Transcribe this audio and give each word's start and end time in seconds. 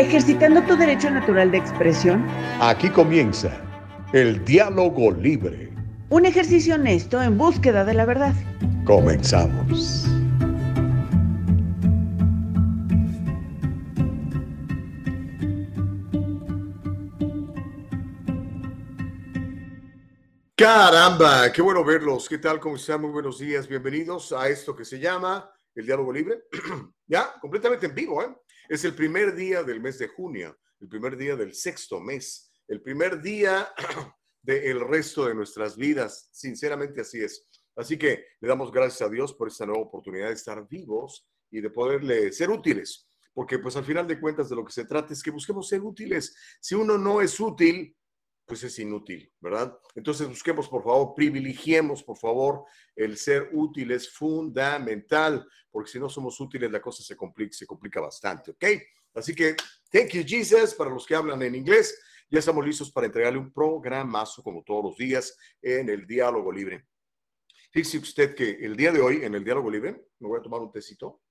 ejercitando 0.00 0.62
tu 0.62 0.76
derecho 0.76 1.10
natural 1.10 1.50
de 1.50 1.58
expresión. 1.58 2.26
Aquí 2.60 2.88
comienza 2.88 3.60
el 4.12 4.42
diálogo 4.44 5.10
libre. 5.12 5.70
Un 6.08 6.24
ejercicio 6.24 6.74
honesto 6.74 7.22
en 7.22 7.36
búsqueda 7.36 7.84
de 7.84 7.94
la 7.94 8.06
verdad. 8.06 8.34
Comenzamos. 8.84 10.06
Caramba, 20.56 21.50
qué 21.52 21.62
bueno 21.62 21.84
verlos. 21.84 22.28
¿Qué 22.28 22.38
tal? 22.38 22.58
¿Cómo 22.58 22.76
están? 22.76 23.02
Muy 23.02 23.10
buenos 23.10 23.38
días. 23.38 23.68
Bienvenidos 23.68 24.32
a 24.32 24.48
esto 24.48 24.74
que 24.74 24.84
se 24.84 24.98
llama 24.98 25.50
el 25.74 25.86
diálogo 25.86 26.12
libre. 26.12 26.42
ya, 27.06 27.34
completamente 27.40 27.86
en 27.86 27.94
vivo, 27.94 28.22
¿eh? 28.22 28.28
Es 28.70 28.84
el 28.84 28.94
primer 28.94 29.34
día 29.34 29.64
del 29.64 29.80
mes 29.80 29.98
de 29.98 30.06
junio, 30.06 30.56
el 30.78 30.86
primer 30.86 31.16
día 31.16 31.34
del 31.34 31.54
sexto 31.54 31.98
mes, 31.98 32.52
el 32.68 32.80
primer 32.80 33.20
día 33.20 33.68
del 34.42 34.78
resto 34.78 35.26
de 35.26 35.34
nuestras 35.34 35.76
vidas. 35.76 36.28
Sinceramente 36.30 37.00
así 37.00 37.20
es. 37.20 37.48
Así 37.74 37.98
que 37.98 38.26
le 38.40 38.48
damos 38.48 38.70
gracias 38.70 39.02
a 39.02 39.10
Dios 39.10 39.34
por 39.34 39.48
esta 39.48 39.66
nueva 39.66 39.82
oportunidad 39.82 40.28
de 40.28 40.34
estar 40.34 40.68
vivos 40.68 41.28
y 41.50 41.60
de 41.60 41.68
poderle 41.68 42.30
ser 42.30 42.48
útiles. 42.48 43.08
Porque 43.34 43.58
pues 43.58 43.74
al 43.74 43.84
final 43.84 44.06
de 44.06 44.20
cuentas 44.20 44.48
de 44.48 44.54
lo 44.54 44.64
que 44.64 44.72
se 44.72 44.84
trata 44.84 45.14
es 45.14 45.22
que 45.24 45.32
busquemos 45.32 45.66
ser 45.66 45.80
útiles. 45.80 46.36
Si 46.60 46.76
uno 46.76 46.96
no 46.96 47.20
es 47.20 47.40
útil, 47.40 47.96
pues 48.44 48.64
es 48.64 48.78
inútil, 48.78 49.32
¿verdad? 49.40 49.78
Entonces 49.94 50.28
busquemos, 50.28 50.68
por 50.68 50.82
favor, 50.82 51.14
privilegiemos, 51.14 52.02
por 52.02 52.16
favor, 52.16 52.64
el 52.96 53.16
ser 53.16 53.50
útil 53.52 53.92
es 53.92 54.10
fundamental, 54.10 55.46
porque 55.70 55.90
si 55.90 56.00
no 56.00 56.08
somos 56.08 56.40
útiles 56.40 56.70
la 56.70 56.82
cosa 56.82 57.02
se 57.02 57.16
complica, 57.16 57.52
se 57.56 57.66
complica 57.66 58.00
bastante, 58.00 58.50
¿ok? 58.50 58.64
Así 59.14 59.34
que, 59.34 59.54
thank 59.90 60.10
you, 60.10 60.22
Jesus, 60.26 60.74
para 60.74 60.90
los 60.90 61.06
que 61.06 61.14
hablan 61.14 61.42
en 61.42 61.54
inglés, 61.54 62.00
ya 62.30 62.38
estamos 62.38 62.64
listos 62.64 62.92
para 62.92 63.06
entregarle 63.06 63.38
un 63.38 63.52
programazo, 63.52 64.42
como 64.42 64.62
todos 64.62 64.84
los 64.84 64.96
días, 64.96 65.36
en 65.60 65.88
el 65.88 66.06
diálogo 66.06 66.52
libre. 66.52 66.86
Fíjese 67.72 67.98
usted 67.98 68.34
que 68.34 68.50
el 68.50 68.76
día 68.76 68.92
de 68.92 69.00
hoy, 69.00 69.24
en 69.24 69.34
el 69.34 69.44
diálogo 69.44 69.70
libre, 69.70 70.08
me 70.18 70.28
voy 70.28 70.38
a 70.38 70.42
tomar 70.42 70.60
un 70.60 70.72
tecito. 70.72 71.22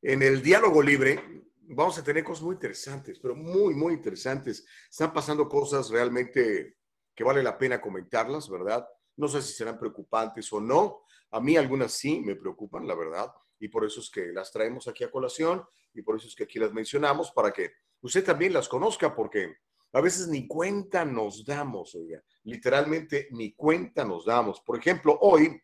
En 0.00 0.22
el 0.22 0.42
diálogo 0.42 0.82
libre, 0.82 1.44
vamos 1.68 1.98
a 1.98 2.04
tener 2.04 2.24
cosas 2.24 2.44
muy 2.44 2.54
interesantes, 2.54 3.18
pero 3.18 3.34
muy, 3.34 3.74
muy 3.74 3.94
interesantes. 3.94 4.64
Están 4.90 5.12
pasando 5.12 5.48
cosas 5.48 5.90
realmente 5.90 6.76
que 7.14 7.24
vale 7.24 7.42
la 7.42 7.56
pena 7.58 7.80
comentarlas, 7.80 8.48
¿verdad? 8.48 8.86
No 9.16 9.28
sé 9.28 9.42
si 9.42 9.52
serán 9.52 9.78
preocupantes 9.78 10.52
o 10.52 10.60
no. 10.60 11.02
A 11.30 11.40
mí 11.40 11.56
algunas 11.56 11.92
sí 11.92 12.20
me 12.20 12.36
preocupan, 12.36 12.86
la 12.86 12.94
verdad, 12.94 13.32
y 13.58 13.68
por 13.68 13.84
eso 13.84 14.00
es 14.00 14.10
que 14.10 14.32
las 14.32 14.52
traemos 14.52 14.88
aquí 14.88 15.04
a 15.04 15.10
colación 15.10 15.64
y 15.94 16.02
por 16.02 16.16
eso 16.16 16.26
es 16.28 16.34
que 16.34 16.44
aquí 16.44 16.58
las 16.58 16.72
mencionamos 16.72 17.30
para 17.30 17.52
que 17.52 17.72
usted 18.00 18.24
también 18.24 18.52
las 18.52 18.68
conozca, 18.68 19.14
porque 19.14 19.56
a 19.92 20.00
veces 20.00 20.28
ni 20.28 20.46
cuenta 20.46 21.04
nos 21.04 21.44
damos, 21.44 21.94
oiga, 21.94 22.22
literalmente 22.44 23.28
ni 23.30 23.52
cuenta 23.52 24.04
nos 24.04 24.24
damos. 24.24 24.60
Por 24.62 24.78
ejemplo, 24.78 25.18
hoy, 25.20 25.60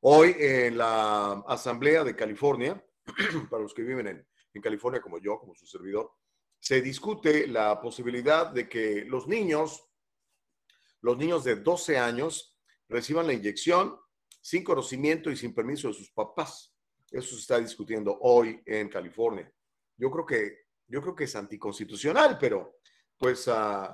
hoy 0.00 0.36
en 0.38 0.78
la 0.78 1.44
Asamblea 1.46 2.04
de 2.04 2.16
California, 2.16 2.84
para 3.50 3.62
los 3.62 3.72
que 3.72 3.82
viven 3.82 4.08
en, 4.08 4.26
en 4.56 4.62
California, 4.62 5.00
como 5.00 5.18
yo, 5.18 5.38
como 5.38 5.54
su 5.54 5.66
servidor, 5.66 6.12
se 6.58 6.80
discute 6.80 7.46
la 7.46 7.80
posibilidad 7.80 8.50
de 8.50 8.68
que 8.68 9.04
los 9.04 9.28
niños, 9.28 9.88
los 11.00 11.16
niños 11.16 11.44
de 11.44 11.56
12 11.56 11.98
años, 11.98 12.58
reciban 12.88 13.26
la 13.26 13.32
inyección 13.32 13.98
sin 14.40 14.64
conocimiento 14.64 15.30
y 15.30 15.36
sin 15.36 15.54
permiso 15.54 15.88
de 15.88 15.94
sus 15.94 16.10
papás. 16.10 16.74
Eso 17.10 17.34
se 17.34 17.40
está 17.40 17.58
discutiendo 17.58 18.18
hoy 18.20 18.62
en 18.64 18.88
California. 18.88 19.52
Yo 19.96 20.10
creo 20.10 20.26
que, 20.26 20.58
yo 20.86 21.00
creo 21.02 21.14
que 21.14 21.24
es 21.24 21.36
anticonstitucional, 21.36 22.38
pero 22.38 22.78
pues 23.16 23.46
uh, 23.48 23.88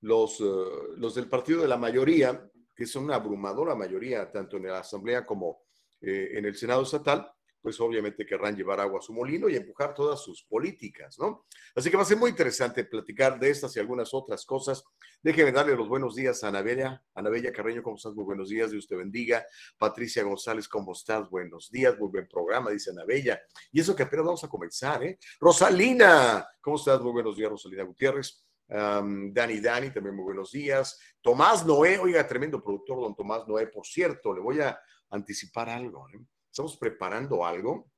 los, 0.00 0.40
uh, 0.40 0.94
los 0.96 1.14
del 1.14 1.28
partido 1.28 1.62
de 1.62 1.68
la 1.68 1.76
mayoría, 1.76 2.50
que 2.74 2.86
son 2.86 3.04
una 3.04 3.16
abrumadora 3.16 3.74
mayoría, 3.74 4.30
tanto 4.30 4.56
en 4.56 4.66
la 4.66 4.78
Asamblea 4.78 5.26
como 5.26 5.62
eh, 6.00 6.30
en 6.34 6.44
el 6.44 6.54
Senado 6.56 6.82
estatal, 6.82 7.30
pues 7.60 7.80
obviamente 7.80 8.24
querrán 8.24 8.56
llevar 8.56 8.80
agua 8.80 8.98
a 8.98 9.02
su 9.02 9.12
molino 9.12 9.48
y 9.48 9.56
empujar 9.56 9.94
todas 9.94 10.22
sus 10.22 10.44
políticas, 10.44 11.18
¿no? 11.18 11.46
Así 11.74 11.90
que 11.90 11.96
va 11.96 12.02
a 12.02 12.06
ser 12.06 12.16
muy 12.16 12.30
interesante 12.30 12.84
platicar 12.84 13.38
de 13.38 13.50
estas 13.50 13.76
y 13.76 13.80
algunas 13.80 14.14
otras 14.14 14.44
cosas. 14.46 14.84
Déjenme 15.22 15.52
darle 15.52 15.74
los 15.74 15.88
buenos 15.88 16.14
días 16.14 16.44
a 16.44 16.48
Anabella. 16.48 17.02
Anabella 17.14 17.52
Carreño, 17.52 17.82
¿cómo 17.82 17.96
estás? 17.96 18.14
Muy 18.14 18.24
buenos 18.24 18.48
días, 18.48 18.70
Dios 18.70 18.86
te 18.86 18.96
bendiga. 18.96 19.44
Patricia 19.76 20.22
González, 20.22 20.68
¿cómo 20.68 20.92
estás? 20.92 21.28
Buenos 21.28 21.70
días, 21.70 21.98
muy 21.98 22.08
buen 22.08 22.28
programa, 22.28 22.70
dice 22.70 22.90
Anabella. 22.90 23.40
Y 23.72 23.80
eso 23.80 23.96
que 23.96 24.04
apenas 24.04 24.26
vamos 24.26 24.44
a 24.44 24.48
comenzar, 24.48 25.02
¿eh? 25.02 25.18
Rosalina, 25.40 26.46
¿cómo 26.60 26.76
estás? 26.76 27.00
Muy 27.00 27.12
buenos 27.12 27.36
días, 27.36 27.50
Rosalina 27.50 27.82
Gutiérrez. 27.82 28.44
Dani 28.68 29.60
Dani, 29.60 29.90
también 29.90 30.14
muy 30.14 30.24
buenos 30.24 30.52
días. 30.52 31.00
Tomás 31.22 31.64
Noé, 31.64 31.98
oiga, 31.98 32.26
tremendo 32.26 32.62
productor, 32.62 33.00
don 33.00 33.14
Tomás 33.14 33.48
Noé, 33.48 33.66
por 33.66 33.86
cierto, 33.86 34.34
le 34.34 34.40
voy 34.40 34.60
a 34.60 34.78
anticipar 35.10 35.70
algo. 35.70 36.06
¿eh? 36.10 36.20
Estamos 36.58 36.76
preparando 36.76 37.46
algo, 37.46 37.88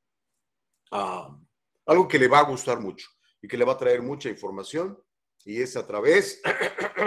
uh, 0.93 1.35
algo 1.87 2.07
que 2.07 2.19
le 2.19 2.29
va 2.29 2.41
a 2.41 2.45
gustar 2.45 2.79
mucho 2.79 3.09
y 3.41 3.49
que 3.49 3.57
le 3.57 3.65
va 3.65 3.73
a 3.73 3.79
traer 3.79 4.03
mucha 4.03 4.29
información 4.29 5.03
y 5.47 5.63
es 5.63 5.79
a 5.79 5.87
través 5.87 6.43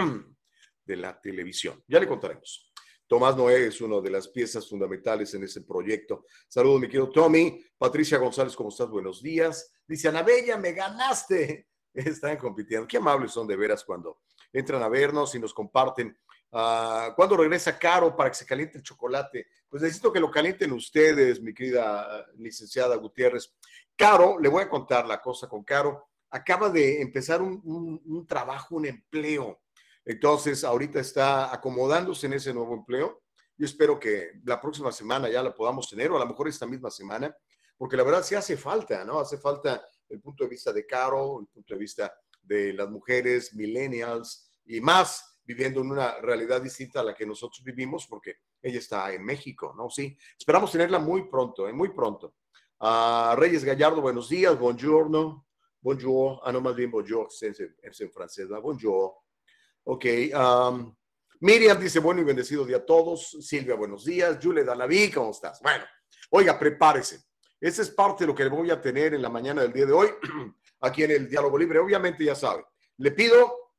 de 0.84 0.96
la 0.96 1.22
televisión. 1.22 1.84
Ya 1.88 2.00
le 2.00 2.08
contaremos. 2.08 2.74
Tomás 3.06 3.38
Noé 3.38 3.68
es 3.68 3.80
una 3.82 4.02
de 4.02 4.10
las 4.10 4.30
piezas 4.30 4.68
fundamentales 4.68 5.32
en 5.36 5.44
ese 5.44 5.62
proyecto. 5.62 6.26
Saludos, 6.48 6.82
mi 6.82 6.88
querido 6.88 7.12
Tommy. 7.12 7.64
Patricia 7.78 8.18
González, 8.18 8.56
¿cómo 8.56 8.70
estás? 8.70 8.90
Buenos 8.90 9.22
días. 9.22 9.76
Dice 9.88 10.08
Ana 10.08 10.24
Bella, 10.24 10.58
me 10.58 10.72
ganaste. 10.72 11.68
Están 11.94 12.38
compitiendo. 12.38 12.88
Qué 12.88 12.98
amables 12.98 13.32
son 13.32 13.46
de 13.46 13.56
veras 13.56 13.84
cuando 13.84 14.22
entran 14.52 14.82
a 14.82 14.90
vernos 14.90 15.36
y 15.36 15.40
nos 15.40 15.54
comparten 15.54 16.18
Uh, 16.54 17.12
¿Cuándo 17.16 17.36
regresa 17.36 17.80
Caro 17.80 18.16
para 18.16 18.30
que 18.30 18.36
se 18.36 18.46
caliente 18.46 18.78
el 18.78 18.84
chocolate? 18.84 19.48
Pues 19.68 19.82
necesito 19.82 20.14
que 20.14 20.20
lo 20.20 20.30
calienten 20.30 20.72
ustedes, 20.72 21.42
mi 21.42 21.52
querida 21.52 22.02
ah, 22.02 22.26
licenciada 22.38 22.96
Gutiérrez. 22.96 23.52
Caro, 23.96 24.38
le 24.38 24.50
voy 24.50 24.62
a 24.62 24.70
contar 24.70 25.08
la 25.08 25.20
cosa 25.20 25.48
con 25.48 25.64
Caro. 25.64 26.10
Acaba 26.30 26.70
de 26.70 27.02
empezar 27.02 27.42
un, 27.42 27.60
un, 27.64 28.00
un 28.06 28.28
trabajo, 28.28 28.76
un 28.76 28.86
empleo. 28.86 29.64
Entonces, 30.06 30.64
ahorita 30.64 31.00
está 31.00 31.52
acomodándose 31.52 32.28
en 32.28 32.34
ese 32.34 32.54
nuevo 32.54 32.76
empleo. 32.76 33.24
Yo 33.58 33.66
espero 33.66 34.00
que 34.00 34.34
la 34.46 34.62
próxima 34.62 34.92
semana 34.92 35.30
ya 35.30 35.42
la 35.42 35.56
podamos 35.56 35.90
tener, 35.90 36.12
o 36.12 36.18
a 36.18 36.20
lo 36.20 36.28
mejor 36.28 36.48
esta 36.48 36.68
misma 36.68 36.92
semana, 36.92 37.36
porque 37.76 37.98
la 37.98 38.04
verdad 38.04 38.24
sí 38.24 38.36
hace 38.36 38.58
falta, 38.58 39.04
¿no? 39.04 39.20
Hace 39.20 39.40
falta 39.40 39.84
el 40.08 40.22
punto 40.22 40.44
de 40.44 40.52
vista 40.52 40.72
de 40.72 40.86
Caro, 40.86 41.40
el 41.40 41.48
punto 41.48 41.74
de 41.74 41.80
vista 41.80 42.14
de 42.44 42.74
las 42.74 42.90
mujeres, 42.92 43.56
millennials 43.56 44.52
y 44.66 44.80
más 44.82 45.33
viviendo 45.46 45.82
en 45.82 45.92
una 45.92 46.20
realidad 46.20 46.62
distinta 46.62 47.02
a 47.02 47.04
la 47.04 47.14
que 47.14 47.26
nosotros 47.26 47.64
vivimos, 47.64 48.08
porque 48.08 48.38
ella 48.62 48.80
está 48.80 49.12
en 49.14 49.24
México, 49.24 49.74
¿no? 49.78 49.90
Sí, 49.90 50.18
esperamos 50.38 50.72
tenerla 50.72 51.00
muy 51.00 51.28
pronto, 51.30 51.68
¿eh? 51.68 51.74
muy 51.74 51.90
pronto. 51.90 52.36
Uh, 52.80 53.36
Reyes 53.36 53.64
Gallardo, 53.64 54.02
buenos 54.02 54.30
días, 54.30 54.58
buongiorno, 54.58 55.48
bonjour, 55.82 56.40
ah, 56.44 56.52
no, 56.52 56.62
más 56.62 56.76
bien 56.76 56.92
bonjour, 56.92 57.28
es 57.30 57.60
en, 57.60 57.76
es 57.82 58.02
en 58.02 58.12
francés, 58.12 58.50
¿no? 58.50 58.62
bonjour. 58.62 59.14
Ok, 59.86 60.06
um, 60.34 60.96
Miriam 61.44 61.78
dice, 61.78 62.00
bueno 62.00 62.22
y 62.22 62.24
bendecido 62.24 62.64
día 62.64 62.78
a 62.78 62.86
todos. 62.86 63.32
Silvia, 63.42 63.76
buenos 63.76 64.06
días. 64.06 64.40
Julia 64.42 64.64
Dalaví, 64.64 65.12
¿cómo 65.12 65.32
estás? 65.32 65.60
Bueno, 65.62 65.84
oiga, 66.30 66.58
prepárese. 66.58 67.22
Esa 67.60 67.82
es 67.82 67.90
parte 67.90 68.24
de 68.24 68.28
lo 68.28 68.36
que 68.36 68.48
voy 68.48 68.72
a 68.72 68.80
tener 68.80 69.14
en 69.14 69.22
la 69.22 69.28
mañana 69.28 69.62
del 69.62 69.74
día 69.74 69.86
de 69.86 69.92
hoy, 69.92 70.08
aquí 70.80 71.04
en 71.04 71.12
el 71.12 71.30
Diálogo 71.30 71.58
Libre. 71.58 71.80
Obviamente, 71.80 72.24
ya 72.24 72.34
sabe, 72.34 72.64
le 72.96 73.12
pido 73.12 73.74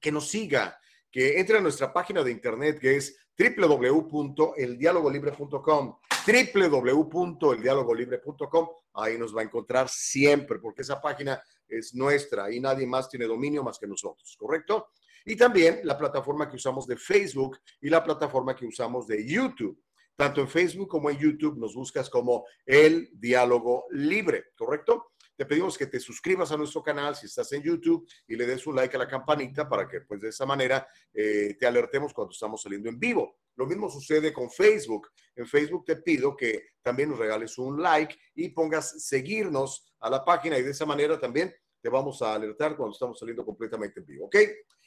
que 0.00 0.12
nos 0.12 0.28
siga 0.28 0.79
que 1.10 1.40
entre 1.40 1.58
a 1.58 1.60
nuestra 1.60 1.92
página 1.92 2.22
de 2.22 2.30
internet 2.30 2.78
que 2.78 2.96
es 2.96 3.18
www.eldialogolibre.com 3.38 5.96
www.eldialogolibre.com 6.26 8.68
ahí 8.94 9.18
nos 9.18 9.34
va 9.34 9.40
a 9.40 9.44
encontrar 9.44 9.88
siempre 9.88 10.58
porque 10.58 10.82
esa 10.82 11.00
página 11.00 11.42
es 11.68 11.94
nuestra 11.94 12.52
y 12.52 12.60
nadie 12.60 12.86
más 12.86 13.08
tiene 13.08 13.26
dominio 13.26 13.62
más 13.62 13.78
que 13.78 13.86
nosotros, 13.86 14.36
¿correcto? 14.38 14.88
Y 15.24 15.36
también 15.36 15.80
la 15.84 15.96
plataforma 15.96 16.48
que 16.48 16.56
usamos 16.56 16.86
de 16.86 16.96
Facebook 16.96 17.58
y 17.80 17.88
la 17.88 18.02
plataforma 18.02 18.56
que 18.56 18.66
usamos 18.66 19.06
de 19.06 19.24
YouTube. 19.26 19.80
Tanto 20.16 20.40
en 20.40 20.48
Facebook 20.48 20.88
como 20.88 21.08
en 21.08 21.18
YouTube 21.18 21.58
nos 21.58 21.74
buscas 21.74 22.10
como 22.10 22.44
El 22.66 23.08
Diálogo 23.12 23.84
Libre, 23.90 24.46
¿correcto? 24.56 25.12
Te 25.40 25.46
pedimos 25.46 25.78
que 25.78 25.86
te 25.86 25.98
suscribas 25.98 26.52
a 26.52 26.56
nuestro 26.58 26.82
canal 26.82 27.16
si 27.16 27.24
estás 27.24 27.50
en 27.52 27.62
YouTube 27.62 28.06
y 28.28 28.36
le 28.36 28.44
des 28.44 28.66
un 28.66 28.76
like 28.76 28.94
a 28.94 28.98
la 28.98 29.08
campanita 29.08 29.66
para 29.66 29.88
que 29.88 30.02
pues 30.02 30.20
de 30.20 30.28
esa 30.28 30.44
manera 30.44 30.86
eh, 31.14 31.56
te 31.58 31.66
alertemos 31.66 32.12
cuando 32.12 32.32
estamos 32.32 32.60
saliendo 32.60 32.90
en 32.90 33.00
vivo. 33.00 33.38
Lo 33.56 33.64
mismo 33.64 33.88
sucede 33.88 34.34
con 34.34 34.50
Facebook. 34.50 35.08
En 35.34 35.46
Facebook 35.46 35.86
te 35.86 35.96
pido 35.96 36.36
que 36.36 36.72
también 36.82 37.08
nos 37.08 37.18
regales 37.18 37.56
un 37.56 37.80
like 37.80 38.14
y 38.34 38.50
pongas 38.50 39.02
seguirnos 39.02 39.90
a 40.00 40.10
la 40.10 40.22
página 40.22 40.58
y 40.58 40.62
de 40.62 40.72
esa 40.72 40.84
manera 40.84 41.18
también 41.18 41.54
te 41.80 41.88
vamos 41.88 42.20
a 42.20 42.34
alertar 42.34 42.76
cuando 42.76 42.92
estamos 42.92 43.18
saliendo 43.18 43.42
completamente 43.42 44.00
en 44.00 44.04
vivo. 44.04 44.26
¿Ok? 44.26 44.36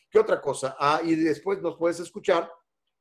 ¿Qué 0.07 0.19
otra 0.19 0.39
cosa? 0.39 0.75
Ah, 0.77 1.01
y 1.03 1.15
después 1.15 1.63
nos 1.63 1.77
puedes 1.77 1.99
escuchar 1.99 2.47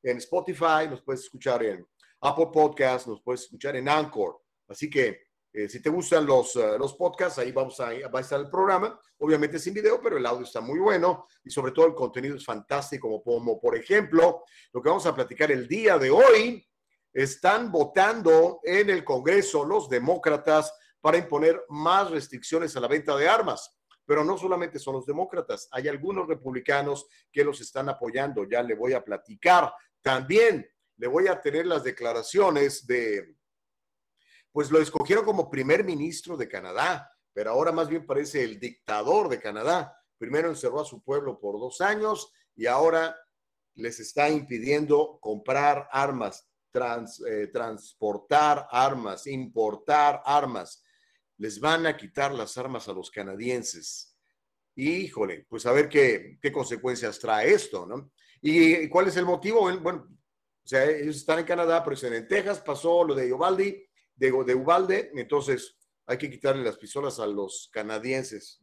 en 0.02 0.16
Spotify, 0.16 0.88
nos 0.88 1.02
puedes 1.02 1.24
escuchar 1.24 1.62
en 1.62 1.86
Apple 2.22 2.48
Podcast, 2.50 3.08
nos 3.08 3.20
puedes 3.20 3.42
escuchar 3.42 3.76
en 3.76 3.90
Anchor. 3.90 4.40
Así 4.68 4.88
que 4.88 5.31
Eh, 5.54 5.68
si 5.68 5.82
te 5.82 5.90
gustan 5.90 6.24
los, 6.24 6.56
uh, 6.56 6.78
los 6.78 6.94
podcasts, 6.94 7.38
ahí 7.38 7.52
vamos 7.52 7.78
a, 7.80 7.90
va 8.08 8.18
a 8.18 8.22
estar 8.22 8.40
el 8.40 8.48
programa, 8.48 8.98
obviamente 9.18 9.58
sin 9.58 9.74
video, 9.74 10.00
pero 10.00 10.16
el 10.16 10.24
audio 10.24 10.44
está 10.44 10.62
muy 10.62 10.78
bueno 10.78 11.26
y 11.44 11.50
sobre 11.50 11.72
todo 11.72 11.86
el 11.86 11.94
contenido 11.94 12.36
es 12.36 12.44
fantástico, 12.44 13.22
como 13.22 13.60
por 13.60 13.76
ejemplo 13.76 14.44
lo 14.72 14.82
que 14.82 14.88
vamos 14.88 15.04
a 15.04 15.14
platicar 15.14 15.52
el 15.52 15.68
día 15.68 15.98
de 15.98 16.10
hoy. 16.10 16.66
Están 17.12 17.70
votando 17.70 18.60
en 18.62 18.88
el 18.88 19.04
Congreso 19.04 19.66
los 19.66 19.90
demócratas 19.90 20.72
para 21.02 21.18
imponer 21.18 21.62
más 21.68 22.10
restricciones 22.10 22.74
a 22.74 22.80
la 22.80 22.88
venta 22.88 23.14
de 23.14 23.28
armas. 23.28 23.78
Pero 24.06 24.24
no 24.24 24.38
solamente 24.38 24.78
son 24.78 24.94
los 24.94 25.06
demócratas, 25.06 25.68
hay 25.70 25.86
algunos 25.88 26.26
republicanos 26.26 27.06
que 27.30 27.44
los 27.44 27.60
están 27.60 27.88
apoyando, 27.90 28.48
ya 28.48 28.62
le 28.62 28.74
voy 28.74 28.94
a 28.94 29.04
platicar. 29.04 29.72
También 30.00 30.66
le 30.96 31.06
voy 31.06 31.28
a 31.28 31.40
tener 31.40 31.66
las 31.66 31.84
declaraciones 31.84 32.86
de, 32.86 33.36
pues 34.52 34.70
lo 34.70 34.80
escogieron 34.80 35.24
como 35.24 35.50
primer 35.50 35.82
ministro 35.82 36.36
de 36.36 36.48
Canadá, 36.48 37.10
pero 37.32 37.50
ahora 37.50 37.72
más 37.72 37.88
bien 37.88 38.06
parece 38.06 38.44
el 38.44 38.60
dictador 38.60 39.28
de 39.28 39.40
Canadá. 39.40 39.96
Primero 40.18 40.48
encerró 40.48 40.80
a 40.80 40.84
su 40.84 41.02
pueblo 41.02 41.40
por 41.40 41.58
dos 41.58 41.80
años 41.80 42.32
y 42.54 42.66
ahora 42.66 43.16
les 43.74 43.98
está 44.00 44.28
impidiendo 44.28 45.18
comprar 45.20 45.88
armas, 45.90 46.48
eh, 47.26 47.48
transportar 47.52 48.68
armas, 48.70 49.26
importar 49.26 50.22
armas. 50.24 50.82
Les 51.38 51.58
van 51.58 51.86
a 51.86 51.96
quitar 51.96 52.32
las 52.32 52.56
armas 52.58 52.86
a 52.88 52.92
los 52.92 53.10
canadienses. 53.10 54.16
Híjole, 54.76 55.46
pues 55.48 55.66
a 55.66 55.72
ver 55.72 55.88
qué, 55.88 56.38
qué 56.40 56.52
consecuencias 56.52 57.18
trae 57.18 57.52
esto, 57.52 57.86
¿no? 57.86 58.12
¿Y 58.40 58.88
cuál 58.88 59.08
es 59.08 59.16
el 59.16 59.24
motivo? 59.24 59.70
Bueno, 59.80 60.08
o 60.64 60.68
sea, 60.68 60.84
ellos 60.84 61.16
están 61.16 61.40
en 61.40 61.44
Canadá, 61.44 61.82
pero 61.82 62.14
en 62.14 62.28
Texas 62.28 62.60
pasó 62.60 63.04
lo 63.04 63.14
de 63.14 63.32
Uvalde, 63.32 63.90
de, 64.14 64.30
de 64.44 64.54
Ubalde, 64.54 65.10
entonces 65.14 65.76
hay 66.06 66.18
que 66.18 66.30
quitarle 66.30 66.62
las 66.64 66.76
pistolas 66.76 67.18
a 67.18 67.26
los 67.26 67.68
canadienses. 67.72 68.60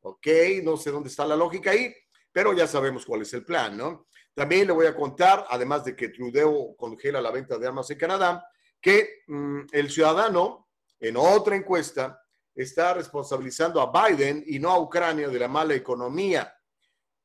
Ok, 0.00 0.26
no 0.62 0.76
sé 0.76 0.90
dónde 0.90 1.08
está 1.08 1.26
la 1.26 1.36
lógica 1.36 1.70
ahí, 1.70 1.94
pero 2.32 2.52
ya 2.52 2.66
sabemos 2.66 3.06
cuál 3.06 3.22
es 3.22 3.32
el 3.34 3.44
plan, 3.44 3.76
¿no? 3.76 4.06
También 4.34 4.66
le 4.66 4.72
voy 4.72 4.86
a 4.86 4.96
contar, 4.96 5.44
además 5.48 5.84
de 5.84 5.94
que 5.94 6.08
Trudeau 6.08 6.74
congela 6.76 7.20
la 7.20 7.30
venta 7.30 7.58
de 7.58 7.66
armas 7.66 7.90
en 7.90 7.98
Canadá, 7.98 8.46
que 8.80 9.22
mmm, 9.26 9.60
el 9.70 9.90
ciudadano, 9.90 10.68
en 10.98 11.16
otra 11.16 11.56
encuesta, 11.56 12.18
está 12.54 12.94
responsabilizando 12.94 13.80
a 13.80 14.08
Biden 14.08 14.44
y 14.46 14.58
no 14.58 14.70
a 14.70 14.80
Ucrania 14.80 15.28
de 15.28 15.38
la 15.38 15.48
mala 15.48 15.74
economía. 15.74 16.52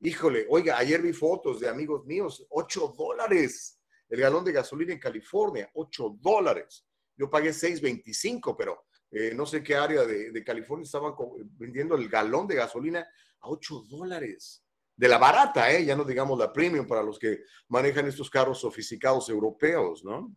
Híjole, 0.02 0.46
oiga, 0.50 0.78
ayer 0.78 1.02
vi 1.02 1.14
fotos 1.14 1.60
de 1.60 1.70
amigos 1.70 2.06
míos, 2.06 2.46
8 2.50 2.94
dólares 2.98 3.78
el 4.10 4.22
galón 4.22 4.44
de 4.44 4.52
gasolina 4.52 4.94
en 4.94 5.00
California, 5.00 5.70
8 5.74 6.18
dólares. 6.22 6.86
Yo 7.18 7.30
pagué 7.30 7.50
6.25, 7.50 8.56
pero 8.58 8.86
eh, 9.12 9.34
no 9.34 9.46
sé 9.46 9.64
qué 9.64 9.76
área 9.76 10.06
de, 10.06 10.44
California 10.44 10.84
estaban 10.84 11.14
vendiendo 11.58 11.96
el 11.96 12.10
galón 12.10 12.48
de 12.48 12.56
gasolina 12.56 13.00
a 13.40 13.50
8 13.50 13.86
dólares. 13.90 14.64
De 14.96 15.08
la 15.08 15.18
barata, 15.18 15.72
¿eh? 15.72 15.86
ya 15.86 15.96
no 15.96 16.04
digamos 16.04 16.40
la 16.40 16.52
premium 16.52 16.88
para 16.88 17.04
los 17.04 17.20
que 17.20 17.42
manejan 17.68 18.08
estos 18.08 18.30
carros 18.30 18.60
sofisticados 18.60 19.30
europeos, 19.30 20.04
¿no? 20.04 20.36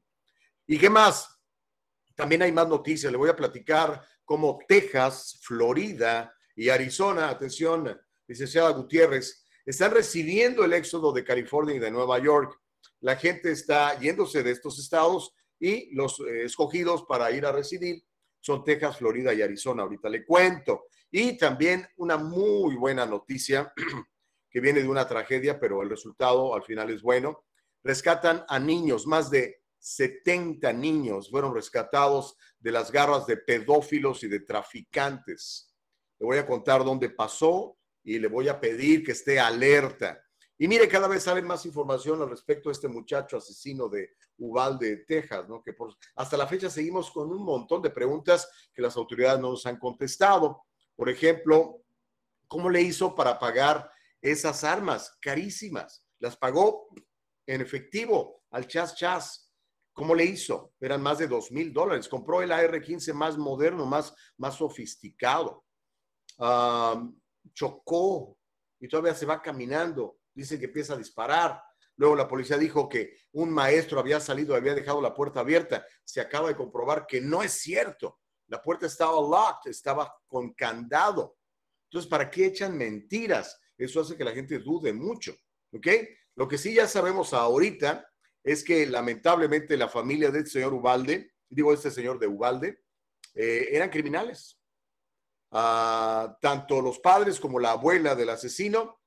¿Y 0.66 0.78
qué 0.78 0.90
más? 0.90 1.40
También 2.14 2.42
hay 2.42 2.52
más 2.52 2.68
noticias. 2.68 3.10
Le 3.10 3.16
voy 3.16 3.30
a 3.30 3.36
platicar 3.36 4.04
cómo 4.24 4.58
Texas, 4.68 5.38
Florida 5.40 6.34
y 6.54 6.68
Arizona, 6.68 7.30
atención, 7.30 7.98
licenciada 8.26 8.70
Gutiérrez, 8.70 9.46
están 9.64 9.92
recibiendo 9.92 10.64
el 10.64 10.74
éxodo 10.74 11.12
de 11.12 11.24
California 11.24 11.74
y 11.74 11.78
de 11.78 11.90
Nueva 11.90 12.18
York. 12.18 12.60
La 13.00 13.16
gente 13.16 13.50
está 13.50 13.98
yéndose 13.98 14.42
de 14.42 14.50
estos 14.50 14.78
estados 14.78 15.34
y 15.60 15.94
los 15.94 16.18
eh, 16.20 16.44
escogidos 16.44 17.04
para 17.04 17.30
ir 17.30 17.46
a 17.46 17.52
residir 17.52 18.02
son 18.40 18.64
Texas, 18.64 18.96
Florida 18.96 19.32
y 19.34 19.42
Arizona. 19.42 19.82
Ahorita 19.82 20.08
le 20.08 20.24
cuento. 20.24 20.86
Y 21.10 21.36
también 21.36 21.86
una 21.98 22.16
muy 22.16 22.74
buena 22.76 23.04
noticia 23.06 23.72
que 24.50 24.60
viene 24.60 24.80
de 24.80 24.88
una 24.88 25.06
tragedia, 25.06 25.60
pero 25.60 25.82
el 25.82 25.90
resultado 25.90 26.54
al 26.54 26.62
final 26.62 26.90
es 26.90 27.02
bueno. 27.02 27.44
Rescatan 27.84 28.44
a 28.48 28.58
niños, 28.58 29.06
más 29.06 29.30
de 29.30 29.60
70 29.80 30.72
niños 30.74 31.30
fueron 31.30 31.54
rescatados 31.54 32.36
de 32.58 32.70
las 32.70 32.92
garras 32.92 33.26
de 33.26 33.38
pedófilos 33.38 34.22
y 34.22 34.28
de 34.28 34.40
traficantes. 34.40 35.74
Le 36.18 36.26
voy 36.26 36.38
a 36.38 36.46
contar 36.46 36.84
dónde 36.84 37.08
pasó 37.08 37.78
y 38.04 38.18
le 38.18 38.28
voy 38.28 38.48
a 38.48 38.60
pedir 38.60 39.02
que 39.02 39.12
esté 39.12 39.40
alerta. 39.40 40.22
Y 40.62 40.68
mire, 40.68 40.86
cada 40.88 41.08
vez 41.08 41.22
sale 41.22 41.40
más 41.40 41.64
información 41.64 42.20
al 42.20 42.28
respecto 42.28 42.68
de 42.68 42.74
este 42.74 42.86
muchacho 42.86 43.38
asesino 43.38 43.88
de 43.88 44.10
Uvalde, 44.36 45.06
Texas, 45.08 45.48
¿no? 45.48 45.62
Que 45.62 45.74
hasta 46.16 46.36
la 46.36 46.46
fecha 46.46 46.68
seguimos 46.68 47.10
con 47.10 47.32
un 47.32 47.42
montón 47.42 47.80
de 47.80 47.88
preguntas 47.88 48.46
que 48.74 48.82
las 48.82 48.94
autoridades 48.94 49.40
no 49.40 49.52
nos 49.52 49.64
han 49.64 49.78
contestado. 49.78 50.64
Por 50.94 51.08
ejemplo, 51.08 51.82
¿cómo 52.46 52.68
le 52.68 52.82
hizo 52.82 53.14
para 53.14 53.38
pagar 53.38 53.90
esas 54.20 54.62
armas 54.62 55.16
carísimas? 55.22 56.04
Las 56.18 56.36
pagó 56.36 56.88
en 57.46 57.62
efectivo 57.62 58.42
al 58.50 58.68
chas 58.68 58.94
chas. 58.94 59.50
¿Cómo 59.94 60.14
le 60.14 60.26
hizo? 60.26 60.74
Eran 60.78 61.00
más 61.00 61.16
de 61.16 61.26
dos 61.26 61.50
mil 61.50 61.72
dólares. 61.72 62.06
Compró 62.06 62.42
el 62.42 62.52
AR-15 62.52 63.14
más 63.14 63.38
moderno, 63.38 63.86
más, 63.86 64.14
más 64.36 64.56
sofisticado. 64.56 65.64
Um, 66.36 67.18
chocó 67.54 68.36
y 68.78 68.88
todavía 68.88 69.14
se 69.14 69.24
va 69.24 69.40
caminando 69.40 70.19
dicen 70.34 70.58
que 70.58 70.66
empieza 70.66 70.94
a 70.94 70.98
disparar. 70.98 71.62
Luego 71.96 72.16
la 72.16 72.28
policía 72.28 72.56
dijo 72.56 72.88
que 72.88 73.16
un 73.32 73.50
maestro 73.50 74.00
había 74.00 74.20
salido, 74.20 74.54
había 74.54 74.74
dejado 74.74 75.00
la 75.02 75.14
puerta 75.14 75.40
abierta. 75.40 75.84
Se 76.04 76.20
acaba 76.20 76.48
de 76.48 76.56
comprobar 76.56 77.06
que 77.06 77.20
no 77.20 77.42
es 77.42 77.52
cierto. 77.52 78.20
La 78.46 78.62
puerta 78.62 78.86
estaba 78.86 79.12
locked, 79.12 79.70
estaba 79.70 80.14
con 80.26 80.54
candado. 80.54 81.36
Entonces, 81.84 82.08
¿para 82.08 82.30
qué 82.30 82.46
echan 82.46 82.76
mentiras? 82.76 83.60
Eso 83.76 84.00
hace 84.00 84.16
que 84.16 84.24
la 84.24 84.32
gente 84.32 84.58
dude 84.58 84.92
mucho. 84.92 85.34
¿Ok? 85.72 85.86
Lo 86.36 86.48
que 86.48 86.58
sí 86.58 86.74
ya 86.74 86.86
sabemos 86.86 87.34
ahorita 87.34 88.08
es 88.42 88.64
que 88.64 88.86
lamentablemente 88.86 89.76
la 89.76 89.88
familia 89.88 90.30
del 90.30 90.46
señor 90.46 90.72
Ubalde, 90.72 91.34
digo 91.48 91.72
este 91.72 91.90
señor 91.90 92.18
de 92.18 92.26
Ubalde, 92.26 92.82
eh, 93.34 93.68
eran 93.72 93.90
criminales. 93.90 94.58
Uh, 95.52 96.32
tanto 96.40 96.80
los 96.80 97.00
padres 97.00 97.40
como 97.40 97.58
la 97.58 97.72
abuela 97.72 98.14
del 98.14 98.30
asesino 98.30 98.99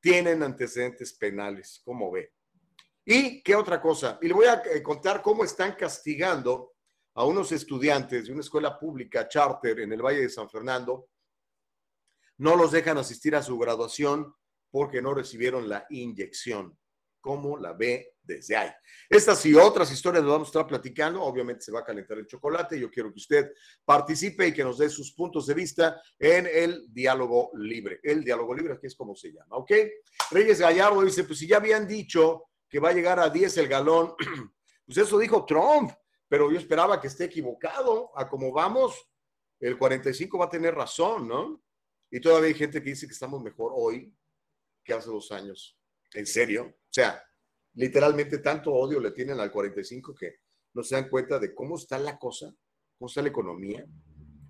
tienen 0.00 0.42
antecedentes 0.42 1.12
penales, 1.14 1.80
como 1.84 2.10
ve. 2.10 2.32
¿Y 3.04 3.42
qué 3.42 3.54
otra 3.54 3.80
cosa? 3.80 4.18
Y 4.20 4.28
le 4.28 4.34
voy 4.34 4.46
a 4.46 4.62
eh, 4.64 4.82
contar 4.82 5.22
cómo 5.22 5.44
están 5.44 5.74
castigando 5.74 6.74
a 7.14 7.24
unos 7.24 7.52
estudiantes 7.52 8.26
de 8.26 8.32
una 8.32 8.40
escuela 8.40 8.78
pública 8.78 9.28
charter 9.28 9.80
en 9.80 9.92
el 9.92 10.02
Valle 10.02 10.22
de 10.22 10.28
San 10.28 10.50
Fernando. 10.50 11.08
No 12.38 12.56
los 12.56 12.72
dejan 12.72 12.98
asistir 12.98 13.34
a 13.34 13.42
su 13.42 13.56
graduación 13.58 14.34
porque 14.70 15.00
no 15.00 15.14
recibieron 15.14 15.68
la 15.68 15.86
inyección. 15.88 16.76
¿Cómo 17.26 17.58
la 17.58 17.72
ve 17.72 18.14
desde 18.22 18.54
ahí? 18.54 18.70
Estas 19.10 19.44
y 19.46 19.54
otras 19.56 19.90
historias 19.90 20.22
las 20.22 20.30
vamos 20.30 20.46
a 20.46 20.50
estar 20.50 20.64
platicando. 20.64 21.20
Obviamente 21.20 21.64
se 21.64 21.72
va 21.72 21.80
a 21.80 21.84
calentar 21.84 22.16
el 22.18 22.26
chocolate. 22.28 22.78
Yo 22.78 22.88
quiero 22.88 23.10
que 23.10 23.16
usted 23.16 23.52
participe 23.84 24.46
y 24.46 24.52
que 24.52 24.62
nos 24.62 24.78
dé 24.78 24.88
sus 24.88 25.10
puntos 25.12 25.44
de 25.48 25.54
vista 25.54 26.00
en 26.20 26.46
el 26.46 26.86
diálogo 26.94 27.50
libre. 27.54 27.98
El 28.04 28.22
diálogo 28.22 28.54
libre, 28.54 28.74
aquí 28.74 28.86
es 28.86 28.94
como 28.94 29.16
se 29.16 29.32
llama, 29.32 29.56
¿ok? 29.56 29.72
Reyes 30.30 30.60
Gallardo 30.60 31.02
dice, 31.02 31.24
pues 31.24 31.40
si 31.40 31.48
ya 31.48 31.56
habían 31.56 31.88
dicho 31.88 32.44
que 32.68 32.78
va 32.78 32.90
a 32.90 32.92
llegar 32.92 33.18
a 33.18 33.28
10 33.28 33.56
el 33.56 33.66
galón, 33.66 34.14
pues 34.86 34.96
eso 34.96 35.18
dijo 35.18 35.44
Trump, 35.44 35.90
pero 36.28 36.52
yo 36.52 36.60
esperaba 36.60 37.00
que 37.00 37.08
esté 37.08 37.24
equivocado. 37.24 38.12
A 38.14 38.28
como 38.28 38.52
vamos, 38.52 39.04
el 39.58 39.76
45 39.76 40.38
va 40.38 40.44
a 40.44 40.50
tener 40.50 40.76
razón, 40.76 41.26
¿no? 41.26 41.60
Y 42.08 42.20
todavía 42.20 42.50
hay 42.50 42.54
gente 42.54 42.80
que 42.80 42.90
dice 42.90 43.08
que 43.08 43.14
estamos 43.14 43.42
mejor 43.42 43.72
hoy 43.74 44.14
que 44.84 44.92
hace 44.92 45.10
dos 45.10 45.32
años. 45.32 45.76
¿En 46.14 46.24
serio? 46.24 46.72
O 46.96 46.98
sea, 46.98 47.22
literalmente 47.74 48.38
tanto 48.38 48.72
odio 48.72 48.98
le 48.98 49.10
tienen 49.10 49.38
al 49.38 49.52
45 49.52 50.14
que 50.14 50.36
no 50.72 50.82
se 50.82 50.94
dan 50.94 51.10
cuenta 51.10 51.38
de 51.38 51.54
cómo 51.54 51.76
está 51.76 51.98
la 51.98 52.18
cosa, 52.18 52.50
cómo 52.96 53.06
está 53.06 53.20
la 53.20 53.28
economía. 53.28 53.84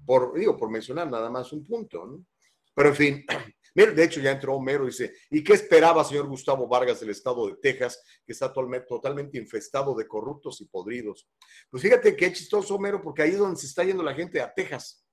Por, 0.06 0.38
digo, 0.38 0.56
por 0.56 0.70
mencionar 0.70 1.10
nada 1.10 1.28
más 1.28 1.52
un 1.52 1.64
punto, 1.64 2.06
¿no? 2.06 2.24
Pero 2.72 2.90
en 2.90 2.94
fin, 2.94 3.26
de 3.74 4.04
hecho 4.04 4.20
ya 4.20 4.30
entró 4.30 4.54
Homero 4.54 4.84
y 4.84 4.90
dice, 4.90 5.12
¿y 5.28 5.42
qué 5.42 5.54
esperaba 5.54 6.04
señor 6.04 6.28
Gustavo 6.28 6.68
Vargas 6.68 7.00
del 7.00 7.10
estado 7.10 7.48
de 7.48 7.56
Texas, 7.56 8.00
que 8.24 8.32
está 8.32 8.52
totalmente 8.52 9.38
infestado 9.38 9.96
de 9.96 10.06
corruptos 10.06 10.60
y 10.60 10.66
podridos? 10.66 11.28
Pues 11.68 11.82
fíjate 11.82 12.14
qué 12.14 12.32
chistoso, 12.32 12.76
Homero, 12.76 13.02
porque 13.02 13.22
ahí 13.22 13.30
es 13.30 13.38
donde 13.38 13.58
se 13.58 13.66
está 13.66 13.82
yendo 13.82 14.04
la 14.04 14.14
gente 14.14 14.40
a 14.40 14.54
Texas. 14.54 15.04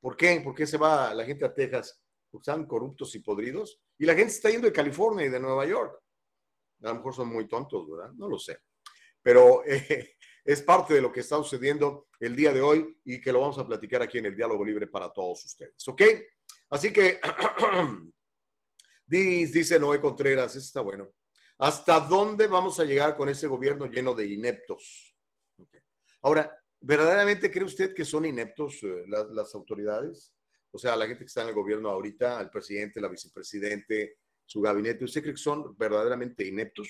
¿Por 0.00 0.16
qué? 0.16 0.40
¿Por 0.40 0.54
qué 0.54 0.66
se 0.66 0.78
va 0.78 1.12
la 1.12 1.26
gente 1.26 1.44
a 1.44 1.52
Texas? 1.52 2.00
Porque 2.30 2.50
están 2.50 2.64
corruptos 2.64 3.14
y 3.14 3.18
podridos. 3.18 3.78
Y 3.98 4.06
la 4.06 4.14
gente 4.14 4.32
está 4.32 4.48
yendo 4.48 4.68
de 4.68 4.72
California 4.72 5.26
y 5.26 5.28
de 5.28 5.38
Nueva 5.38 5.66
York. 5.66 6.00
A 6.82 6.88
lo 6.88 6.96
mejor 6.96 7.14
son 7.14 7.28
muy 7.28 7.48
tontos, 7.48 7.88
¿verdad? 7.88 8.12
No 8.14 8.28
lo 8.28 8.38
sé. 8.38 8.58
Pero 9.22 9.64
eh, 9.66 10.16
es 10.44 10.62
parte 10.62 10.94
de 10.94 11.00
lo 11.00 11.12
que 11.12 11.20
está 11.20 11.36
sucediendo 11.36 12.08
el 12.20 12.36
día 12.36 12.52
de 12.52 12.60
hoy 12.60 12.98
y 13.04 13.20
que 13.20 13.32
lo 13.32 13.40
vamos 13.40 13.58
a 13.58 13.66
platicar 13.66 14.02
aquí 14.02 14.18
en 14.18 14.26
el 14.26 14.36
Diálogo 14.36 14.64
Libre 14.64 14.86
para 14.86 15.12
todos 15.12 15.44
ustedes. 15.44 15.86
¿Ok? 15.88 16.02
Así 16.70 16.92
que, 16.92 17.20
dice 19.06 19.78
Noé 19.78 20.00
Contreras, 20.00 20.54
está 20.56 20.80
bueno. 20.80 21.10
¿Hasta 21.58 22.00
dónde 22.00 22.46
vamos 22.46 22.78
a 22.80 22.84
llegar 22.84 23.16
con 23.16 23.28
ese 23.28 23.46
gobierno 23.46 23.86
lleno 23.86 24.14
de 24.14 24.26
ineptos? 24.26 25.16
Ahora, 26.22 26.56
¿verdaderamente 26.80 27.50
cree 27.50 27.64
usted 27.64 27.94
que 27.94 28.04
son 28.04 28.26
ineptos 28.26 28.82
eh, 28.82 29.04
las, 29.08 29.28
las 29.30 29.54
autoridades? 29.54 30.34
O 30.70 30.78
sea, 30.78 30.94
la 30.94 31.06
gente 31.06 31.20
que 31.20 31.28
está 31.28 31.42
en 31.42 31.48
el 31.48 31.54
gobierno 31.54 31.88
ahorita, 31.88 32.40
el 32.40 32.50
presidente, 32.50 33.00
la 33.00 33.08
vicepresidente, 33.08 34.18
su 34.46 34.60
gabinete, 34.60 35.04
¿usted 35.04 35.22
cree 35.22 35.34
que 35.34 35.40
son 35.40 35.76
verdaderamente 35.76 36.46
ineptos? 36.46 36.88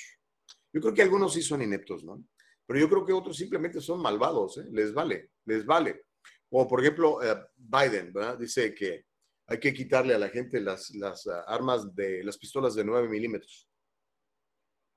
Yo 0.73 0.81
creo 0.81 0.95
que 0.95 1.03
algunos 1.03 1.33
sí 1.33 1.43
son 1.43 1.63
ineptos, 1.63 2.05
¿no? 2.05 2.23
Pero 2.67 2.81
yo 2.81 2.89
creo 2.89 3.07
que 3.07 3.13
otros 3.13 3.37
simplemente 3.37 3.81
son 3.81 4.01
malvados, 4.01 4.59
¿eh? 4.59 4.67
les 4.71 4.93
vale, 4.93 5.31
les 5.47 5.65
vale. 5.65 6.05
O 6.51 6.69
por 6.69 6.81
ejemplo, 6.81 7.23
eh, 7.23 7.37
Biden, 7.57 8.13
¿verdad? 8.13 8.39
Dice 8.39 8.75
que 8.75 9.07
hay 9.47 9.61
que 9.61 9.73
quitarle 9.73 10.15
a 10.15 10.19
la 10.19 10.29
gente 10.29 10.61
las, 10.61 10.91
las 10.91 11.27
uh, 11.27 11.43
armas 11.47 11.95
de 11.95 12.23
las 12.25 12.37
pistolas 12.37 12.75
de 12.75 12.85
9 12.85 13.09
milímetros. 13.09 13.69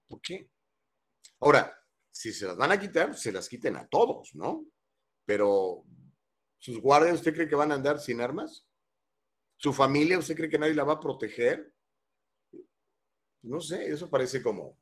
¿Por 0.08 0.20
qué? 0.22 0.50
Ahora, 1.39 1.72
si 2.12 2.34
se 2.34 2.48
las 2.48 2.58
van 2.58 2.72
a 2.72 2.80
quitar, 2.80 3.16
se 3.16 3.32
las 3.32 3.48
quiten 3.48 3.75
a 3.75 3.88
todos, 3.88 4.34
¿no? 4.34 4.66
Pero, 5.25 5.86
¿sus 6.58 6.82
guardias 6.82 7.16
usted 7.16 7.34
cree 7.34 7.48
que 7.48 7.56
van 7.56 7.72
a 7.72 7.75
andar 7.75 8.00
sin 8.00 8.20
armas? 8.22 8.68
¿Su 9.56 9.72
familia 9.72 10.18
usted 10.18 10.36
cree 10.36 10.50
que 10.50 10.58
nadie 10.58 10.74
la 10.74 10.84
va 10.84 10.94
a 10.94 11.00
proteger? 11.00 11.72
No 13.41 13.62
sé, 13.62 13.89
eso 13.89 14.10
parece 14.10 14.43
como, 14.43 14.77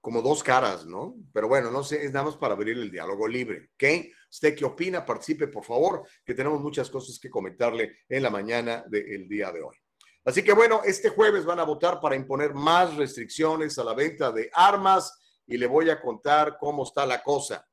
como 0.00 0.20
dos 0.20 0.42
caras, 0.42 0.84
¿no? 0.84 1.16
Pero 1.32 1.48
bueno, 1.48 1.70
no 1.70 1.82
sé, 1.82 2.04
es 2.04 2.12
nada 2.12 2.26
más 2.26 2.36
para 2.36 2.54
abrir 2.54 2.76
el 2.76 2.90
diálogo 2.90 3.26
libre, 3.26 3.70
¿ok? 3.74 3.84
¿Usted 4.30 4.56
qué 4.56 4.64
opina? 4.64 5.04
Participe, 5.06 5.48
por 5.48 5.64
favor, 5.64 6.06
que 6.24 6.34
tenemos 6.34 6.60
muchas 6.60 6.90
cosas 6.90 7.18
que 7.18 7.30
comentarle 7.30 7.98
en 8.08 8.22
la 8.22 8.30
mañana 8.30 8.84
del 8.88 9.28
día 9.28 9.52
de 9.52 9.62
hoy. 9.62 9.76
Así 10.24 10.42
que 10.42 10.52
bueno, 10.52 10.80
este 10.84 11.10
jueves 11.10 11.44
van 11.44 11.60
a 11.60 11.64
votar 11.64 12.00
para 12.00 12.16
imponer 12.16 12.52
más 12.54 12.96
restricciones 12.96 13.78
a 13.78 13.84
la 13.84 13.94
venta 13.94 14.32
de 14.32 14.50
armas 14.52 15.20
y 15.46 15.56
le 15.58 15.66
voy 15.66 15.90
a 15.90 16.00
contar 16.00 16.56
cómo 16.58 16.82
está 16.82 17.06
la 17.06 17.22
cosa. 17.22 17.66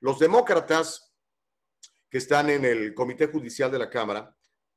Los 0.00 0.18
demócratas 0.18 1.12
que 2.08 2.18
están 2.18 2.50
en 2.50 2.64
el 2.64 2.94
Comité 2.94 3.26
Judicial 3.26 3.70
de 3.70 3.78
la 3.78 3.90
Cámara 3.90 4.34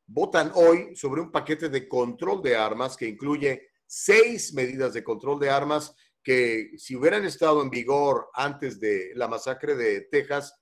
votan 0.07 0.51
hoy 0.55 0.95
sobre 0.95 1.21
un 1.21 1.31
paquete 1.31 1.69
de 1.69 1.87
control 1.87 2.41
de 2.41 2.55
armas 2.55 2.97
que 2.97 3.07
incluye 3.07 3.69
seis 3.85 4.53
medidas 4.53 4.93
de 4.93 5.03
control 5.03 5.39
de 5.39 5.49
armas 5.49 5.95
que 6.23 6.71
si 6.77 6.95
hubieran 6.95 7.25
estado 7.25 7.61
en 7.61 7.69
vigor 7.69 8.29
antes 8.33 8.79
de 8.79 9.11
la 9.15 9.27
masacre 9.27 9.75
de 9.75 10.01
Texas, 10.01 10.53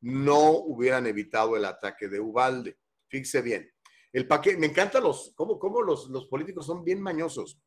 no 0.00 0.50
hubieran 0.50 1.06
evitado 1.06 1.56
el 1.56 1.64
ataque 1.64 2.08
de 2.08 2.20
Ubalde. 2.20 2.78
Fíjese 3.08 3.42
bien. 3.42 3.70
El 4.12 4.26
paquete, 4.26 4.56
me 4.56 4.66
encanta 4.66 5.00
los, 5.00 5.32
cómo, 5.34 5.58
cómo 5.58 5.82
los, 5.82 6.08
los, 6.08 6.26
políticos 6.26 6.66
son 6.66 6.84
bien 6.84 7.00
mañosos. 7.00 7.60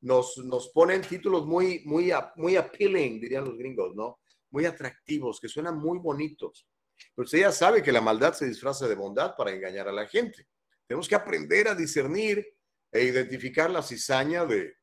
Nos, 0.00 0.36
nos 0.38 0.68
ponen 0.70 1.02
títulos 1.02 1.46
muy, 1.46 1.82
muy, 1.84 2.12
muy 2.36 2.56
appealing, 2.56 3.20
dirían 3.20 3.44
los 3.44 3.56
gringos, 3.56 3.94
¿no? 3.94 4.20
Muy 4.50 4.66
atractivos, 4.66 5.40
que 5.40 5.48
suenan 5.48 5.78
muy 5.78 5.98
bonitos. 5.98 6.66
Pero 7.14 7.24
usted 7.24 7.38
ya 7.38 7.52
sabe 7.52 7.82
que 7.82 7.92
la 7.92 8.00
maldad 8.00 8.34
se 8.34 8.46
disfraza 8.46 8.88
de 8.88 8.94
bondad 8.94 9.34
para 9.36 9.52
engañar 9.52 9.88
a 9.88 9.92
la 9.92 10.06
gente. 10.06 10.46
Tenemos 10.86 11.08
que 11.08 11.14
aprender 11.14 11.68
a 11.68 11.74
discernir 11.74 12.46
e 12.92 13.04
identificar 13.04 13.70
la 13.70 13.82
cizaña 13.82 14.44
de, 14.44 14.76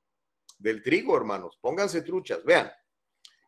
del 0.57 0.81
trigo, 0.81 1.15
hermanos. 1.15 1.57
Pónganse 1.61 2.01
truchas. 2.01 2.43
Vean, 2.43 2.71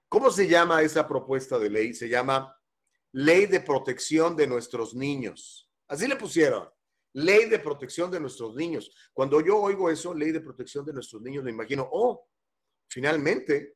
¿cómo 0.08 0.32
se 0.32 0.48
llama 0.48 0.82
esa 0.82 1.08
propuesta 1.08 1.60
de 1.60 1.70
ley? 1.70 1.94
Se 1.94 2.10
llama 2.10 2.56
Ley 3.12 3.46
de 3.46 3.60
Protección 3.60 4.36
de 4.36 4.48
Nuestros 4.48 4.96
Niños. 4.96 5.70
Así 5.88 6.08
le 6.08 6.16
pusieron. 6.16 6.70
Ley 7.14 7.46
de 7.48 7.60
protección 7.60 8.10
de 8.10 8.20
nuestros 8.20 8.56
niños. 8.56 8.92
Cuando 9.14 9.40
yo 9.40 9.60
oigo 9.60 9.90
eso, 9.92 10.16
ley 10.16 10.32
de 10.32 10.42
protección 10.42 10.84
de 10.84 10.94
nuestros 10.94 11.22
niños, 11.22 11.44
me 11.44 11.52
imagino, 11.52 11.88
oh, 11.92 12.28
finalmente 12.90 13.76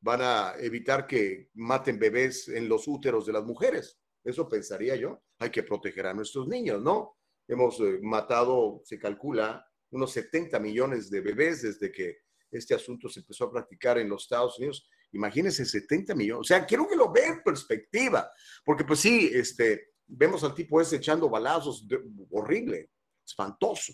van 0.00 0.20
a 0.20 0.54
evitar 0.58 1.06
que 1.06 1.48
maten 1.54 1.98
bebés 1.98 2.48
en 2.48 2.68
los 2.68 2.86
úteros 2.86 3.24
de 3.24 3.32
las 3.32 3.44
mujeres. 3.44 3.98
Eso 4.22 4.46
pensaría 4.46 4.96
yo. 4.96 5.22
Hay 5.38 5.50
que 5.50 5.62
proteger 5.62 6.06
a 6.06 6.14
nuestros 6.14 6.46
niños, 6.46 6.82
¿no? 6.82 7.16
Hemos 7.46 7.78
eh, 7.80 7.98
matado, 8.02 8.80
se 8.84 8.98
calcula, 8.98 9.66
unos 9.90 10.12
70 10.12 10.58
millones 10.58 11.10
de 11.10 11.20
bebés 11.20 11.62
desde 11.62 11.92
que 11.92 12.18
este 12.50 12.74
asunto 12.74 13.08
se 13.08 13.20
empezó 13.20 13.44
a 13.44 13.52
practicar 13.52 13.98
en 13.98 14.08
los 14.08 14.22
Estados 14.22 14.58
Unidos. 14.58 14.88
Imagínense 15.12 15.64
70 15.64 16.14
millones. 16.14 16.40
O 16.40 16.44
sea, 16.44 16.64
quiero 16.64 16.88
que 16.88 16.96
lo 16.96 17.12
vean 17.12 17.34
en 17.34 17.42
perspectiva, 17.42 18.30
porque 18.64 18.84
pues 18.84 19.00
sí, 19.00 19.30
este, 19.32 19.94
vemos 20.06 20.42
al 20.44 20.54
tipo 20.54 20.80
ese 20.80 20.96
echando 20.96 21.28
balazos, 21.28 21.86
de, 21.86 22.00
horrible, 22.30 22.90
espantoso. 23.24 23.92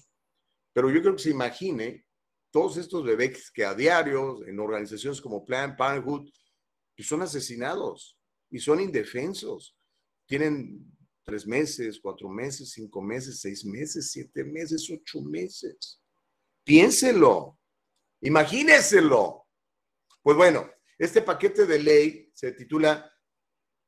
Pero 0.73 0.91
yo 0.91 1.01
creo 1.01 1.17
que 1.17 1.23
se 1.23 1.31
imagine 1.31 2.07
todos 2.51 2.77
estos 2.77 3.05
bebés 3.05 3.51
que 3.51 3.65
a 3.65 3.75
diario 3.75 4.45
en 4.47 4.59
organizaciones 4.59 5.21
como 5.21 5.45
Planned 5.45 5.77
Parenthood 5.77 6.31
pues 6.97 7.09
son 7.09 7.23
asesinados 7.23 8.19
y 8.51 8.59
son 8.59 8.81
indefensos. 8.81 9.77
Tienen 10.27 10.85
tres 11.31 11.47
meses, 11.47 12.01
cuatro 12.03 12.29
meses, 12.29 12.73
cinco 12.73 13.01
meses, 13.01 13.41
seis 13.41 13.65
meses, 13.65 14.11
siete 14.11 14.43
meses, 14.43 14.91
ocho 14.91 15.23
meses. 15.23 16.03
Piénselo, 16.65 17.57
imagíneselo. 18.21 19.47
Pues 20.23 20.37
bueno, 20.37 20.69
este 20.99 21.23
paquete 21.23 21.67
de 21.67 21.79
ley 21.79 22.31
se 22.35 22.51
titula 22.51 23.09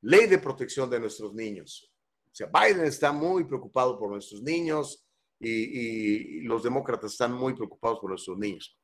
Ley 0.02 0.28
de 0.28 0.38
Protección 0.38 0.88
de 0.88 1.00
Nuestros 1.00 1.34
Niños. 1.34 1.92
O 2.26 2.30
sea, 2.32 2.46
Biden 2.46 2.84
está 2.84 3.10
muy 3.10 3.42
preocupado 3.44 3.98
por 3.98 4.10
nuestros 4.10 4.40
niños 4.40 5.04
y, 5.40 6.42
los 6.42 6.62
demócratas 6.62 7.10
están 7.12 7.32
muy 7.32 7.54
preocupados 7.54 7.98
por 7.98 8.10
nuestros 8.10 8.38
niños. 8.38 8.78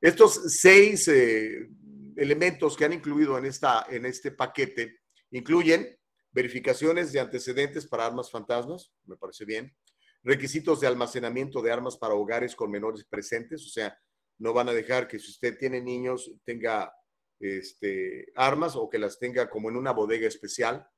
Estos 0.00 0.54
seis 0.58 1.06
eh, 1.08 1.68
elementos 2.16 2.74
que 2.74 2.86
han 2.86 2.94
incluido 2.94 3.36
en, 3.36 3.44
esta, 3.44 3.86
en 3.90 4.06
este 4.06 4.30
paquete 4.30 5.00
incluyen 5.30 5.97
verificaciones 6.38 7.10
de 7.10 7.18
antecedentes 7.18 7.84
para 7.84 8.06
armas 8.06 8.30
fantasmas, 8.30 8.92
me 9.06 9.16
parece 9.16 9.44
bien, 9.44 9.76
requisitos 10.22 10.78
de 10.78 10.86
almacenamiento 10.86 11.60
de 11.60 11.72
armas 11.72 11.96
para 11.96 12.14
hogares 12.14 12.54
con 12.54 12.70
menores 12.70 13.04
presentes, 13.04 13.66
o 13.66 13.68
sea, 13.68 13.98
no 14.38 14.52
van 14.52 14.68
a 14.68 14.72
dejar 14.72 15.08
que 15.08 15.18
si 15.18 15.32
usted 15.32 15.58
tiene 15.58 15.80
niños 15.80 16.30
tenga 16.44 16.94
este, 17.40 18.30
armas 18.36 18.76
o 18.76 18.88
que 18.88 19.00
las 19.00 19.18
tenga 19.18 19.50
como 19.50 19.68
en 19.68 19.76
una 19.76 19.90
bodega 19.90 20.28
especial. 20.28 20.88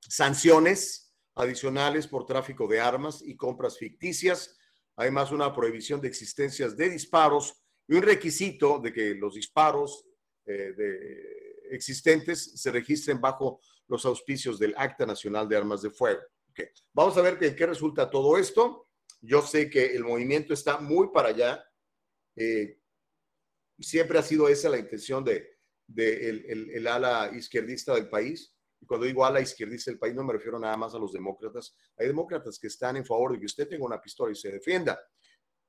Sanciones 0.00 1.14
adicionales 1.34 2.06
por 2.06 2.24
tráfico 2.24 2.66
de 2.66 2.80
armas 2.80 3.20
y 3.20 3.36
compras 3.36 3.76
ficticias. 3.76 4.56
Además, 4.96 5.30
una 5.30 5.54
prohibición 5.54 6.00
de 6.00 6.08
existencias 6.08 6.74
de 6.74 6.88
disparos 6.88 7.54
y 7.86 7.96
un 7.96 8.02
requisito 8.02 8.78
de 8.78 8.94
que 8.94 9.14
los 9.14 9.34
disparos 9.34 10.06
eh, 10.46 10.72
de 10.74 11.35
existentes 11.70 12.60
se 12.60 12.70
registren 12.70 13.20
bajo 13.20 13.60
los 13.88 14.04
auspicios 14.04 14.58
del 14.58 14.74
Acta 14.76 15.06
Nacional 15.06 15.48
de 15.48 15.56
Armas 15.56 15.82
de 15.82 15.90
Fuego. 15.90 16.20
Okay. 16.50 16.66
Vamos 16.92 17.16
a 17.16 17.22
ver 17.22 17.38
qué, 17.38 17.54
qué 17.54 17.66
resulta 17.66 18.10
todo 18.10 18.38
esto. 18.38 18.88
Yo 19.20 19.42
sé 19.42 19.68
que 19.70 19.94
el 19.94 20.04
movimiento 20.04 20.54
está 20.54 20.78
muy 20.78 21.08
para 21.12 21.28
allá. 21.28 21.64
Eh, 22.34 22.80
siempre 23.78 24.18
ha 24.18 24.22
sido 24.22 24.48
esa 24.48 24.68
la 24.68 24.78
intención 24.78 25.24
de, 25.24 25.58
de 25.86 26.84
ala 26.88 27.30
izquierdista 27.34 27.94
del 27.94 28.08
país. 28.08 28.54
Y 28.80 28.86
cuando 28.86 29.06
digo 29.06 29.24
ala 29.24 29.40
izquierdista 29.40 29.90
del 29.90 29.98
país, 29.98 30.14
no 30.14 30.24
me 30.24 30.34
refiero 30.34 30.58
nada 30.58 30.76
más 30.76 30.94
a 30.94 30.98
los 30.98 31.12
demócratas. 31.12 31.76
Hay 31.96 32.06
demócratas 32.06 32.58
que 32.58 32.66
están 32.66 32.96
en 32.96 33.06
favor 33.06 33.32
de 33.32 33.40
que 33.40 33.46
usted 33.46 33.68
tenga 33.68 33.84
una 33.84 34.00
pistola 34.00 34.32
y 34.32 34.36
se 34.36 34.50
defienda, 34.50 35.00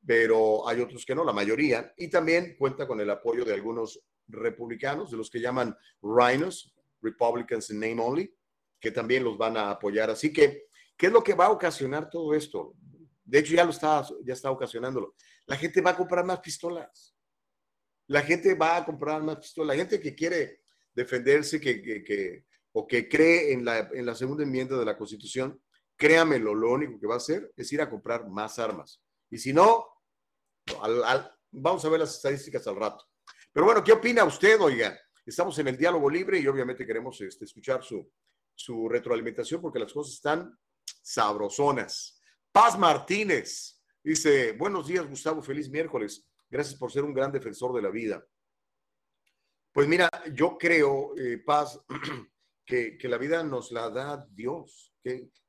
pero 0.06 0.68
hay 0.68 0.82
otros 0.82 1.06
que 1.06 1.16
no, 1.16 1.24
la 1.24 1.34
mayoría. 1.34 1.94
Y 1.98 2.10
también 2.10 2.56
cuenta 2.58 2.88
con 2.88 3.00
el 3.00 3.10
apoyo 3.10 3.46
de 3.46 3.54
algunos 3.54 4.02
republicanos, 4.28 5.12
de 5.12 5.18
los 5.18 5.30
que 5.30 5.40
llaman 5.40 5.76
rhinos, 6.02 6.74
Republicans 7.02 7.70
in 7.70 7.80
name 7.80 8.02
only, 8.02 8.34
que 8.80 8.92
también 8.92 9.24
los 9.24 9.38
van 9.38 9.58
a 9.58 9.72
apoyar. 9.72 10.10
Así 10.10 10.32
que, 10.32 10.68
¿qué 10.96 11.08
es 11.08 11.12
lo 11.12 11.24
que 11.24 11.34
va 11.34 11.46
a 11.46 11.52
ocasionar 11.52 12.10
todo 12.10 12.34
esto? 12.34 12.76
De 13.24 13.40
hecho, 13.40 13.54
ya 13.54 13.66
lo 13.66 13.72
está, 13.72 14.06
ya 14.24 14.34
está 14.34 14.52
ocasionándolo. 14.52 15.16
La 15.46 15.58
gente 15.58 15.82
va 15.82 15.92
a 15.92 15.98
comprar 15.98 16.26
más 16.26 16.40
pistolas. 16.40 17.16
La 18.08 18.22
gente 18.22 18.54
va 18.54 18.78
a 18.78 18.86
comprar 18.86 19.22
más 19.22 19.38
pistolas. 19.38 19.76
La 19.76 19.82
gente 19.82 20.00
que 20.00 20.16
quiere 20.16 20.62
defenderse, 20.94 21.60
que, 21.60 21.82
que, 21.82 22.04
que 22.04 22.46
o 22.72 22.88
que 22.88 23.10
cree 23.10 23.54
en 23.54 23.66
la, 23.66 23.90
en 23.92 24.06
la 24.06 24.16
segunda 24.16 24.44
enmienda 24.44 24.78
de 24.78 24.86
la 24.86 24.98
Constitución, 24.98 25.62
créamelo, 25.96 26.54
lo 26.54 26.72
único 26.72 27.00
que 27.00 27.08
va 27.08 27.16
a 27.16 27.18
hacer 27.18 27.52
es 27.56 27.72
ir 27.74 27.82
a 27.82 27.90
comprar 27.90 28.28
más 28.30 28.60
armas. 28.60 29.02
Y 29.30 29.38
si 29.40 29.52
no, 29.52 29.86
al, 30.82 31.04
al, 31.04 31.36
vamos 31.52 31.84
a 31.84 31.90
ver 31.90 32.00
las 32.00 32.16
estadísticas 32.16 32.68
al 32.68 32.76
rato. 32.76 33.04
Pero 33.58 33.66
bueno, 33.66 33.84
¿qué 33.84 33.92
opina 33.92 34.24
usted, 34.24 34.62
oiga? 34.62 34.96
Estamos 35.26 35.58
en 35.58 35.70
el 35.70 35.76
diálogo 35.76 36.12
libre 36.12 36.40
y 36.40 36.46
obviamente 36.46 36.86
queremos 36.86 37.20
este, 37.22 37.46
escuchar 37.46 37.84
su, 37.84 38.08
su 38.54 38.88
retroalimentación 38.88 39.60
porque 39.60 39.80
las 39.80 39.92
cosas 39.92 40.14
están 40.14 40.56
sabrosonas. 41.02 42.22
Paz 42.52 42.78
Martínez 42.78 43.82
dice, 44.04 44.52
buenos 44.52 44.86
días 44.86 45.10
Gustavo, 45.10 45.42
feliz 45.42 45.72
miércoles. 45.72 46.30
Gracias 46.48 46.78
por 46.78 46.92
ser 46.92 47.04
un 47.04 47.16
gran 47.16 47.32
defensor 47.32 47.74
de 47.74 47.82
la 47.82 47.90
vida. 47.90 48.24
Pues 49.72 49.88
mira, 49.88 50.08
yo 50.36 50.56
creo, 50.56 51.18
eh, 51.18 51.40
Paz, 51.40 51.82
que, 52.64 52.96
que, 52.96 53.10
la 53.10 53.18
vida 53.18 53.42
nos 53.42 53.72
la 53.72 53.90
da 53.90 54.24
Dios 54.30 54.94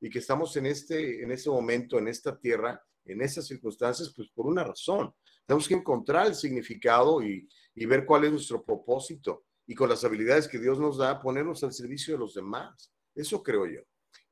y 0.01 0.09
que 0.09 0.19
estamos 0.19 0.57
en 0.57 0.65
este, 0.65 1.23
en 1.23 1.31
este 1.31 1.51
momento, 1.51 1.99
en 1.99 2.09
esta 2.09 2.39
tierra, 2.39 2.83
en 3.05 3.21
esas 3.21 3.47
circunstancias, 3.47 4.15
pues 4.17 4.31
por 4.31 4.47
una 4.47 4.65
razón. 4.65 5.15
Tenemos 5.49 5.67
que 5.67 5.75
encontrar 5.75 6.27
el 6.27 6.35
significado 6.35 7.23
y, 7.23 7.49
y 7.79 7.87
ver 7.87 8.05
cuál 8.05 8.25
es 8.25 8.33
nuestro 8.33 8.65
propósito. 8.65 9.45
y 9.71 9.75
con 9.75 9.91
las 9.91 10.03
habilidades 10.03 10.49
que 10.49 10.59
Dios 10.59 10.81
nos 10.81 10.97
da, 10.97 11.21
ponernos 11.21 11.63
al 11.63 11.75
servicio 11.75 12.15
de 12.15 12.21
los 12.21 12.33
demás. 12.33 12.91
Eso 13.15 13.43
creo 13.43 13.67
yo. 13.67 13.83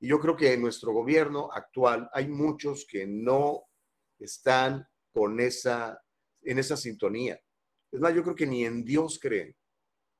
Y 0.00 0.08
yo 0.08 0.18
creo 0.18 0.34
que 0.34 0.54
en 0.54 0.62
nuestro 0.62 0.94
gobierno 0.94 1.50
actual 1.52 2.08
hay 2.14 2.26
muchos 2.26 2.86
que 2.86 3.06
no 3.06 3.64
están 4.18 4.88
con 5.12 5.38
esa, 5.38 6.02
en 6.40 6.58
esa 6.58 6.74
sintonía. 6.74 7.38
Es 7.92 8.00
más, 8.00 8.14
yo 8.14 8.22
creo 8.22 8.34
que 8.34 8.46
ni 8.46 8.64
en 8.64 8.82
Dios 8.82 9.18
creen. 9.20 9.54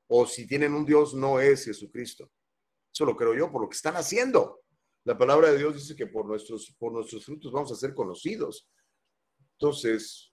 O 0.07 0.27
si 0.27 0.45
tienen 0.45 0.75
un 0.75 0.85
Dios, 0.85 1.15
no 1.15 1.39
es 1.39 1.65
Jesucristo. 1.65 2.29
Eso 2.93 3.03
lo 3.03 3.15
creo 3.15 3.33
yo 3.33 3.51
por 3.51 3.63
lo 3.63 3.69
que 3.69 3.75
están 3.75 3.95
haciendo. 3.95 4.61
La 5.03 5.17
palabra 5.17 5.51
de 5.51 5.57
Dios 5.57 5.73
dice 5.73 5.95
que 5.95 6.05
por 6.05 6.27
nuestros, 6.27 6.75
por 6.77 6.91
nuestros 6.91 7.25
frutos 7.25 7.51
vamos 7.51 7.71
a 7.71 7.75
ser 7.75 7.95
conocidos. 7.95 8.69
Entonces, 9.53 10.31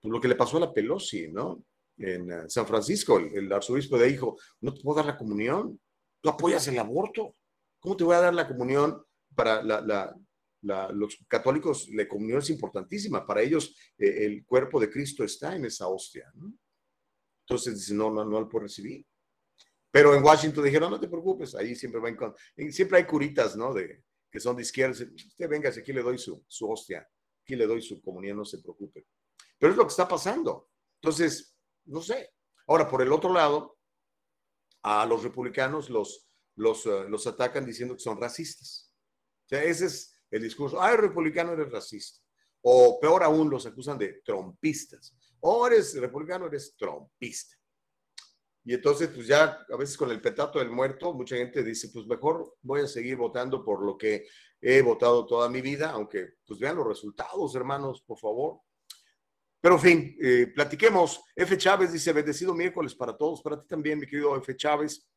pues 0.00 0.10
lo 0.10 0.20
que 0.22 0.28
le 0.28 0.36
pasó 0.36 0.56
a 0.56 0.60
la 0.60 0.72
Pelosi, 0.72 1.28
¿no? 1.28 1.62
En 1.98 2.30
uh, 2.30 2.48
San 2.48 2.66
Francisco, 2.66 3.18
el, 3.18 3.52
arzobispo 3.52 3.98
dijo, 3.98 4.36
no 4.60 4.74
te 4.74 4.82
puedo 4.82 4.96
dar 4.96 5.06
la 5.06 5.16
comunión, 5.16 5.80
tú 6.20 6.28
apoyas 6.28 6.66
el 6.68 6.78
aborto. 6.78 7.36
¿Cómo 7.80 7.96
te 7.96 8.04
voy 8.04 8.16
a 8.16 8.20
dar 8.20 8.34
la 8.34 8.48
comunión 8.48 9.02
para 9.34 9.62
la, 9.62 9.80
la, 9.80 10.14
la, 10.62 10.92
los 10.92 11.16
católicos? 11.28 11.88
La 11.92 12.06
comunión 12.06 12.38
es 12.38 12.50
importantísima. 12.50 13.26
Para 13.26 13.42
ellos, 13.42 13.74
eh, 13.98 14.26
el 14.26 14.44
cuerpo 14.44 14.80
de 14.80 14.90
Cristo 14.90 15.24
está 15.24 15.54
en 15.56 15.64
esa 15.64 15.88
hostia, 15.88 16.30
¿no? 16.34 16.52
Entonces 17.48 17.76
dice, 17.76 17.94
no, 17.94 18.10
no, 18.10 18.24
no 18.24 18.40
lo 18.40 18.48
puedo 18.48 18.64
recibir. 18.64 19.06
Pero 19.90 20.14
en 20.14 20.22
Washington 20.22 20.64
dijeron, 20.64 20.90
no 20.90 21.00
te 21.00 21.08
preocupes, 21.08 21.54
ahí 21.54 21.74
siempre 21.74 22.00
va 22.00 22.10
en, 22.56 22.72
siempre 22.72 22.98
hay 22.98 23.04
curitas, 23.04 23.56
¿no? 23.56 23.72
De, 23.72 24.02
que 24.30 24.40
son 24.40 24.56
de 24.56 24.62
izquierda. 24.62 24.92
Usted 24.92 25.48
venga, 25.48 25.70
aquí 25.70 25.92
le 25.92 26.02
doy 26.02 26.18
su, 26.18 26.44
su 26.46 26.70
hostia, 26.70 27.08
aquí 27.42 27.56
le 27.56 27.66
doy 27.66 27.80
su 27.80 28.02
comunión, 28.02 28.36
no 28.36 28.44
se 28.44 28.58
preocupe. 28.58 29.06
Pero 29.58 29.72
es 29.72 29.78
lo 29.78 29.84
que 29.84 29.90
está 29.90 30.06
pasando. 30.06 30.68
Entonces, 31.00 31.55
no 31.86 32.00
sé. 32.00 32.30
Ahora, 32.66 32.88
por 32.88 33.02
el 33.02 33.12
otro 33.12 33.32
lado, 33.32 33.78
a 34.82 35.04
los 35.06 35.22
republicanos 35.22 35.90
los, 35.90 36.28
los, 36.56 36.86
uh, 36.86 37.08
los 37.08 37.26
atacan 37.26 37.64
diciendo 37.64 37.94
que 37.94 38.00
son 38.00 38.20
racistas. 38.20 38.92
Ese 39.48 39.86
es 39.86 40.16
el 40.30 40.42
discurso. 40.42 40.80
Ah, 40.80 40.92
el 40.92 40.98
republicano 40.98 41.52
eres 41.52 41.70
racista. 41.70 42.20
O 42.62 42.98
peor 43.00 43.22
aún, 43.22 43.48
los 43.48 43.66
acusan 43.66 43.98
de 43.98 44.20
trompistas. 44.24 45.16
O 45.40 45.66
eres 45.66 45.94
republicano, 45.94 46.46
eres 46.46 46.74
trompista. 46.76 47.56
Y 48.64 48.74
entonces, 48.74 49.08
pues 49.08 49.28
ya 49.28 49.64
a 49.68 49.76
veces 49.76 49.96
con 49.96 50.10
el 50.10 50.20
petato 50.20 50.58
del 50.58 50.70
muerto, 50.70 51.12
mucha 51.14 51.36
gente 51.36 51.62
dice, 51.62 51.88
pues 51.92 52.06
mejor 52.06 52.56
voy 52.62 52.80
a 52.80 52.88
seguir 52.88 53.16
votando 53.16 53.64
por 53.64 53.84
lo 53.84 53.96
que 53.96 54.26
he 54.60 54.82
votado 54.82 55.24
toda 55.24 55.48
mi 55.48 55.60
vida, 55.60 55.90
aunque 55.90 56.30
pues 56.44 56.58
vean 56.58 56.76
los 56.76 56.86
resultados, 56.86 57.54
hermanos, 57.54 58.02
por 58.02 58.18
favor. 58.18 58.60
Pero 59.66 59.74
en 59.74 59.82
fin, 59.82 60.16
eh, 60.22 60.46
platiquemos. 60.54 61.24
F. 61.34 61.58
Chávez 61.58 61.92
dice, 61.92 62.12
bendecido 62.12 62.54
miércoles 62.54 62.94
para 62.94 63.16
todos, 63.16 63.42
para 63.42 63.60
ti 63.60 63.66
también, 63.66 63.98
mi 63.98 64.06
querido 64.06 64.36
F. 64.36 64.56
Chávez. 64.56 65.08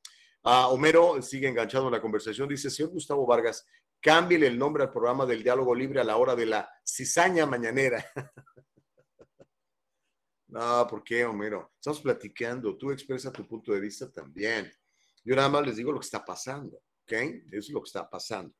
Uh, 0.41 0.74
Homero 0.74 1.22
sigue 1.22 1.48
enganchado 1.48 1.86
en 1.86 1.91
la 1.91 2.01
conversación, 2.01 2.50
dice, 2.50 2.72
señor 2.72 2.91
Gustavo 2.91 3.27
Vargas, 3.27 3.63
cámbiale 4.01 4.48
el 4.48 4.58
nombre 4.58 4.82
al 4.82 4.89
programa 4.89 5.27
del 5.27 5.44
diálogo 5.44 5.75
libre 5.75 6.01
a 6.01 6.03
la 6.03 6.18
hora 6.18 6.36
de 6.36 6.48
la 6.48 6.68
cizaña 6.84 7.46
mañanera. 7.46 8.03
No, 10.48 10.88
¿por 10.89 11.03
qué, 11.03 11.25
Homero? 11.25 11.74
Estamos 11.75 12.01
platicando, 12.01 12.75
tú 12.75 12.89
expresa 12.89 13.32
tu 13.32 13.48
punto 13.48 13.72
de 13.72 13.79
vista 13.79 14.12
también. 14.12 14.74
Yo 15.24 15.36
nada 15.36 15.48
más 15.48 15.63
les 15.63 15.75
digo 15.75 15.91
lo 15.91 16.00
que 16.00 16.06
está 16.06 16.25
pasando, 16.25 16.82
¿ok? 17.03 17.13
Es 17.51 17.70
lo 17.70 17.84
que 17.84 17.88
está 17.88 18.10
pasando. 18.10 18.56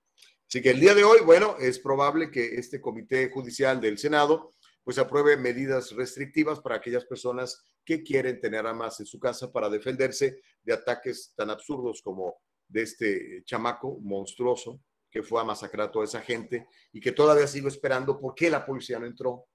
Así 0.48 0.62
que 0.62 0.69
el 0.69 0.79
día 0.79 0.93
de 0.93 1.03
hoy, 1.03 1.22
bueno, 1.25 1.58
es 1.60 1.79
probable 1.79 2.29
que 2.29 2.60
este 2.60 2.79
comité 2.79 3.31
judicial 3.31 3.81
del 3.81 3.98
Senado 3.98 4.51
pues 4.89 4.98
apruebe 4.98 5.38
medidas 5.38 5.91
restrictivas 5.91 6.60
para 6.62 6.77
aquellas 6.77 7.05
personas 7.05 7.63
que 7.86 8.01
quieren 8.01 8.41
tener 8.41 8.65
armas 8.65 9.00
en 9.00 9.05
su 9.05 9.19
casa 9.19 9.51
para 9.51 9.69
defenderse 9.69 10.42
de 10.64 10.74
ataques 10.74 11.31
tan 11.35 11.51
absurdos 11.51 12.01
como 12.01 12.42
de 12.68 12.81
este 12.81 13.44
chamaco 13.46 14.00
monstruoso 14.01 14.81
que 15.07 15.22
fue 15.22 15.42
a 15.42 15.44
masacrar 15.44 15.90
a 15.90 15.92
toda 15.92 16.05
esa 16.05 16.22
gente 16.22 16.68
y 16.92 17.00
que 17.00 17.11
todavía 17.11 17.46
sigo 17.46 17.68
esperando 17.68 18.20
por 18.20 18.33
qué 18.33 18.50
la 18.50 18.66
policía 18.66 18.98
no 18.98 19.05
entró, 19.05 19.46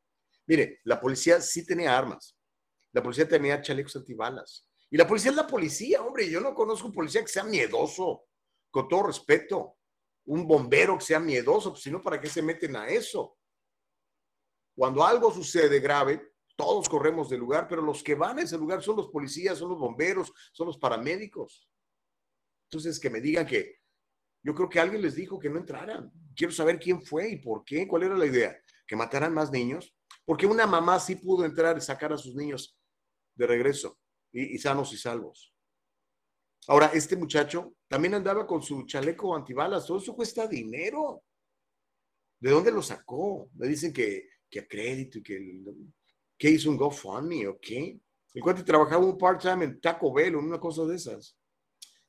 Mire, 0.46 0.78
la 0.84 1.00
policía 1.00 1.40
sí 1.40 1.66
tenía 1.66 1.98
armas. 1.98 2.38
La 2.92 3.02
policía 3.02 3.26
tenía 3.26 3.60
chalecos 3.60 3.96
antibalas. 3.96 4.68
Y 4.88 4.96
la 4.96 5.04
policía 5.04 5.32
es 5.32 5.36
la 5.36 5.48
policía, 5.48 6.00
hombre. 6.00 6.30
Yo 6.30 6.40
no 6.40 6.54
conozco 6.54 6.86
un 6.86 6.94
policía 6.94 7.22
que 7.22 7.26
sea 7.26 7.42
miedoso, 7.42 8.26
con 8.70 8.86
todo 8.86 9.08
respeto. 9.08 9.78
Un 10.26 10.46
bombero 10.46 10.96
que 10.96 11.04
sea 11.04 11.18
miedoso, 11.18 11.72
pues 11.72 12.02
¿para 12.04 12.20
qué 12.20 12.28
se 12.28 12.40
meten 12.40 12.76
a 12.76 12.86
eso? 12.86 13.36
Cuando 14.74 15.04
algo 15.04 15.32
sucede 15.32 15.80
grave, 15.80 16.34
todos 16.56 16.88
corremos 16.88 17.28
del 17.28 17.40
lugar, 17.40 17.66
pero 17.68 17.82
los 17.82 18.02
que 18.02 18.14
van 18.14 18.38
a 18.38 18.42
ese 18.42 18.58
lugar 18.58 18.82
son 18.82 18.96
los 18.96 19.08
policías, 19.08 19.58
son 19.58 19.70
los 19.70 19.78
bomberos, 19.78 20.32
son 20.52 20.66
los 20.66 20.78
paramédicos. 20.78 21.68
Entonces, 22.68 22.98
que 22.98 23.10
me 23.10 23.20
digan 23.20 23.46
que 23.46 23.78
yo 24.42 24.54
creo 24.54 24.68
que 24.68 24.78
alguien 24.78 25.02
les 25.02 25.14
dijo 25.14 25.38
que 25.38 25.48
no 25.48 25.58
entraran. 25.58 26.12
Quiero 26.36 26.52
saber 26.52 26.78
quién 26.78 27.00
fue 27.00 27.30
y 27.30 27.36
por 27.36 27.64
qué, 27.64 27.88
cuál 27.88 28.02
era 28.02 28.16
la 28.16 28.26
idea. 28.26 28.56
¿Que 28.86 28.94
mataran 28.94 29.32
más 29.32 29.50
niños? 29.50 29.96
Porque 30.24 30.46
una 30.46 30.66
mamá 30.66 31.00
sí 31.00 31.16
pudo 31.16 31.44
entrar 31.44 31.76
y 31.78 31.80
sacar 31.80 32.12
a 32.12 32.18
sus 32.18 32.34
niños 32.34 32.78
de 33.34 33.46
regreso 33.46 33.98
y, 34.32 34.58
sanos 34.58 34.92
y 34.92 34.98
salvos. 34.98 35.54
Ahora, 36.66 36.90
este 36.92 37.16
muchacho 37.16 37.74
también 37.88 38.14
andaba 38.14 38.46
con 38.46 38.62
su 38.62 38.84
chaleco 38.84 39.34
antibalas, 39.34 39.86
todo 39.86 39.98
eso 39.98 40.14
cuesta 40.14 40.46
dinero. 40.46 41.22
¿De 42.40 42.50
dónde 42.50 42.70
lo 42.70 42.82
sacó? 42.82 43.48
Me 43.54 43.66
dicen 43.66 43.92
que, 43.92 44.28
que 44.50 44.60
a 44.60 44.66
crédito 44.66 45.18
y 45.18 45.22
que, 45.22 45.64
que 46.38 46.50
hizo 46.50 46.70
un 46.70 46.76
GoFundMe 46.76 47.46
o 47.46 47.58
qué. 47.60 47.98
El 48.32 48.42
cuate 48.42 48.62
trabajaba 48.62 49.04
un 49.04 49.16
part-time 49.16 49.64
en 49.64 49.80
Taco 49.80 50.12
Bell 50.12 50.34
o 50.36 50.40
una 50.40 50.58
cosa 50.58 50.84
de 50.84 50.96
esas. 50.96 51.36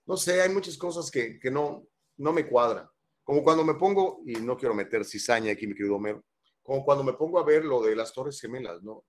No 0.06 0.18
sé, 0.18 0.42
hay 0.42 0.50
muchas 0.50 0.78
cosas 0.78 1.10
que, 1.10 1.40
que 1.40 1.52
no, 1.52 1.88
no 2.18 2.34
me 2.34 2.48
cuadran. 2.48 2.88
Como 3.24 3.44
cuando 3.44 3.64
me 3.64 3.76
pongo, 3.76 4.22
y 4.26 4.34
no 4.34 4.56
quiero 4.56 4.76
meter 4.76 5.04
cizaña 5.04 5.52
aquí, 5.52 5.66
mi 5.66 5.74
querido 5.74 5.96
Homero, 5.96 6.24
como 6.62 6.84
cuando 6.84 7.04
me 7.04 7.14
pongo 7.14 7.40
a 7.40 7.44
ver 7.44 7.64
lo 7.64 7.82
de 7.82 7.96
las 7.96 8.14
Torres 8.14 8.40
Gemelas, 8.40 8.82
¿no? 8.84 9.06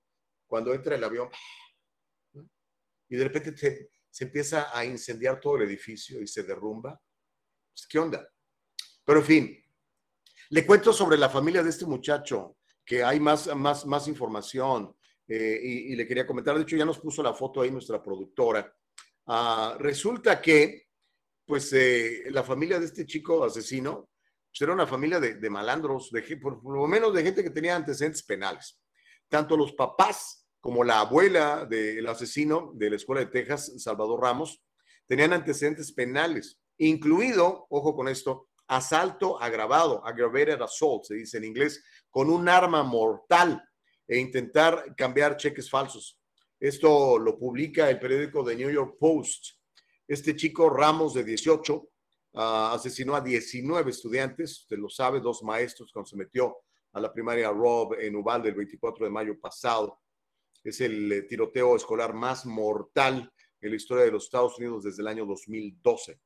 Cuando 0.47 0.73
entra 0.73 0.95
el 0.95 1.03
avión 1.03 1.29
y 3.09 3.15
de 3.15 3.23
repente 3.23 3.51
te, 3.51 3.89
se 4.09 4.25
empieza 4.25 4.77
a 4.77 4.83
incendiar 4.85 5.39
todo 5.39 5.57
el 5.57 5.63
edificio 5.63 6.21
y 6.21 6.27
se 6.27 6.43
derrumba. 6.43 6.99
Pues, 7.73 7.87
¿Qué 7.87 7.99
onda? 7.99 8.27
Pero 9.05 9.19
en 9.19 9.25
fin, 9.25 9.63
le 10.49 10.65
cuento 10.65 10.91
sobre 10.91 11.17
la 11.17 11.29
familia 11.29 11.63
de 11.63 11.69
este 11.69 11.85
muchacho, 11.85 12.56
que 12.87 13.03
hay 13.03 13.19
más, 13.19 13.53
más, 13.53 13.85
más 13.85 14.07
información 14.07 14.95
eh, 15.27 15.59
y, 15.61 15.95
le 15.95 16.07
quería 16.07 16.25
comentar. 16.25 16.55
De 16.55 16.61
hecho, 16.61 16.77
ya 16.77 16.85
nos 16.85 16.99
puso 16.99 17.21
la 17.21 17.33
foto 17.33 17.61
ahí 17.61 17.69
nuestra 17.69 18.01
productora. 18.01 18.73
Uh, 19.25 19.77
resulta 19.77 20.41
que, 20.41 20.87
pues, 21.45 21.73
eh, 21.73 22.23
la 22.29 22.43
familia 22.43 22.79
de 22.79 22.85
este 22.85 23.05
chico 23.05 23.43
asesino 23.43 24.09
pues 24.49 24.61
era 24.61 24.71
una 24.71 24.87
familia 24.87 25.19
de, 25.19 25.35
de 25.35 25.49
malandros, 25.49 26.09
de, 26.11 26.21
por, 26.37 26.61
por, 26.61 26.77
lo 26.77 26.87
menos 26.87 27.13
de 27.13 27.23
gente 27.23 27.43
que 27.43 27.49
tenía 27.49 27.75
antecedentes 27.75 28.23
penales. 28.23 28.81
Tanto 29.27 29.57
los 29.57 29.73
papás 29.73 30.47
como 30.61 30.85
la 30.85 31.01
abuela 31.01 31.65
del 31.65 32.07
asesino 32.07 32.71
de 32.73 32.91
la 32.91 32.95
Escuela 32.95 33.19
de 33.19 33.27
Texas, 33.27 33.73
Salvador 33.77 34.21
Ramos, 34.21 34.63
tenían 35.05 35.33
antecedentes 35.33 35.91
penales, 35.91 36.57
incluido, 36.77 37.67
ojo 37.69 37.93
con 37.95 38.07
esto, 38.07 38.46
asalto 38.67 39.41
agravado, 39.41 40.05
aggravated 40.05 40.61
assault, 40.61 41.05
se 41.05 41.15
dice 41.15 41.37
en 41.37 41.45
inglés, 41.45 41.83
con 42.09 42.29
un 42.29 42.47
arma 42.49 42.83
mortal 42.83 43.61
e 44.07 44.17
intentar 44.17 44.95
cambiar 44.95 45.37
cheques 45.37 45.69
falsos. 45.69 46.19
Esto 46.59 47.19
lo 47.19 47.37
publica 47.37 47.89
el 47.89 47.99
periódico 47.99 48.43
The 48.43 48.55
New 48.55 48.71
York 48.71 48.97
Post. 48.99 49.57
Este 50.07 50.35
chico 50.35 50.69
Ramos, 50.69 51.13
de 51.13 51.23
18, 51.23 51.75
uh, 51.75 51.89
asesinó 52.39 53.15
a 53.15 53.21
19 53.21 53.91
estudiantes, 53.91 54.61
usted 54.61 54.77
lo 54.77 54.89
sabe, 54.89 55.19
dos 55.19 55.43
maestros 55.43 55.91
cuando 55.91 56.09
se 56.09 56.15
metió 56.15 56.57
a 56.93 56.99
la 56.99 57.13
primaria 57.13 57.51
Rob 57.51 57.93
en 57.99 58.15
Uvalde 58.15 58.49
el 58.49 58.55
24 58.55 59.05
de 59.05 59.11
mayo 59.11 59.39
pasado. 59.39 60.01
Es 60.63 60.81
el 60.81 61.11
eh, 61.11 61.21
tiroteo 61.23 61.75
escolar 61.75 62.13
más 62.13 62.45
mortal 62.45 63.31
en 63.61 63.69
la 63.69 63.75
historia 63.75 64.05
de 64.05 64.11
los 64.11 64.25
Estados 64.25 64.57
Unidos 64.57 64.83
desde 64.83 65.01
el 65.01 65.07
año 65.07 65.25
2012. 65.25 66.19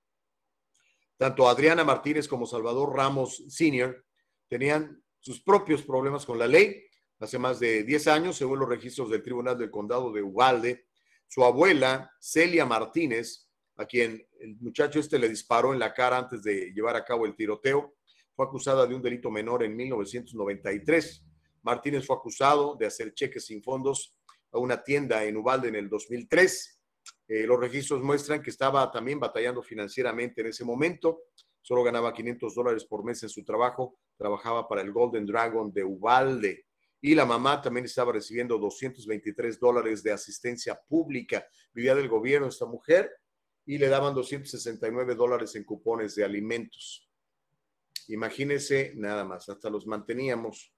Tanto 1.21 1.47
Adriana 1.47 1.83
Martínez 1.83 2.27
como 2.27 2.47
Salvador 2.47 2.95
Ramos 2.95 3.43
Sr. 3.47 4.03
tenían 4.47 5.03
sus 5.19 5.39
propios 5.39 5.83
problemas 5.83 6.25
con 6.25 6.39
la 6.39 6.47
ley. 6.47 6.83
Hace 7.19 7.37
más 7.37 7.59
de 7.59 7.83
10 7.83 8.07
años, 8.07 8.37
según 8.37 8.57
los 8.57 8.67
registros 8.67 9.11
del 9.11 9.21
Tribunal 9.21 9.55
del 9.55 9.69
Condado 9.69 10.11
de 10.11 10.23
Uvalde, 10.23 10.87
su 11.27 11.43
abuela, 11.43 12.11
Celia 12.19 12.65
Martínez, 12.65 13.51
a 13.75 13.85
quien 13.85 14.27
el 14.39 14.57
muchacho 14.61 14.99
este 14.99 15.19
le 15.19 15.29
disparó 15.29 15.73
en 15.73 15.79
la 15.79 15.93
cara 15.93 16.17
antes 16.17 16.41
de 16.41 16.71
llevar 16.73 16.95
a 16.95 17.05
cabo 17.05 17.27
el 17.27 17.35
tiroteo. 17.35 17.93
Fue 18.35 18.47
acusada 18.47 18.87
de 18.87 18.95
un 18.95 19.03
delito 19.03 19.29
menor 19.29 19.61
en 19.61 19.75
1993. 19.75 21.23
Martínez 21.61 22.03
fue 22.03 22.15
acusado 22.15 22.75
de 22.77 22.87
hacer 22.87 23.13
cheques 23.13 23.45
sin 23.45 23.61
fondos 23.61 24.17
a 24.51 24.57
una 24.57 24.83
tienda 24.83 25.23
en 25.23 25.37
Ubalde 25.37 25.67
en 25.67 25.75
el 25.75 25.87
2003. 25.87 26.80
Eh, 27.27 27.45
los 27.47 27.59
registros 27.59 28.01
muestran 28.01 28.41
que 28.41 28.49
estaba 28.49 28.91
también 28.91 29.19
batallando 29.19 29.61
financieramente 29.63 30.41
en 30.41 30.47
ese 30.47 30.65
momento. 30.65 31.23
Solo 31.61 31.83
ganaba 31.83 32.13
500 32.13 32.55
dólares 32.55 32.85
por 32.85 33.03
mes 33.03 33.23
en 33.23 33.29
su 33.29 33.43
trabajo. 33.43 33.97
Trabajaba 34.17 34.67
para 34.67 34.81
el 34.81 34.91
Golden 34.91 35.25
Dragon 35.25 35.71
de 35.71 35.83
Ubalde. 35.83 36.65
Y 36.99 37.15
la 37.15 37.25
mamá 37.25 37.61
también 37.61 37.85
estaba 37.85 38.11
recibiendo 38.11 38.57
223 38.57 39.59
dólares 39.59 40.03
de 40.03 40.11
asistencia 40.11 40.79
pública. 40.87 41.47
Vivía 41.73 41.95
del 41.95 42.09
gobierno 42.09 42.47
esta 42.47 42.65
mujer 42.65 43.11
y 43.65 43.77
le 43.77 43.87
daban 43.87 44.13
269 44.13 45.15
dólares 45.15 45.55
en 45.55 45.63
cupones 45.63 46.15
de 46.15 46.23
alimentos. 46.23 47.09
Imagínense 48.07 48.93
nada 48.95 49.23
más, 49.23 49.47
hasta 49.49 49.69
los 49.69 49.87
manteníamos. 49.87 50.73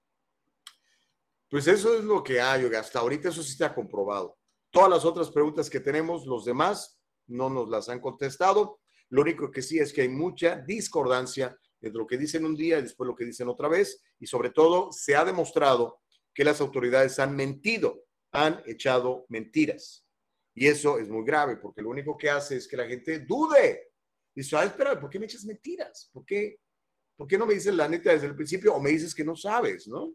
Pues 1.50 1.66
eso 1.66 1.98
es 1.98 2.04
lo 2.04 2.22
que 2.22 2.40
hay, 2.40 2.64
hasta 2.74 3.00
ahorita 3.00 3.28
eso 3.28 3.42
sí 3.42 3.52
está 3.52 3.74
comprobado. 3.74 4.38
Todas 4.74 4.90
las 4.90 5.04
otras 5.04 5.30
preguntas 5.30 5.70
que 5.70 5.78
tenemos, 5.78 6.26
los 6.26 6.44
demás 6.44 7.00
no 7.28 7.48
nos 7.48 7.68
las 7.68 7.88
han 7.88 8.00
contestado. 8.00 8.80
Lo 9.08 9.22
único 9.22 9.48
que 9.52 9.62
sí 9.62 9.78
es 9.78 9.92
que 9.92 10.00
hay 10.00 10.08
mucha 10.08 10.56
discordancia 10.66 11.56
entre 11.80 11.96
lo 11.96 12.08
que 12.08 12.18
dicen 12.18 12.44
un 12.44 12.56
día 12.56 12.80
y 12.80 12.82
después 12.82 13.06
lo 13.06 13.14
que 13.14 13.24
dicen 13.24 13.46
otra 13.46 13.68
vez. 13.68 14.02
Y 14.18 14.26
sobre 14.26 14.50
todo, 14.50 14.90
se 14.90 15.14
ha 15.14 15.24
demostrado 15.24 16.00
que 16.34 16.42
las 16.42 16.60
autoridades 16.60 17.20
han 17.20 17.36
mentido, 17.36 18.02
han 18.32 18.64
echado 18.66 19.26
mentiras. 19.28 20.04
Y 20.56 20.66
eso 20.66 20.98
es 20.98 21.08
muy 21.08 21.24
grave 21.24 21.56
porque 21.56 21.80
lo 21.80 21.90
único 21.90 22.18
que 22.18 22.28
hace 22.28 22.56
es 22.56 22.66
que 22.66 22.76
la 22.76 22.88
gente 22.88 23.20
dude. 23.20 23.92
Dice, 24.34 24.56
ah, 24.56 24.64
espera, 24.64 25.00
¿por 25.00 25.08
qué 25.08 25.20
me 25.20 25.26
echas 25.26 25.44
mentiras? 25.44 26.10
¿Por 26.12 26.24
qué, 26.24 26.58
¿Por 27.16 27.28
qué 27.28 27.38
no 27.38 27.46
me 27.46 27.54
dices 27.54 27.72
la 27.72 27.88
neta 27.88 28.10
desde 28.10 28.26
el 28.26 28.34
principio 28.34 28.74
o 28.74 28.80
me 28.80 28.90
dices 28.90 29.14
que 29.14 29.22
no 29.22 29.36
sabes, 29.36 29.86
no? 29.86 30.12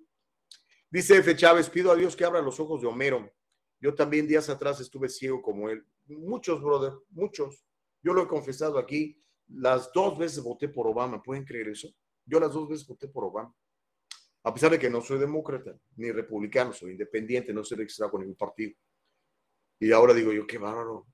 Dice 0.89 1.15
F. 1.19 1.33
Chávez, 1.37 1.69
pido 1.69 1.93
a 1.93 1.95
Dios 1.95 2.13
que 2.13 2.25
abra 2.25 2.41
los 2.41 2.59
ojos 2.59 2.81
de 2.81 2.87
Homero. 2.87 3.31
Yo 3.81 3.95
también 3.95 4.27
días 4.27 4.49
atrás 4.49 4.79
estuve 4.81 5.09
ciego 5.09 5.41
como 5.41 5.69
él. 5.69 5.85
Muchos, 6.07 6.61
brother, 6.61 6.93
muchos. 7.09 7.65
Yo 8.03 8.13
lo 8.13 8.23
he 8.23 8.27
confesado 8.27 8.77
aquí. 8.77 9.21
Las 9.47 9.91
dos 9.93 10.17
veces 10.17 10.43
voté 10.43 10.67
por 10.67 10.87
Obama. 10.87 11.21
¿Pueden 11.21 11.45
creer 11.45 11.69
eso? 11.69 11.89
Yo 12.25 12.39
las 12.39 12.53
dos 12.53 12.67
veces 12.69 12.85
voté 12.85 13.07
por 13.07 13.23
Obama. 13.23 13.53
A 14.43 14.53
pesar 14.53 14.71
de 14.71 14.79
que 14.79 14.89
no 14.89 15.01
soy 15.01 15.19
demócrata 15.19 15.77
ni 15.95 16.11
republicano, 16.11 16.71
soy 16.71 16.91
independiente, 16.91 17.53
no 17.53 17.63
soy 17.63 17.77
registrado 17.77 18.11
con 18.11 18.21
ningún 18.21 18.37
partido. 18.37 18.73
Y 19.79 19.91
ahora 19.91 20.13
digo 20.13 20.31
yo, 20.31 20.45
qué 20.45 20.57
bárbaro. 20.57 21.07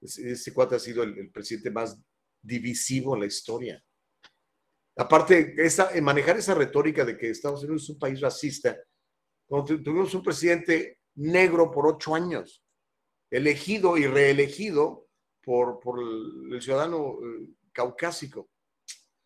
Ese, 0.00 0.52
cuate 0.52 0.76
ha 0.76 0.78
sido 0.78 1.02
el, 1.02 1.16
el, 1.18 1.30
presidente 1.30 1.70
más 1.70 2.00
divisivo 2.40 3.14
en 3.14 3.20
la 3.20 3.26
historia. 3.26 3.84
Aparte, 4.96 5.54
esa, 5.58 5.90
manejar 6.00 6.38
esa 6.38 6.54
retórica 6.54 7.04
de 7.04 7.16
que 7.16 7.30
Estados 7.30 7.62
Unidos 7.62 7.84
es 7.84 7.90
un 7.90 7.98
país 7.98 8.20
racista, 8.20 8.76
cuando 9.46 9.82
tuvimos 9.82 10.14
un 10.14 10.22
presidente 10.22 10.99
negro 11.20 11.70
por 11.70 11.86
ocho 11.86 12.14
años, 12.14 12.64
elegido 13.30 13.96
y 13.98 14.06
reelegido 14.06 15.08
por, 15.42 15.80
por 15.80 16.00
el, 16.00 16.60
ciudadano 16.60 17.18
eh, 17.22 17.48
caucásico. 17.72 18.50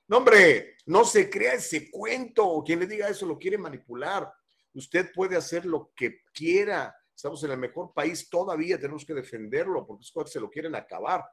No, 0.08 0.18
hombre, 0.18 0.76
no 0.86 1.04
se 1.04 1.30
crea 1.30 1.54
ese 1.54 1.90
cuento. 1.90 2.62
Quien 2.64 2.80
le 2.80 2.86
diga 2.86 3.08
eso 3.08 3.26
lo 3.26 3.38
quiere 3.38 3.56
manipular. 3.56 4.30
Usted 4.74 5.12
puede 5.14 5.36
hacer 5.36 5.64
lo 5.64 5.92
que 5.94 6.22
quiera. 6.32 6.94
Estamos 7.14 7.42
en 7.44 7.52
el 7.52 7.58
mejor 7.58 7.92
país 7.94 8.28
todavía, 8.28 8.78
tenemos 8.78 9.04
que 9.04 9.14
defenderlo 9.14 9.86
porque 9.86 10.02
es 10.02 10.32
se 10.32 10.40
lo 10.40 10.50
quieren 10.50 10.74
acabar. 10.74 11.24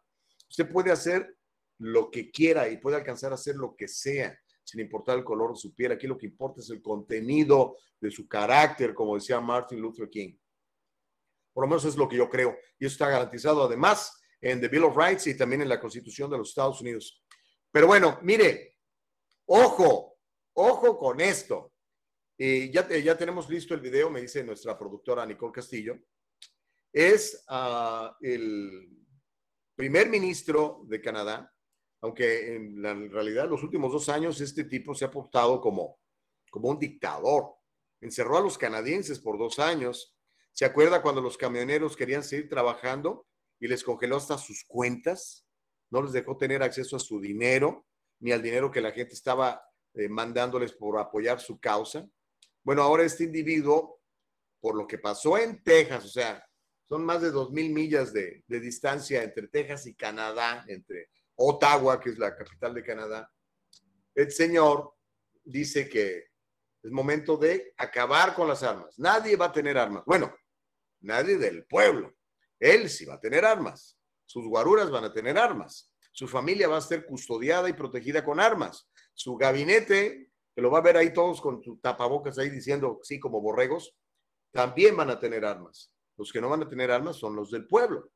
Usted 0.48 0.72
puede 0.72 0.92
hacer 0.92 1.36
lo 1.80 2.12
que 2.12 2.30
quiera 2.30 2.70
y 2.70 2.78
puede 2.78 2.98
alcanzar 2.98 3.32
a 3.32 3.36
hacer 3.36 3.56
lo 3.56 3.76
que 3.76 3.88
sea, 3.88 4.38
sin 4.64 4.80
importar 4.80 5.18
el 5.18 5.24
color 5.24 5.54
de 5.54 5.60
su 5.60 5.74
piel. 5.74 5.94
Aquí 5.94 6.06
lo 6.06 6.18
que 6.18 6.28
importa 6.28 6.62
es 6.62 6.70
el 6.70 6.84
contenido 6.84 7.78
de 8.00 8.12
su 8.12 8.28
carácter, 8.28 8.94
como 8.94 9.16
decía 9.16 9.42
Martin 9.42 9.80
Luther 9.80 10.08
King. 10.08 10.36
Por 11.54 11.64
lo 11.64 11.68
menos 11.68 11.86
es 11.86 11.96
lo 11.96 12.08
que 12.08 12.18
yo 12.18 12.30
creo. 12.30 12.58
Y 12.80 12.86
eso 12.86 12.94
está 12.94 13.10
garantizado 13.10 13.64
además 13.64 14.22
en 14.40 14.60
The 14.60 14.68
Bill 14.68 14.84
of 14.84 14.98
Rights 14.98 15.28
y 15.28 15.38
también 15.38 15.62
en 15.62 15.70
la 15.70 15.80
Constitución 15.80 16.30
de 16.30 16.38
los 16.38 16.50
Estados 16.50 16.82
Unidos. 16.82 17.24
Pero 17.72 17.88
bueno, 17.88 18.20
mire, 18.22 18.78
ojo, 19.46 20.18
ojo 20.54 20.98
con 20.98 21.22
esto. 21.22 21.74
Y 22.38 22.72
ya, 22.72 22.88
ya 22.90 23.18
tenemos 23.18 23.50
listo 23.50 23.74
el 23.74 23.82
video, 23.82 24.10
me 24.10 24.22
dice 24.22 24.44
nuestra 24.44 24.78
productora 24.78 25.26
Nicole 25.26 25.52
Castillo. 25.52 26.00
Es 26.92 27.46
uh, 27.50 28.10
el 28.20 28.90
primer 29.76 30.10
ministro 30.10 30.82
de 30.86 31.00
Canadá, 31.00 31.54
aunque 32.02 32.56
en, 32.56 32.82
la, 32.82 32.92
en 32.92 33.12
realidad 33.12 33.48
los 33.48 33.64
últimos 33.64 33.92
dos 33.92 34.10
años 34.10 34.42
este 34.42 34.64
tipo 34.64 34.96
se 34.96 35.06
ha 35.06 35.12
portado 35.12 35.62
como, 35.62 36.00
como 36.50 36.70
un 36.70 36.80
dictador. 36.80 37.54
Encerró 38.02 38.38
a 38.38 38.42
los 38.42 38.58
canadienses 38.58 39.20
por 39.20 39.38
dos 39.38 39.60
años. 39.60 40.18
¿Se 40.54 40.66
acuerda 40.66 41.02
cuando 41.02 41.22
los 41.22 41.38
camioneros 41.38 41.96
querían 41.96 42.24
seguir 42.24 42.50
trabajando 42.50 43.26
y 43.60 43.68
les 43.68 43.84
congeló 43.84 44.18
hasta 44.18 44.38
sus 44.38 44.64
cuentas? 44.66 45.46
No 45.90 46.02
les 46.02 46.12
dejó 46.12 46.38
tener 46.38 46.64
acceso 46.64 46.96
a 46.96 47.00
su 47.00 47.20
dinero, 47.20 47.86
ni 48.20 48.32
al 48.32 48.42
dinero 48.42 48.72
que 48.72 48.82
la 48.82 48.92
gente 48.92 49.14
estaba 49.14 49.64
eh, 49.94 50.08
mandándoles 50.08 50.74
por 50.74 51.00
apoyar 51.00 51.40
su 51.40 51.60
causa. 51.60 52.08
Bueno, 52.64 52.84
ahora 52.84 53.04
este 53.04 53.24
individuo, 53.24 54.02
por 54.60 54.76
lo 54.76 54.86
que 54.88 54.98
pasó 54.98 55.38
en 55.38 55.64
Texas, 55.64 56.06
o 56.06 56.10
sea, 56.10 56.46
son 56.88 57.06
más 57.06 57.22
de 57.22 57.32
dos 57.32 57.52
mil 57.52 57.72
millas 57.72 58.14
de, 58.14 58.44
de 58.48 58.60
distancia 58.60 59.24
entre 59.24 59.48
Texas 59.48 59.88
y 59.88 59.96
Canadá, 59.96 60.66
entre 60.68 61.10
Ottawa, 61.36 62.00
que 62.00 62.10
es 62.12 62.18
la 62.18 62.36
capital 62.36 62.74
de 62.74 62.84
Canadá, 62.84 63.32
el 64.14 64.32
señor 64.32 64.94
dice 65.44 65.90
que 65.90 66.32
es 66.84 66.92
momento 66.92 67.38
de 67.38 67.74
acabar 67.78 68.34
con 68.34 68.48
las 68.48 68.64
armas. 68.64 68.98
Nadie 69.00 69.36
va 69.36 69.46
a 69.46 69.52
tener 69.52 69.78
armas. 69.78 70.04
Bueno, 70.06 70.34
nadie 71.02 71.38
del 71.38 71.66
pueblo. 71.66 72.16
Él 72.60 72.90
sí 72.90 73.06
va 73.06 73.16
a 73.16 73.20
tener 73.20 73.46
armas. 73.46 73.98
Sus 74.26 74.48
guaruras 74.48 74.90
van 74.90 75.04
a 75.04 75.14
tener 75.14 75.38
armas. 75.38 75.92
Su 76.12 76.28
familia 76.28 76.68
va 76.68 76.78
a 76.78 76.82
ser 76.82 77.06
custodiada 77.06 77.70
y 77.70 77.74
protegida 77.74 78.24
con 78.24 78.40
armas. 78.40 78.90
Su 79.14 79.36
gabinete, 79.36 80.30
que 80.56 80.62
lo 80.62 80.70
va 80.70 80.80
a 80.80 80.84
ver 80.84 80.98
ahí 80.98 81.14
todos 81.14 81.42
con 81.42 81.64
sus 81.64 81.82
tapabocas 81.82 82.38
ahí 82.38 82.50
diciendo 82.50 83.00
sí 83.04 83.20
como 83.20 83.42
borregos, 83.42 83.96
también 84.52 84.96
van 84.96 85.10
a 85.10 85.20
tener 85.20 85.46
armas. 85.46 85.94
Los 86.18 86.32
que 86.32 86.42
no 86.42 86.50
van 86.50 86.64
a 86.64 86.70
tener 86.70 86.92
armas 86.92 87.18
son 87.18 87.36
los 87.36 87.52
del 87.52 87.68
pueblo. 87.68 88.12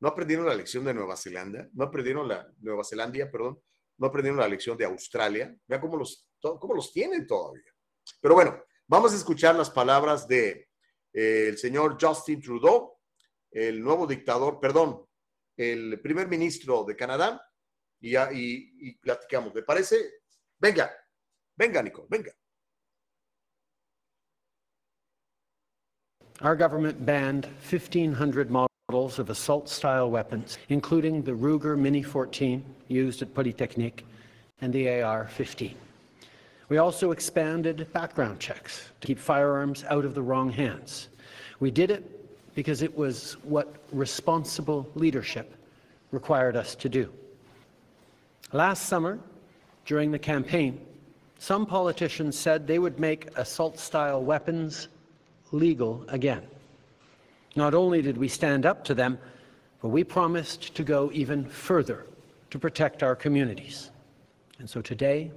No 0.00 0.08
aprendieron 0.08 0.46
la 0.46 0.54
lección 0.54 0.84
de 0.84 0.94
Nueva 0.94 1.16
Zelanda, 1.16 1.68
no 1.72 1.84
aprendieron 1.84 2.28
la 2.28 2.48
Nueva 2.58 2.84
Zelandia, 2.84 3.30
perdón, 3.30 3.60
no 3.98 4.06
aprendieron 4.06 4.40
la 4.40 4.48
lección 4.48 4.76
de 4.76 4.84
Australia. 4.84 5.54
Vean 5.66 5.80
cómo 5.80 5.96
los, 5.96 6.28
cómo 6.40 6.74
los 6.74 6.92
tienen 6.92 7.26
todavía. 7.26 7.70
Pero 8.20 8.34
bueno, 8.34 8.62
vamos 8.86 9.12
a 9.12 9.16
escuchar 9.16 9.54
las 9.54 9.70
palabras 9.70 10.26
de 10.28 10.68
eh, 11.14 11.46
el 11.48 11.56
señor 11.56 11.96
Justin 11.98 12.42
Trudeau, 12.42 12.98
el 13.50 13.82
nuevo 13.82 14.06
dictador, 14.06 14.60
perdón, 14.60 15.06
el 15.56 16.00
primer 16.00 16.28
ministro 16.28 16.84
de 16.84 16.96
Canadá, 16.96 17.40
y, 18.00 18.16
y, 18.16 18.72
y 18.80 18.94
platicamos. 18.96 19.54
¿Le 19.54 19.62
parece? 19.62 19.96
Venga, 20.58 20.90
venga, 21.56 21.82
Nico, 21.82 22.06
venga. 22.08 22.32
Our 26.42 26.56
government 26.56 27.06
banned 27.06 27.46
1,500 27.70 28.50
models 28.50 29.18
of 29.18 29.30
assault-style 29.30 30.10
weapons, 30.10 30.58
including 30.68 31.22
the 31.22 31.32
Ruger 31.32 31.78
Mini-14 31.78 32.60
used 32.88 33.22
at 33.22 33.32
Polytechnique 33.32 34.04
and 34.60 34.72
the 34.72 35.00
AR-15. 35.00 35.74
We 36.74 36.78
also 36.78 37.12
expanded 37.12 37.86
background 37.92 38.40
checks 38.40 38.88
to 39.00 39.06
keep 39.06 39.20
firearms 39.20 39.84
out 39.90 40.04
of 40.04 40.16
the 40.16 40.22
wrong 40.22 40.50
hands. 40.50 41.08
We 41.60 41.70
did 41.70 41.92
it 41.92 42.02
because 42.56 42.82
it 42.82 42.98
was 42.98 43.34
what 43.44 43.76
responsible 43.92 44.90
leadership 44.96 45.54
required 46.10 46.56
us 46.56 46.74
to 46.74 46.88
do. 46.88 47.12
Last 48.50 48.88
summer, 48.88 49.20
during 49.86 50.10
the 50.10 50.18
campaign, 50.18 50.84
some 51.38 51.64
politicians 51.64 52.36
said 52.36 52.66
they 52.66 52.80
would 52.80 52.98
make 52.98 53.28
assault-style 53.38 54.24
weapons 54.24 54.88
legal 55.52 56.04
again. 56.08 56.42
Not 57.54 57.74
only 57.74 58.02
did 58.02 58.18
we 58.18 58.26
stand 58.26 58.66
up 58.66 58.82
to 58.86 58.94
them, 58.94 59.16
but 59.80 59.90
we 59.90 60.02
promised 60.02 60.74
to 60.74 60.82
go 60.82 61.08
even 61.12 61.44
further 61.44 62.04
to 62.50 62.58
protect 62.58 63.04
our 63.04 63.14
communities. 63.14 63.92
And 64.58 64.68
so 64.68 64.80
today, 64.80 65.30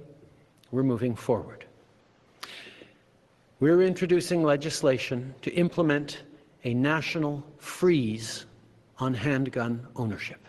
we're 0.70 0.82
moving 0.82 1.14
forward. 1.14 1.64
We're 3.60 3.82
introducing 3.82 4.42
legislation 4.42 5.34
to 5.42 5.50
implement 5.54 6.22
a 6.64 6.74
national 6.74 7.44
freeze 7.58 8.46
on 8.98 9.14
handgun 9.14 9.86
ownership. 9.96 10.40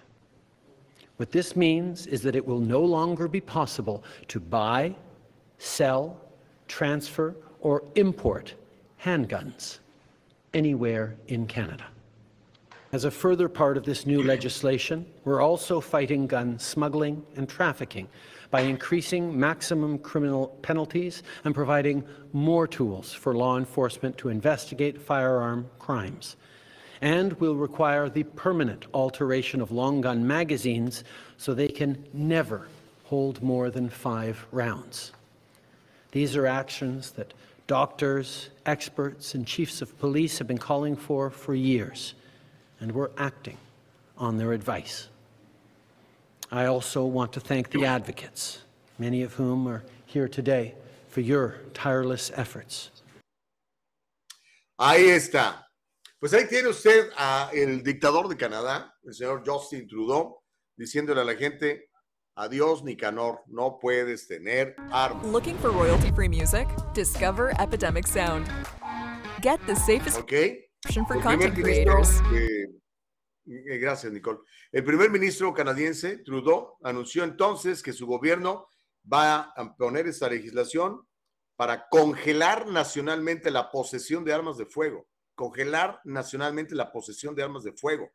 What 1.17 1.32
this 1.32 1.55
means 1.55 2.08
is 2.08 2.21
that 2.21 2.36
it 2.36 2.45
will 2.45 2.60
no 2.60 2.82
longer 2.82 3.27
be 3.27 3.41
possible 3.41 4.03
to 4.27 4.39
buy, 4.39 4.95
sell, 5.58 6.19
transfer, 6.67 7.36
or 7.62 7.84
import 7.95 8.53
handguns 9.03 9.79
anywhere 10.53 11.15
in 11.27 11.45
Canada. 11.45 11.86
As 12.91 13.05
a 13.05 13.12
further 13.12 13.47
part 13.47 13.77
of 13.77 13.84
this 13.84 14.05
new 14.05 14.23
legislation, 14.23 15.05
we're 15.23 15.41
also 15.41 15.79
fighting 15.79 16.25
gun 16.25 16.58
smuggling 16.58 17.23
and 17.36 17.47
trafficking 17.47 18.08
by 18.51 18.62
increasing 18.62 19.39
maximum 19.39 19.99
criminal 19.99 20.47
penalties 20.62 21.23
and 21.43 21.53
providing 21.53 22.03
more 22.33 22.67
tools 22.67 23.13
for 23.13 23.35
law 23.35 23.57
enforcement 23.57 24.17
to 24.17 24.29
investigate 24.29 24.99
firearm 24.99 25.69
crimes. 25.77 26.35
And 27.01 27.33
will 27.39 27.55
require 27.55 28.09
the 28.09 28.23
permanent 28.23 28.85
alteration 28.93 29.62
of 29.62 29.71
long 29.71 30.01
gun 30.01 30.27
magazines 30.27 31.03
so 31.38 31.53
they 31.53 31.69
can 31.69 32.05
never 32.12 32.67
hold 33.05 33.41
more 33.41 33.69
than 33.69 33.89
five 33.89 34.45
rounds. 34.51 35.12
These 36.12 36.35
are 36.35 36.45
actions 36.45 37.12
that 37.12 37.33
doctors, 37.67 38.49
experts, 38.65 39.35
and 39.35 39.45
chiefs 39.45 39.81
of 39.81 39.97
police 39.99 40.39
have 40.39 40.47
been 40.47 40.57
calling 40.57 40.95
for 40.95 41.29
for 41.29 41.53
years, 41.53 42.15
and 42.79 42.91
we're 42.91 43.12
acting 43.17 43.57
on 44.17 44.38
their 44.38 44.53
advice. 44.53 45.07
I 46.51 46.65
also 46.65 47.05
want 47.05 47.31
to 47.33 47.39
thank 47.39 47.69
the 47.69 47.85
advocates, 47.85 48.63
many 48.97 49.21
of 49.21 49.33
whom 49.33 49.67
are 49.67 49.83
here 50.05 50.27
today, 50.27 50.73
for 51.07 51.21
your 51.21 51.57
tireless 51.73 52.31
efforts. 52.35 52.91
Ahí 54.79 55.09
está. 55.09 55.65
Pues 56.19 56.33
ahí 56.33 56.47
tiene 56.49 56.67
usted 56.69 57.09
a 57.17 57.49
el 57.53 57.81
dictador 57.83 58.27
de 58.27 58.35
Canadá, 58.35 58.91
el 59.05 59.13
señor 59.13 59.43
Justin 59.45 59.88
Trudeau, 59.88 60.41
diciéndole 60.77 61.21
a 61.21 61.23
la 61.23 61.35
gente, 61.35 61.89
adiós 62.38 62.83
Nicanor, 62.83 63.41
no 63.47 63.77
puedes 63.79 64.27
tener 64.27 64.75
armas. 64.91 65.25
Looking 65.27 65.57
for 65.59 65.71
royalty-free 65.71 66.29
music? 66.29 66.67
Discover 66.93 67.53
Epidemic 67.59 68.07
Sound. 68.07 68.47
Get 69.41 69.59
the 69.67 69.75
safest 69.75 70.17
¿Ok? 70.19 70.33
option 70.85 71.05
for 71.05 71.15
El 71.17 71.21
content 71.21 71.53
creators. 71.55 72.19
eh, 72.33 72.65
gracias, 73.49 74.13
Nicole. 74.13 74.39
El 74.71 74.83
primer 74.83 75.09
ministro 75.09 75.53
canadiense, 75.53 76.17
Trudeau, 76.17 76.77
anunció 76.83 77.23
entonces 77.23 77.81
que 77.81 77.93
su 77.93 78.05
gobierno 78.05 78.67
va 79.12 79.53
a 79.55 79.75
poner 79.75 80.07
esta 80.07 80.29
legislación 80.29 81.07
para 81.55 81.88
congelar 81.89 82.67
nacionalmente 82.67 83.49
la 83.51 83.71
posesión 83.71 84.23
de 84.23 84.33
armas 84.33 84.57
de 84.57 84.65
fuego. 84.65 85.07
Congelar 85.35 85.99
nacionalmente 86.03 86.75
la 86.75 86.91
posesión 86.91 87.35
de 87.35 87.43
armas 87.43 87.63
de 87.63 87.73
fuego. 87.73 88.12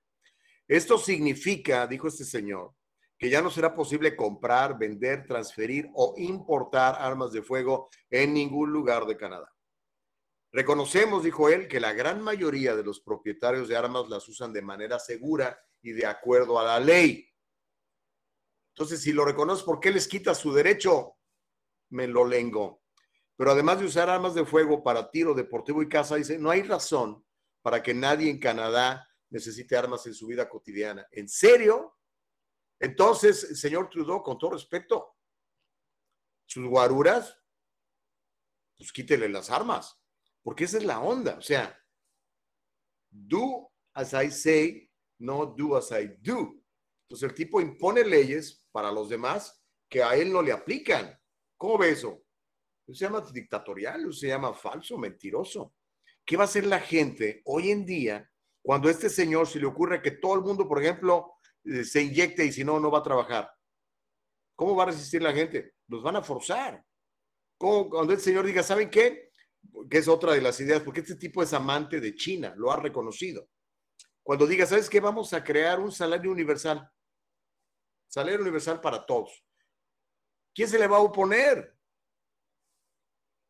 Esto 0.69 0.99
significa, 0.99 1.87
dijo 1.87 2.09
este 2.09 2.25
señor, 2.25 2.73
que 3.19 3.31
ya 3.31 3.43
no 3.43 3.51
será 3.51 3.75
posible 3.75 4.17
comprar, 4.17 4.79
vender, 4.79 5.27
transferir 5.27 5.89
o 5.95 6.15
importar 6.17 6.97
armas 6.99 7.33
de 7.33 7.43
fuego 7.43 7.89
en 8.11 8.35
ningún 8.35 8.71
lugar 8.71 9.05
de 9.07 9.17
Canadá. 9.17 9.54
Reconocemos, 10.55 11.25
dijo 11.25 11.49
él, 11.49 11.67
que 11.67 11.81
la 11.81 11.93
gran 11.95 12.23
mayoría 12.23 12.77
de 12.77 12.85
los 12.85 13.01
propietarios 13.01 13.67
de 13.67 13.77
armas 13.77 14.09
las 14.09 14.29
usan 14.29 14.53
de 14.53 14.63
manera 14.63 15.01
segura 15.01 15.61
y 15.83 15.91
de 15.91 16.07
acuerdo 16.07 16.61
a 16.61 16.65
la 16.65 16.79
ley. 16.79 17.29
Entonces, 18.69 19.03
si 19.03 19.13
lo 19.13 19.25
reconoces, 19.25 19.65
¿por 19.65 19.81
qué 19.81 19.91
les 19.91 20.07
quitas 20.07 20.39
su 20.39 20.53
derecho? 20.53 21.17
Me 21.91 22.07
lo 22.07 22.25
lengo. 22.25 22.85
Pero 23.37 23.51
además 23.51 23.81
de 23.81 23.87
usar 23.87 24.09
armas 24.09 24.33
de 24.35 24.47
fuego 24.47 24.85
para 24.85 25.11
tiro 25.11 25.35
deportivo 25.35 25.83
y 25.83 25.89
caza, 25.89 26.15
dice, 26.15 26.39
no 26.39 26.51
hay 26.51 26.63
razón 26.63 27.27
para 27.61 27.83
que 27.83 27.93
nadie 27.93 28.31
en 28.31 28.39
Canadá 28.39 29.09
necesite 29.31 29.77
armas 29.77 30.07
en 30.07 30.15
su 30.15 30.29
vida 30.29 30.49
cotidiana. 30.49 31.05
¿En 31.11 31.29
serio? 31.29 31.99
Entonces, 32.79 33.59
señor 33.61 33.91
Trudeau, 33.91 34.23
con 34.23 34.39
todo 34.39 34.53
respeto, 34.53 35.17
sus 36.47 36.65
guaruras, 36.65 37.37
pues 38.77 38.93
quítele 38.93 39.29
las 39.29 39.51
armas, 39.51 40.01
porque 40.45 40.65
esa 40.65 40.77
es 40.77 40.85
la 40.85 41.01
onda. 41.01 41.37
O 41.39 41.43
sea, 41.43 41.77
do 43.11 43.73
as 43.95 44.13
I 44.13 44.31
say, 44.31 44.91
no 45.19 45.47
do 45.47 45.77
as 45.77 45.91
I 45.91 46.07
do. 46.21 46.61
Entonces 47.09 47.29
el 47.29 47.35
tipo 47.35 47.61
impone 47.61 48.05
leyes 48.05 48.67
para 48.71 48.93
los 48.93 49.09
demás 49.09 49.65
que 49.89 50.03
a 50.03 50.15
él 50.15 50.33
no 50.33 50.43
le 50.43 50.53
aplican. 50.53 51.19
¿Cómo 51.57 51.79
ve 51.79 51.91
eso? 51.91 52.23
Eso 52.87 52.99
se 52.99 53.05
llama 53.07 53.25
dictatorial, 53.33 54.03
eso 54.03 54.13
se 54.13 54.29
llama 54.29 54.53
falso, 54.53 54.99
mentiroso. 54.99 55.75
¿Qué 56.25 56.37
va 56.37 56.45
a 56.45 56.47
hacer 56.47 56.67
la 56.67 56.81
gente 56.81 57.43
hoy 57.47 57.71
en 57.71 57.87
día 57.87 58.31
cuando 58.63 58.89
este 58.91 59.09
señor 59.09 59.47
se 59.47 59.59
le 59.59 59.67
ocurre 59.67 60.03
que 60.03 60.13
todo 60.13 60.35
el 60.35 60.41
mundo, 60.43 60.69
por 60.69 60.83
ejemplo, 60.83 61.35
eh, 61.65 61.85
se 61.85 62.03
inyecte 62.03 62.45
y 62.45 62.53
si 62.53 62.65
no, 62.65 62.79
no 62.81 62.91
va 62.91 62.99
a 62.99 63.03
trabajar? 63.03 63.51
¿Cómo 64.57 64.77
va 64.77 64.85
a 64.85 64.87
resistir 64.87 65.23
la 65.23 65.33
gente? 65.33 65.75
Los 65.89 66.03
van 66.03 66.17
a 66.17 66.23
forzar. 66.23 66.85
¿Cómo, 67.59 67.89
cuando 67.89 68.13
el 68.13 68.21
señor 68.21 68.45
diga, 68.45 68.63
¿saben 68.63 68.91
qué? 68.91 69.31
Que 69.91 69.99
es 69.99 70.09
otra 70.09 70.33
de 70.33 70.41
las 70.41 70.61
ideas, 70.61 70.83
porque 70.83 71.01
este 71.01 71.17
tipo 71.17 71.43
es 71.43 71.53
amante 71.53 72.01
de 72.01 72.15
China, 72.15 72.55
lo 72.57 72.73
ha 72.73 72.77
reconocido. 72.77 73.49
Cuando 74.23 74.47
diga, 74.47 74.67
¿sabes 74.67 74.89
qué? 74.89 75.01
Vamos 75.01 75.33
a 75.35 75.45
crear 75.45 75.79
un 75.81 75.93
salario 75.93 76.31
universal. 76.31 76.91
Salario 78.09 78.41
universal 78.41 78.81
para 78.81 79.05
todos. 79.05 79.45
¿Quién 80.55 80.69
se 80.69 80.79
le 80.79 80.87
va 80.87 80.97
a 80.97 81.01
oponer? 81.01 81.77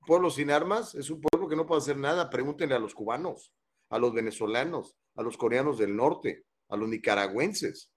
Pueblo 0.07 0.31
sin 0.31 0.50
armas 0.50 0.94
es 0.94 1.11
un 1.11 1.20
pueblo 1.20 1.48
que 1.48 1.57
no 1.57 1.64
puede 1.66 1.81
hacer 1.81 1.96
nada. 1.96 2.29
Pregúntenle 2.29 2.74
a 2.74 2.79
los 2.79 2.94
cubanos, 2.94 3.53
a 3.90 3.98
los 3.98 4.12
venezolanos, 4.12 4.96
a 5.14 5.22
los 5.22 5.37
coreanos 5.37 5.79
del 5.79 5.94
norte, 5.94 6.46
a 6.68 6.77
los 6.77 6.88
nicaragüenses, 6.88 7.92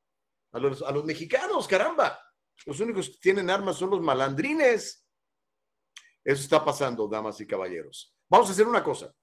a 0.52 0.60
los, 0.60 0.82
a 0.84 0.92
los 0.92 1.04
mexicanos, 1.04 1.68
caramba. 1.68 2.20
Los 2.66 2.80
únicos 2.80 3.10
que 3.10 3.18
tienen 3.20 3.50
armas 3.50 3.78
son 3.78 3.90
los 3.90 4.02
malandrines. 4.02 5.07
Eso 6.28 6.42
está 6.42 6.66
pasando, 6.66 7.08
damas 7.08 7.40
y 7.40 7.48
caballeros. 7.48 8.14
Vamos 8.28 8.50
a 8.50 8.52
hacer 8.52 8.68
una 8.68 8.84
cosa. 8.84 9.16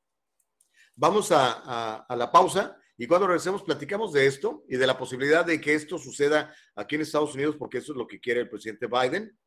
Vamos 0.94 1.30
a, 1.32 1.60
a, 1.62 1.96
a 2.08 2.16
la 2.16 2.32
pausa 2.32 2.78
y 2.96 3.06
cuando 3.06 3.26
regresemos 3.26 3.62
platicamos 3.62 4.14
de 4.14 4.26
esto 4.26 4.64
y 4.70 4.78
de 4.78 4.86
la 4.86 4.96
posibilidad 4.96 5.44
de 5.44 5.60
que 5.60 5.74
esto 5.74 5.98
suceda 5.98 6.54
aquí 6.74 6.94
en 6.94 7.02
Estados 7.02 7.34
Unidos, 7.34 7.56
porque 7.58 7.76
eso 7.76 7.92
es 7.92 7.98
lo 7.98 8.06
que 8.06 8.18
quiere 8.18 8.40
el 8.40 8.48
presidente 8.48 8.86
Biden. 8.86 9.38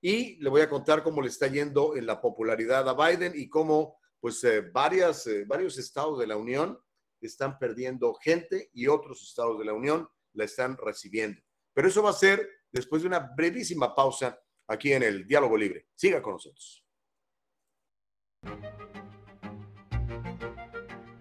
Y 0.00 0.42
le 0.42 0.50
voy 0.50 0.62
a 0.62 0.68
contar 0.68 1.04
cómo 1.04 1.22
le 1.22 1.28
está 1.28 1.46
yendo 1.46 1.94
en 1.94 2.04
la 2.04 2.20
popularidad 2.20 2.88
a 2.88 2.94
Biden 2.94 3.32
y 3.36 3.48
cómo 3.48 3.96
pues 4.18 4.42
eh, 4.42 4.62
varias, 4.62 5.24
eh, 5.28 5.44
varios 5.46 5.78
estados 5.78 6.18
de 6.18 6.26
la 6.26 6.36
Unión 6.36 6.76
están 7.20 7.60
perdiendo 7.60 8.12
gente 8.14 8.70
y 8.72 8.88
otros 8.88 9.22
estados 9.22 9.56
de 9.60 9.66
la 9.66 9.72
Unión 9.72 10.08
la 10.32 10.46
están 10.46 10.76
recibiendo. 10.76 11.40
Pero 11.72 11.86
eso 11.86 12.02
va 12.02 12.10
a 12.10 12.14
ser 12.14 12.44
después 12.72 13.02
de 13.02 13.08
una 13.08 13.20
brevísima 13.20 13.94
pausa 13.94 14.36
aquí 14.66 14.92
en 14.92 15.04
el 15.04 15.24
Diálogo 15.28 15.56
Libre. 15.56 15.86
Siga 15.94 16.20
con 16.20 16.32
nosotros. 16.32 16.83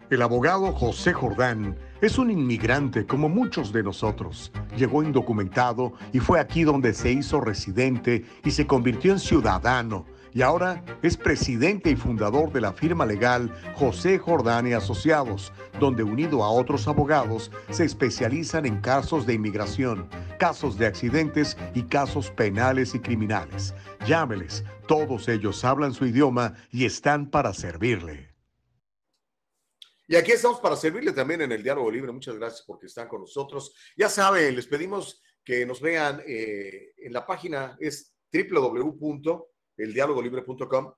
El 0.10 0.22
abogado 0.22 0.72
José 0.74 1.12
Jordán 1.12 1.76
es 2.00 2.20
un 2.20 2.30
inmigrante 2.30 3.08
como 3.08 3.30
muchos 3.30 3.74
de 3.74 3.82
nosotros. 3.82 4.52
Llegó 4.78 5.02
indocumentado 5.02 5.94
y 6.12 6.20
fue 6.20 6.40
aquí 6.40 6.64
donde 6.64 6.94
se 6.94 7.12
hizo 7.12 7.42
residente 7.42 8.24
y 8.44 8.52
se 8.52 8.68
convirtió 8.68 9.14
en 9.14 9.20
ciudadano. 9.20 10.06
Y 10.32 10.42
ahora 10.42 10.84
es 11.02 11.18
presidente 11.18 11.90
y 11.90 11.96
fundador 11.96 12.52
de 12.52 12.62
la 12.62 12.74
firma 12.74 13.06
legal 13.06 13.52
José 13.76 14.20
Jordán 14.20 14.68
y 14.68 14.74
Asociados, 14.74 15.52
donde 15.80 16.04
unido 16.04 16.44
a 16.44 16.52
otros 16.52 16.88
abogados 16.88 17.52
se 17.70 17.86
especializan 17.86 18.66
en 18.66 18.82
casos 18.82 19.26
de 19.26 19.34
inmigración, 19.34 20.10
casos 20.40 20.78
de 20.78 20.86
accidentes 20.86 21.58
y 21.74 21.84
casos 21.84 22.32
penales 22.32 22.96
y 22.96 23.00
criminales. 23.00 23.74
Llámeles, 24.06 24.64
todos 24.88 25.28
ellos 25.28 25.64
hablan 25.64 25.94
su 25.94 26.06
idioma 26.06 26.56
y 26.72 26.86
están 26.86 27.30
para 27.30 27.54
servirle. 27.54 28.34
Y 30.08 30.16
aquí 30.16 30.32
estamos 30.32 30.60
para 30.60 30.76
servirle 30.76 31.14
también 31.14 31.42
en 31.42 31.52
el 31.52 31.64
Diálogo 31.64 31.90
Libre. 31.90 32.12
Muchas 32.12 32.36
gracias 32.36 32.64
porque 32.68 32.86
están 32.88 33.08
con 33.08 33.22
nosotros. 33.22 33.74
Ya 33.96 34.10
saben, 34.10 34.56
les 34.56 34.68
pedimos 34.68 35.24
que 35.44 35.66
nos 35.66 35.82
vean 35.82 36.22
eh, 36.26 36.94
en 36.98 37.14
la 37.14 37.26
página, 37.26 37.76
es 37.80 38.14
www.eldialogolibre.com, 38.32 40.94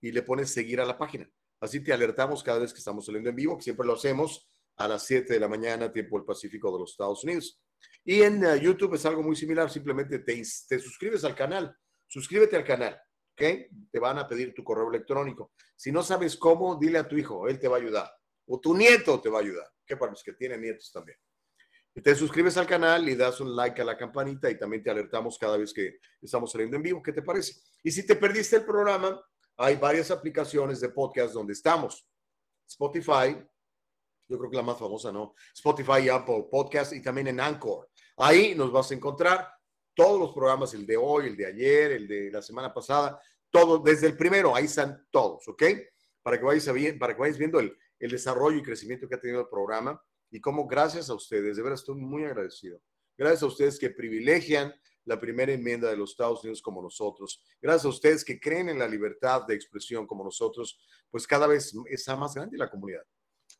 y 0.00 0.10
le 0.10 0.22
pones 0.22 0.50
seguir 0.50 0.80
a 0.80 0.86
la 0.86 0.96
página. 0.96 1.30
Así 1.60 1.84
te 1.84 1.92
alertamos 1.92 2.42
cada 2.42 2.60
vez 2.60 2.72
que 2.72 2.78
estamos 2.78 3.04
saliendo 3.04 3.28
en 3.28 3.36
vivo, 3.36 3.58
que 3.58 3.64
siempre 3.64 3.86
lo 3.86 3.96
hacemos 3.96 4.48
a 4.78 4.88
las 4.88 5.04
7 5.04 5.30
de 5.30 5.40
la 5.40 5.48
mañana, 5.48 5.92
tiempo 5.92 6.16
del 6.16 6.24
Pacífico 6.24 6.72
de 6.72 6.78
los 6.78 6.92
Estados 6.92 7.22
Unidos. 7.22 7.60
Y 8.02 8.22
en 8.22 8.42
uh, 8.42 8.56
YouTube 8.56 8.94
es 8.94 9.04
algo 9.04 9.22
muy 9.22 9.36
similar, 9.36 9.70
simplemente 9.70 10.20
te, 10.20 10.42
te, 10.68 10.78
suscribes 10.78 11.22
al 11.22 11.34
canal, 11.34 11.76
suscríbete 12.06 12.56
al 12.56 12.64
canal, 12.64 13.00
¿ok? 13.32 13.42
Te 13.90 13.98
van 13.98 14.18
a 14.18 14.26
pedir 14.26 14.54
tu 14.54 14.64
correo 14.64 14.88
electrónico. 14.88 15.52
Si 15.74 15.92
no 15.92 16.02
sabes 16.02 16.36
cómo, 16.36 16.76
dile 16.76 16.98
a 16.98 17.08
tu 17.08 17.16
hijo, 17.16 17.48
él 17.48 17.58
te 17.58 17.68
va 17.68 17.76
a 17.76 17.80
ayudar. 17.80 18.10
O 18.46 18.60
tu 18.60 18.76
nieto 18.76 19.20
te 19.20 19.28
va 19.28 19.38
a 19.38 19.42
ayudar, 19.42 19.66
que 19.84 19.96
para 19.96 20.12
los 20.12 20.22
que 20.22 20.32
tienen 20.32 20.60
nietos 20.60 20.90
también. 20.92 21.18
Te 22.02 22.14
suscribes 22.14 22.56
al 22.58 22.66
canal 22.66 23.08
y 23.08 23.14
das 23.14 23.40
un 23.40 23.56
like 23.56 23.80
a 23.80 23.84
la 23.84 23.96
campanita 23.96 24.50
y 24.50 24.58
también 24.58 24.82
te 24.82 24.90
alertamos 24.90 25.38
cada 25.38 25.56
vez 25.56 25.72
que 25.72 25.98
estamos 26.20 26.52
saliendo 26.52 26.76
en 26.76 26.82
vivo. 26.82 27.02
¿Qué 27.02 27.12
te 27.12 27.22
parece? 27.22 27.54
Y 27.82 27.90
si 27.90 28.06
te 28.06 28.16
perdiste 28.16 28.56
el 28.56 28.64
programa, 28.66 29.18
hay 29.56 29.76
varias 29.76 30.10
aplicaciones 30.10 30.80
de 30.80 30.90
podcast 30.90 31.32
donde 31.32 31.54
estamos. 31.54 32.06
Spotify, 32.68 33.42
yo 34.28 34.38
creo 34.38 34.50
que 34.50 34.56
la 34.56 34.62
más 34.62 34.78
famosa, 34.78 35.10
¿no? 35.10 35.34
Spotify 35.54 36.02
y 36.04 36.08
Apple 36.10 36.48
Podcast 36.50 36.92
y 36.92 37.00
también 37.00 37.28
en 37.28 37.40
Anchor. 37.40 37.88
Ahí 38.18 38.54
nos 38.54 38.70
vas 38.70 38.90
a 38.90 38.94
encontrar 38.94 39.55
todos 39.96 40.20
los 40.20 40.32
programas, 40.32 40.74
el 40.74 40.86
de 40.86 40.96
hoy, 40.96 41.28
el 41.28 41.36
de 41.36 41.46
ayer, 41.46 41.92
el 41.92 42.06
de 42.06 42.30
la 42.30 42.42
semana 42.42 42.72
pasada, 42.72 43.20
todo, 43.50 43.78
desde 43.78 44.06
el 44.06 44.16
primero, 44.16 44.54
ahí 44.54 44.66
están 44.66 45.06
todos, 45.10 45.48
¿ok? 45.48 45.62
Para 46.22 46.38
que 46.38 46.44
vayas, 46.44 46.68
para 46.98 47.14
que 47.14 47.20
vayas 47.20 47.38
viendo 47.38 47.58
el, 47.58 47.76
el 47.98 48.10
desarrollo 48.10 48.58
y 48.58 48.62
crecimiento 48.62 49.08
que 49.08 49.14
ha 49.14 49.20
tenido 49.20 49.40
el 49.40 49.48
programa 49.48 50.00
y 50.30 50.40
cómo 50.40 50.66
gracias 50.66 51.08
a 51.08 51.14
ustedes, 51.14 51.56
de 51.56 51.62
verdad 51.62 51.78
estoy 51.78 51.96
muy 51.96 52.24
agradecido. 52.24 52.80
Gracias 53.16 53.42
a 53.42 53.46
ustedes 53.46 53.78
que 53.78 53.88
privilegian 53.88 54.74
la 55.06 55.18
primera 55.18 55.52
enmienda 55.52 55.88
de 55.88 55.96
los 55.96 56.10
Estados 56.10 56.42
Unidos 56.42 56.60
como 56.60 56.82
nosotros. 56.82 57.42
Gracias 57.62 57.86
a 57.86 57.88
ustedes 57.88 58.24
que 58.24 58.38
creen 58.38 58.68
en 58.68 58.78
la 58.78 58.88
libertad 58.88 59.46
de 59.46 59.54
expresión 59.54 60.06
como 60.06 60.24
nosotros, 60.24 60.78
pues 61.10 61.26
cada 61.26 61.46
vez 61.46 61.72
está 61.86 62.16
más 62.16 62.34
grande 62.34 62.58
la 62.58 62.68
comunidad. 62.68 63.02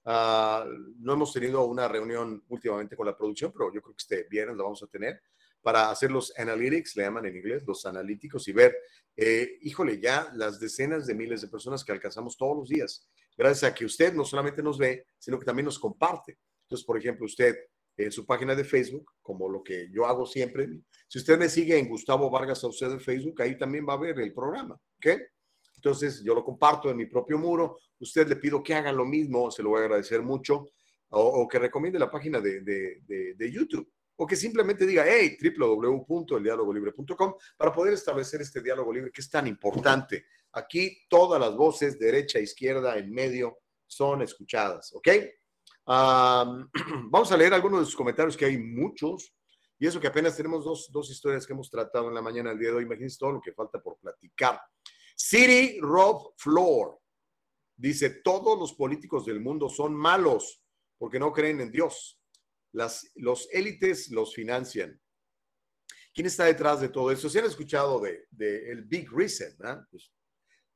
Ah, 0.05 0.67
no 0.99 1.15
hemos 1.15 1.33
tenido 1.33 1.65
una 1.65 1.89
reunión 1.89 2.45
últimamente 2.49 2.95
con 2.95 3.07
la 3.07 3.17
producción, 3.17 3.53
pero 3.53 3.73
yo 3.73 3.81
creo 3.81 3.95
que 3.95 4.03
este 4.03 4.23
viernes 4.29 4.57
la 4.57 4.65
vamos 4.65 4.83
a 4.83 4.87
tener 4.87 5.21
para 5.67 5.91
hacer 5.91 6.13
los 6.13 6.33
analytics, 6.39 6.95
le 6.95 7.03
llaman 7.03 7.27
en 7.27 7.39
inglés, 7.39 7.65
los 7.67 7.85
analíticos 7.87 8.47
y 8.47 8.53
ver, 8.53 8.73
eh, 9.17 9.59
híjole, 9.63 9.99
ya 10.01 10.31
las 10.37 10.61
decenas 10.61 11.09
de 11.09 11.15
miles 11.17 11.41
de 11.41 11.49
personas 11.49 11.85
que 11.85 11.91
alcanzamos 11.91 12.37
todos 12.37 12.57
los 12.57 12.69
días, 12.69 13.05
gracias 13.37 13.73
a 13.73 13.75
que 13.75 13.85
usted 13.85 14.15
no 14.15 14.25
solamente 14.25 14.63
nos 14.63 14.79
ve, 14.79 15.07
sino 15.19 15.41
que 15.41 15.45
también 15.45 15.65
nos 15.65 15.81
comparte. 15.81 16.39
Entonces, 16.63 16.87
por 16.87 16.97
ejemplo, 16.97 17.27
usted 17.27 17.57
en 17.97 18.13
su 18.13 18.25
página 18.25 18.55
de 18.55 18.63
Facebook, 18.63 19.11
como 19.21 19.49
lo 19.49 19.61
que 19.61 19.91
yo 19.91 20.07
hago 20.07 20.25
siempre, 20.25 20.69
si 21.09 21.19
usted 21.19 21.37
me 21.37 21.49
sigue 21.49 21.77
en 21.77 21.89
Gustavo 21.89 22.31
Vargas 22.31 22.63
a 22.63 22.69
usted 22.69 22.93
en 22.93 23.01
Facebook, 23.01 23.43
ahí 23.43 23.59
también 23.59 23.85
va 23.89 23.95
a 23.95 23.99
ver 23.99 24.21
el 24.21 24.33
programa, 24.33 24.81
¿ok? 24.99 25.21
Entonces, 25.75 26.23
yo 26.23 26.33
lo 26.33 26.45
comparto 26.45 26.93
en 26.93 26.97
mi 26.97 27.07
propio 27.07 27.39
muro. 27.39 27.81
Usted 27.99 28.29
le 28.29 28.37
pido 28.37 28.63
que 28.63 28.75
haga 28.75 28.93
lo 28.93 29.05
mismo, 29.05 29.51
se 29.51 29.65
lo 29.65 29.71
voy 29.71 29.81
a 29.81 29.87
agradecer 29.87 30.23
mucho, 30.23 30.69
o, 31.09 31.49
que 31.49 31.59
recomiende 31.59 31.99
la 31.99 32.09
página 32.09 32.41
de, 32.41 32.61
de, 32.61 33.35
de 33.35 33.53
YouTube 33.53 33.91
o 34.17 34.27
que 34.27 34.37
simplemente 34.37 34.87
diga, 34.87 35.05
hey, 35.07 35.37
www.eldialogolibre.com 35.41 37.35
para 37.57 37.73
poder 37.73 37.95
establecer 37.95 38.41
este 38.41 38.63
diálogo 38.63 38.93
libre 38.93 39.13
que 39.13 39.21
es 39.21 39.31
tan 39.31 39.47
importante. 39.47 40.27
Aquí 40.53 41.07
todas 41.09 41.41
las 41.41 41.55
voces, 41.55 41.99
derecha, 41.99 42.39
izquierda, 42.39 42.97
en 42.97 43.13
medio, 43.13 43.59
son 43.87 44.23
escuchadas, 44.23 44.93
¿ok? 44.95 45.09
vamos 45.87 47.31
a 47.31 47.37
leer 47.37 47.55
algunos 47.55 47.81
de 47.81 47.87
sus 47.87 47.97
comentarios, 47.97 48.37
que 48.37 48.47
hay 48.47 48.59
muchos, 48.59 49.33
y 49.79 49.87
eso 49.87 50.01
que 50.01 50.07
apenas 50.07 50.37
tenemos 50.37 50.65
dos, 50.65 50.91
dos 50.91 51.11
historias 51.11 51.47
que 51.47 51.53
hemos 51.53 51.71
tratado 51.71 52.09
en 52.09 52.15
la 52.15 52.23
mañana 52.23 52.51
del 52.51 52.59
día 52.59 52.71
de 52.71 52.77
hoy. 52.77 52.85
Imagínense 52.85 53.19
todo 53.19 53.33
lo 53.33 53.41
que 53.41 53.53
falta 53.53 53.81
por 53.81 53.99
platicar. 53.99 54.59
City 55.15 55.79
Rob 55.81 56.33
Floor 56.39 56.99
dice, 57.77 58.09
todos 58.25 58.59
los 58.59 58.73
políticos 58.73 59.27
del 59.27 59.41
mundo 59.41 59.69
son 59.69 59.95
malos 59.95 60.63
porque 60.99 61.19
no 61.19 61.31
creen 61.31 61.61
en 61.61 61.71
Dios 61.71 62.16
las, 62.77 63.11
los 63.15 63.49
élites 63.53 64.11
los 64.11 64.35
financian. 64.35 65.01
¿Quién 66.15 66.27
está 66.27 66.45
detrás 66.45 66.81
de 66.81 66.91
todo 66.91 67.11
eso? 67.11 67.29
¿Se 67.29 67.39
han 67.39 67.47
escuchado 67.47 68.01
de, 68.01 68.71
el 68.71 68.85
Big 68.85 69.11
Reset? 69.11 69.57
Pues, 69.91 70.13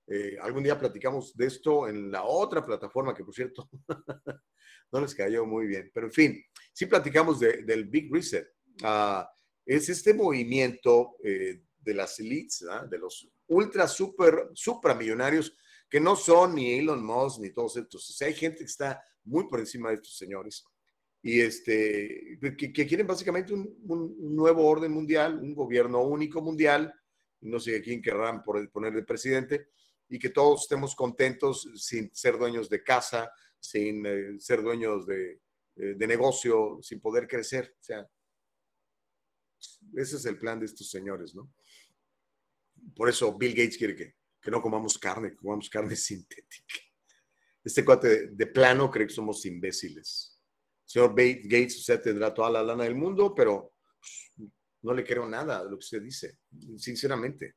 eh, 0.06 0.38
algún 0.40 0.62
día 0.62 0.78
platicamos 0.78 1.36
de 1.36 1.46
esto 1.46 1.88
en 1.88 2.10
la 2.10 2.24
otra 2.24 2.64
plataforma 2.64 3.14
que, 3.14 3.22
por 3.22 3.34
cierto, 3.34 3.68
no 4.92 5.00
les 5.00 5.14
cayó 5.14 5.44
muy 5.44 5.66
bien. 5.66 5.90
Pero, 5.92 6.06
en 6.06 6.12
fin, 6.12 6.44
sí 6.72 6.86
platicamos 6.86 7.38
del 7.38 7.84
Big 7.84 8.10
Reset. 8.10 8.48
Ah, 8.82 9.30
es 9.66 9.90
este 9.90 10.14
movimiento 10.14 11.16
eh, 11.22 11.64
de 11.78 11.94
las 11.94 12.18
elites, 12.18 12.64
de 12.90 12.98
los 12.98 13.30
ultra, 13.46 13.86
super, 13.86 14.48
supramillonarios 14.54 15.54
que 15.88 16.00
no 16.00 16.16
son 16.16 16.54
ni 16.54 16.78
Elon 16.78 17.04
Musk 17.04 17.40
ni 17.40 17.52
todos 17.52 17.76
estos. 17.76 18.20
Hay 18.22 18.32
gente 18.32 18.58
que 18.60 18.64
está 18.64 19.02
muy 19.24 19.48
por 19.48 19.60
encima 19.60 19.90
de 19.90 19.96
estos 19.96 20.16
señores 20.16 20.64
y 21.22 21.40
este, 21.40 22.38
que, 22.56 22.72
quieren 22.72 23.06
básicamente 23.06 23.52
un, 23.52 24.34
nuevo 24.34 24.66
orden 24.66 24.92
mundial, 24.92 25.38
un 25.38 25.54
gobierno 25.54 26.02
único 26.02 26.40
mundial, 26.40 26.94
no 27.42 27.60
sé 27.60 27.80
quién 27.82 28.00
querrán 28.00 28.42
poner 28.42 28.94
de 28.94 29.02
presidente, 29.02 29.68
y 30.08 30.18
que 30.18 30.30
todos 30.30 30.62
estemos 30.62 30.94
contentos 30.94 31.68
sin 31.76 32.14
ser 32.14 32.38
dueños 32.38 32.68
de 32.70 32.82
casa, 32.82 33.30
sin 33.58 34.04
eh, 34.06 34.40
ser 34.40 34.62
dueños 34.62 35.06
de, 35.06 35.40
eh, 35.76 35.94
de, 35.96 36.06
negocio, 36.06 36.78
sin 36.82 37.00
poder 37.00 37.28
crecer. 37.28 37.76
O 37.78 37.82
sea, 37.82 38.10
ese 39.94 40.16
es 40.16 40.24
el 40.24 40.38
plan 40.38 40.58
de 40.58 40.66
estos 40.66 40.90
señores, 40.90 41.34
¿no? 41.34 41.52
Por 42.96 43.10
eso 43.10 43.36
Bill 43.36 43.54
Gates 43.54 43.76
quiere 43.76 43.94
que, 43.94 44.16
que 44.40 44.50
no 44.50 44.62
comamos 44.62 44.98
carne, 44.98 45.30
que 45.30 45.36
comamos 45.36 45.68
carne 45.68 45.94
sintética. 45.96 46.74
Este 47.62 47.84
cuate 47.84 48.28
de 48.28 48.46
plano 48.46 48.90
cree 48.90 49.06
que 49.06 49.12
somos 49.12 49.44
imbéciles 49.44 50.39
señor 50.90 51.10
Gates, 51.10 51.76
usted 51.76 52.02
tendrá 52.02 52.34
toda 52.34 52.50
la 52.50 52.64
lana 52.64 52.82
del 52.82 52.96
mundo, 52.96 53.32
pero 53.32 53.74
pues, 53.96 54.50
no 54.82 54.92
le 54.92 55.04
creo 55.04 55.24
nada 55.28 55.62
de 55.62 55.70
lo 55.70 55.76
que 55.76 55.84
usted 55.84 56.02
dice, 56.02 56.38
sinceramente. 56.78 57.54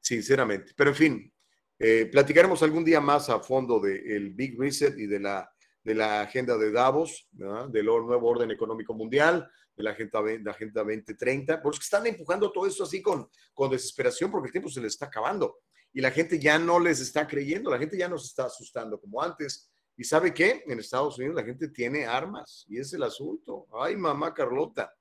Sinceramente. 0.00 0.72
Pero 0.74 0.88
en 0.88 0.96
fin, 0.96 1.34
eh, 1.78 2.06
platicaremos 2.06 2.62
algún 2.62 2.82
día 2.82 2.98
más 2.98 3.28
a 3.28 3.40
fondo 3.40 3.78
del 3.78 4.30
Big 4.30 4.58
Reset 4.58 4.98
y 4.98 5.06
de 5.06 5.20
la, 5.20 5.52
de 5.84 5.94
la 5.94 6.22
agenda 6.22 6.56
de 6.56 6.72
Davos, 6.72 7.28
del 7.30 7.84
nuevo 7.84 8.26
orden 8.26 8.50
económico 8.50 8.94
mundial, 8.94 9.46
de 9.76 9.82
la 9.82 9.90
agenda, 9.90 10.22
la 10.42 10.52
agenda 10.52 10.80
2030, 10.80 11.60
porque 11.60 11.80
están 11.80 12.06
empujando 12.06 12.50
todo 12.50 12.66
esto 12.66 12.84
así 12.84 13.02
con, 13.02 13.28
con 13.52 13.70
desesperación 13.70 14.30
porque 14.30 14.46
el 14.46 14.52
tiempo 14.52 14.70
se 14.70 14.80
les 14.80 14.94
está 14.94 15.06
acabando 15.06 15.58
y 15.92 16.00
la 16.00 16.10
gente 16.10 16.38
ya 16.38 16.58
no 16.58 16.80
les 16.80 17.00
está 17.00 17.28
creyendo, 17.28 17.70
la 17.70 17.78
gente 17.78 17.98
ya 17.98 18.08
no 18.08 18.16
se 18.16 18.28
está 18.28 18.44
asustando 18.44 18.98
como 18.98 19.22
antes 19.22 19.70
¿Y 20.00 20.04
sabe 20.04 20.32
qué? 20.32 20.64
En 20.66 20.80
Estados 20.80 21.18
Unidos 21.18 21.36
la 21.36 21.44
gente 21.44 21.68
tiene 21.68 22.06
armas 22.06 22.64
y 22.70 22.78
es 22.78 22.90
el 22.94 23.02
asunto. 23.02 23.66
Ay, 23.78 23.96
mamá 23.96 24.32
Carlota. 24.32 24.96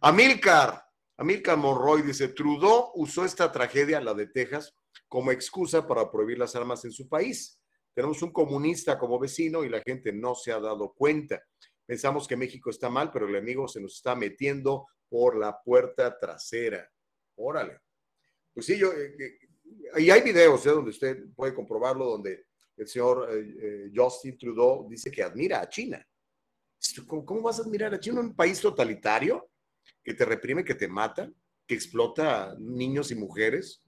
Amilcar, 0.00 0.80
Amilcar 1.16 1.58
Monroy 1.58 2.02
dice, 2.02 2.28
Trudeau 2.28 2.92
usó 2.94 3.24
esta 3.24 3.50
tragedia, 3.50 4.00
la 4.00 4.14
de 4.14 4.28
Texas, 4.28 4.72
como 5.08 5.32
excusa 5.32 5.88
para 5.88 6.08
prohibir 6.08 6.38
las 6.38 6.54
armas 6.54 6.84
en 6.84 6.92
su 6.92 7.08
país. 7.08 7.60
Tenemos 7.92 8.22
un 8.22 8.30
comunista 8.30 8.96
como 8.96 9.18
vecino 9.18 9.64
y 9.64 9.68
la 9.68 9.82
gente 9.84 10.12
no 10.12 10.36
se 10.36 10.52
ha 10.52 10.60
dado 10.60 10.92
cuenta. 10.92 11.42
Pensamos 11.84 12.28
que 12.28 12.36
México 12.36 12.70
está 12.70 12.88
mal, 12.88 13.10
pero 13.10 13.26
el 13.26 13.34
enemigo 13.34 13.66
se 13.66 13.80
nos 13.80 13.96
está 13.96 14.14
metiendo 14.14 14.86
por 15.08 15.36
la 15.36 15.60
puerta 15.60 16.16
trasera. 16.16 16.88
Órale. 17.34 17.80
Pues 18.54 18.66
sí, 18.66 18.78
yo, 18.78 18.92
eh, 18.92 19.16
eh, 19.18 20.00
y 20.00 20.10
hay 20.10 20.22
videos 20.22 20.64
¿eh? 20.64 20.70
donde 20.70 20.90
usted 20.90 21.24
puede 21.34 21.52
comprobarlo, 21.52 22.04
donde 22.04 22.46
el 22.78 22.86
señor 22.86 23.28
eh, 23.30 23.56
eh, 23.60 23.92
Justin 23.94 24.38
Trudeau 24.38 24.88
dice 24.88 25.10
que 25.10 25.22
admira 25.22 25.60
a 25.60 25.68
China. 25.68 26.04
¿Cómo, 27.06 27.42
vas 27.42 27.58
a 27.58 27.62
admirar 27.62 27.92
a 27.92 28.00
China? 28.00 28.20
Un 28.20 28.36
país 28.36 28.60
totalitario 28.60 29.50
que 30.04 30.14
te 30.14 30.24
reprime, 30.24 30.64
que 30.64 30.74
te 30.74 30.86
mata, 30.86 31.30
que 31.66 31.74
explota 31.74 32.54
niños 32.58 33.10
y 33.10 33.16
mujeres. 33.16 33.82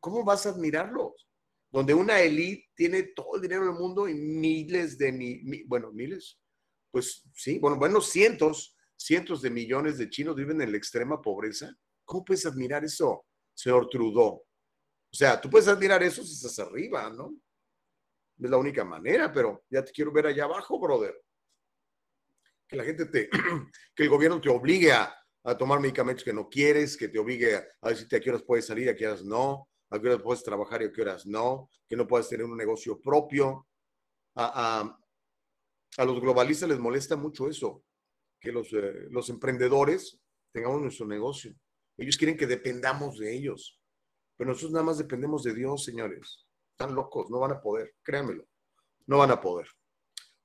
¿Cómo 0.00 0.24
vas 0.24 0.46
a 0.46 0.50
admirarlos? 0.50 1.28
Donde 1.70 1.92
una 1.92 2.20
élite 2.20 2.70
tiene 2.74 3.02
todo 3.02 3.36
el 3.36 3.42
dinero 3.42 3.66
del 3.66 3.74
mundo 3.74 4.08
y 4.08 4.14
miles 4.14 4.96
de, 4.96 5.64
bueno, 5.66 5.92
miles, 5.92 6.40
pues 6.90 7.22
sí, 7.34 7.58
bueno, 7.58 7.76
bueno, 7.76 8.00
cientos, 8.00 8.76
cientos 8.96 9.42
de 9.42 9.50
millones 9.50 9.98
de 9.98 10.08
chinos 10.08 10.36
viven 10.36 10.60
en 10.62 10.70
la 10.70 10.78
extrema 10.78 11.20
pobreza. 11.20 11.76
¿Cómo 12.04 12.24
puedes 12.24 12.46
admirar 12.46 12.84
eso, 12.84 13.26
señor 13.52 13.88
Trudeau? 13.88 14.36
O 15.14 15.16
sea, 15.16 15.40
tú 15.40 15.50
puedes 15.50 15.68
admirar 15.68 16.02
eso 16.02 16.24
si 16.24 16.32
estás 16.32 16.58
arriba, 16.58 17.10
¿no? 17.10 17.34
Es 18.38 18.50
la 18.50 18.56
única 18.56 18.84
manera, 18.84 19.32
pero 19.32 19.64
ya 19.70 19.84
te 19.84 19.92
quiero 19.92 20.12
ver 20.12 20.26
allá 20.26 20.44
abajo, 20.44 20.78
brother. 20.78 21.20
Que 22.66 22.76
la 22.76 22.84
gente 22.84 23.06
te, 23.06 23.28
que 23.94 24.02
el 24.02 24.08
gobierno 24.08 24.40
te 24.40 24.48
obligue 24.48 24.92
a, 24.92 25.14
tomar 25.58 25.78
medicamentos 25.78 26.24
que 26.24 26.32
no 26.32 26.48
quieres, 26.48 26.96
que 26.96 27.08
te 27.08 27.18
obligue 27.18 27.54
a, 27.54 27.88
decirte 27.90 28.16
a 28.16 28.20
qué 28.20 28.30
horas 28.30 28.42
puedes 28.42 28.66
salir, 28.66 28.88
a 28.88 28.96
qué 28.96 29.06
horas 29.06 29.22
no, 29.22 29.68
a 29.90 30.00
qué 30.00 30.08
horas 30.08 30.22
puedes 30.22 30.42
trabajar 30.42 30.80
y 30.80 30.86
a 30.86 30.92
qué 30.92 31.02
horas 31.02 31.26
no, 31.26 31.70
que 31.86 31.96
no 31.96 32.06
puedes 32.06 32.30
tener 32.30 32.46
un 32.46 32.56
negocio 32.56 32.98
propio. 32.98 33.68
A, 34.36 34.98
los 35.98 36.20
globalistas 36.20 36.68
les 36.68 36.78
molesta 36.78 37.14
mucho 37.14 37.48
eso, 37.48 37.84
que 38.40 38.50
los, 38.50 38.72
eh, 38.72 39.06
los 39.10 39.28
emprendedores 39.28 40.18
tengamos 40.50 40.80
nuestro 40.80 41.06
negocio. 41.06 41.54
Ellos 41.96 42.16
quieren 42.16 42.36
que 42.36 42.46
dependamos 42.46 43.18
de 43.18 43.32
ellos, 43.32 43.80
pero 44.36 44.48
nosotros 44.48 44.72
nada 44.72 44.84
más 44.84 44.98
dependemos 44.98 45.44
de 45.44 45.54
Dios, 45.54 45.84
señores. 45.84 46.43
Están 46.74 46.92
locos, 46.92 47.30
no 47.30 47.38
van 47.38 47.52
a 47.52 47.60
poder, 47.60 47.94
créanmelo, 48.02 48.48
no 49.06 49.18
van 49.18 49.30
a 49.30 49.40
poder. 49.40 49.68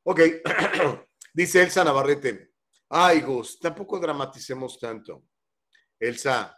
Ok, 0.03 0.21
dice 1.33 1.63
Elsa 1.63 1.83
Navarrete. 1.83 2.51
Ay, 2.87 3.21
Gus, 3.21 3.59
tampoco 3.59 3.99
dramaticemos 3.99 4.79
tanto. 4.79 5.23
Elsa, 5.99 6.55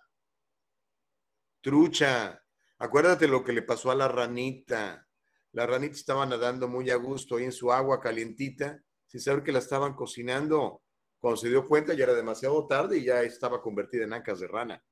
trucha, 1.62 2.44
acuérdate 2.80 3.30
lo 3.30 3.46
que 3.46 3.54
le 3.54 3.62
pasó 3.62 3.92
a 3.92 3.96
la 3.96 4.10
ranita. 4.10 5.08
La 5.54 5.66
ranita 5.66 5.96
estaba 5.96 6.26
nadando 6.26 6.68
muy 6.68 6.90
a 6.90 6.98
gusto 6.98 7.38
ahí 7.38 7.46
en 7.46 7.54
su 7.54 7.72
agua 7.72 8.02
calientita, 8.02 8.78
sin 9.08 9.22
saber 9.22 9.42
que 9.42 9.54
la 9.54 9.60
estaban 9.60 9.94
cocinando. 9.94 10.84
Cuando 11.18 11.38
se 11.38 11.48
dio 11.48 11.66
cuenta 11.66 11.94
ya 11.94 12.04
era 12.04 12.14
demasiado 12.14 12.68
tarde 12.68 12.98
y 12.98 13.06
ya 13.06 13.22
estaba 13.22 13.62
convertida 13.62 14.04
en 14.04 14.12
ancas 14.12 14.42
de 14.42 14.48
rana. 14.48 14.84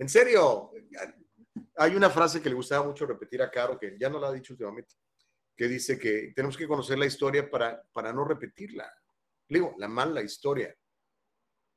En 0.00 0.08
serio, 0.08 0.72
hay 1.78 1.94
una 1.94 2.10
frase 2.10 2.42
que 2.42 2.48
le 2.48 2.54
gustaba 2.54 2.86
mucho 2.86 3.06
repetir 3.06 3.40
a 3.40 3.50
Caro, 3.50 3.78
que 3.78 3.96
ya 3.98 4.10
no 4.10 4.18
la 4.18 4.28
ha 4.28 4.32
dicho 4.32 4.52
últimamente, 4.52 4.94
que 5.56 5.68
dice 5.68 5.98
que 5.98 6.32
tenemos 6.34 6.56
que 6.56 6.66
conocer 6.66 6.98
la 6.98 7.06
historia 7.06 7.48
para, 7.48 7.82
para 7.92 8.12
no 8.12 8.24
repetirla. 8.24 8.92
Digo, 9.48 9.74
la 9.78 9.88
mala 9.88 10.22
historia. 10.22 10.76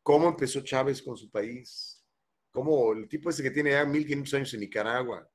¿Cómo 0.04 0.30
empezó 0.30 0.62
Chávez 0.62 1.02
con 1.02 1.16
su 1.16 1.30
país? 1.30 2.04
¿Cómo 2.50 2.92
el 2.94 3.08
tipo 3.08 3.30
ese 3.30 3.44
que 3.44 3.52
tiene 3.52 3.72
ya 3.72 3.86
1500 3.86 4.34
años 4.34 4.54
en 4.56 4.60
Nicaragua? 4.60 5.30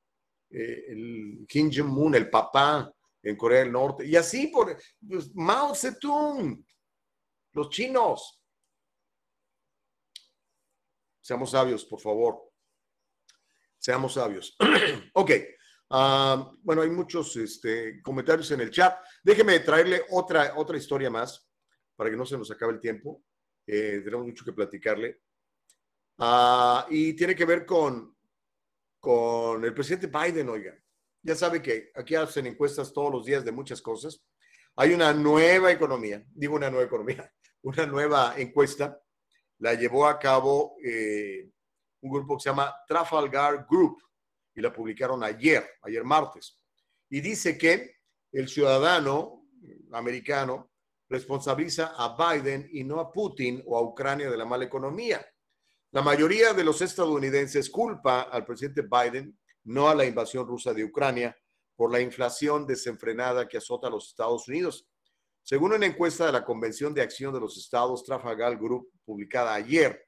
Eh, 0.51 0.85
el 0.89 1.47
Kim 1.49 1.71
Jong-un, 1.73 2.17
el 2.17 2.29
papá 2.29 2.93
en 3.23 3.37
Corea 3.37 3.61
del 3.61 3.73
Norte. 3.73 4.05
Y 4.05 4.17
así 4.17 4.49
por 4.49 4.77
pues, 5.09 5.35
Mao 5.35 5.75
Zedong, 5.75 6.65
los 7.53 7.71
chinos. 7.71 8.43
Seamos 11.21 11.51
sabios, 11.51 11.85
por 11.85 12.01
favor. 12.01 12.46
Seamos 13.87 14.15
sabios. 14.15 14.57
ok, 15.13 15.31
Ah, 15.91 16.53
bueno, 16.63 16.83
hay 16.83 16.91
muchos 16.91 17.37
este, 17.37 18.03
comentarios 18.03 18.51
en 18.51 18.61
el 18.61 18.71
chat. 18.71 18.99
Déjeme 19.23 19.61
traerle 19.61 20.03
otra, 20.11 20.55
otra 20.57 20.77
historia 20.77 21.11
más 21.11 21.49
para 21.95 22.11
que 22.11 22.17
no 22.17 22.27
se 22.27 22.37
nos 22.37 22.51
acabe 22.51 22.73
el 22.73 22.81
tiempo. 22.81 23.23
Eh, 23.67 24.01
tenemos 24.05 24.27
mucho 24.27 24.45
que 24.45 24.53
platicarle. 24.53 25.21
Ah, 26.19 26.87
y 26.91 27.13
tiene 27.13 27.37
que 27.37 27.45
ver 27.45 27.65
con, 27.65 28.17
con 28.99 29.65
el 29.65 29.73
presidente 29.73 30.09
Biden, 30.09 30.49
oiga. 30.49 30.77
Ya 31.23 31.35
sabe 31.35 31.63
que 31.63 31.91
aquí 31.95 32.15
hacen 32.15 32.47
encuestas 32.47 32.93
todos 32.93 33.13
los 33.13 33.25
días 33.25 33.45
de 33.45 33.53
muchas 33.53 33.81
cosas. 33.81 34.25
Hay 34.77 34.93
una 34.93 35.13
nueva 35.13 35.71
economía, 35.71 36.25
digo 36.35 36.57
una 36.57 36.71
nueva 36.71 36.87
economía, 36.87 37.33
una 37.63 37.87
nueva 37.87 38.35
encuesta. 38.37 39.01
La 39.59 39.75
llevó 39.75 40.07
a 40.07 40.19
cabo 40.19 40.77
eh, 40.85 41.51
un 42.01 42.11
grupo 42.11 42.37
que 42.37 42.43
se 42.43 42.51
llama 42.51 42.75
Trafalgar 42.87 43.67
Group 43.69 44.03
y 44.55 44.61
la 44.61 44.73
publicaron 44.73 45.23
ayer, 45.23 45.69
ayer 45.83 46.05
martes. 46.05 46.59
Y 47.11 47.21
dice 47.21 47.57
que 47.57 47.97
el 48.33 48.49
ciudadano 48.49 49.47
americano 49.93 50.71
responsabiliza 51.09 51.95
a 51.97 52.17
Biden 52.17 52.69
y 52.73 52.85
no 52.85 53.01
a 53.01 53.13
Putin 53.13 53.63
o 53.67 53.79
a 53.79 53.83
Ucrania 53.83 54.31
de 54.31 54.37
la 54.37 54.45
mala 54.45 54.65
economía. 54.65 55.25
La 55.93 56.03
mayoría 56.03 56.53
de 56.53 56.65
los 56.65 56.83
estadounidenses 56.83 57.71
culpa 57.71 58.23
al 58.23 58.45
presidente 58.45 58.83
Biden, 58.83 59.39
no 59.65 59.89
a 59.89 59.95
la 59.95 60.05
invasión 60.05 60.47
rusa 60.47 60.75
de 60.75 60.85
Ucrania, 60.85 61.37
por 61.77 61.93
la 61.93 62.01
inflación 62.01 62.67
desenfrenada 62.67 63.47
que 63.47 63.59
azota 63.59 63.87
a 63.87 63.91
los 63.91 64.09
Estados 64.09 64.49
Unidos. 64.49 64.89
Según 65.43 65.73
una 65.75 65.87
encuesta 65.87 66.27
de 66.27 66.33
la 66.33 66.45
Convención 66.45 66.93
de 66.93 67.03
Acción 67.03 67.33
de 67.33 67.41
los 67.41 67.57
Estados 67.57 68.03
Trafalgar 68.03 68.57
Group 68.57 68.91
publicada 69.05 69.55
ayer, 69.55 70.06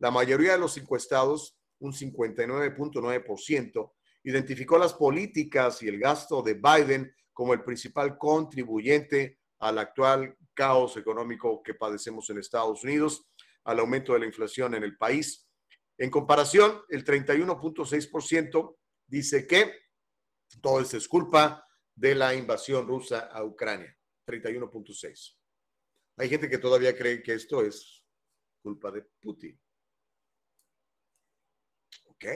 la 0.00 0.10
mayoría 0.10 0.52
de 0.52 0.58
los 0.58 0.76
encuestados, 0.76 1.56
un 1.78 1.92
59.9%, 1.92 3.92
identificó 4.24 4.78
las 4.78 4.94
políticas 4.94 5.82
y 5.82 5.88
el 5.88 5.98
gasto 5.98 6.42
de 6.42 6.54
Biden 6.54 7.14
como 7.32 7.54
el 7.54 7.62
principal 7.62 8.18
contribuyente 8.18 9.38
al 9.60 9.78
actual 9.78 10.36
caos 10.54 10.96
económico 10.96 11.62
que 11.62 11.74
padecemos 11.74 12.28
en 12.30 12.38
Estados 12.38 12.82
Unidos, 12.82 13.28
al 13.64 13.78
aumento 13.78 14.14
de 14.14 14.20
la 14.20 14.26
inflación 14.26 14.74
en 14.74 14.84
el 14.84 14.96
país. 14.96 15.46
En 15.98 16.10
comparación, 16.10 16.80
el 16.88 17.04
31.6% 17.04 18.76
dice 19.06 19.46
que 19.46 19.70
todo 20.62 20.80
esto 20.80 20.96
es 20.96 21.06
culpa 21.06 21.66
de 21.94 22.14
la 22.14 22.34
invasión 22.34 22.88
rusa 22.88 23.28
a 23.32 23.44
Ucrania. 23.44 23.94
31.6. 24.26 25.36
Hay 26.16 26.28
gente 26.28 26.48
que 26.48 26.58
todavía 26.58 26.96
cree 26.96 27.22
que 27.22 27.34
esto 27.34 27.62
es 27.62 28.02
culpa 28.62 28.90
de 28.90 29.02
Putin. 29.20 29.60
Ok. 32.20 32.26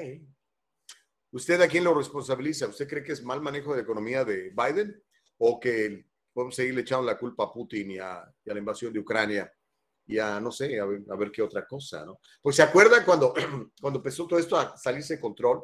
¿Usted 1.32 1.61
a 1.61 1.68
quién 1.68 1.85
lo 1.85 1.93
responsabiliza? 1.93 2.68
¿Usted 2.68 2.89
cree 2.89 3.03
que 3.03 3.12
es 3.12 3.22
mal 3.22 3.43
manejo 3.43 3.72
de 3.72 3.78
la 3.78 3.82
economía 3.82 4.24
de 4.24 4.51
Biden 4.51 5.03
o 5.37 5.61
que 5.61 6.07
podemos 6.32 6.55
seguirle 6.55 6.80
echando 6.80 7.05
la 7.05 7.18
culpa 7.18 7.45
a 7.45 7.53
Putin 7.53 7.91
y 7.91 7.99
a, 7.99 8.24
la 8.45 8.59
invasión 8.59 8.93
de 8.93 9.01
Ucrania 9.01 9.53
y 10.07 10.18
a, 10.18 10.41
no 10.41 10.51
sé, 10.51 10.80
a 10.80 10.87
ver, 10.87 11.30
qué 11.30 11.43
otra 11.43 11.66
cosa, 11.66 12.05
¿no? 12.05 12.18
Pues 12.41 12.57
se 12.57 12.62
acuerda 12.62 13.05
cuando, 13.05 13.35
cuando 13.80 13.99
empezó 13.99 14.26
todo 14.26 14.39
esto 14.39 14.57
a 14.57 14.76
salirse 14.76 15.16
de 15.16 15.20
control, 15.20 15.62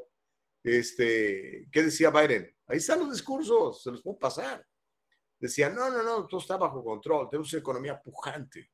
este, 0.62 1.68
¿qué 1.72 1.82
decía 1.82 2.10
Biden? 2.10 2.54
Ahí 2.66 2.76
están 2.78 2.98
los 2.98 3.12
discursos, 3.12 3.82
se 3.82 3.90
los 3.90 4.02
puedo 4.02 4.18
pasar. 4.18 4.66
Decía, 5.38 5.70
no, 5.70 5.88
no, 5.88 6.02
no, 6.02 6.26
todo 6.26 6.40
está 6.40 6.58
bajo 6.58 6.84
control, 6.84 7.28
tenemos 7.30 7.50
una 7.52 7.60
economía 7.60 8.00
pujante. 8.00 8.70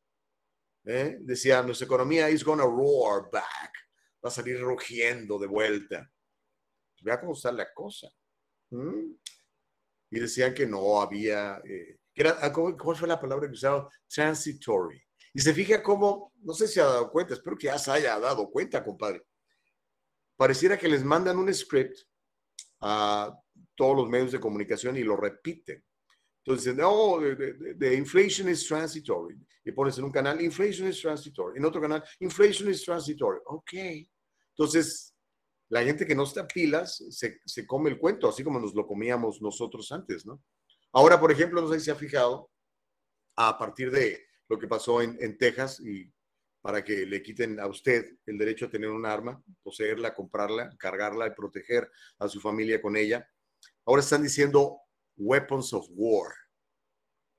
¿eh? 0.84 1.18
Decía, 1.20 1.62
nuestra 1.62 1.84
economía 1.84 2.28
is 2.30 2.44
gonna 2.44 2.64
roar 2.64 3.28
back, 3.30 3.85
va 4.24 4.28
a 4.28 4.30
salir 4.30 4.60
rugiendo 4.60 5.38
de 5.38 5.46
vuelta. 5.46 6.10
Vea 7.02 7.20
cómo 7.20 7.32
está 7.32 7.52
la 7.52 7.72
cosa 7.72 8.08
y 10.10 10.20
decían 10.20 10.54
que 10.54 10.66
no 10.66 11.00
había, 11.00 11.60
eh, 11.64 11.98
era, 12.14 12.38
ah, 12.40 12.52
¿cómo, 12.52 12.76
fue 12.94 13.08
la 13.08 13.20
palabra 13.20 13.46
que 13.46 13.54
usaron? 13.54 13.88
Transitory. 14.08 15.02
Y 15.34 15.40
se 15.40 15.52
fija 15.52 15.82
cómo, 15.82 16.32
no 16.42 16.54
sé 16.54 16.66
si 16.66 16.80
ha 16.80 16.84
dado 16.84 17.10
cuenta, 17.10 17.34
espero 17.34 17.56
que 17.58 17.66
ya 17.66 17.78
se 17.78 17.90
haya 17.90 18.18
dado 18.18 18.50
cuenta, 18.50 18.82
compadre. 18.82 19.22
Pareciera 20.36 20.78
que 20.78 20.88
les 20.88 21.04
mandan 21.04 21.38
un 21.38 21.52
script 21.52 21.98
a 22.80 23.34
todos 23.74 23.96
los 23.96 24.08
medios 24.08 24.32
de 24.32 24.40
comunicación 24.40 24.96
y 24.96 25.02
lo 25.02 25.16
repiten. 25.16 25.84
Entonces, 26.46 26.76
no, 26.76 27.18
the, 27.78 27.94
inflation 27.94 28.48
is 28.48 28.64
transitory. 28.66 29.36
Y 29.64 29.72
pones 29.72 29.98
en 29.98 30.04
un 30.04 30.12
canal, 30.12 30.40
inflation 30.40 30.86
is 30.86 31.00
transitory. 31.00 31.58
En 31.58 31.64
otro 31.64 31.80
canal, 31.80 32.04
inflation 32.20 32.70
is 32.70 32.84
transitory. 32.84 33.40
Ok. 33.46 33.72
Entonces, 34.56 35.12
la 35.68 35.82
gente 35.82 36.06
que 36.06 36.14
no 36.14 36.22
está 36.22 36.46
pilas 36.46 37.02
se, 37.10 37.40
se, 37.44 37.66
come 37.66 37.90
el 37.90 37.98
cuento, 37.98 38.28
así 38.28 38.44
como 38.44 38.60
nos 38.60 38.74
lo 38.74 38.86
comíamos 38.86 39.42
nosotros 39.42 39.90
antes, 39.90 40.24
¿no? 40.24 40.40
Ahora, 40.92 41.18
por 41.18 41.32
ejemplo, 41.32 41.60
no 41.60 41.68
sé 41.68 41.80
si 41.80 41.86
se 41.86 41.90
ha 41.90 41.96
fijado, 41.96 42.48
a 43.34 43.58
partir 43.58 43.90
de 43.90 44.24
lo 44.48 44.56
que 44.56 44.68
pasó 44.68 45.02
en, 45.02 45.18
en 45.20 45.36
Texas 45.36 45.80
y 45.80 46.10
para 46.62 46.82
que 46.84 47.04
le 47.04 47.22
quiten 47.22 47.58
a 47.58 47.66
usted 47.66 48.18
el 48.24 48.38
derecho 48.38 48.66
a 48.66 48.70
tener 48.70 48.90
un 48.90 49.04
arma, 49.04 49.42
poseerla, 49.62 50.14
comprarla, 50.14 50.70
cargarla 50.78 51.26
y 51.26 51.30
proteger 51.30 51.90
a 52.20 52.28
su 52.28 52.40
familia 52.40 52.80
con 52.80 52.96
ella. 52.96 53.28
Ahora 53.84 54.00
están 54.00 54.22
diciendo 54.22 54.85
weapons 55.16 55.72
of 55.72 55.86
war. 55.90 56.32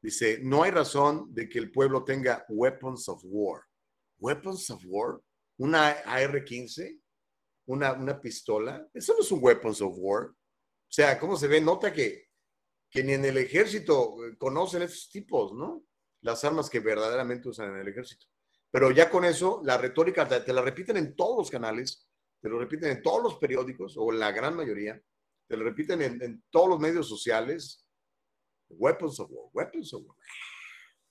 Dice, 0.01 0.39
no 0.41 0.63
hay 0.63 0.71
razón 0.71 1.33
de 1.33 1.49
que 1.49 1.59
el 1.59 1.71
pueblo 1.71 2.03
tenga 2.03 2.45
weapons 2.49 3.09
of 3.09 3.21
war. 3.23 3.63
Weapons 4.19 4.69
of 4.69 4.83
war, 4.85 5.21
una 5.57 5.89
AR-15, 5.89 7.01
una, 7.67 8.21
pistola, 8.21 8.87
eso 8.93 9.13
no 9.13 9.19
es 9.19 9.31
un 9.31 9.43
weapons 9.43 9.81
of 9.81 9.93
war. 9.97 10.27
O 10.27 10.35
sea, 10.89 11.19
¿cómo 11.19 11.35
se 11.35 11.47
ve? 11.47 11.59
Nota 11.59 11.91
que, 11.91 12.29
que 12.89 13.03
ni 13.03 13.13
en 13.13 13.25
el 13.25 13.37
ejército 13.37 14.25
eh, 14.25 14.37
conocen 14.37 14.83
esos 14.83 15.09
tipos, 15.09 15.53
¿no? 15.53 15.83
Las 16.21 16.43
armas 16.43 16.69
que 16.69 16.79
verdaderamente 16.79 17.49
usan 17.49 17.71
en 17.71 17.81
el 17.81 17.87
ejército. 17.89 18.27
Pero 18.71 18.91
ya 18.91 19.09
con 19.09 19.25
eso, 19.25 19.61
la 19.63 19.77
retórica 19.77 20.27
te, 20.27 20.53
la 20.53 20.61
repiten 20.61 20.97
en 20.97 21.15
todos 21.15 21.37
los 21.37 21.51
canales, 21.51 22.09
te 22.41 22.49
lo 22.49 22.59
repiten 22.59 22.91
en 22.91 23.01
todos 23.01 23.23
los 23.23 23.35
periódicos, 23.35 23.95
o 23.97 24.11
la 24.11 24.31
gran 24.31 24.55
mayoría, 24.55 25.01
te 25.47 25.57
lo 25.57 25.63
repiten 25.63 26.01
en, 26.01 26.43
todos 26.49 26.69
los 26.69 26.79
medios 26.79 27.07
sociales. 27.07 27.85
Weapons 28.69 29.19
of 29.19 29.29
war, 29.31 29.49
weapons 29.53 29.93
of 29.93 30.05
war. 30.05 30.17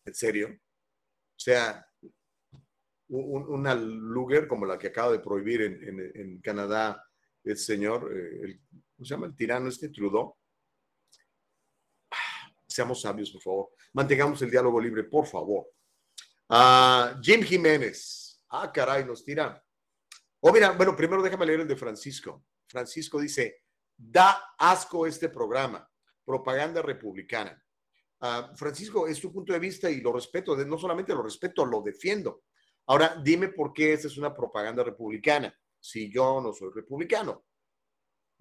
¿En 0.05 0.15
serio? 0.15 0.49
O 0.49 1.39
sea, 1.39 1.87
una 3.09 3.75
Luger 3.75 4.47
como 4.47 4.67
la 4.67 4.79
que 4.79 4.89
acaba 4.89 5.13
de 5.13 5.21
prohibir 5.21 5.63
en, 5.63 6.41
Canadá 6.41 7.03
el 7.45 7.57
señor, 7.57 8.11
eh, 8.13 8.61
¿cómo 8.97 9.07
se 9.07 9.15
llama? 9.15 9.27
El 9.27 9.37
tirano 9.37 9.69
este 9.69 9.89
Trudeau. 9.89 10.37
Seamos 12.67 13.01
sabios, 13.01 13.31
por 13.31 13.43
favor. 13.43 13.69
Mantengamos 13.93 14.43
el 14.43 14.51
diálogo 14.51 14.81
libre, 14.81 15.05
por 15.05 15.27
favor. 15.27 15.67
Ah, 16.49 17.19
Jim 17.23 17.43
Jiménez. 17.43 18.43
Ah, 18.49 18.71
caray, 18.73 19.05
nos 19.05 19.25
tira. 19.25 19.63
Oh, 20.41 20.53
mira, 20.53 20.73
bueno, 20.73 20.95
primero 20.95 21.23
déjame 21.23 21.47
leer 21.47 21.61
el 21.61 21.69
de 21.69 21.77
Francisco. 21.77 22.45
Francisco 22.69 23.21
dice, 23.21 23.63
da 23.97 24.55
asco 24.59 25.07
este 25.07 25.29
programa, 25.29 25.89
propaganda 26.25 26.83
republicana. 26.83 27.63
Ah, 28.21 28.53
Francisco, 28.57 29.07
es 29.07 29.21
tu 29.21 29.33
punto 29.33 29.53
de 29.53 29.59
vista 29.59 29.91
y 29.91 30.01
lo 30.01 30.13
respeto, 30.13 30.57
no 30.57 30.79
solamente 30.79 31.15
lo 31.15 31.23
respeto, 31.23 31.65
lo 31.65 31.83
defiendo. 31.83 32.45
Ahora, 32.87 33.21
dime 33.23 33.49
por 33.49 33.73
qué 33.73 33.93
esta 33.93 34.07
es 34.07 34.17
una 34.17 34.35
propaganda 34.35 34.83
republicana, 34.85 35.55
si 35.79 36.13
yo 36.13 36.41
no 36.41 36.53
soy 36.53 36.71
republicano. 36.75 37.45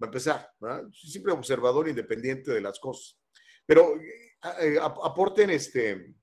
Va 0.02 0.06
a 0.06 0.06
empezar. 0.06 0.50
Soy 0.92 1.10
siempre 1.10 1.32
observador 1.32 1.88
independiente 1.88 2.52
de 2.52 2.60
las 2.60 2.78
cosas. 2.78 3.18
Pero 3.64 3.96
eh, 3.96 4.36
eh, 4.60 4.78
aporten, 4.80 5.50
este, 5.50 6.14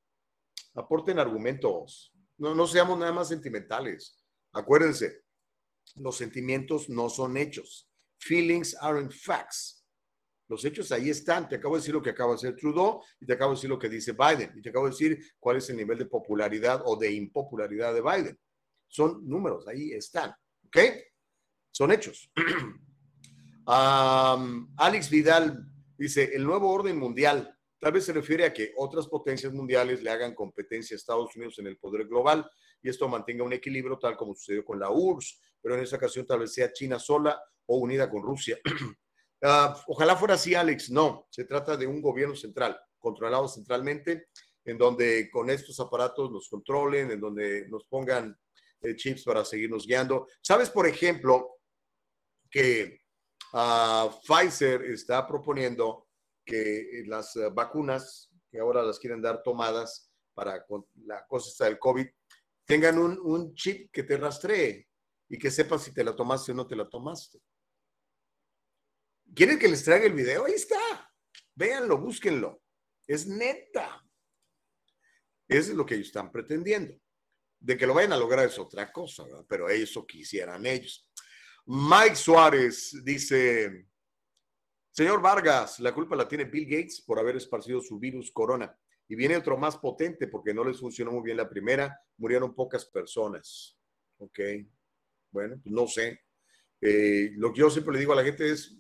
aporten 0.76 1.20
argumentos. 1.20 2.14
No, 2.38 2.56
no 2.56 2.68
seamos 2.68 2.98
nada 2.98 3.12
más 3.12 3.28
sentimentales. 3.28 4.24
Acuérdense, 4.54 5.24
los 5.96 6.16
sentimientos 6.16 6.90
no 6.90 7.10
son 7.10 7.36
hechos. 7.38 7.90
Feelings 8.24 8.76
aren't 8.80 9.12
facts. 9.12 9.84
Los 10.48 10.64
hechos 10.66 10.92
ahí 10.92 11.10
están. 11.10 11.48
Te 11.48 11.56
acabo 11.56 11.76
de 11.76 11.82
decir 11.82 11.94
lo 11.94 12.02
que 12.02 12.12
acaba 12.12 12.32
de 12.32 12.36
hacer 12.36 12.56
Trudeau 12.56 13.02
y 13.20 13.26
te 13.26 13.34
acabo 13.34 13.52
de 13.52 13.58
decir 13.58 13.70
lo 13.70 13.80
que 13.80 13.90
dice 13.90 14.14
Biden 14.14 14.54
y 14.56 14.62
te 14.62 14.70
acabo 14.70 14.86
de 14.86 14.92
decir 14.92 15.20
cuál 15.40 15.58
es 15.58 15.70
el 15.70 15.78
nivel 15.78 15.98
de 15.98 16.06
popularidad 16.06 16.82
o 16.86 16.96
de 16.96 17.12
impopularidad 17.12 17.94
de 17.94 18.02
Biden. 18.02 18.40
Son 18.88 19.28
números, 19.28 19.68
ahí 19.68 19.92
están. 19.92 20.34
¿Ok? 20.68 20.78
Son 21.72 21.92
hechos. 21.92 22.30
Alex 23.66 25.10
Vidal 25.10 25.66
dice, 25.98 26.36
el 26.36 26.44
nuevo 26.44 26.70
orden 26.70 27.00
mundial 27.00 27.58
tal 27.80 27.94
vez 27.94 28.06
se 28.06 28.14
refiere 28.14 28.46
a 28.46 28.54
que 28.54 28.74
otras 28.78 29.08
potencias 29.08 29.54
mundiales 29.54 30.04
le 30.04 30.10
hagan 30.10 30.36
competencia 30.36 30.96
a 30.96 30.98
Estados 30.98 31.36
Unidos 31.36 31.60
en 31.60 31.68
el 31.68 31.78
poder 31.78 32.08
global 32.08 32.50
y 32.82 32.90
esto 32.90 33.08
mantenga 33.08 33.44
un 33.44 33.54
equilibrio 33.54 33.98
tal 33.98 34.18
como 34.18 34.36
sucedió 34.36 34.64
con 34.64 34.80
la 34.80 34.90
URSS, 34.90 35.42
pero 35.62 35.76
en 35.76 35.84
esa 35.84 35.96
ocasión 35.96 36.26
tal 36.26 36.40
vez 36.40 36.54
sea 36.54 36.72
China 36.72 37.00
sola 37.00 37.42
o 37.68 37.78
unida 37.78 38.10
con 38.10 38.24
Rusia. 38.24 38.58
Ah, 39.46 39.78
ojalá 39.88 40.16
fuera 40.16 40.36
así, 40.36 40.56
Alex. 40.56 40.90
No, 40.90 41.28
se 41.30 41.44
trata 41.44 41.76
de 41.76 41.86
un 41.86 42.02
gobierno 42.02 42.34
central, 42.34 42.80
controlado 42.98 43.50
centralmente, 43.50 44.30
en 44.64 44.78
donde 44.78 45.30
con 45.30 45.50
estos 45.50 45.78
aparatos 45.82 46.32
nos 46.32 46.48
controlen, 46.48 47.12
en 47.12 47.20
donde 47.20 47.68
nos 47.68 47.84
pongan 47.88 48.40
eh, 48.80 48.96
chips 48.96 49.26
para 49.26 49.44
seguirnos 49.44 49.86
guiando. 49.86 50.28
¿Sabes, 50.42 50.70
por 50.70 50.88
ejemplo, 50.88 51.58
que 52.50 53.04
Ah, 53.56 54.10
Pfizer 54.26 54.82
está 54.86 55.28
proponiendo 55.28 56.08
que 56.44 57.04
las 57.06 57.36
eh, 57.36 57.50
vacunas 57.54 58.32
que 58.50 58.60
ahora 58.60 58.82
las 58.82 58.98
quieren 58.98 59.22
dar 59.22 59.44
tomadas 59.44 60.12
para 60.34 60.66
la 61.06 61.26
cosa 61.28 61.66
del 61.66 61.78
COVID 61.78 62.08
tengan 62.66 62.98
un, 62.98 63.20
un 63.20 63.54
chip 63.54 63.92
que 63.92 64.02
te 64.02 64.18
rastree 64.18 64.88
y 65.30 65.38
que 65.38 65.52
sepas 65.52 65.84
si 65.84 65.94
te 65.94 66.04
la 66.04 66.16
tomaste 66.16 66.52
o 66.52 66.56
no 66.56 66.66
te 66.66 66.76
la 66.76 66.90
tomaste. 66.90 67.40
¿Quieren 69.36 69.58
que 69.58 69.68
les 69.68 69.84
traiga 69.84 70.06
el 70.06 70.14
video? 70.14 70.46
Ahí 70.46 70.54
está. 70.54 70.78
Véanlo, 71.56 71.98
búsquenlo. 71.98 72.62
Es 73.08 73.28
neta. 73.28 74.06
Eso 75.48 75.72
es 75.72 75.78
lo 75.78 75.86
que 75.86 75.96
ellos 75.96 76.08
están 76.08 76.32
pretendiendo. 76.32 76.94
De 77.60 77.78
que 77.78 77.88
lo 77.88 77.94
vayan 77.94 78.14
a 78.14 78.18
lograr 78.18 78.46
es 78.46 78.60
otra 78.60 78.92
cosa, 78.92 79.24
¿verdad? 79.24 79.46
pero 79.48 79.70
eso 79.70 80.06
quisieran 80.06 80.66
ellos. 80.66 81.10
Mike 81.66 82.16
Suárez 82.16 83.02
dice, 83.04 83.88
señor 84.92 85.22
Vargas, 85.22 85.80
la 85.80 85.94
culpa 85.94 86.16
la 86.16 86.28
tiene 86.28 86.46
Bill 86.46 86.66
Gates 86.66 87.02
por 87.02 87.18
haber 87.20 87.38
esparcido 87.38 87.82
su 87.82 87.98
virus 87.98 88.32
corona. 88.32 88.78
Y 89.08 89.16
viene 89.16 89.38
otro 89.38 89.58
más 89.58 89.78
potente 89.78 90.28
porque 90.28 90.54
no 90.54 90.64
les 90.64 90.80
funcionó 90.80 91.12
muy 91.12 91.24
bien 91.24 91.38
la 91.38 91.50
primera, 91.50 92.00
murieron 92.18 92.54
pocas 92.54 92.86
personas. 92.86 93.78
Ok, 94.18 94.40
bueno, 95.32 95.60
pues 95.62 95.74
no 95.74 95.88
sé. 95.88 96.22
Eh, 96.82 97.32
lo 97.36 97.54
que 97.54 97.62
yo 97.62 97.70
siempre 97.70 97.94
le 97.94 98.00
digo 98.00 98.14
a 98.14 98.18
la 98.18 98.24
gente 98.24 98.50
es, 98.50 98.78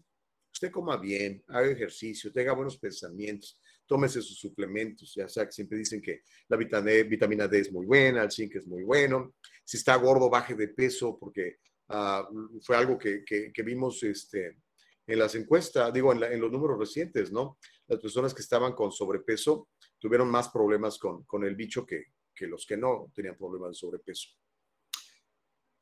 usted 0.53 0.71
coma 0.71 0.97
bien, 0.97 1.43
haga 1.47 1.67
ejercicio, 1.67 2.31
tenga 2.31 2.53
buenos 2.53 2.77
pensamientos, 2.77 3.59
tómese 3.87 4.21
sus 4.21 4.39
suplementos, 4.39 5.13
ya 5.15 5.27
sea 5.27 5.45
que 5.45 5.51
siempre 5.51 5.79
dicen 5.79 5.99
que 5.99 6.21
la 6.47 6.57
vitamina 6.57 6.91
D, 6.91 7.03
vitamina 7.03 7.47
D 7.47 7.59
es 7.59 7.71
muy 7.71 7.85
buena, 7.85 8.23
el 8.23 8.31
zinc 8.31 8.55
es 8.55 8.67
muy 8.67 8.83
bueno, 8.83 9.33
si 9.65 9.77
está 9.77 9.95
gordo, 9.95 10.29
baje 10.29 10.53
de 10.53 10.67
peso, 10.67 11.17
porque 11.19 11.57
uh, 11.89 12.59
fue 12.61 12.77
algo 12.77 12.97
que, 12.97 13.23
que, 13.25 13.51
que, 13.51 13.63
vimos 13.63 14.03
este, 14.03 14.59
en 15.07 15.19
las 15.19 15.33
encuestas, 15.33 15.91
digo, 15.91 16.13
en, 16.13 16.19
la, 16.19 16.31
en, 16.31 16.39
los 16.39 16.51
números 16.51 16.77
recientes, 16.77 17.31
¿no? 17.31 17.57
Las 17.87 17.99
personas 17.99 18.33
que 18.33 18.41
estaban 18.41 18.73
con 18.73 18.91
sobrepeso 18.91 19.69
tuvieron 19.97 20.29
más 20.29 20.49
problemas 20.49 20.99
con, 20.99 21.23
con 21.23 21.43
el 21.43 21.55
bicho 21.55 21.85
que, 21.85 22.05
que 22.33 22.45
los 22.45 22.65
que 22.65 22.77
no 22.77 23.11
tenían 23.13 23.37
problemas 23.37 23.71
de 23.71 23.75
sobrepeso. 23.75 24.29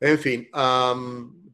En 0.04 0.18
fin, 0.18 0.50
um, 0.56 1.54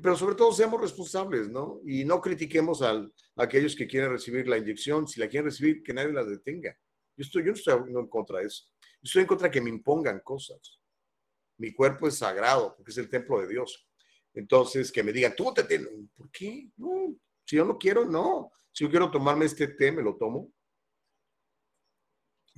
pero 0.00 0.16
sobre 0.16 0.36
todo 0.36 0.52
seamos 0.52 0.80
responsables, 0.80 1.48
¿no? 1.48 1.80
Y 1.84 2.04
no 2.04 2.20
critiquemos 2.20 2.80
a 2.80 3.04
aquellos 3.34 3.74
que 3.74 3.88
quieren 3.88 4.10
recibir 4.10 4.46
la 4.46 4.56
inyección. 4.56 5.08
Si 5.08 5.18
la 5.18 5.28
quieren 5.28 5.46
recibir, 5.46 5.82
que 5.82 5.92
nadie 5.92 6.12
la 6.12 6.24
detenga. 6.24 6.78
Yo, 7.16 7.24
estoy, 7.24 7.42
yo 7.42 7.48
no 7.48 7.54
estoy 7.54 7.74
en 7.88 8.06
contra 8.06 8.38
de 8.38 8.46
eso. 8.46 8.66
Yo 8.80 9.02
estoy 9.02 9.22
en 9.22 9.26
contra 9.26 9.48
de 9.48 9.50
que 9.52 9.60
me 9.60 9.70
impongan 9.70 10.20
cosas. 10.20 10.80
Mi 11.58 11.72
cuerpo 11.72 12.06
es 12.06 12.18
sagrado 12.18 12.76
porque 12.76 12.92
es 12.92 12.98
el 12.98 13.08
templo 13.08 13.40
de 13.40 13.48
Dios. 13.48 13.88
Entonces, 14.32 14.92
que 14.92 15.02
me 15.02 15.12
digan, 15.12 15.34
tú 15.34 15.52
te 15.52 15.64
tienes. 15.64 15.88
¿Por 16.14 16.30
qué? 16.30 16.70
Si 17.44 17.56
yo 17.56 17.64
no 17.64 17.76
quiero, 17.76 18.04
no. 18.04 18.52
Si 18.70 18.84
yo 18.84 18.90
quiero 18.90 19.10
tomarme 19.10 19.46
este 19.46 19.66
té, 19.66 19.90
me 19.90 20.02
lo 20.02 20.16
tomo. 20.16 20.52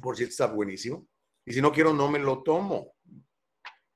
Por 0.02 0.18
cierto, 0.18 0.32
está 0.32 0.46
buenísimo. 0.48 1.08
Y 1.46 1.54
si 1.54 1.62
no 1.62 1.72
quiero, 1.72 1.94
no 1.94 2.10
me 2.10 2.18
lo 2.18 2.42
tomo. 2.42 2.94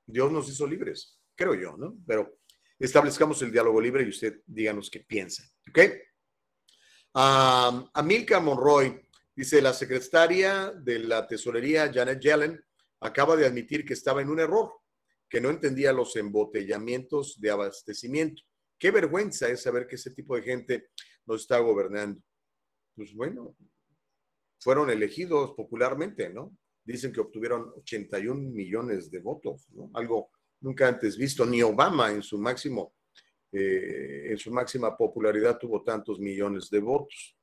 Dios 0.07 0.31
nos 0.31 0.49
hizo 0.49 0.65
libres 0.65 1.14
creo 1.35 1.53
yo, 1.53 1.77
¿no? 1.77 1.97
Pero 2.05 2.39
establezcamos 2.79 3.41
el 3.41 3.51
diálogo 3.51 3.79
libre 3.79 4.03
y 4.03 4.09
usted 4.09 4.41
díganos 4.45 4.89
qué 4.89 5.01
piensa, 5.01 5.43
¿ok? 5.69 5.79
Um, 7.13 7.89
Monroy 8.43 9.01
dice, 9.35 9.61
la 9.61 9.73
secretaria 9.73 10.71
de 10.71 10.99
la 10.99 11.27
tesorería, 11.27 11.91
Janet 11.93 12.19
Yellen, 12.19 12.65
acaba 12.99 13.35
de 13.35 13.45
admitir 13.45 13.85
que 13.85 13.93
estaba 13.93 14.21
en 14.21 14.29
un 14.29 14.39
error, 14.39 14.71
que 15.29 15.39
no 15.39 15.49
entendía 15.49 15.93
los 15.93 16.15
embotellamientos 16.15 17.39
de 17.39 17.51
abastecimiento. 17.51 18.41
Qué 18.77 18.91
vergüenza 18.91 19.47
es 19.47 19.61
saber 19.61 19.87
que 19.87 19.95
ese 19.95 20.11
tipo 20.11 20.35
de 20.35 20.43
gente 20.43 20.89
nos 21.25 21.41
está 21.41 21.59
gobernando. 21.59 22.21
Pues 22.95 23.13
bueno, 23.13 23.55
fueron 24.59 24.89
elegidos 24.89 25.53
popularmente, 25.53 26.29
¿no? 26.29 26.57
Dicen 26.83 27.11
que 27.11 27.21
obtuvieron 27.21 27.71
81 27.77 28.51
millones 28.51 29.09
de 29.09 29.19
votos, 29.19 29.67
¿no? 29.71 29.89
Algo 29.93 30.31
nunca 30.65 30.87
antes 30.87 31.15
visto, 31.15 31.45
ni 31.45 31.61
Obama 31.61 32.11
en 32.11 32.23
su 32.23 32.39
máximo, 32.39 32.95
eh, 33.51 34.31
en 34.31 34.37
su 34.37 34.51
máxima 34.51 34.97
popularidad 34.97 35.59
tuvo 35.59 35.83
tantos 35.83 36.19
millones 36.19 36.71
de 36.71 36.79
votos. 36.79 37.37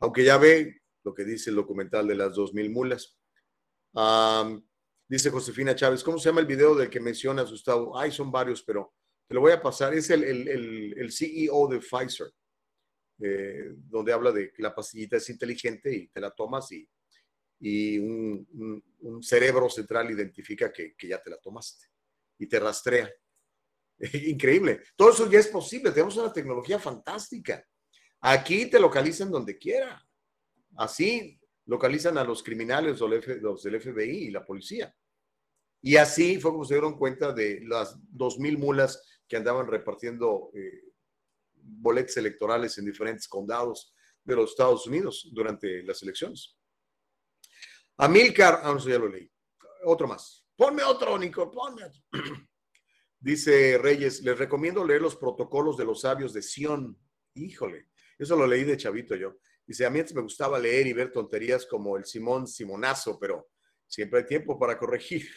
Aunque 0.00 0.24
ya 0.24 0.38
ve 0.38 0.80
lo 1.04 1.12
que 1.12 1.24
dice 1.24 1.50
el 1.50 1.56
documental 1.56 2.08
de 2.08 2.14
las 2.14 2.34
dos 2.34 2.54
mil 2.54 2.70
mulas. 2.70 3.18
dice 5.06 5.30
Josefina 5.30 5.74
Chávez, 5.74 6.02
¿cómo 6.02 6.18
se 6.18 6.30
llama 6.30 6.40
el 6.40 6.46
video 6.46 6.74
del 6.74 6.88
que 6.88 6.98
menciona 6.98 7.42
Gustavo? 7.42 7.98
Ay, 7.98 8.10
son 8.10 8.32
varios, 8.32 8.62
pero 8.62 8.94
te 9.28 9.34
lo 9.34 9.42
voy 9.42 9.52
a 9.52 9.60
pasar. 9.60 9.92
Es 9.92 10.08
el, 10.08 10.24
el, 10.24 10.94
el, 10.96 11.12
CEO 11.12 11.68
de 11.68 11.78
Pfizer, 11.78 12.32
eh, 13.20 13.74
donde 13.76 14.14
habla 14.14 14.32
de 14.32 14.50
que 14.50 14.62
la 14.62 14.74
pastillita 14.74 15.18
es 15.18 15.28
inteligente 15.28 15.94
y 15.94 16.08
te 16.08 16.20
la 16.20 16.30
tomas 16.30 16.72
y, 16.72 16.88
y 17.60 17.98
un, 17.98 18.82
un, 19.00 19.22
cerebro 19.22 19.68
central 19.68 20.10
identifica 20.10 20.72
que, 20.72 20.94
que 20.96 21.08
ya 21.08 21.22
te 21.22 21.28
la 21.28 21.36
tomaste 21.36 21.91
y 22.38 22.46
te 22.46 22.58
rastrea. 22.58 23.10
Increíble. 24.12 24.82
Todo 24.96 25.10
eso 25.10 25.30
ya 25.30 25.38
es 25.38 25.48
posible. 25.48 25.90
Tenemos 25.90 26.16
una 26.16 26.32
tecnología 26.32 26.78
fantástica. 26.78 27.64
Aquí 28.20 28.66
te 28.66 28.80
localizan 28.80 29.30
donde 29.30 29.58
quiera. 29.58 30.04
Así 30.76 31.38
localizan 31.66 32.18
a 32.18 32.24
los 32.24 32.42
criminales, 32.42 33.00
los 33.00 33.62
del 33.62 33.80
FBI 33.80 34.26
y 34.26 34.30
la 34.30 34.44
policía. 34.44 34.94
Y 35.80 35.96
así 35.96 36.40
fue 36.40 36.52
como 36.52 36.64
se 36.64 36.74
dieron 36.74 36.96
cuenta 36.96 37.32
de 37.32 37.60
las 37.64 37.96
dos 38.08 38.38
mil 38.38 38.58
mulas 38.58 39.02
que 39.26 39.36
andaban 39.36 39.66
repartiendo 39.66 40.50
eh, 40.54 40.92
boletos 41.54 42.16
electorales 42.16 42.78
en 42.78 42.84
diferentes 42.84 43.26
condados 43.26 43.94
de 44.24 44.36
los 44.36 44.50
Estados 44.50 44.86
Unidos 44.86 45.28
durante 45.32 45.82
las 45.82 46.02
elecciones. 46.02 46.56
Amilcar, 47.96 48.60
ah, 48.62 48.72
no, 48.72 48.78
ya 48.78 48.98
lo 48.98 49.08
leí. 49.08 49.30
Otro 49.84 50.06
más. 50.06 50.41
Ponme 50.56 50.82
otro, 50.82 51.18
Nico, 51.18 51.50
ponme 51.50 51.84
otro. 51.84 52.00
Dice 53.20 53.78
Reyes, 53.78 54.22
les 54.22 54.38
recomiendo 54.38 54.84
leer 54.84 55.00
los 55.00 55.16
protocolos 55.16 55.76
de 55.76 55.84
los 55.84 56.00
sabios 56.00 56.32
de 56.32 56.42
Sión. 56.42 56.98
Híjole, 57.34 57.88
eso 58.18 58.36
lo 58.36 58.46
leí 58.46 58.64
de 58.64 58.76
chavito 58.76 59.14
yo. 59.14 59.36
Dice, 59.64 59.86
a 59.86 59.90
mí 59.90 60.00
antes 60.00 60.14
me 60.14 60.22
gustaba 60.22 60.58
leer 60.58 60.86
y 60.86 60.92
ver 60.92 61.12
tonterías 61.12 61.66
como 61.66 61.96
el 61.96 62.04
Simón 62.04 62.46
Simonazo, 62.46 63.18
pero 63.18 63.48
siempre 63.86 64.20
hay 64.20 64.26
tiempo 64.26 64.58
para 64.58 64.78
corregir. 64.78 65.26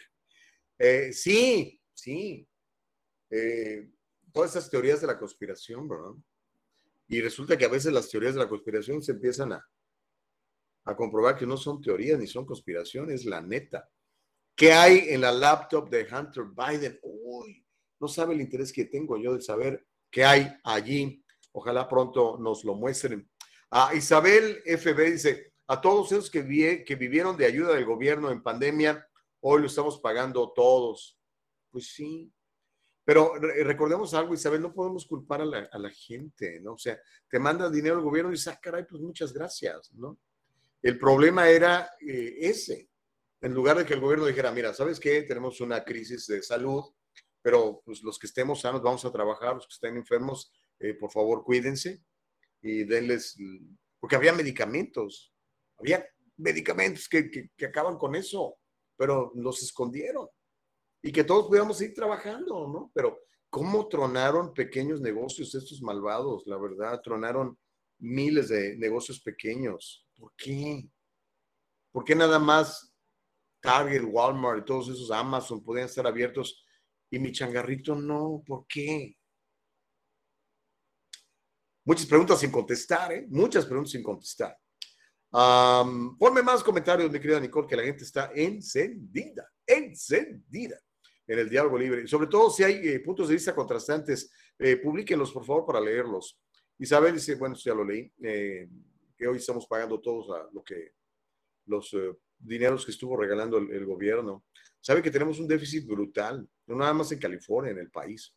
Eh, 0.77 1.13
sí, 1.13 1.81
sí. 1.93 2.45
Eh, 3.29 3.89
todas 4.33 4.51
esas 4.51 4.69
teorías 4.69 4.99
de 4.99 5.07
la 5.07 5.17
conspiración, 5.17 5.87
¿verdad? 5.87 6.11
Y 7.07 7.21
resulta 7.21 7.57
que 7.57 7.63
a 7.63 7.69
veces 7.69 7.93
las 7.93 8.09
teorías 8.09 8.33
de 8.33 8.41
la 8.41 8.49
conspiración 8.49 9.01
se 9.01 9.13
empiezan 9.13 9.53
a, 9.53 9.65
a 10.83 10.95
comprobar 10.97 11.37
que 11.37 11.47
no 11.47 11.55
son 11.55 11.81
teorías 11.81 12.19
ni 12.19 12.27
son 12.27 12.45
conspiraciones, 12.45 13.23
la 13.23 13.39
neta. 13.39 13.89
¿Qué 14.55 14.71
hay 14.71 15.09
en 15.09 15.21
la 15.21 15.31
laptop 15.31 15.89
de 15.89 16.07
Hunter 16.11 16.45
Biden? 16.45 16.97
Uy, 17.03 17.65
no 17.99 18.07
sabe 18.07 18.33
el 18.33 18.41
interés 18.41 18.71
que 18.71 18.85
tengo 18.85 19.17
yo 19.17 19.33
de 19.33 19.41
saber 19.41 19.85
qué 20.09 20.23
hay 20.23 20.49
allí. 20.63 21.21
Ojalá 21.51 21.87
pronto 21.87 22.37
nos 22.39 22.63
lo 22.63 22.75
muestren. 22.75 23.29
Ah, 23.69 23.91
Isabel 23.93 24.61
FB 24.65 25.11
dice, 25.11 25.53
a 25.67 25.81
todos 25.81 26.11
esos 26.11 26.31
que, 26.31 26.83
que 26.85 26.95
vivieron 26.95 27.35
de 27.35 27.45
ayuda 27.45 27.73
del 27.75 27.85
gobierno 27.85 28.31
en 28.31 28.41
pandemia, 28.41 29.05
hoy 29.41 29.61
lo 29.61 29.67
estamos 29.67 29.99
pagando 29.99 30.53
todos. 30.53 31.19
Pues 31.69 31.87
sí, 31.87 32.31
pero 33.05 33.35
recordemos 33.35 34.13
algo, 34.15 34.33
Isabel, 34.33 34.61
no 34.61 34.73
podemos 34.73 35.05
culpar 35.05 35.41
a 35.41 35.45
la, 35.45 35.89
gente, 35.91 36.59
¿no? 36.61 36.73
O 36.73 36.77
sea, 36.77 36.99
te 37.29 37.39
manda 37.39 37.69
dinero 37.69 37.97
el 37.97 38.03
gobierno 38.03 38.31
y 38.31 38.35
dice, 38.35 38.49
ah, 38.49 38.59
caray, 38.59 38.85
pues 38.89 39.01
muchas 39.01 39.31
gracias, 39.31 39.91
¿no? 39.93 40.17
El 40.81 40.97
problema 40.97 41.47
era 41.47 41.91
eh, 41.99 42.35
ese, 42.39 42.89
en 43.41 43.53
lugar 43.53 43.77
de 43.77 43.85
que 43.85 43.93
el 43.93 43.99
gobierno 43.99 44.25
dijera, 44.25 44.51
mira, 44.51 44.73
¿sabes 44.73 44.99
qué? 44.99 45.21
Tenemos 45.23 45.61
una 45.61 45.83
crisis 45.83 46.27
de 46.27 46.41
salud, 46.41 46.83
pero 47.41 47.81
pues 47.85 48.01
los 48.01 48.17
que 48.17 48.27
estemos 48.27 48.61
sanos 48.61 48.81
vamos 48.81 49.05
a 49.05 49.11
trabajar, 49.11 49.55
los 49.55 49.67
que 49.67 49.73
estén 49.73 49.97
enfermos, 49.97 50.51
eh, 50.79 50.93
por 50.95 51.11
favor, 51.11 51.43
cuídense 51.43 52.03
y 52.61 52.83
denles, 52.83 53.37
porque 53.99 54.15
había 54.15 54.33
medicamentos, 54.33 55.33
había 55.77 56.05
medicamentos 56.37 57.07
que, 57.07 57.29
que, 57.29 57.65
acaban 57.65 57.97
con 57.97 58.15
eso, 58.15 58.57
pero 58.97 59.31
los 59.35 59.61
escondieron 59.61 60.27
y 61.03 61.11
que 61.11 61.23
todos 61.23 61.47
pudiéramos 61.47 61.79
ir 61.81 61.93
trabajando, 61.93 62.67
¿no? 62.67 62.91
Pero 62.95 63.19
¿cómo 63.49 63.87
tronaron 63.87 64.53
pequeños 64.53 64.99
negocios 65.01 65.53
estos 65.53 65.81
malvados? 65.81 66.47
La 66.47 66.57
verdad, 66.57 66.99
tronaron 67.01 67.57
miles 67.99 68.49
de 68.49 68.75
negocios 68.77 69.21
pequeños. 69.21 70.07
¿Por 70.15 70.33
qué? 70.35 70.89
¿Por 71.91 72.03
qué 72.03 72.15
nada 72.15 72.39
más 72.39 72.94
Target, 73.65 74.03
Walmart 74.05 74.59
y 74.59 74.65
todos 74.65 74.89
esos 74.89 75.09
Amazon 75.11 75.63
podían 75.63 75.87
estar 75.87 76.05
abiertos 76.05 76.63
y 77.09 77.19
mi 77.19 77.31
changarrito 77.31 77.95
no, 77.95 78.43
¿por 78.45 78.65
qué? 78.67 79.17
Muchas 81.83 82.05
preguntas 82.05 82.39
sin 82.39 82.51
contestar, 82.51 83.11
¿eh? 83.11 83.25
Muchas 83.29 83.65
preguntas 83.65 83.91
sin 83.91 84.03
contestar. 84.03 84.57
ponme 85.31 86.41
más 86.43 86.63
comentarios, 86.63 87.11
mi 87.11 87.19
querida 87.19 87.39
Nicole, 87.39 87.67
que 87.67 87.75
la 87.75 87.83
gente 87.83 88.03
está 88.03 88.31
encendida, 88.35 89.51
encendida 89.65 90.79
en 91.27 91.39
el 91.39 91.49
diálogo 91.49 91.77
libre. 91.77 92.07
Sobre 92.07 92.27
todo 92.27 92.49
si 92.49 92.63
hay 92.63 92.87
eh, 92.87 92.99
puntos 92.99 93.27
de 93.27 93.33
vista 93.33 93.55
contrastantes, 93.55 94.31
eh, 94.59 94.77
publíquenlos, 94.77 95.31
por 95.31 95.45
favor, 95.45 95.65
para 95.65 95.81
leerlos. 95.81 96.39
Isabel 96.77 97.15
dice, 97.15 97.35
bueno, 97.35 97.55
ya 97.55 97.73
lo 97.73 97.83
leí, 97.83 98.11
eh, 98.23 98.67
que 99.17 99.27
hoy 99.27 99.37
estamos 99.37 99.65
pagando 99.67 99.99
todos 99.99 100.29
a 100.31 100.49
lo 100.51 100.63
que 100.63 100.93
los 101.65 101.93
eh, 101.93 102.11
dineros 102.45 102.85
que 102.85 102.91
estuvo 102.91 103.17
regalando 103.17 103.57
el, 103.57 103.85
gobierno. 103.85 104.45
Sabe 104.79 105.01
que 105.01 105.11
tenemos 105.11 105.39
un 105.39 105.47
déficit 105.47 105.85
brutal, 105.87 106.47
no 106.67 106.75
nada 106.75 106.93
más 106.93 107.11
en 107.11 107.19
California, 107.19 107.71
en 107.71 107.79
el 107.79 107.89
país. 107.89 108.33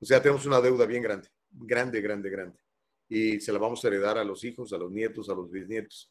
O 0.00 0.04
sea, 0.04 0.20
tenemos 0.20 0.46
una 0.46 0.60
deuda 0.60 0.86
bien 0.86 1.02
grande, 1.02 1.28
grande, 1.50 2.00
grande, 2.00 2.30
grande. 2.30 2.58
Y 3.08 3.40
se 3.40 3.52
la 3.52 3.58
vamos 3.58 3.84
a 3.84 3.88
heredar 3.88 4.18
a 4.18 4.24
los 4.24 4.42
hijos, 4.44 4.72
a 4.72 4.78
los 4.78 4.90
nietos, 4.90 5.28
a 5.28 5.34
los 5.34 5.50
bisnietos. 5.50 6.10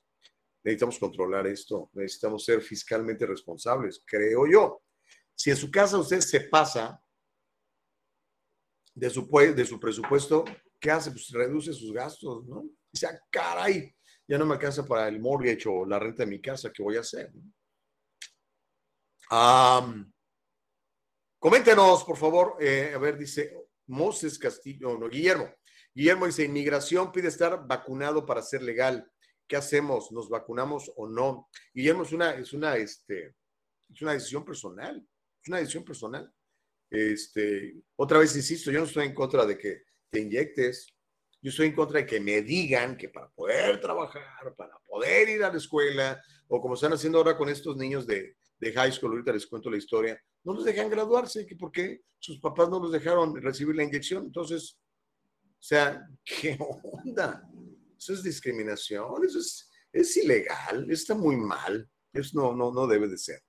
Necesitamos 0.64 1.00
controlar 1.00 1.48
esto, 1.48 1.90
necesitamos 1.94 2.46
ser 2.46 2.62
fiscalmente 2.62 3.26
responsables, 3.26 4.04
creo 4.06 4.46
yo. 4.46 4.82
Si 5.34 5.50
en 5.50 5.58
su 5.58 5.72
casa 5.72 5.98
usted 5.98 6.20
se 6.20 6.42
pasa 6.42 7.02
de 8.94 9.10
su, 9.10 9.28
de 9.56 9.66
su 9.66 9.80
presupuesto, 9.80 10.46
¿qué 10.80 10.92
hace? 10.92 11.10
Pues 11.10 11.32
reduce 11.32 11.74
sus 11.74 11.92
gastos, 11.92 12.46
¿no? 12.46 12.64
Dice, 12.92 13.08
ah, 13.08 13.20
caray, 13.32 13.96
ya 14.32 14.38
no 14.38 14.46
me 14.46 14.54
alcanza 14.54 14.86
para 14.86 15.10
el 15.10 15.20
mortgage 15.20 15.68
o 15.68 15.86
la 15.86 16.00
renta 16.00 16.24
de 16.24 16.30
mi 16.30 16.40
casa, 16.40 16.72
¿qué 16.72 16.82
voy 16.82 16.96
a 16.96 17.02
hacer? 17.02 17.34
Um, 19.30 20.10
coméntenos, 21.38 22.06
por 22.06 22.16
favor. 22.16 22.56
Eh, 22.62 22.94
a 22.96 22.98
ver, 22.98 23.18
dice 23.18 23.54
Moses 23.88 24.40
Castillo, 24.40 24.98
no, 24.98 25.10
Guillermo. 25.10 25.54
Guillermo 25.94 26.28
dice, 26.28 26.46
inmigración 26.46 27.12
pide 27.12 27.28
estar 27.28 27.68
vacunado 27.68 28.26
para 28.26 28.42
ser 28.42 28.62
legal. 28.62 29.06
¿Qué 29.46 29.58
hacemos? 29.58 30.14
¿Nos 30.14 30.30
vacunamos 30.30 30.90
o 30.96 31.10
no? 31.10 31.50
Guillermo, 31.74 32.04
es 32.04 32.14
una, 32.14 32.32
es 32.32 32.54
una, 32.54 32.78
este, 32.78 33.36
es 33.90 34.02
una 34.02 34.14
decisión 34.14 34.46
personal. 34.46 35.06
Es 35.44 35.50
una 35.50 35.58
decisión 35.58 35.84
personal. 35.84 36.34
Este, 36.90 37.84
otra 37.98 38.20
vez 38.20 38.34
insisto, 38.34 38.72
yo 38.72 38.80
no 38.80 38.86
estoy 38.86 39.08
en 39.08 39.14
contra 39.14 39.46
de 39.46 39.58
que 39.58 39.84
te 40.10 40.22
inyectes. 40.22 40.88
Yo 41.42 41.50
estoy 41.50 41.68
en 41.68 41.76
contra 41.76 42.00
de 42.00 42.06
que 42.06 42.20
me 42.20 42.42
digan 42.42 42.96
que 42.96 43.10
para 43.10 43.30
poder 43.30 43.82
trabajar, 43.82 44.56
para 44.56 44.78
poder 44.86 45.30
ir 45.30 45.44
a 45.44 45.52
la 45.52 45.58
escuela, 45.58 46.22
o 46.48 46.62
como 46.62 46.76
están 46.76 46.94
haciendo 46.94 47.18
ahora 47.18 47.36
con 47.36 47.50
estos 47.50 47.76
niños 47.78 48.06
de, 48.06 48.36
de 48.60 48.74
high 48.74 48.92
school, 48.92 49.12
ahorita 49.12 49.34
les 49.34 49.48
cuento 49.48 49.72
la 49.72 49.78
historia, 49.78 50.22
no 50.44 50.54
los 50.54 50.64
dejan 50.64 50.90
graduarse, 50.90 51.46
que 51.46 51.56
porque 51.56 52.02
sus 52.20 52.40
papás 52.40 52.70
no 52.70 52.80
los 52.80 52.92
dejaron 52.92 53.36
recibir 53.42 53.76
la 53.76 53.84
inyección. 53.84 54.26
Entonces, 54.26 54.78
o 55.34 55.64
sea, 55.64 56.08
¿qué 56.24 56.58
onda? 56.60 57.44
Eso 57.98 58.14
es 58.14 58.24
discriminación, 58.24 59.26
eso 59.26 59.40
es, 59.40 59.70
es 59.92 60.18
ilegal, 60.18 60.90
está 60.90 61.16
muy 61.16 61.38
mal, 61.38 61.90
eso 62.14 62.40
no, 62.40 62.56
no, 62.56 62.72
no 62.72 62.88
debe 62.88 63.08
de 63.08 63.18
ser. 63.18 63.42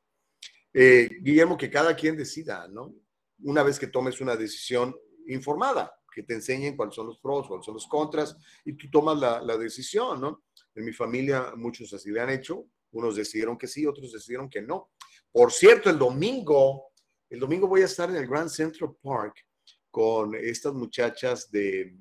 Eh, 0.72 1.08
Guillermo, 1.20 1.56
que 1.56 1.70
cada 1.70 1.94
quien 1.94 2.16
decida, 2.16 2.66
¿no? 2.68 2.94
Una 3.40 3.62
vez 3.62 3.78
que 3.78 3.86
tomes 3.86 4.20
una 4.20 4.36
decisión 4.36 4.94
informada, 5.26 5.92
que 6.14 6.22
te 6.22 6.34
enseñen 6.34 6.76
cuáles 6.76 6.94
son 6.94 7.06
los 7.06 7.18
pros, 7.18 7.48
cuáles 7.48 7.64
son 7.64 7.74
los 7.74 7.86
contras, 7.86 8.36
y 8.64 8.74
tú 8.74 8.90
tomas 8.90 9.18
la, 9.18 9.40
la 9.40 9.56
decisión, 9.56 10.20
¿no? 10.20 10.44
En 10.74 10.84
mi 10.84 10.92
familia 10.92 11.52
muchos 11.56 11.92
así 11.92 12.10
le 12.10 12.20
han 12.20 12.30
hecho, 12.30 12.66
unos 12.92 13.16
decidieron 13.16 13.56
que 13.56 13.66
sí, 13.66 13.86
otros 13.86 14.12
decidieron 14.12 14.48
que 14.48 14.62
no. 14.62 14.90
Por 15.30 15.50
cierto, 15.50 15.90
el 15.90 15.98
domingo, 15.98 16.92
el 17.30 17.40
domingo 17.40 17.66
voy 17.66 17.82
a 17.82 17.86
estar 17.86 18.10
en 18.10 18.16
el 18.16 18.26
Grand 18.26 18.50
Central 18.50 18.94
Park 19.02 19.46
con 19.90 20.34
estas 20.34 20.74
muchachas 20.74 21.50
de, 21.50 21.96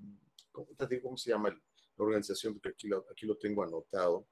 ¿cómo, 0.52 0.68
cómo 1.02 1.18
se 1.18 1.30
llama 1.30 1.50
la 1.50 2.06
organización? 2.06 2.54
Porque 2.54 2.70
aquí 2.70 2.88
lo, 2.88 3.06
aquí 3.10 3.26
lo 3.26 3.38
tengo 3.38 3.64
anotado. 3.64 4.28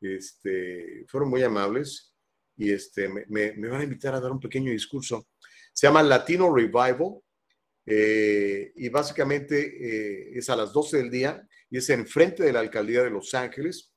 Este, 0.00 1.04
fueron 1.08 1.30
muy 1.30 1.42
amables 1.42 2.14
y 2.56 2.72
este, 2.72 3.08
me, 3.08 3.24
me, 3.28 3.52
me, 3.52 3.68
van 3.68 3.82
a 3.82 3.84
invitar 3.84 4.14
a 4.14 4.20
dar 4.20 4.32
un 4.32 4.40
pequeño 4.40 4.72
discurso. 4.72 5.28
Se 5.72 5.86
llama 5.86 6.02
Latino 6.02 6.52
Revival 6.52 7.20
eh, 7.86 8.72
y 8.76 8.88
básicamente 8.88 9.58
eh, 9.58 10.38
es 10.38 10.48
a 10.50 10.56
las 10.56 10.72
12 10.72 10.98
del 10.98 11.10
día 11.10 11.48
y 11.70 11.78
es 11.78 11.90
enfrente 11.90 12.42
de 12.42 12.52
la 12.52 12.60
alcaldía 12.60 13.02
de 13.02 13.10
Los 13.10 13.34
Ángeles. 13.34 13.92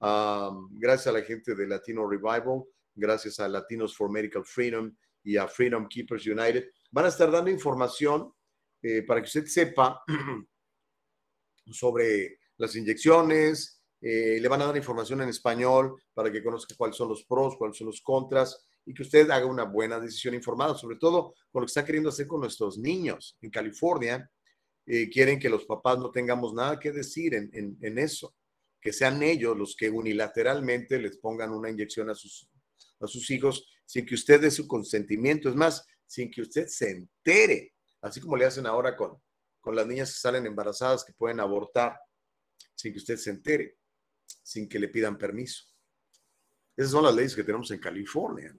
Um, 0.00 0.68
gracias 0.78 1.06
a 1.06 1.12
la 1.12 1.22
gente 1.22 1.54
de 1.54 1.66
Latino 1.66 2.08
Revival 2.08 2.64
gracias 2.94 3.40
a 3.40 3.48
Latinos 3.48 3.96
for 3.96 4.10
Medical 4.10 4.44
Freedom 4.44 4.94
y 5.22 5.36
a 5.36 5.48
Freedom 5.48 5.86
Keepers 5.88 6.26
United. 6.26 6.70
Van 6.90 7.04
a 7.04 7.08
estar 7.08 7.30
dando 7.30 7.50
información 7.50 8.32
eh, 8.82 9.02
para 9.02 9.20
que 9.20 9.26
usted 9.26 9.46
sepa 9.46 10.02
sobre 11.70 12.38
las 12.56 12.74
inyecciones, 12.76 13.82
eh, 14.00 14.38
le 14.40 14.48
van 14.48 14.62
a 14.62 14.66
dar 14.66 14.76
información 14.76 15.22
en 15.22 15.28
español 15.28 15.96
para 16.12 16.30
que 16.30 16.42
conozca 16.42 16.74
cuáles 16.76 16.96
son 16.96 17.08
los 17.08 17.24
pros, 17.24 17.56
cuáles 17.56 17.76
son 17.76 17.86
los 17.86 18.00
contras 18.02 18.66
y 18.84 18.94
que 18.94 19.02
usted 19.02 19.30
haga 19.30 19.46
una 19.46 19.64
buena 19.64 20.00
decisión 20.00 20.34
informada, 20.34 20.74
sobre 20.76 20.96
todo 20.96 21.34
con 21.50 21.62
lo 21.62 21.66
que 21.66 21.70
está 21.70 21.84
queriendo 21.84 22.08
hacer 22.08 22.26
con 22.26 22.40
nuestros 22.40 22.78
niños 22.78 23.36
en 23.40 23.50
California. 23.50 24.30
Eh, 24.84 25.08
quieren 25.08 25.38
que 25.38 25.48
los 25.48 25.64
papás 25.64 25.98
no 25.98 26.10
tengamos 26.10 26.52
nada 26.54 26.80
que 26.80 26.90
decir 26.90 27.34
en, 27.34 27.50
en, 27.52 27.78
en 27.80 27.98
eso, 27.98 28.34
que 28.80 28.92
sean 28.92 29.22
ellos 29.22 29.56
los 29.56 29.76
que 29.76 29.88
unilateralmente 29.88 30.98
les 30.98 31.18
pongan 31.18 31.52
una 31.52 31.70
inyección 31.70 32.10
a 32.10 32.14
sus 32.14 32.48
a 33.02 33.06
sus 33.06 33.30
hijos 33.30 33.66
sin 33.84 34.06
que 34.06 34.14
usted 34.14 34.40
dé 34.40 34.50
su 34.50 34.66
consentimiento, 34.66 35.48
es 35.48 35.54
más, 35.54 35.84
sin 36.06 36.30
que 36.30 36.42
usted 36.42 36.66
se 36.66 36.90
entere, 36.90 37.74
así 38.00 38.20
como 38.20 38.36
le 38.36 38.44
hacen 38.44 38.66
ahora 38.66 38.96
con, 38.96 39.20
con 39.60 39.74
las 39.76 39.86
niñas 39.86 40.12
que 40.12 40.20
salen 40.20 40.46
embarazadas 40.46 41.04
que 41.04 41.12
pueden 41.12 41.40
abortar, 41.40 41.98
sin 42.74 42.92
que 42.92 42.98
usted 42.98 43.16
se 43.16 43.30
entere, 43.30 43.76
sin 44.42 44.68
que 44.68 44.78
le 44.78 44.88
pidan 44.88 45.18
permiso. 45.18 45.64
Esas 46.76 46.92
son 46.92 47.04
las 47.04 47.14
leyes 47.14 47.36
que 47.36 47.44
tenemos 47.44 47.70
en 47.70 47.80
California. 47.80 48.56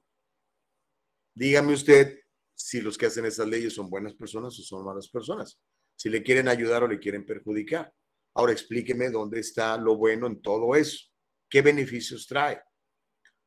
Dígame 1.36 1.74
usted 1.74 2.20
si 2.56 2.82
los 2.82 2.98
que 2.98 3.08
hacen 3.08 3.26
esas 3.26 3.48
leyes 3.48 3.74
son 3.74 3.90
buenas 3.90 4.14
personas 4.14 4.58
o 4.60 4.64
son 4.64 4.86
malas 4.86 5.10
personas, 5.10 5.60
si 5.96 6.10
le 6.10 6.22
quieren 6.24 6.48
ayudar 6.48 6.84
o 6.84 6.88
le 6.88 7.00
quieren 7.00 7.26
perjudicar. 7.26 7.94
Ahora 8.36 8.52
explíqueme 8.52 9.10
dónde 9.10 9.40
está 9.40 9.78
lo 9.78 9.96
bueno 9.96 10.28
en 10.28 10.42
todo 10.42 10.76
eso. 10.76 11.08
¿Qué 11.50 11.62
beneficios 11.62 12.28
trae? 12.28 12.62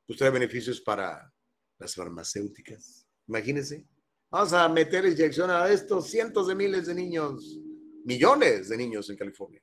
pues 0.07 0.19
trae 0.19 0.31
beneficios 0.31 0.81
para 0.81 1.33
las 1.79 1.95
farmacéuticas. 1.95 3.07
Imagínense. 3.27 3.85
Vamos 4.31 4.53
a 4.53 4.69
meter 4.69 5.05
inyección 5.05 5.51
a 5.51 5.69
estos 5.69 6.09
cientos 6.11 6.47
de 6.47 6.55
miles 6.55 6.87
de 6.87 6.95
niños, 6.95 7.59
millones 8.05 8.69
de 8.69 8.77
niños 8.77 9.11
en 9.11 9.17
California. 9.17 9.63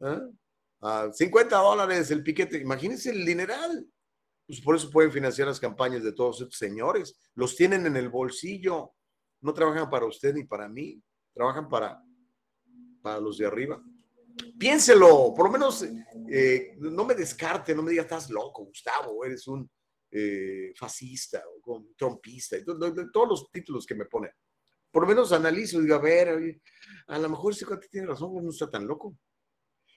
¿Ah? 0.00 0.22
A 0.80 1.12
50 1.12 1.56
dólares 1.56 2.10
el 2.10 2.22
piquete. 2.22 2.58
Imagínense 2.58 3.10
el 3.10 3.24
dineral. 3.24 3.88
Pues 4.46 4.60
por 4.60 4.76
eso 4.76 4.90
pueden 4.90 5.12
financiar 5.12 5.48
las 5.48 5.60
campañas 5.60 6.02
de 6.02 6.12
todos 6.12 6.40
estos 6.40 6.58
señores. 6.58 7.18
Los 7.34 7.56
tienen 7.56 7.86
en 7.86 7.96
el 7.96 8.08
bolsillo. 8.08 8.92
No 9.40 9.52
trabajan 9.54 9.90
para 9.90 10.06
usted 10.06 10.34
ni 10.34 10.44
para 10.44 10.68
mí. 10.68 11.02
Trabajan 11.32 11.68
para, 11.68 12.02
para 13.02 13.20
los 13.20 13.38
de 13.38 13.46
arriba 13.46 13.82
piénselo, 14.58 15.32
por 15.34 15.46
lo 15.46 15.52
menos 15.52 15.86
eh, 16.30 16.74
no 16.78 17.04
me 17.04 17.14
descarte, 17.14 17.74
no 17.74 17.82
me 17.82 17.90
diga 17.90 18.02
estás 18.02 18.30
loco, 18.30 18.64
Gustavo, 18.64 19.24
eres 19.24 19.46
un 19.46 19.68
eh, 20.10 20.72
fascista 20.76 21.42
o 21.66 21.86
trompista, 21.96 22.56
y 22.56 22.64
todos 22.64 23.28
los 23.28 23.50
títulos 23.50 23.86
que 23.86 23.94
me 23.94 24.06
ponen. 24.06 24.30
Por 24.90 25.02
lo 25.02 25.08
menos 25.08 25.32
analizo 25.32 25.78
y 25.78 25.84
digo, 25.84 25.96
a 25.96 26.00
ver, 26.00 26.60
a 27.08 27.18
lo 27.18 27.28
mejor 27.28 27.52
ese 27.52 27.66
cuate 27.66 27.88
tiene 27.88 28.06
razón, 28.06 28.32
no 28.32 28.50
está 28.50 28.70
tan 28.70 28.86
loco. 28.86 29.16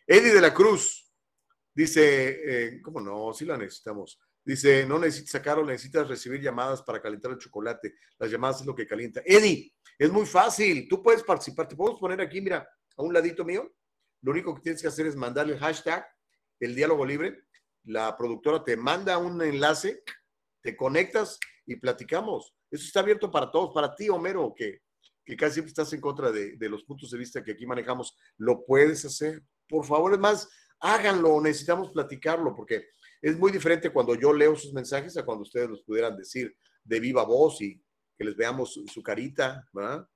Eddie 0.08 0.34
de 0.34 0.42
la 0.42 0.54
Cruz 0.54 1.14
dice, 1.74 2.40
eh, 2.76 2.82
¿cómo 2.82 3.00
no? 3.00 3.32
Sí 3.34 3.46
la 3.46 3.58
necesitamos. 3.58 4.20
Dice, 4.48 4.86
no 4.86 4.98
necesitas 4.98 5.32
sacarlo, 5.32 5.66
necesitas 5.66 6.08
recibir 6.08 6.42
llamadas 6.42 6.82
para 6.82 7.02
calentar 7.02 7.32
el 7.32 7.38
chocolate. 7.38 7.96
Las 8.18 8.32
llamadas 8.32 8.62
es 8.62 8.66
lo 8.66 8.74
que 8.74 8.88
calienta. 8.88 9.22
Eddie, 9.26 9.74
es 10.00 10.10
muy 10.10 10.26
fácil. 10.26 10.88
Tú 10.88 11.04
puedes 11.04 11.22
participar. 11.22 11.68
Te 11.68 11.76
podemos 11.76 12.00
poner 12.00 12.22
aquí, 12.22 12.40
mira, 12.40 12.66
a 12.96 13.02
un 13.02 13.14
ladito 13.14 13.44
mío. 13.44 13.70
Lo 14.22 14.32
único 14.32 14.56
que 14.56 14.62
tienes 14.62 14.82
que 14.82 14.88
hacer 14.88 15.06
es 15.06 15.18
mandarle 15.18 15.56
el 15.56 15.60
hashtag, 15.60 16.08
el 16.62 16.74
diálogo 16.74 17.06
libre. 17.06 17.44
La 17.84 18.16
productora 18.16 18.64
te 18.64 18.78
manda 18.78 19.18
un 19.18 19.42
enlace, 19.42 20.02
te 20.62 20.78
conectas 20.78 21.38
y 21.66 21.76
platicamos. 21.76 22.56
Eso 22.72 22.86
está 22.86 23.02
abierto 23.02 23.30
para 23.30 23.52
todos, 23.52 23.74
para 23.74 23.94
ti, 23.94 24.08
Homero, 24.08 24.54
que, 24.56 24.80
que 25.26 25.36
casi 25.36 25.56
siempre 25.56 25.72
estás 25.72 25.92
en 25.92 26.00
contra 26.00 26.32
de, 26.32 26.56
de 26.56 26.70
los 26.70 26.86
puntos 26.86 27.12
de 27.12 27.18
vista 27.18 27.44
que 27.44 27.52
aquí 27.52 27.66
manejamos. 27.66 28.16
Lo 28.38 28.66
puedes 28.66 29.04
hacer. 29.04 29.44
Por 29.68 29.86
favor, 29.86 30.14
es 30.14 30.20
más, 30.20 30.50
háganlo, 30.80 31.42
necesitamos 31.42 31.92
platicarlo, 31.92 32.56
porque 32.56 32.92
es 33.22 33.38
muy 33.38 33.52
diferente 33.52 33.92
cuando 33.92 34.16
yo 34.16 34.34
leo 34.34 34.56
sus 34.56 34.74
mensajes 34.74 35.18
a 35.18 35.26
cuando 35.26 35.44
ustedes 35.44 35.70
los 35.70 35.82
pudieran 35.84 36.16
decir 36.16 36.56
de 36.84 37.00
viva 37.00 37.24
voz 37.24 37.62
y 37.62 37.82
que 38.18 38.24
les 38.24 38.36
veamos 38.36 38.80
su, 38.88 39.04
carita, 39.04 39.68
¿verdad? 39.72 40.08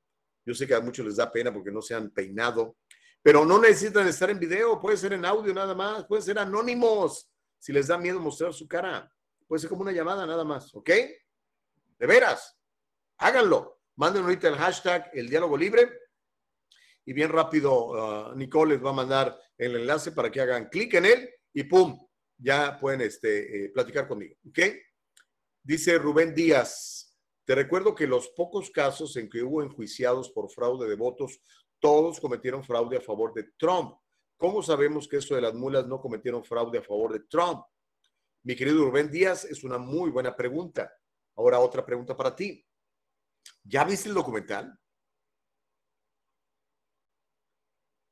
Yo 0.45 0.54
sé 0.54 0.66
que 0.66 0.74
a 0.74 0.82
muchos 0.82 1.06
les 1.06 1.18
da 1.18 1.32
pena 1.32 1.54
porque 1.54 1.72
no 1.72 1.82
se 1.82 1.93
han 1.93 2.10
peinado, 2.10 2.78
pero 3.22 3.45
no 3.45 3.60
necesitan 3.60 4.08
estar 4.08 4.30
en 4.30 4.39
video, 4.39 4.80
puede 4.80 4.97
ser 4.97 5.14
en 5.14 5.26
audio 5.26 5.54
nada 5.54 5.76
más, 5.76 6.06
puede 6.06 6.24
ser 6.24 6.39
anónimos, 6.39 7.30
si 7.60 7.72
les 7.72 7.88
da 7.88 7.97
miedo 7.97 8.20
mostrar 8.20 8.54
su 8.54 8.68
cara. 8.68 9.12
Puede 9.47 9.60
ser 9.60 9.70
como 9.70 9.82
una 9.82 9.91
llamada 9.91 10.26
nada 10.26 10.43
más, 10.43 10.74
¿ok? 10.74 10.89
De 11.99 12.08
veras, 12.08 12.58
háganlo. 13.18 13.82
Manden 13.97 14.24
ahorita 14.24 14.47
el 14.47 14.56
hashtag 14.56 15.12
el 15.14 15.30
diálogo 15.30 15.58
libre 15.58 15.91
y 17.06 17.14
bien 17.14 17.30
rápido 17.30 18.32
uh, 18.32 18.36
Nicole 18.36 18.76
les 18.76 18.84
va 18.84 18.91
a 18.91 18.93
mandar 18.93 19.39
el 19.58 19.76
enlace 19.76 20.12
para 20.12 20.32
que 20.32 20.41
hagan 20.41 20.70
clic 20.70 20.93
en 20.95 21.06
él 21.06 21.30
y 21.54 21.64
¡pum! 21.64 21.99
Ya 22.44 22.80
pueden 22.80 23.02
este, 23.02 23.66
eh, 23.66 23.70
platicar 23.70 24.08
conmigo, 24.08 24.36
¿ok? 24.50 24.60
Dice 25.64 26.00
Rubén 26.00 26.34
Díaz, 26.34 27.16
te 27.46 27.54
recuerdo 27.54 27.94
que 27.94 28.08
los 28.08 28.30
pocos 28.30 28.72
casos 28.72 29.16
en 29.18 29.30
que 29.30 29.44
hubo 29.44 29.62
enjuiciados 29.62 30.32
por 30.32 30.50
fraude 30.50 30.89
de 30.89 30.96
votos 30.96 31.39
todos 31.80 32.20
cometieron 32.20 32.64
fraude 32.64 32.98
a 32.98 33.02
favor 33.02 33.34
de 33.34 33.52
Trump. 33.58 33.96
¿Cómo 34.38 34.64
sabemos 34.64 35.08
que 35.08 35.18
eso 35.18 35.36
de 35.36 35.42
las 35.42 35.54
mulas 35.54 35.86
no 35.88 36.00
cometieron 36.00 36.44
fraude 36.44 36.80
a 36.80 36.84
favor 36.84 37.14
de 37.14 37.22
Trump? 37.28 37.64
Mi 38.44 38.56
querido 38.56 38.86
Rubén 38.86 39.12
Díaz, 39.12 39.46
es 39.46 39.64
una 39.64 39.78
muy 39.78 40.10
buena 40.10 40.36
pregunta. 40.36 40.92
Ahora 41.36 41.60
otra 41.60 41.86
pregunta 41.86 42.16
para 42.16 42.36
ti. 42.36 42.66
¿Ya 43.64 43.84
viste 43.84 44.10
el 44.10 44.16
documental? 44.16 44.76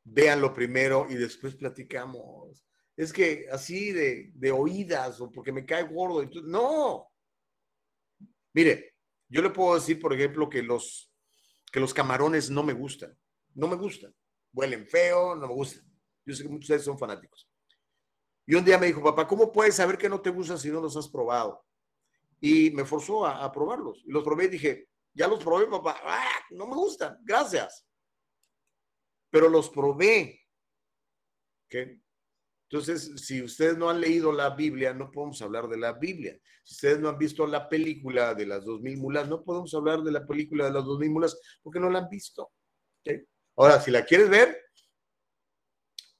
Véanlo 0.03 0.53
primero 0.53 1.07
y 1.09 1.15
después 1.15 1.55
platicamos. 1.55 2.63
Es 2.99 3.13
que 3.13 3.47
así 3.49 3.93
de, 3.93 4.51
oídas 4.51 5.21
o 5.21 5.31
porque 5.31 5.53
me 5.53 5.65
cae 5.65 5.83
gordo. 5.83 6.29
No. 6.43 7.09
Mire, 8.53 8.93
yo 9.29 9.41
le 9.41 9.51
puedo 9.51 9.75
decir, 9.75 10.01
por 10.01 10.11
ejemplo, 10.11 10.49
que 10.49 10.61
los, 10.61 11.09
que 11.71 11.79
los 11.79 11.93
camarones 11.93 12.49
no 12.49 12.61
me 12.61 12.73
gustan. 12.73 13.17
No 13.55 13.69
me 13.69 13.77
gustan. 13.77 14.13
Huelen 14.51 14.85
feo, 14.85 15.33
no 15.33 15.47
me 15.47 15.53
gustan. 15.53 15.89
Yo 16.25 16.35
sé 16.35 16.43
que 16.43 16.49
muchos 16.49 16.67
de 16.67 16.75
ustedes 16.75 16.83
son 16.83 16.99
fanáticos. 16.99 17.49
Y 18.45 18.55
un 18.55 18.65
día 18.65 18.77
me 18.77 18.87
dijo, 18.87 19.01
papá, 19.01 19.25
¿cómo 19.25 19.49
puedes 19.49 19.75
saber 19.75 19.97
que 19.97 20.09
no 20.09 20.19
te 20.19 20.31
gustan 20.31 20.57
si 20.57 20.69
no 20.69 20.81
los 20.81 20.97
has 20.97 21.07
probado? 21.07 21.65
Y 22.41 22.71
me 22.71 22.83
forzó 22.83 23.25
a, 23.25 23.49
probarlos. 23.49 24.03
Y 24.05 24.11
los 24.11 24.25
probé 24.25 24.43
y 24.43 24.49
dije, 24.49 24.89
ya 25.13 25.29
los 25.29 25.41
probé, 25.41 25.67
papá. 25.67 26.01
¡Ah! 26.03 26.41
No 26.49 26.67
me 26.67 26.75
gustan, 26.75 27.17
gracias. 27.21 27.87
Pero 29.29 29.47
los 29.47 29.69
probé. 29.69 30.45
¿Okay? 31.67 32.01
Entonces, 32.71 33.13
si 33.15 33.41
ustedes 33.41 33.77
no 33.77 33.89
han 33.89 33.99
leído 33.99 34.31
la 34.31 34.51
Biblia, 34.51 34.93
no 34.93 35.09
podemos 35.09 35.41
hablar 35.41 35.67
de 35.67 35.77
la 35.77 35.93
Biblia. 35.93 36.37
Si 36.63 36.75
ustedes 36.75 36.99
no 36.99 37.09
han 37.09 37.17
visto 37.17 37.47
la 37.47 37.67
película 37.67 38.35
de 38.35 38.45
las 38.45 38.63
dos 38.63 38.79
mil 38.79 38.95
mulas, 38.97 39.27
no 39.27 39.43
podemos 39.43 39.73
hablar 39.73 40.03
de 40.03 40.11
la 40.11 40.27
película 40.27 40.65
de 40.65 40.73
las 40.73 40.85
dos 40.85 40.99
mil 40.99 41.09
mulas 41.09 41.39
porque 41.63 41.79
no 41.79 41.89
la 41.89 41.99
han 41.99 42.09
visto. 42.09 42.51
Ahora, 43.55 43.81
si 43.81 43.89
la 43.89 44.05
quieres 44.05 44.29
ver, 44.29 44.55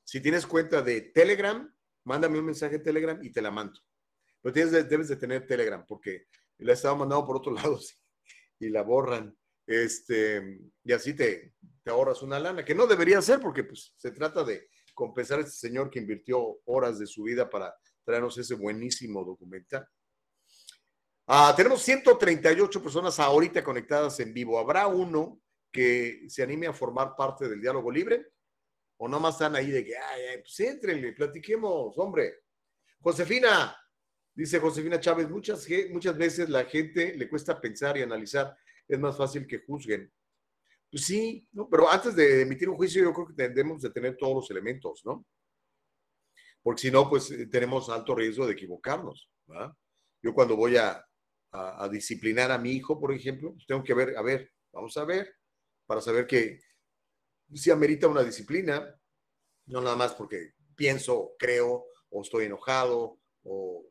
si 0.04 0.22
tienes 0.22 0.48
cuenta 0.48 0.82
de 0.82 1.02
Telegram, 1.02 1.72
mándame 2.06 2.40
un 2.40 2.46
mensaje 2.46 2.80
de 2.80 2.84
Telegram 2.84 3.24
y 3.24 3.32
te 3.32 3.44
la 3.44 3.52
mando. 3.52 3.80
Pero 4.42 4.52
tienes, 4.52 4.90
debes 4.90 5.08
de 5.08 5.18
tener 5.18 5.46
Telegram 5.46 5.86
porque 5.88 6.26
la 6.58 6.72
he 6.72 6.74
estado 6.74 6.96
mandando 6.96 7.28
por 7.28 7.38
otro 7.38 7.52
lado 7.54 7.80
y 8.60 8.70
la 8.70 8.82
borran. 8.82 9.38
Este, 9.68 10.60
y 10.84 10.94
así 10.94 11.14
te, 11.14 11.54
te 11.84 11.92
ahorras 11.92 12.24
una 12.24 12.40
lana, 12.40 12.66
que 12.66 12.74
no 12.74 12.88
debería 12.88 13.22
ser 13.22 13.40
porque 13.40 13.64
pues, 13.66 13.94
se 13.98 14.10
trata 14.10 14.44
de 14.44 14.68
compensar 15.00 15.40
a 15.40 15.44
este 15.44 15.56
señor 15.56 15.90
que 15.90 16.00
invirtió 16.00 16.60
horas 16.66 17.00
de 17.00 17.08
su 17.08 17.24
vida 17.24 17.50
para 17.50 17.74
traernos 18.04 18.38
ese 18.38 18.54
buenísimo 18.54 19.24
documental. 19.24 19.88
Ah, 21.26 21.54
tenemos 21.56 21.82
138 21.84 22.84
personas 22.84 23.18
ahorita 23.18 23.64
conectadas 23.64 24.20
en 24.20 24.34
vivo. 24.34 24.60
¿Habrá 24.60 24.88
uno 24.88 25.40
que 25.72 26.26
se 26.28 26.44
anime 26.44 26.68
a 26.68 26.74
formar 26.74 27.16
parte 27.16 27.48
del 27.48 27.62
diálogo 27.62 27.90
libre? 27.90 28.34
¿O 28.98 29.08
no 29.08 29.22
más 29.22 29.36
están 29.36 29.56
ahí 29.56 29.72
de 29.72 29.86
que, 29.86 29.96
ay, 29.96 30.22
ay 30.32 30.38
pues 30.42 30.60
entrenle, 30.60 31.14
platiquemos, 31.14 31.98
hombre? 31.98 32.42
Josefina, 33.00 33.74
dice 34.34 34.60
Josefina 34.60 35.00
Chávez, 35.00 35.30
muchas, 35.30 35.66
muchas 35.92 36.18
veces 36.18 36.50
la 36.50 36.66
gente 36.66 37.16
le 37.16 37.30
cuesta 37.30 37.62
pensar 37.62 37.98
y 37.98 38.02
analizar, 38.02 38.54
es 38.86 39.00
más 39.00 39.16
fácil 39.16 39.48
que 39.48 39.60
juzguen. 39.60 40.12
Pues 40.92 41.06
sí, 41.06 41.48
¿no? 41.52 41.70
pero 41.70 41.90
antes 41.90 42.16
de 42.16 42.42
emitir 42.42 42.68
un 42.70 42.76
juicio 42.76 43.04
yo 43.04 43.14
creo 43.14 43.28
que 43.28 43.34
tendremos 43.34 43.82
de 43.82 43.92
tener 43.92 44.18
todos 44.18 44.36
los 44.36 44.52
elementos, 44.52 45.02
¿no? 45.06 45.26
Porque 46.64 46.82
si 46.82 46.92
no, 46.92 47.10
pues 47.10 47.32
eh, 47.32 47.48
tenemos 47.48 47.90
alto 47.90 48.16
riesgo 48.16 48.46
de 48.46 48.54
equivocarnos. 48.54 49.30
¿verdad? 49.46 49.72
Yo 50.22 50.34
cuando 50.34 50.56
voy 50.56 50.78
a, 50.78 51.04
disciplinar 51.90 52.52
a 52.52 52.60
mi 52.60 52.74
hijo, 52.74 53.00
por 53.00 53.12
ejemplo, 53.12 53.54
pues 53.54 53.66
tengo 53.66 53.84
que 53.84 53.96
ver, 53.96 54.16
a 54.16 54.22
ver, 54.22 54.52
vamos 54.72 54.96
a 54.98 55.04
ver, 55.04 55.34
para 55.88 56.00
saber 56.00 56.28
que 56.28 56.60
si 57.56 57.72
amerita 57.72 58.08
una 58.08 58.22
disciplina, 58.22 58.96
no 59.66 59.82
nada 59.82 59.96
más 59.96 60.14
porque 60.14 60.52
pienso, 60.76 61.32
creo, 61.40 61.86
o 62.10 62.22
estoy 62.22 62.46
enojado, 62.46 63.20
o... 63.44 63.84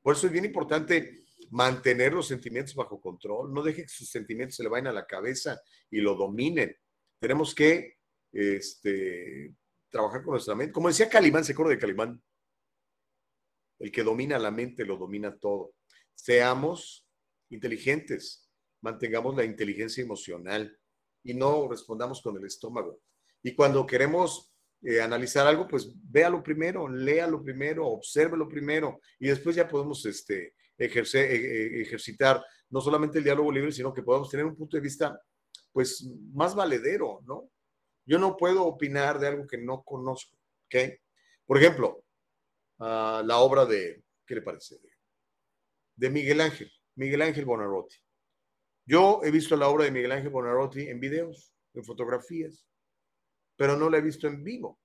Por 0.00 0.14
eso 0.14 0.26
es 0.26 0.32
bien 0.32 0.44
importante 0.44 1.21
mantener 1.52 2.14
los 2.14 2.28
sentimientos 2.28 2.74
bajo 2.74 2.98
control, 2.98 3.52
no 3.52 3.62
deje 3.62 3.82
que 3.82 3.88
sus 3.88 4.08
sentimientos 4.08 4.56
se 4.56 4.62
le 4.62 4.70
vayan 4.70 4.86
a 4.86 4.92
la 4.92 5.06
cabeza 5.06 5.60
y 5.90 6.00
lo 6.00 6.14
dominen. 6.14 6.74
Tenemos 7.20 7.54
que 7.54 7.98
este, 8.32 9.54
trabajar 9.90 10.22
con 10.22 10.32
nuestra 10.32 10.54
mente. 10.54 10.72
Como 10.72 10.88
decía 10.88 11.10
Calimán, 11.10 11.44
¿se 11.44 11.52
acuerda 11.52 11.72
de 11.72 11.78
Calimán? 11.78 12.22
El 13.78 13.92
que 13.92 14.02
domina 14.02 14.38
la 14.38 14.50
mente 14.50 14.86
lo 14.86 14.96
domina 14.96 15.36
todo. 15.36 15.74
Seamos 16.14 17.06
inteligentes, 17.50 18.50
mantengamos 18.80 19.36
la 19.36 19.44
inteligencia 19.44 20.02
emocional 20.02 20.74
y 21.22 21.34
no 21.34 21.68
respondamos 21.68 22.22
con 22.22 22.34
el 22.38 22.46
estómago. 22.46 22.98
Y 23.42 23.54
cuando 23.54 23.86
queremos 23.86 24.54
eh, 24.80 25.02
analizar 25.02 25.46
algo, 25.46 25.68
pues 25.68 25.92
véalo 26.02 26.42
primero, 26.42 26.88
léalo 26.88 27.42
primero, 27.42 27.88
obsérvelo 27.88 28.48
primero 28.48 29.00
y 29.18 29.28
después 29.28 29.54
ya 29.54 29.68
podemos 29.68 30.06
este, 30.06 30.54
ejercer, 30.78 31.30
e, 31.30 31.36
e, 31.36 31.82
ejercitar 31.82 32.44
no 32.70 32.80
solamente 32.80 33.18
el 33.18 33.24
diálogo 33.24 33.52
libre, 33.52 33.72
sino 33.72 33.92
que 33.92 34.02
podamos 34.02 34.30
tener 34.30 34.46
un 34.46 34.56
punto 34.56 34.76
de 34.76 34.82
vista 34.82 35.20
pues 35.72 36.06
más 36.32 36.54
valedero, 36.54 37.20
¿no? 37.24 37.50
Yo 38.04 38.18
no 38.18 38.36
puedo 38.36 38.64
opinar 38.64 39.18
de 39.18 39.28
algo 39.28 39.46
que 39.46 39.58
no 39.58 39.82
conozco, 39.82 40.36
¿ok? 40.66 40.92
Por 41.46 41.58
ejemplo, 41.58 42.04
la 42.78 43.38
obra 43.38 43.64
de, 43.64 44.02
¿qué 44.26 44.34
le 44.34 44.42
parece? 44.42 44.78
De 45.94 46.10
Miguel 46.10 46.40
Ángel, 46.40 46.70
Miguel 46.96 47.22
Ángel 47.22 47.44
Bonarotti. 47.44 47.96
Yo 48.84 49.20
he 49.22 49.30
visto 49.30 49.56
la 49.56 49.68
obra 49.68 49.84
de 49.84 49.92
Miguel 49.92 50.12
Ángel 50.12 50.30
Bonarotti 50.30 50.88
en 50.88 50.98
videos, 50.98 51.54
en 51.74 51.84
fotografías, 51.84 52.66
pero 53.56 53.76
no 53.76 53.88
la 53.88 53.98
he 53.98 54.02
visto 54.02 54.26
en 54.26 54.42
vivo. 54.42 54.80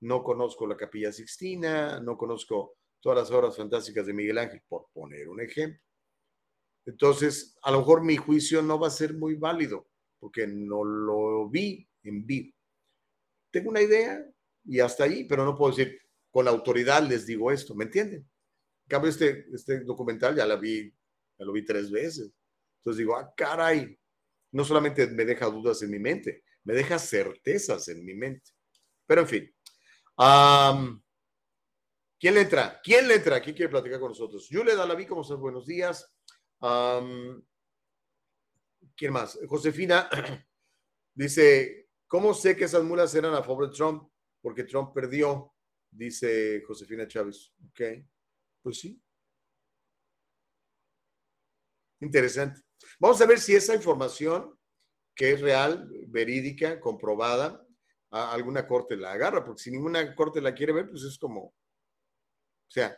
No 0.00 0.22
conozco 0.22 0.66
la 0.66 0.76
Capilla 0.76 1.12
Sixtina, 1.12 2.00
no 2.00 2.16
conozco 2.16 2.76
todas 3.04 3.18
las 3.18 3.30
obras 3.30 3.54
fantásticas 3.54 4.06
de 4.06 4.14
Miguel 4.14 4.38
Ángel, 4.38 4.62
por 4.66 4.86
poner 4.94 5.28
un 5.28 5.38
ejemplo. 5.38 5.78
Entonces, 6.86 7.54
a 7.62 7.70
lo 7.70 7.80
mejor 7.80 8.02
mi 8.02 8.16
juicio 8.16 8.62
no 8.62 8.80
va 8.80 8.86
a 8.88 8.90
ser 8.90 9.12
muy 9.12 9.34
válido 9.34 9.86
porque 10.18 10.46
no 10.46 10.82
lo 10.82 11.46
vi 11.50 11.86
en 12.02 12.24
vivo. 12.24 12.56
Tengo 13.50 13.68
una 13.68 13.82
idea 13.82 14.24
y 14.64 14.80
hasta 14.80 15.04
ahí, 15.04 15.24
pero 15.24 15.44
no 15.44 15.54
puedo 15.54 15.76
decir 15.76 16.00
con 16.30 16.48
autoridad 16.48 17.06
les 17.06 17.26
digo 17.26 17.52
esto, 17.52 17.74
¿me 17.74 17.84
entienden? 17.84 18.20
En 18.20 18.88
cambio, 18.88 19.10
este, 19.10 19.48
este 19.52 19.80
documental 19.80 20.34
ya 20.34 20.46
la 20.46 20.56
vi, 20.56 20.90
ya 21.38 21.44
lo 21.44 21.52
vi 21.52 21.62
tres 21.62 21.90
veces. 21.90 22.32
Entonces 22.78 23.00
digo, 23.00 23.18
ah, 23.18 23.34
caray, 23.36 23.98
no 24.52 24.64
solamente 24.64 25.06
me 25.08 25.26
deja 25.26 25.44
dudas 25.50 25.82
en 25.82 25.90
mi 25.90 25.98
mente, 25.98 26.42
me 26.64 26.72
deja 26.72 26.98
certezas 26.98 27.86
en 27.88 28.02
mi 28.02 28.14
mente. 28.14 28.50
Pero 29.06 29.20
en 29.20 29.28
fin, 29.28 29.54
¿Quién 32.18 32.34
le 32.34 32.42
entra? 32.42 32.80
¿Quién 32.82 33.08
le 33.08 33.16
entra? 33.16 33.40
¿Quién 33.40 33.56
quiere 33.56 33.70
platicar 33.70 34.00
con 34.00 34.10
nosotros? 34.10 34.48
Yule 34.48 34.74
Dalaví, 34.74 35.06
¿cómo 35.06 35.22
estás? 35.22 35.38
Buenos 35.38 35.66
días. 35.66 36.10
¿Quién 38.96 39.12
más? 39.12 39.38
Josefina 39.46 40.08
dice, 41.14 41.88
¿cómo 42.06 42.32
sé 42.32 42.56
que 42.56 42.64
esas 42.64 42.84
mulas 42.84 43.14
eran 43.14 43.34
a 43.34 43.42
favor 43.42 43.68
de 43.68 43.76
Trump? 43.76 44.08
Porque 44.40 44.64
Trump 44.64 44.94
perdió, 44.94 45.52
dice 45.90 46.62
Josefina 46.66 47.08
Chávez. 47.08 47.52
Ok, 47.70 47.80
pues 48.62 48.78
sí. 48.78 49.00
Interesante. 52.00 52.60
Vamos 52.98 53.20
a 53.20 53.26
ver 53.26 53.40
si 53.40 53.54
esa 53.54 53.74
información 53.74 54.58
que 55.14 55.32
es 55.32 55.40
real, 55.40 55.88
verídica, 56.08 56.80
comprobada, 56.80 57.66
alguna 58.10 58.66
corte 58.66 58.96
la 58.96 59.12
agarra, 59.12 59.44
porque 59.44 59.62
si 59.62 59.70
ninguna 59.70 60.14
corte 60.14 60.40
la 60.40 60.54
quiere 60.54 60.72
ver, 60.72 60.88
pues 60.88 61.02
es 61.02 61.18
como 61.18 61.54
o 62.66 62.70
sea, 62.70 62.96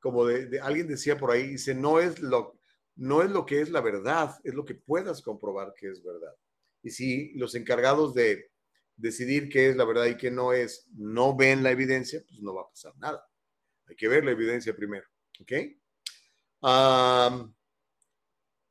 como 0.00 0.26
de, 0.26 0.60
alguien 0.60 0.88
decía 0.88 1.16
por 1.16 1.30
ahí, 1.30 1.46
dice, 1.46 1.74
no 1.74 2.00
es, 2.00 2.20
lo, 2.20 2.58
no 2.96 3.22
es 3.22 3.30
lo 3.30 3.46
que 3.46 3.60
es 3.60 3.70
la 3.70 3.80
verdad, 3.80 4.34
es 4.42 4.54
lo 4.54 4.64
que 4.64 4.74
puedas 4.74 5.22
comprobar 5.22 5.72
que 5.76 5.88
es 5.88 6.02
verdad. 6.02 6.34
Y 6.82 6.90
si 6.90 7.32
los 7.34 7.54
encargados 7.54 8.12
de 8.14 8.50
decidir 8.96 9.48
qué 9.48 9.70
es 9.70 9.76
la 9.76 9.84
verdad 9.84 10.06
y 10.06 10.16
qué 10.16 10.30
no 10.30 10.52
es, 10.52 10.88
no 10.96 11.36
ven 11.36 11.62
la 11.62 11.70
evidencia, 11.70 12.22
pues 12.26 12.40
no 12.40 12.54
va 12.54 12.62
a 12.62 12.68
pasar 12.68 12.96
nada. 12.98 13.24
Hay 13.86 13.96
que 13.96 14.08
ver 14.08 14.24
la 14.24 14.32
evidencia 14.32 14.74
primero. 14.74 15.06
¿Ok? 15.40 15.52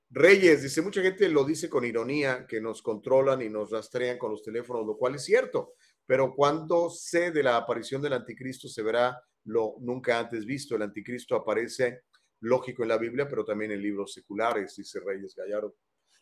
Reyes 0.09 0.63
dice, 0.63 0.81
mucha 0.81 1.01
gente 1.01 1.29
lo 1.29 1.45
dice 1.45 1.69
con 1.69 1.85
ironía, 1.85 2.45
que 2.45 2.59
nos 2.59 2.81
controlan 2.81 3.41
y 3.41 3.49
nos 3.49 3.71
rastrean 3.71 4.17
con 4.17 4.31
los 4.31 4.43
teléfonos, 4.43 4.85
lo 4.85 4.97
cual 4.97 5.15
es 5.15 5.23
cierto, 5.23 5.75
pero 6.11 6.35
cuando 6.35 6.89
sé 6.89 7.31
de 7.31 7.41
la 7.41 7.55
aparición 7.55 8.01
del 8.01 8.11
anticristo 8.11 8.67
se 8.67 8.83
verá 8.83 9.17
lo 9.45 9.77
nunca 9.79 10.19
antes 10.19 10.45
visto. 10.45 10.75
El 10.75 10.81
anticristo 10.81 11.37
aparece 11.37 12.01
lógico 12.41 12.83
en 12.83 12.89
la 12.89 12.97
Biblia, 12.97 13.29
pero 13.29 13.45
también 13.45 13.71
en 13.71 13.81
libros 13.81 14.11
seculares, 14.11 14.75
dice 14.75 14.99
Reyes 14.99 15.33
Gallardo. 15.33 15.73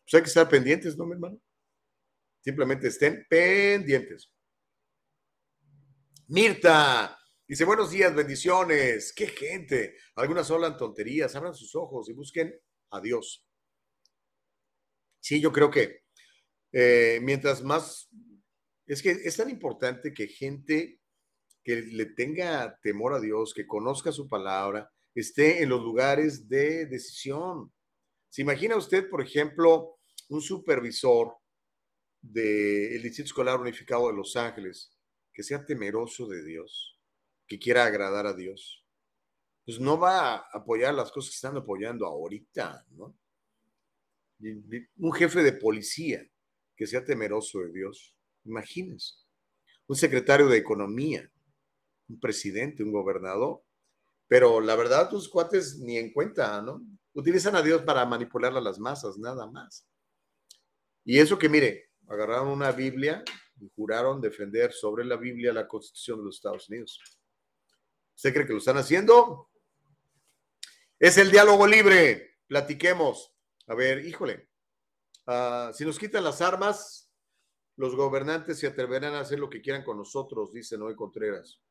Pues 0.04 0.14
hay 0.14 0.22
que 0.22 0.28
estar 0.28 0.48
pendientes, 0.48 0.96
¿no, 0.96 1.08
mi 1.08 1.14
hermano? 1.14 1.42
Simplemente 2.40 2.88
estén 2.88 3.26
pendientes. 3.28 4.32
Mirta 6.28 7.20
dice: 7.48 7.66
Buenos 7.66 7.90
días, 7.90 8.14
bendiciones. 8.14 9.12
Qué 9.12 9.26
gente. 9.26 9.96
Algunas 10.14 10.52
hablan 10.52 10.78
tonterías, 10.78 11.36
abran 11.36 11.56
sus 11.56 11.74
ojos 11.74 12.08
y 12.10 12.14
busquen 12.14 12.54
a 12.92 13.02
Dios. 13.02 13.44
Sí, 15.20 15.42
yo 15.42 15.52
creo 15.52 15.72
que 15.72 16.04
eh, 16.74 17.20
mientras 17.24 17.64
más 17.64 18.08
es 18.90 19.04
que 19.04 19.12
es 19.12 19.38
tan 19.38 19.52
importante 19.52 20.14
que 20.16 20.28
gente 20.28 21.00
que 21.64 21.84
le 21.84 22.08
tenga 22.08 22.80
temor 22.82 23.14
a 23.14 23.20
Dios, 23.20 23.54
que 23.54 23.68
conozca 23.68 24.12
su 24.12 24.28
palabra, 24.28 24.92
esté 25.14 25.62
en 25.62 25.70
los 25.70 25.82
lugares 25.82 26.50
de 26.50 26.88
decisión. 26.88 27.72
¿Se 28.30 28.42
imagina 28.42 28.76
usted, 28.76 29.08
por 29.08 29.22
ejemplo, 29.22 30.00
un 30.30 30.42
supervisor 30.42 31.38
del 32.20 33.02
Distrito 33.04 33.28
Escolar 33.28 33.62
Unificado 33.62 34.08
de 34.08 34.16
Los 34.16 34.36
Ángeles 34.36 34.98
que 35.32 35.44
sea 35.44 35.64
temeroso 35.64 36.28
de 36.28 36.44
Dios, 36.44 37.00
que 37.48 37.60
quiera 37.60 37.86
agradar 37.86 38.26
a 38.26 38.34
Dios? 38.34 38.84
Pues 39.66 39.80
no 39.80 40.00
va 40.00 40.34
a 40.34 40.48
apoyar 40.52 40.96
las 40.96 41.12
cosas 41.12 41.30
que 41.30 41.36
están 41.36 41.58
apoyando 41.58 42.08
ahorita, 42.08 42.88
¿no? 42.90 43.16
Un 44.40 45.14
jefe 45.14 45.44
de 45.44 45.54
policía 45.54 46.28
que 46.76 46.88
sea 46.88 47.06
temeroso 47.06 47.60
de 47.60 47.72
Dios, 47.72 48.16
imagínense. 48.46 49.16
Un 49.88 49.96
secretario 49.96 50.48
de 50.48 50.58
Economía, 50.58 51.30
un 52.08 52.20
presidente, 52.20 52.84
un 52.84 52.92
gobernador. 52.92 53.62
Pero 54.28 54.62
la 54.62 54.76
verdad, 54.76 55.10
tus 55.10 55.28
cuates 55.28 55.80
ni 55.80 55.98
en 55.98 56.14
cuenta, 56.14 56.62
¿no? 56.62 56.82
Utilizan 57.14 57.56
a 57.56 57.62
Dios 57.62 57.82
para 57.82 58.06
manipular 58.06 58.56
a 58.56 58.62
las 58.62 58.78
masas, 58.78 59.18
nada 59.18 59.48
más. 59.48 59.88
Y 61.04 61.18
eso 61.18 61.40
que, 61.40 61.50
mire, 61.50 61.90
agarraron 62.08 62.50
una 62.50 62.72
Biblia 62.72 63.24
y 63.60 63.70
juraron 63.76 64.22
defender 64.22 64.72
sobre 64.72 65.04
la 65.04 65.18
Biblia 65.18 65.52
la 65.52 65.68
Constitución 65.68 66.20
de 66.20 66.26
los 66.26 66.36
Estados 66.36 66.70
Unidos. 66.70 67.00
¿Usted 68.16 68.34
cree 68.34 68.46
que 68.46 68.54
lo 68.54 68.60
están 68.60 68.78
haciendo? 68.78 69.50
Es 71.00 71.18
el 71.18 71.32
diálogo 71.32 71.66
libre. 71.66 72.38
Platiquemos. 72.48 73.34
A 73.68 73.76
ver, 73.76 74.06
híjole. 74.06 74.50
Uh, 75.26 75.74
si 75.74 75.86
nos 75.86 75.98
quitan 75.98 76.24
las 76.24 76.42
armas, 76.42 77.09
los 77.80 77.96
gobernantes 77.96 78.60
se 78.60 78.68
atreverán 78.68 79.14
a 79.14 79.22
hacer 79.22 79.40
lo 79.40 79.50
que 79.50 79.62
quieran 79.62 79.86
con 79.86 79.96
nosotros, 79.96 80.52
dice 80.52 80.78
Noé 80.78 80.98
Contreras. 80.98 81.62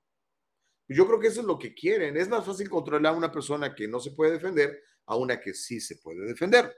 Yo 0.88 1.06
creo 1.06 1.20
que 1.20 1.26
eso 1.26 1.40
es 1.40 1.46
lo 1.46 1.58
que 1.58 1.74
quieren. 1.74 2.16
Es 2.16 2.30
más 2.30 2.46
fácil 2.46 2.70
controlar 2.70 3.12
a 3.12 3.16
una 3.16 3.30
persona 3.30 3.74
que 3.74 3.86
no 3.86 4.00
se 4.00 4.12
puede 4.12 4.32
defender 4.32 4.82
a 5.04 5.16
una 5.16 5.38
que 5.38 5.52
sí 5.52 5.82
se 5.82 5.96
puede 5.96 6.26
defender. 6.26 6.74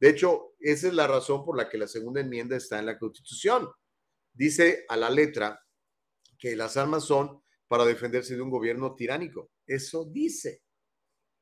De 0.00 0.08
hecho, 0.08 0.56
esa 0.58 0.88
es 0.88 0.94
la 0.94 1.06
razón 1.06 1.44
por 1.44 1.56
la 1.56 1.68
que 1.68 1.78
la 1.78 1.86
segunda 1.86 2.22
enmienda 2.22 2.56
está 2.56 2.80
en 2.80 2.86
la 2.86 2.98
Constitución. 2.98 3.70
Dice 4.32 4.84
a 4.88 4.96
la 4.96 5.10
letra 5.10 5.64
que 6.36 6.56
las 6.56 6.76
armas 6.76 7.04
son 7.04 7.40
para 7.68 7.84
defenderse 7.84 8.34
de 8.34 8.42
un 8.42 8.50
gobierno 8.50 8.96
tiránico. 8.96 9.52
Eso 9.64 10.06
dice. 10.06 10.64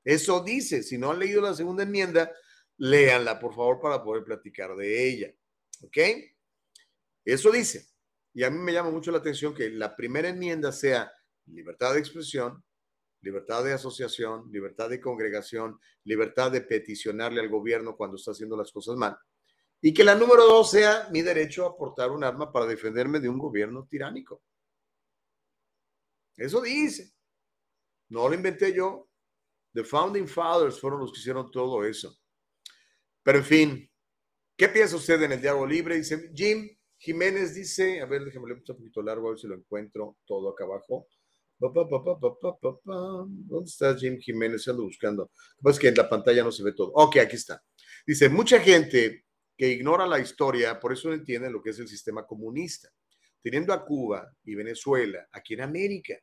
Eso 0.05 0.45
dice. 0.45 0.83
Si 0.83 0.99
no 0.99 1.11
han 1.11 1.19
leído 1.19 1.41
la 1.41 1.55
segunda 1.55 1.85
enmienda, 1.85 2.31
léanla, 2.77 3.41
por 3.41 3.55
favor, 3.55 3.81
para 3.81 4.05
poder 4.05 4.25
platicar 4.25 4.77
de 4.77 5.09
ella. 5.09 5.35
¿Ok? 5.83 5.97
Eso 7.25 7.51
dice. 7.51 7.87
Y 8.33 8.45
a 8.45 8.51
mí 8.51 8.59
me 8.59 8.73
llama 8.73 8.91
mucho 8.91 9.11
la 9.11 9.19
atención 9.19 9.55
que 9.55 9.71
la 9.71 9.97
primera 9.97 10.29
enmienda 10.29 10.73
sea 10.73 11.13
libertad 11.47 11.95
de 11.95 12.01
expresión, 12.01 12.63
libertad 13.23 13.65
de 13.65 13.73
asociación, 13.73 14.51
libertad 14.51 14.89
de 14.89 15.01
congregación, 15.01 15.79
libertad 16.05 16.51
de 16.51 16.63
peticionarle 16.63 17.41
al 17.41 17.49
gobierno 17.49 17.97
cuando 17.97 18.17
está 18.17 18.31
haciendo 18.31 18.57
las 18.57 18.71
cosas 18.71 18.97
mal. 18.97 19.17
Y 19.83 19.93
que 19.93 20.05
la 20.05 20.15
número 20.15 20.45
dos 20.45 20.71
sea 20.71 21.09
mi 21.11 21.23
derecho 21.23 21.67
a 21.67 21.77
portar 21.77 22.11
un 22.11 22.23
arma 22.23 22.53
para 22.53 22.67
defenderme 22.67 23.19
de 23.19 23.29
un 23.29 23.39
gobierno 23.39 23.87
tiránico. 23.89 24.43
Eso 26.37 26.61
dice. 26.61 27.13
No 28.09 28.29
lo 28.29 28.35
inventé 28.35 28.75
yo. 28.75 29.09
The 29.73 29.85
Founding 29.85 30.27
Fathers 30.27 30.81
fueron 30.81 31.01
los 31.01 31.13
que 31.13 31.21
hicieron 31.21 31.51
todo 31.51 31.85
eso. 31.85 32.19
Pero 33.23 33.39
en 33.39 33.45
fin, 33.45 33.93
¿qué 34.57 34.69
piensa 34.69 34.97
usted 34.97 35.23
en 35.23 35.33
el 35.33 35.41
diálogo 35.41 35.67
libre? 35.67 35.97
Dice 35.97 36.31
Jim 36.35 36.69
Jiménez, 37.01 37.55
dice, 37.55 38.03
a 38.03 38.07
ver, 38.07 38.27
déjame 38.27 38.49
leer 38.49 38.63
un 38.69 38.77
poquito 38.77 39.01
largo, 39.01 39.29
a 39.29 39.31
ver 39.31 39.39
si 39.39 39.47
lo 39.47 39.55
encuentro 39.55 40.19
todo 40.27 40.51
acá 40.51 40.65
abajo. 40.65 41.09
¿Dónde 41.59 41.81
está 43.65 43.97
Jim 43.97 44.19
Jiménez? 44.19 44.69
Ando 44.69 44.85
buscando. 44.85 45.23
Lo 45.23 45.29
que 45.29 45.63
pasa 45.63 45.77
es 45.77 45.81
que 45.81 45.89
en 45.89 45.95
la 45.95 46.09
pantalla 46.09 46.45
no 46.45 46.53
se 46.53 46.63
ve 46.63 46.73
todo. 46.73 46.93
Ok, 46.95 47.17
aquí 47.17 47.37
está. 47.37 47.63
Dice, 48.07 48.29
mucha 48.29 48.61
gente 48.61 49.25
que 49.57 49.69
ignora 49.69 50.07
la 50.07 50.19
historia, 50.19 50.79
por 50.79 50.93
eso 50.93 51.09
no 51.09 51.15
entiende 51.15 51.51
lo 51.51 51.63
que 51.63 51.71
es 51.71 51.79
el 51.79 51.89
sistema 51.89 52.27
comunista. 52.27 52.91
Teniendo 53.43 53.73
a 53.73 53.83
Cuba 53.83 54.31
y 54.45 54.55
Venezuela 54.55 55.27
aquí 55.33 55.55
en 55.55 55.63
América, 55.63 56.19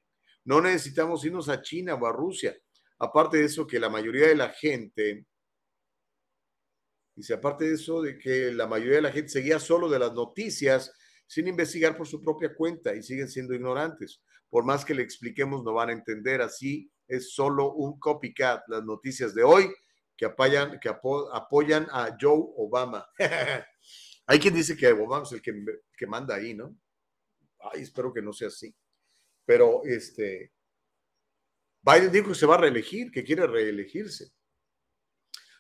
no 0.46 0.62
necesitamos 0.62 1.26
irnos 1.26 1.50
a 1.50 1.60
China 1.60 1.96
o 1.96 2.06
a 2.06 2.12
Rusia. 2.12 2.56
Aparte 3.00 3.38
de 3.38 3.46
eso, 3.46 3.66
que 3.66 3.80
la 3.80 3.90
mayoría 3.90 4.28
de 4.28 4.36
la 4.36 4.50
gente, 4.50 5.26
dice, 7.18 7.34
aparte 7.34 7.66
de 7.66 7.76
eso, 7.76 8.02
de 8.02 8.18
que 8.18 8.54
la 8.54 8.68
mayoría 8.68 8.96
de 8.96 9.02
la 9.02 9.12
gente 9.12 9.30
seguía 9.30 9.60
solo 9.60 9.90
de 9.90 10.00
las 10.00 10.14
noticias 10.14 10.94
sin 11.26 11.48
investigar 11.48 11.98
por 11.98 12.08
su 12.08 12.22
propia 12.22 12.56
cuenta 12.56 12.96
y 12.96 13.04
siguen 13.04 13.28
siendo 13.28 13.54
ignorantes 13.54 14.22
por 14.50 14.64
más 14.64 14.86
que 14.86 14.94
le 14.94 15.04
expliquemos, 15.04 15.64
no 15.64 15.74
van 15.74 15.90
a 15.90 15.94
entender. 15.94 16.42
Así 16.42 16.92
es 17.08 17.34
solo 17.34 17.74
un 17.74 18.00
copycat. 18.00 18.64
Las 18.68 18.84
noticias 18.84 19.34
de 19.34 19.44
hoy 19.44 19.70
que 20.16 20.26
apoyan, 20.26 20.80
que 20.80 20.90
apoyan 20.90 21.88
a 21.92 22.16
Joe 22.20 22.54
Obama. 22.56 23.08
Hay 24.26 24.40
quien 24.40 24.56
dice 24.56 24.76
que 24.76 24.92
Obama 24.92 25.24
es 25.24 25.32
el 25.32 25.42
que, 25.42 25.54
que 25.96 26.08
manda 26.08 26.36
ahí, 26.36 26.54
¿no? 26.54 26.76
Ay, 27.60 27.82
espero 27.82 28.14
que 28.14 28.22
no 28.22 28.34
sea 28.34 28.50
así. 28.50 28.76
Pero 29.46 29.82
este, 29.86 30.52
Biden 31.82 32.12
dijo 32.12 32.30
que 32.30 32.36
se 32.36 32.46
va 32.46 32.56
a 32.56 32.60
reelegir, 32.60 33.12
que 33.12 33.24
quiere 33.24 33.48
reelegirse. 33.48 34.32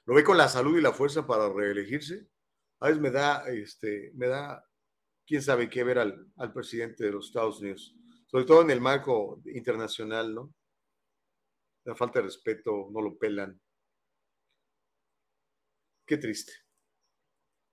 ¿Lo 0.07 0.15
ve 0.15 0.23
con 0.23 0.37
la 0.37 0.49
salud 0.49 0.77
y 0.77 0.81
la 0.81 0.93
fuerza 0.93 1.27
para 1.27 1.53
reelegirse? 1.53 2.27
A 2.79 2.87
veces 2.87 3.01
me 3.01 3.11
da, 3.11 3.47
este, 3.47 4.11
me 4.15 4.27
da, 4.27 4.65
quién 5.25 5.43
sabe 5.43 5.69
qué 5.69 5.83
ver 5.83 5.99
al, 5.99 6.31
al 6.37 6.51
presidente 6.51 7.03
de 7.03 7.11
los 7.11 7.27
Estados 7.27 7.59
Unidos 7.59 7.93
sobre 8.27 8.45
todo 8.45 8.61
en 8.61 8.69
el 8.69 8.81
marco 8.81 9.41
internacional, 9.45 10.35
¿no? 10.35 10.53
La 11.85 11.95
falta 11.95 12.19
de 12.19 12.25
respeto, 12.25 12.89
no 12.91 13.01
lo 13.01 13.17
pelan. 13.17 13.59
Qué 16.05 16.17
triste, 16.17 16.51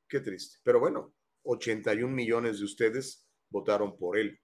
qué 0.08 0.20
triste. 0.20 0.58
Pero 0.62 0.80
bueno, 0.80 1.14
81 1.42 2.12
millones 2.12 2.58
de 2.58 2.64
ustedes 2.64 3.28
votaron 3.50 3.96
por 3.96 4.16
él. 4.16 4.40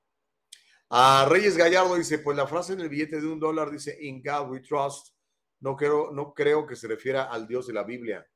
A 0.90 1.26
Reyes 1.28 1.56
Gallardo 1.56 1.94
dice, 1.94 2.18
pues 2.18 2.36
la 2.36 2.48
frase 2.48 2.72
en 2.72 2.80
el 2.80 2.88
billete 2.88 3.20
de 3.20 3.28
un 3.28 3.38
dólar 3.38 3.70
dice, 3.70 3.96
In 4.00 4.20
God 4.22 4.50
we 4.50 4.60
trust. 4.60 5.14
No 5.60 5.76
creo, 5.76 6.10
no 6.10 6.32
creo 6.34 6.66
que 6.66 6.76
se 6.76 6.88
refiera 6.88 7.24
al 7.24 7.46
Dios 7.46 7.66
de 7.66 7.74
la 7.74 7.84
Biblia. 7.84 8.26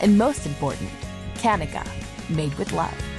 And 0.00 0.16
most 0.16 0.46
important, 0.46 0.88
Kanika, 1.34 1.84
made 2.30 2.54
with 2.54 2.72
love. 2.72 3.09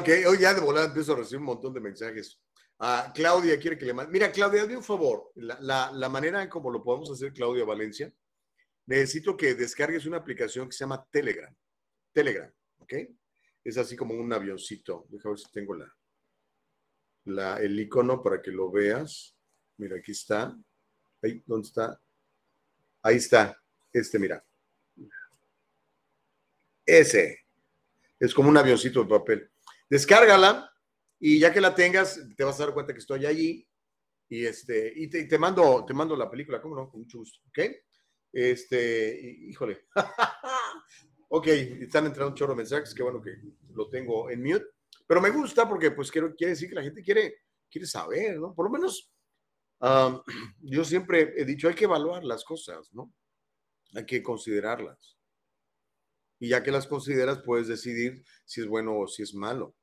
Ok, 0.00 0.08
hoy 0.26 0.38
ya 0.38 0.54
de 0.54 0.62
volada 0.62 0.86
empiezo 0.86 1.12
a 1.12 1.16
recibir 1.16 1.40
un 1.40 1.44
montón 1.44 1.74
de 1.74 1.80
mensajes. 1.80 2.40
Ah, 2.78 3.12
Claudia 3.14 3.58
quiere 3.58 3.76
que 3.76 3.84
le 3.84 3.92
mande. 3.92 4.10
Mira, 4.10 4.32
Claudia, 4.32 4.62
hazme 4.62 4.78
un 4.78 4.82
favor. 4.82 5.30
La, 5.34 5.90
la, 5.92 6.08
manera 6.08 6.42
en 6.42 6.48
cómo 6.48 6.70
lo 6.70 6.82
podemos 6.82 7.10
hacer, 7.10 7.34
Claudia 7.34 7.66
Valencia, 7.66 8.10
necesito 8.86 9.36
que 9.36 9.54
descargues 9.54 10.06
una 10.06 10.16
aplicación 10.16 10.66
que 10.66 10.72
se 10.72 10.84
llama 10.84 11.06
Telegram. 11.10 11.54
Telegram, 12.14 12.50
¿ok? 12.78 12.94
Es 13.62 13.76
así 13.76 13.94
como 13.94 14.14
un 14.14 14.32
avioncito. 14.32 15.04
Déjame 15.10 15.34
ver 15.34 15.38
si 15.38 15.52
tengo 15.52 15.76
el 17.26 17.80
icono 17.80 18.22
para 18.22 18.40
que 18.40 18.50
lo 18.50 18.70
veas. 18.70 19.36
Mira, 19.76 19.98
aquí 19.98 20.12
está. 20.12 20.56
Ahí, 21.22 21.42
¿dónde 21.44 21.68
está? 21.68 22.00
Ahí 23.02 23.16
está. 23.16 23.62
Este, 23.92 24.18
mira. 24.18 24.42
Ese. 26.86 27.44
Es 28.18 28.32
como 28.32 28.48
un 28.48 28.56
avioncito 28.56 29.02
de 29.02 29.10
papel. 29.10 29.49
Descárgala 29.90 30.72
y 31.18 31.40
ya 31.40 31.52
que 31.52 31.60
la 31.60 31.74
tengas, 31.74 32.20
te 32.36 32.44
vas 32.44 32.58
a 32.60 32.64
dar 32.64 32.74
cuenta 32.74 32.92
que 32.92 33.00
estoy 33.00 33.26
allí. 33.26 33.68
Y, 34.28 34.46
este, 34.46 34.92
y 34.94 35.08
te, 35.08 35.38
mando, 35.38 35.84
te 35.84 35.92
mando 35.92 36.16
la 36.16 36.30
película, 36.30 36.62
¿cómo 36.62 36.76
no? 36.76 36.88
Con 36.88 37.00
mucho 37.00 37.18
gusto, 37.18 37.40
¿ok? 37.48 37.58
Este, 38.32 39.20
híjole. 39.48 39.88
ok, 41.28 41.46
están 41.48 42.06
entrando 42.06 42.30
un 42.30 42.36
chorro 42.36 42.52
de 42.52 42.58
mensajes, 42.58 42.94
qué 42.94 43.02
bueno 43.02 43.20
que 43.20 43.32
lo 43.74 43.88
tengo 43.88 44.30
en 44.30 44.42
mute. 44.42 44.66
Pero 45.06 45.20
me 45.20 45.30
gusta 45.30 45.68
porque 45.68 45.90
pues 45.90 46.12
quiero, 46.12 46.34
quiere 46.36 46.52
decir 46.52 46.68
que 46.68 46.76
la 46.76 46.84
gente 46.84 47.02
quiere, 47.02 47.40
quiere 47.68 47.88
saber, 47.88 48.38
¿no? 48.38 48.54
Por 48.54 48.66
lo 48.66 48.70
menos 48.70 49.12
yo 50.60 50.84
siempre 50.84 51.34
he 51.36 51.44
dicho, 51.44 51.68
hay 51.68 51.74
que 51.74 51.84
evaluar 51.84 52.22
las 52.24 52.44
cosas, 52.44 52.92
¿no? 52.92 53.12
Hay 53.94 54.06
que 54.06 54.22
considerarlas. 54.22 55.18
Y 56.38 56.48
ya 56.48 56.62
que 56.62 56.70
las 56.70 56.86
consideras, 56.86 57.42
puedes 57.42 57.68
decidir 57.68 58.24
si 58.44 58.60
es 58.60 58.66
bueno 58.66 58.98
o 58.98 59.06
si 59.06 59.22
es 59.22 59.34
malo. 59.34 59.74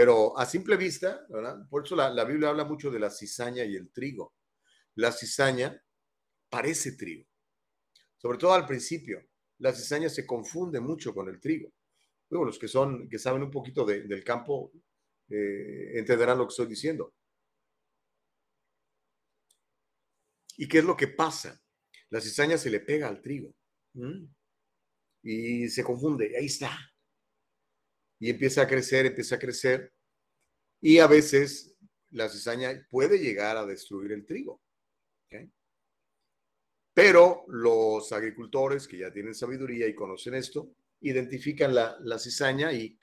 Pero 0.00 0.32
a 0.38 0.46
simple 0.46 0.78
vista. 0.78 1.26
Por 1.68 1.84
eso 1.84 1.94
la, 1.94 2.08
la 2.08 2.24
Biblia 2.24 2.48
habla 2.48 2.64
mucho 2.64 2.90
de 2.90 2.98
la 2.98 3.10
cizaña 3.10 3.66
y 3.66 3.76
el 3.76 3.92
trigo. 3.92 4.32
La 4.94 5.12
cizaña 5.12 5.78
parece 6.48 6.92
trigo, 6.92 7.26
sobre 8.16 8.38
todo 8.38 8.54
al 8.54 8.64
principio. 8.64 9.22
La 9.58 9.74
cizaña 9.74 10.08
se 10.08 10.26
confunde 10.26 10.80
mucho 10.80 11.12
con 11.12 11.28
el 11.28 11.38
trigo. 11.38 11.74
Luego, 12.30 12.46
los 12.46 12.58
que 12.58 12.66
son, 12.66 13.10
que 13.10 13.18
saben 13.18 13.42
un 13.42 13.50
poquito 13.50 13.84
de, 13.84 14.04
del 14.04 14.24
campo, 14.24 14.72
eh, 15.28 15.98
entenderán 15.98 16.38
lo 16.38 16.46
que 16.46 16.52
estoy 16.52 16.68
diciendo. 16.68 17.12
¿Y 20.56 20.66
qué 20.66 20.78
es 20.78 20.84
lo 20.84 20.96
que 20.96 21.08
pasa? 21.08 21.60
La 22.08 22.22
cizaña 22.22 22.56
se 22.56 22.70
le 22.70 22.80
pega 22.80 23.06
al 23.06 23.20
trigo 23.20 23.54
y 25.22 25.68
se 25.68 25.84
confunde. 25.84 26.34
Ahí 26.38 26.46
está. 26.46 26.89
Y 28.20 28.30
empieza 28.30 28.62
a 28.62 28.68
crecer, 28.68 29.06
empieza 29.06 29.34
a 29.34 29.38
crecer. 29.38 29.92
Y 30.80 30.98
a 30.98 31.08
veces 31.08 31.76
la 32.10 32.28
cizaña 32.28 32.86
puede 32.88 33.18
llegar 33.18 33.56
a 33.56 33.66
destruir 33.66 34.12
el 34.12 34.24
trigo. 34.24 34.62
Pero 36.92 37.44
los 37.48 38.12
agricultores 38.12 38.86
que 38.86 38.98
ya 38.98 39.12
tienen 39.12 39.34
sabiduría 39.34 39.86
y 39.86 39.94
conocen 39.94 40.34
esto, 40.34 40.74
identifican 41.00 41.74
la, 41.74 41.96
la 42.00 42.18
cizaña 42.18 42.72
y 42.72 42.98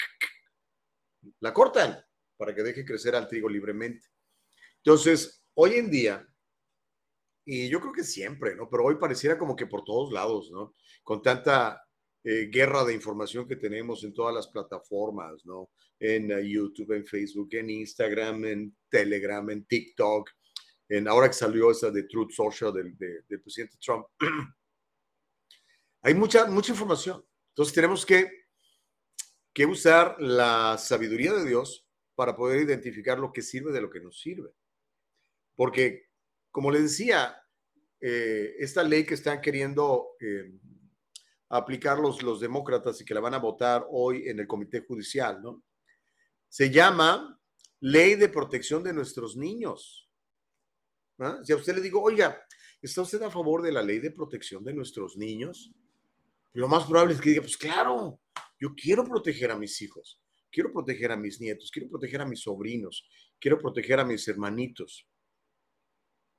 la 1.39 1.53
cortan 1.53 1.97
para 2.35 2.53
que 2.53 2.63
deje 2.63 2.85
crecer 2.85 3.15
al 3.15 3.27
trigo 3.27 3.49
libremente. 3.49 4.05
Entonces, 4.77 5.43
hoy 5.55 5.75
en 5.75 5.89
día, 5.89 6.27
y 7.45 7.69
yo 7.69 7.79
creo 7.79 7.93
que 7.93 8.03
siempre, 8.03 8.55
¿no? 8.55 8.69
Pero 8.69 8.83
hoy 8.83 8.95
pareciera 8.95 9.37
como 9.37 9.55
que 9.55 9.65
por 9.65 9.83
todos 9.83 10.11
lados, 10.11 10.51
¿no? 10.51 10.75
Con 11.01 11.21
tanta 11.21 11.86
eh, 12.29 12.49
guerra 12.51 12.83
de 12.83 12.93
información 12.93 13.47
que 13.47 13.55
tenemos 13.55 14.03
en 14.03 14.13
todas 14.13 14.35
las 14.35 14.49
plataformas, 14.49 15.45
¿no? 15.45 15.69
En 15.97 16.29
uh, 16.29 16.39
YouTube, 16.39 16.91
en 16.91 17.05
Facebook, 17.05 17.47
en 17.53 17.69
Instagram, 17.69 18.43
en 18.43 18.77
Telegram, 18.89 19.49
en 19.49 19.63
TikTok, 19.63 20.29
en 20.89 21.07
ahora 21.07 21.27
que 21.27 21.35
salió 21.35 21.71
esa 21.71 21.89
de 21.89 22.03
Truth 22.03 22.31
Social 22.31 22.73
del, 22.73 22.97
de, 22.97 23.39
presidente 23.39 23.77
Trump. 23.79 24.07
Hay 26.01 26.15
mucha, 26.15 26.47
mucha 26.47 26.73
información. 26.73 27.25
Entonces 27.51 27.73
tenemos 27.73 28.05
que, 28.05 28.29
que 29.53 29.65
usar 29.65 30.17
la 30.19 30.77
sabiduría 30.77 31.31
de 31.31 31.45
Dios 31.45 31.87
para 32.13 32.35
poder 32.35 32.61
identificar 32.61 33.17
lo 33.19 33.31
que 33.31 33.41
sirve 33.41 33.71
de 33.71 33.79
lo 33.79 33.89
que 33.89 34.01
no 34.01 34.11
sirve. 34.11 34.51
Porque, 35.55 36.09
como 36.51 36.71
les 36.71 36.81
decía, 36.81 37.41
eh, 38.01 38.53
esta 38.59 38.83
ley 38.83 39.05
que 39.05 39.13
están 39.13 39.39
queriendo 39.39 40.09
eh, 40.19 40.51
aplicar 41.49 41.99
los, 41.99 42.39
demócratas 42.39 42.99
y 43.01 43.05
que 43.05 43.13
la 43.13 43.19
van 43.19 43.33
a 43.33 43.39
votar 43.39 43.85
hoy 43.89 44.27
en 44.27 44.39
el 44.39 44.47
Comité 44.47 44.81
Judicial, 44.81 45.41
¿no? 45.41 45.63
Se 46.49 46.69
llama 46.69 47.39
Ley 47.79 48.15
de 48.15 48.29
Protección 48.29 48.83
de 48.83 48.93
Nuestros 48.93 49.35
Niños. 49.35 50.09
¿Ah? 51.19 51.39
Si 51.43 51.51
a 51.51 51.55
usted 51.55 51.75
le 51.75 51.81
digo, 51.81 52.01
oiga, 52.01 52.41
¿está 52.81 53.01
usted 53.01 53.21
a 53.21 53.31
favor 53.31 53.61
de 53.61 53.71
la 53.71 53.81
ley 53.81 53.99
de 53.99 54.11
protección 54.11 54.63
de 54.63 54.73
nuestros 54.73 55.17
niños? 55.17 55.71
Lo 56.53 56.67
más 56.67 56.85
probable 56.85 57.13
es 57.13 57.21
que 57.21 57.29
diga, 57.29 57.41
pues 57.41 57.57
claro, 57.57 58.19
yo 58.59 58.73
quiero 58.75 59.03
proteger 59.03 59.51
a 59.51 59.57
mis 59.57 59.81
hijos, 59.81 60.21
quiero 60.51 60.71
proteger 60.71 61.11
a 61.11 61.17
mis 61.17 61.39
nietos, 61.39 61.71
quiero 61.71 61.89
proteger 61.89 62.21
a 62.21 62.25
mis 62.25 62.41
sobrinos, 62.41 63.07
quiero 63.39 63.57
proteger 63.59 63.99
a 63.99 64.05
mis 64.05 64.27
hermanitos. 64.27 65.07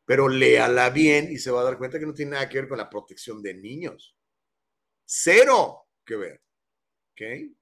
Pero 0.04 0.28
léala 0.28 0.90
bien 0.90 1.30
y 1.30 1.38
se 1.38 1.50
va 1.50 1.60
a 1.60 1.64
dar 1.64 1.78
cuenta 1.78 1.98
que 1.98 2.06
no 2.06 2.14
tiene 2.14 2.32
nada 2.32 2.48
que 2.48 2.58
ver 2.58 2.68
con 2.68 2.78
la 2.78 2.88
protección 2.88 3.42
de 3.42 3.54
niños. 3.54 4.17
Cero 5.10 5.86
que 6.04 6.16
ver. 6.16 6.42
¿Ok? 7.12 7.56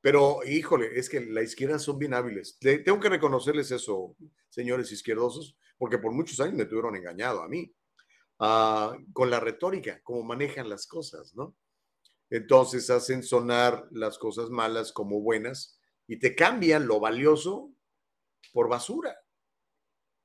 Pero, 0.00 0.44
híjole, 0.44 0.96
es 0.96 1.08
que 1.08 1.20
la 1.20 1.42
izquierda 1.42 1.80
son 1.80 1.98
bien 1.98 2.14
hábiles. 2.14 2.56
Le, 2.60 2.78
tengo 2.78 3.00
que 3.00 3.08
reconocerles 3.08 3.72
eso, 3.72 4.16
señores 4.50 4.92
izquierdosos, 4.92 5.56
porque 5.76 5.98
por 5.98 6.12
muchos 6.12 6.38
años 6.38 6.54
me 6.54 6.66
tuvieron 6.66 6.94
engañado 6.94 7.42
a 7.42 7.48
mí, 7.48 7.74
uh, 8.38 9.12
con 9.12 9.30
la 9.30 9.40
retórica, 9.40 10.00
cómo 10.04 10.22
manejan 10.22 10.68
las 10.68 10.86
cosas, 10.86 11.34
¿no? 11.34 11.56
Entonces 12.30 12.88
hacen 12.88 13.24
sonar 13.24 13.88
las 13.90 14.16
cosas 14.16 14.48
malas 14.48 14.92
como 14.92 15.20
buenas 15.20 15.80
y 16.06 16.18
te 16.18 16.36
cambian 16.36 16.86
lo 16.86 17.00
valioso 17.00 17.72
por 18.52 18.68
basura. 18.68 19.16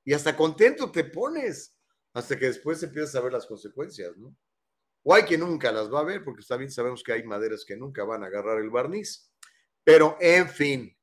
Y 0.05 0.13
hasta 0.13 0.37
contento 0.37 0.91
te 0.91 1.05
pones, 1.05 1.75
hasta 2.13 2.37
que 2.37 2.45
después 2.45 2.83
empiezas 2.83 3.15
a 3.15 3.21
ver 3.21 3.33
las 3.33 3.47
consecuencias, 3.47 4.15
¿no? 4.17 4.35
O 5.09 5.15
hay 5.15 5.25
que 5.25 5.39
nunca 5.39 5.71
las 5.71 5.91
va 5.91 6.01
a 6.01 6.03
ver, 6.03 6.23
porque 6.23 6.45
también 6.47 6.69
sabemos 6.69 7.01
que 7.01 7.11
hay 7.11 7.23
maderas 7.23 7.65
que 7.65 7.75
nunca 7.75 8.03
van 8.03 8.23
a 8.23 8.27
agarrar 8.27 8.59
el 8.59 8.69
barniz. 8.69 9.33
Pero, 9.83 10.15
en 10.19 10.47
fin, 10.47 10.95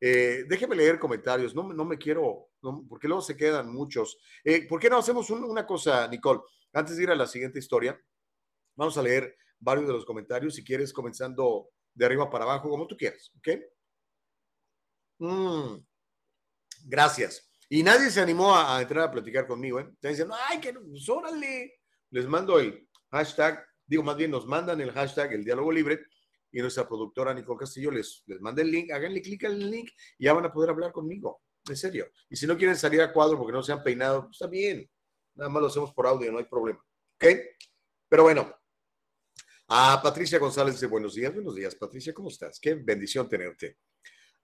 eh, 0.00 0.46
déjeme 0.48 0.74
leer 0.74 0.98
comentarios, 0.98 1.54
no, 1.54 1.70
no 1.74 1.84
me 1.84 1.98
quiero, 1.98 2.48
porque 2.88 3.06
luego 3.06 3.20
se 3.20 3.36
quedan 3.36 3.70
muchos. 3.70 4.16
Eh, 4.42 4.66
¿Por 4.66 4.80
qué 4.80 4.88
no 4.88 4.96
hacemos 4.96 5.28
un, 5.28 5.44
una 5.44 5.66
cosa, 5.66 6.08
Nicole? 6.08 6.40
Antes 6.72 6.96
de 6.96 7.02
ir 7.02 7.10
a 7.10 7.14
la 7.14 7.26
siguiente 7.26 7.58
historia, 7.58 8.00
vamos 8.76 8.96
a 8.96 9.02
leer 9.02 9.36
varios 9.58 9.88
de 9.88 9.92
los 9.92 10.06
comentarios, 10.06 10.54
si 10.54 10.64
quieres, 10.64 10.90
comenzando 10.90 11.68
de 11.92 12.06
arriba 12.06 12.30
para 12.30 12.44
abajo, 12.44 12.70
como 12.70 12.86
tú 12.86 12.96
quieras, 12.96 13.30
¿ok? 13.36 13.48
Mm, 15.18 15.84
gracias. 16.86 17.46
Y 17.68 17.82
nadie 17.82 18.08
se 18.08 18.22
animó 18.22 18.54
a, 18.54 18.78
a, 18.78 18.80
entrar 18.80 19.04
a 19.04 19.10
platicar 19.10 19.46
conmigo, 19.46 19.80
¿eh? 19.80 19.90
Están 19.92 20.12
diciendo, 20.12 20.34
ay, 20.48 20.60
que 20.60 20.72
pues, 20.72 21.06
órale. 21.10 21.74
Les 22.08 22.26
mando 22.26 22.58
el 22.58 22.88
hashtag, 23.14 23.64
digo, 23.86 24.02
más 24.02 24.16
bien 24.16 24.30
nos 24.30 24.46
mandan 24.46 24.80
el 24.80 24.90
hashtag, 24.92 25.32
el 25.32 25.44
diálogo 25.44 25.70
libre, 25.72 26.06
y 26.50 26.60
nuestra 26.60 26.86
productora 26.86 27.34
Nicole 27.34 27.58
Castillo 27.58 27.90
les, 27.90 28.22
les 28.26 28.40
manda 28.40 28.62
el 28.62 28.70
link, 28.70 28.90
háganle 28.90 29.20
clic 29.22 29.44
al 29.44 29.58
link 29.70 29.90
y 30.18 30.24
ya 30.24 30.32
van 30.32 30.44
a 30.44 30.52
poder 30.52 30.70
hablar 30.70 30.92
conmigo, 30.92 31.42
en 31.68 31.76
serio. 31.76 32.06
Y 32.28 32.36
si 32.36 32.46
no 32.46 32.56
quieren 32.56 32.76
salir 32.76 33.00
a 33.00 33.12
cuadro 33.12 33.36
porque 33.38 33.52
no 33.52 33.62
se 33.62 33.72
han 33.72 33.82
peinado, 33.82 34.22
pues 34.22 34.36
está 34.36 34.46
bien, 34.46 34.88
nada 35.34 35.50
más 35.50 35.60
lo 35.62 35.68
hacemos 35.68 35.92
por 35.92 36.06
audio, 36.06 36.30
no 36.30 36.38
hay 36.38 36.44
problema, 36.44 36.78
¿ok? 37.16 37.24
Pero 38.08 38.22
bueno, 38.24 38.54
A 39.68 40.00
Patricia 40.02 40.38
González 40.38 40.74
dice, 40.74 40.86
buenos 40.86 41.14
días, 41.14 41.32
buenos 41.32 41.54
días, 41.54 41.74
Patricia, 41.74 42.12
¿cómo 42.12 42.28
estás? 42.28 42.60
Qué 42.60 42.74
bendición 42.74 43.28
tenerte. 43.28 43.78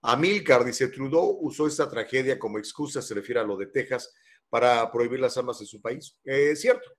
Amilcar 0.01 0.65
dice, 0.65 0.87
Trudeau 0.87 1.37
usó 1.41 1.67
esta 1.67 1.87
tragedia 1.87 2.39
como 2.39 2.57
excusa, 2.57 3.03
se 3.03 3.13
refiere 3.13 3.39
a 3.39 3.43
lo 3.43 3.55
de 3.55 3.67
Texas, 3.67 4.11
para 4.49 4.91
prohibir 4.91 5.19
las 5.19 5.37
armas 5.37 5.61
en 5.61 5.67
su 5.67 5.79
país. 5.79 6.17
Es 6.23 6.59
cierto, 6.59 6.89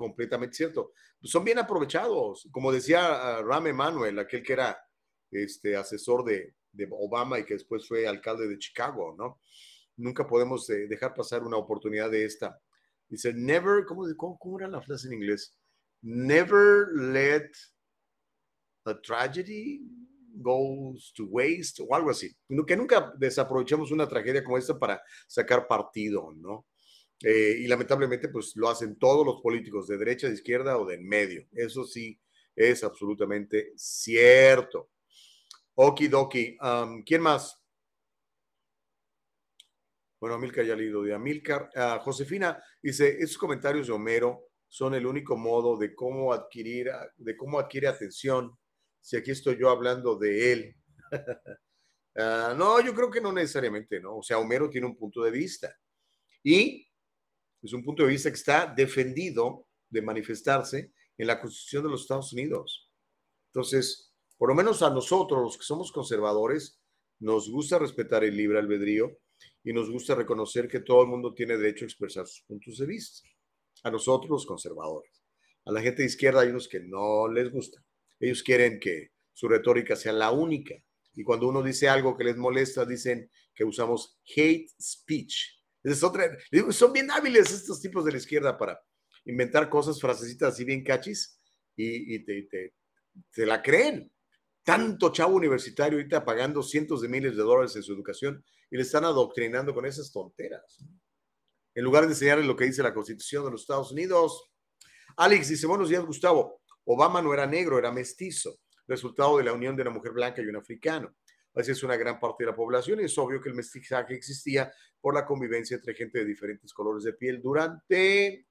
completamente 0.00 0.56
cierto. 0.56 0.92
Son 1.22 1.44
bien 1.44 1.58
aprovechados. 1.58 2.48
Como 2.50 2.72
decía 2.72 3.02
uh, 3.38 3.44
Ram 3.44 3.66
Emanuel, 3.66 4.18
aquel 4.18 4.42
que 4.42 4.54
era 4.54 4.82
este, 5.30 5.76
asesor 5.76 6.24
de, 6.24 6.54
de, 6.72 6.88
Obama 6.90 7.38
y 7.38 7.44
que 7.44 7.52
después 7.52 7.86
fue 7.86 8.08
alcalde 8.08 8.48
de 8.48 8.56
Chicago, 8.56 9.14
¿no? 9.18 9.42
Nunca 9.98 10.26
podemos 10.26 10.68
eh, 10.70 10.86
dejar 10.88 11.12
pasar 11.12 11.42
una 11.42 11.58
oportunidad 11.58 12.10
de 12.10 12.24
esta. 12.24 12.58
Dice, 13.10 13.34
never, 13.34 13.84
¿cómo, 13.84 14.06
cómo, 14.16 14.38
cómo 14.38 14.58
era 14.58 14.68
la 14.68 14.80
frase 14.80 15.08
en 15.08 15.14
inglés? 15.14 15.54
Never 16.00 16.86
let 16.94 17.50
a 18.86 18.98
tragedy 19.02 19.82
goes 20.32 21.12
to 21.14 21.26
waste 21.26 21.82
o 21.86 21.94
algo 21.94 22.08
así. 22.08 22.34
Que 22.66 22.76
nunca 22.76 23.12
desaprovechemos 23.18 23.90
una 23.90 24.08
tragedia 24.08 24.42
como 24.42 24.56
esta 24.56 24.78
para 24.78 25.02
sacar 25.28 25.68
partido, 25.68 26.32
¿no? 26.36 26.64
Eh, 27.22 27.56
y 27.60 27.66
lamentablemente, 27.66 28.28
pues 28.28 28.56
lo 28.56 28.68
hacen 28.68 28.98
todos 28.98 29.26
los 29.26 29.42
políticos 29.42 29.86
de 29.86 29.98
derecha, 29.98 30.26
de 30.26 30.34
izquierda 30.34 30.78
o 30.78 30.86
de 30.86 30.94
en 30.94 31.06
medio. 31.06 31.46
Eso 31.52 31.84
sí 31.84 32.18
es 32.56 32.82
absolutamente 32.82 33.72
cierto. 33.76 34.90
Okidoki. 35.74 36.56
Um, 36.60 37.02
¿Quién 37.02 37.22
más? 37.22 37.58
Bueno, 40.18 40.34
Amilcar 40.34 40.64
ya 40.64 40.76
leído 40.76 41.02
de 41.02 41.14
Amilcar. 41.14 41.70
Uh, 41.74 41.98
Josefina 42.00 42.62
dice, 42.82 43.16
esos 43.18 43.38
comentarios 43.38 43.86
de 43.86 43.92
Homero 43.92 44.48
son 44.68 44.94
el 44.94 45.06
único 45.06 45.36
modo 45.36 45.76
de 45.76 45.94
cómo 45.94 46.32
adquirir, 46.32 46.90
de 47.16 47.36
cómo 47.36 47.58
adquiere 47.58 47.88
atención. 47.88 48.56
Si 49.00 49.16
aquí 49.16 49.30
estoy 49.30 49.58
yo 49.58 49.70
hablando 49.70 50.16
de 50.16 50.52
él. 50.52 50.76
uh, 52.16 52.54
no, 52.56 52.80
yo 52.80 52.94
creo 52.94 53.10
que 53.10 53.20
no 53.20 53.32
necesariamente, 53.32 54.00
¿no? 54.00 54.18
O 54.18 54.22
sea, 54.22 54.38
Homero 54.38 54.68
tiene 54.68 54.86
un 54.86 54.96
punto 54.96 55.22
de 55.22 55.30
vista. 55.30 55.74
Y 56.42 56.89
es 57.62 57.72
un 57.72 57.84
punto 57.84 58.04
de 58.04 58.10
vista 58.10 58.30
que 58.30 58.36
está 58.36 58.72
defendido 58.74 59.66
de 59.88 60.02
manifestarse 60.02 60.92
en 61.18 61.26
la 61.26 61.40
Constitución 61.40 61.84
de 61.84 61.90
los 61.90 62.02
Estados 62.02 62.32
Unidos. 62.32 62.90
Entonces, 63.52 64.14
por 64.38 64.48
lo 64.48 64.54
menos 64.54 64.82
a 64.82 64.90
nosotros, 64.90 65.42
los 65.42 65.58
que 65.58 65.64
somos 65.64 65.92
conservadores, 65.92 66.80
nos 67.18 67.50
gusta 67.50 67.78
respetar 67.78 68.24
el 68.24 68.36
libre 68.36 68.58
albedrío 68.58 69.18
y 69.62 69.72
nos 69.72 69.90
gusta 69.90 70.14
reconocer 70.14 70.68
que 70.68 70.80
todo 70.80 71.02
el 71.02 71.08
mundo 71.08 71.34
tiene 71.34 71.58
derecho 71.58 71.84
a 71.84 71.88
expresar 71.88 72.26
sus 72.26 72.42
puntos 72.46 72.78
de 72.78 72.86
vista. 72.86 73.28
A 73.82 73.90
nosotros, 73.90 74.30
los 74.30 74.46
conservadores. 74.46 75.22
A 75.66 75.72
la 75.72 75.82
gente 75.82 76.02
de 76.02 76.08
izquierda 76.08 76.40
hay 76.40 76.48
unos 76.48 76.68
que 76.68 76.80
no 76.80 77.28
les 77.28 77.50
gusta. 77.50 77.84
Ellos 78.18 78.42
quieren 78.42 78.80
que 78.80 79.10
su 79.34 79.48
retórica 79.48 79.96
sea 79.96 80.12
la 80.12 80.30
única. 80.30 80.74
Y 81.14 81.22
cuando 81.22 81.48
uno 81.48 81.62
dice 81.62 81.88
algo 81.88 82.16
que 82.16 82.24
les 82.24 82.36
molesta, 82.36 82.86
dicen 82.86 83.30
que 83.54 83.64
usamos 83.64 84.18
hate 84.34 84.70
speech 84.80 85.59
es 85.82 86.02
otra, 86.02 86.36
son 86.70 86.92
bien 86.92 87.10
hábiles 87.10 87.50
estos 87.50 87.80
tipos 87.80 88.04
de 88.04 88.12
la 88.12 88.18
izquierda 88.18 88.56
para 88.58 88.80
inventar 89.24 89.68
cosas, 89.68 90.00
frasecitas 90.00 90.54
así 90.54 90.64
bien 90.64 90.84
cachis 90.84 91.40
y, 91.76 92.24
te, 92.24 92.72
te, 93.32 93.46
la 93.46 93.62
creen. 93.62 94.12
Tanto 94.62 95.10
chavo 95.10 95.36
universitario 95.36 95.98
ahorita 95.98 96.24
pagando 96.24 96.62
cientos 96.62 97.00
de 97.00 97.08
miles 97.08 97.36
de 97.36 97.42
dólares 97.42 97.74
en 97.76 97.82
su 97.82 97.94
educación 97.94 98.44
y 98.70 98.76
le 98.76 98.82
están 98.82 99.04
adoctrinando 99.04 99.74
con 99.74 99.86
esas 99.86 100.12
tonteras. 100.12 100.84
En 101.74 101.84
lugar 101.84 102.04
de 102.04 102.10
enseñarles 102.10 102.46
lo 102.46 102.56
que 102.56 102.66
dice 102.66 102.82
la 102.82 102.92
Constitución 102.92 103.44
de 103.44 103.52
los 103.52 103.62
Estados 103.62 103.90
Unidos. 103.92 104.50
Alex 105.16 105.48
dice, 105.48 105.66
buenos 105.66 105.88
días, 105.88 106.04
Gustavo. 106.04 106.60
Obama 106.84 107.22
no 107.22 107.32
era 107.32 107.46
negro, 107.46 107.78
era 107.78 107.90
mestizo, 107.90 108.60
resultado 108.86 109.38
de 109.38 109.44
la 109.44 109.52
unión 109.52 109.76
de 109.76 109.82
una 109.82 109.90
mujer 109.90 110.12
blanca 110.12 110.42
y 110.42 110.46
un 110.46 110.56
africano. 110.56 111.14
Así 111.54 111.72
es 111.72 111.82
una 111.82 111.96
gran 111.96 112.20
parte 112.20 112.44
de 112.44 112.50
la 112.50 112.56
población 112.56 113.00
y 113.00 113.04
es 113.04 113.18
obvio 113.18 113.40
que 113.40 113.48
el 113.48 113.54
mestizaje 113.54 114.14
existía 114.14 114.72
por 115.00 115.14
la 115.14 115.26
convivencia 115.26 115.76
entre 115.76 115.94
gente 115.94 116.20
de 116.20 116.24
diferentes 116.24 116.72
colores 116.72 117.04
de 117.04 117.14
piel 117.14 117.40
durante... 117.42 118.46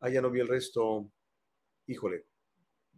Ah, 0.00 0.08
ya 0.08 0.20
no 0.20 0.30
vi 0.30 0.40
el 0.40 0.48
resto. 0.48 1.12
Híjole. 1.86 2.26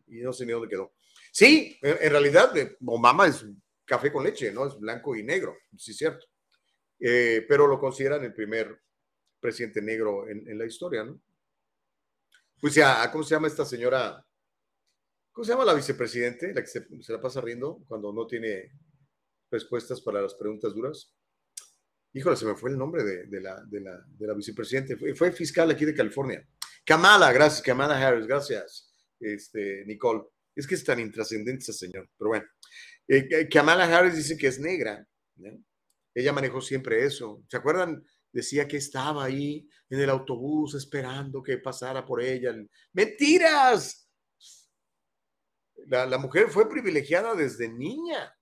Y 0.06 0.20
no 0.20 0.32
sé 0.32 0.46
ni 0.46 0.52
dónde 0.52 0.68
quedó. 0.68 0.94
Sí, 1.32 1.78
en 1.82 2.10
realidad 2.10 2.52
Obama 2.86 3.26
es 3.26 3.44
café 3.84 4.12
con 4.12 4.24
leche, 4.24 4.52
¿no? 4.52 4.66
Es 4.66 4.78
blanco 4.78 5.16
y 5.16 5.22
negro, 5.22 5.56
sí 5.76 5.90
es 5.90 5.96
cierto. 5.96 6.26
Eh, 6.98 7.44
pero 7.48 7.66
lo 7.66 7.78
consideran 7.78 8.22
el 8.24 8.32
primer 8.32 8.80
presidente 9.40 9.82
negro 9.82 10.28
en, 10.28 10.56
la 10.56 10.64
historia, 10.64 11.04
¿no? 11.04 11.20
Pues 12.60 12.74
ya, 12.74 13.10
¿cómo 13.10 13.24
se 13.24 13.34
llama 13.34 13.48
esta 13.48 13.64
señora? 13.64 14.24
¿Cómo 15.32 15.44
se 15.44 15.52
llama 15.52 15.64
la 15.64 15.74
vicepresidente? 15.74 16.54
La 16.54 16.62
que 16.62 16.68
se 16.68 17.12
la 17.12 17.20
pasa 17.20 17.40
riendo 17.40 17.82
cuando 17.86 18.12
no 18.12 18.26
tiene 18.26 18.72
respuestas 19.54 20.00
para 20.00 20.20
las 20.20 20.34
preguntas 20.34 20.74
duras. 20.74 21.14
Híjole, 22.12 22.36
se 22.36 22.44
me 22.44 22.54
fue 22.54 22.70
el 22.70 22.78
nombre 22.78 23.02
de, 23.02 23.40
la, 23.40 23.62
de, 23.66 24.34
vicepresidente. 24.34 24.96
Fue, 25.14 25.32
fiscal 25.32 25.70
aquí 25.70 25.84
de 25.84 25.94
California. 25.94 26.46
Kamala, 26.84 27.32
gracias, 27.32 27.62
Kamala 27.62 27.96
Harris, 27.96 28.26
gracias, 28.26 28.92
este, 29.18 29.84
Nicole. 29.86 30.22
Es 30.54 30.66
que 30.66 30.74
es 30.74 30.84
tan 30.84 31.00
intrascendente 31.00 31.62
ese 31.62 31.72
señor, 31.72 32.08
pero 32.16 32.28
bueno. 32.28 32.46
Eh, 33.08 33.48
Kamala 33.48 33.84
Harris 33.84 34.16
dice 34.16 34.36
que 34.36 34.46
es 34.46 34.60
negra. 34.60 35.06
Ella 36.14 36.32
manejó 36.32 36.60
siempre 36.60 37.04
eso. 37.04 37.44
¿Se 37.48 37.56
acuerdan? 37.56 38.04
Decía 38.32 38.66
que 38.66 38.76
estaba 38.76 39.24
ahí 39.24 39.68
en 39.90 40.00
el 40.00 40.10
autobús 40.10 40.74
esperando 40.74 41.42
que 41.42 41.58
pasara 41.58 42.04
por 42.04 42.22
ella. 42.22 42.54
¡Mentiras! 42.92 44.08
La 45.86 46.18
mujer 46.18 46.48
fue 46.48 46.68
privilegiada 46.68 47.34
desde 47.34 47.68
niña. 47.68 48.32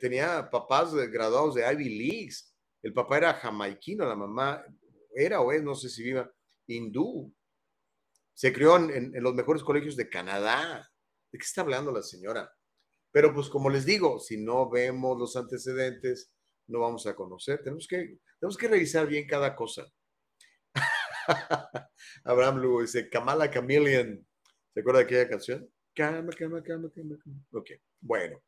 Tenía 0.00 0.48
papás 0.50 0.94
graduados 0.94 1.56
de 1.56 1.72
Ivy 1.72 1.98
Leagues. 1.98 2.54
El 2.82 2.92
papá 2.92 3.18
era 3.18 3.34
jamaiquino, 3.34 4.06
la 4.06 4.14
mamá 4.14 4.64
era 5.14 5.40
o 5.40 5.50
es, 5.52 5.62
no 5.62 5.74
sé 5.74 5.88
si 5.88 6.02
viva, 6.04 6.30
hindú. 6.66 7.34
Se 8.34 8.52
crió 8.52 8.76
en, 8.76 9.12
los 9.22 9.34
mejores 9.34 9.62
colegios 9.62 9.96
de 9.96 10.08
Canadá. 10.08 10.88
¿De 11.32 11.38
qué 11.38 11.44
está 11.44 11.62
hablando 11.62 11.90
la 11.90 12.02
señora? 12.02 12.52
Pero 13.10 13.32
pues 13.32 13.48
como 13.48 13.70
les 13.70 13.84
digo, 13.84 14.18
si 14.20 14.36
no 14.36 14.70
vemos 14.70 15.18
los 15.18 15.36
antecedentes, 15.36 16.32
no 16.68 16.80
vamos 16.80 17.06
a 17.06 17.14
conocer. 17.14 17.62
Tenemos 17.62 17.86
que, 17.88 18.18
tenemos 18.38 18.56
que 18.56 18.68
revisar 18.68 19.06
bien 19.06 19.26
cada 19.26 19.56
cosa. 19.56 19.86
Abraham 22.24 22.58
Lugo 22.58 22.82
dice, 22.82 23.08
Kamala 23.08 23.50
Chameleon. 23.50 24.24
¿Se 24.72 24.80
acuerda 24.80 25.00
de 25.00 25.04
aquella 25.04 25.28
canción? 25.28 25.68
Cama, 25.94 26.32
cama, 26.32 26.62
cama, 26.62 26.90
cama. 26.92 27.16
Ok, 27.52 27.70
bueno. 28.00 28.42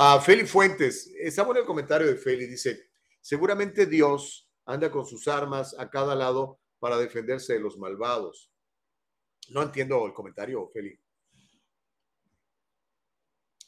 Uh, 0.00 0.18
Feli 0.18 0.46
Fuentes, 0.46 1.12
está 1.14 1.42
bueno 1.42 1.60
el 1.60 1.66
comentario 1.66 2.06
de 2.06 2.16
Feli, 2.16 2.46
dice, 2.46 2.88
Seguramente 3.20 3.84
Dios 3.84 4.50
anda 4.64 4.90
con 4.90 5.04
sus 5.04 5.28
armas 5.28 5.78
a 5.78 5.90
cada 5.90 6.14
lado 6.14 6.58
para 6.78 6.96
defenderse 6.96 7.52
de 7.52 7.60
los 7.60 7.76
malvados. 7.76 8.50
No 9.50 9.62
entiendo 9.62 10.06
el 10.06 10.14
comentario, 10.14 10.70
Feli. 10.72 10.98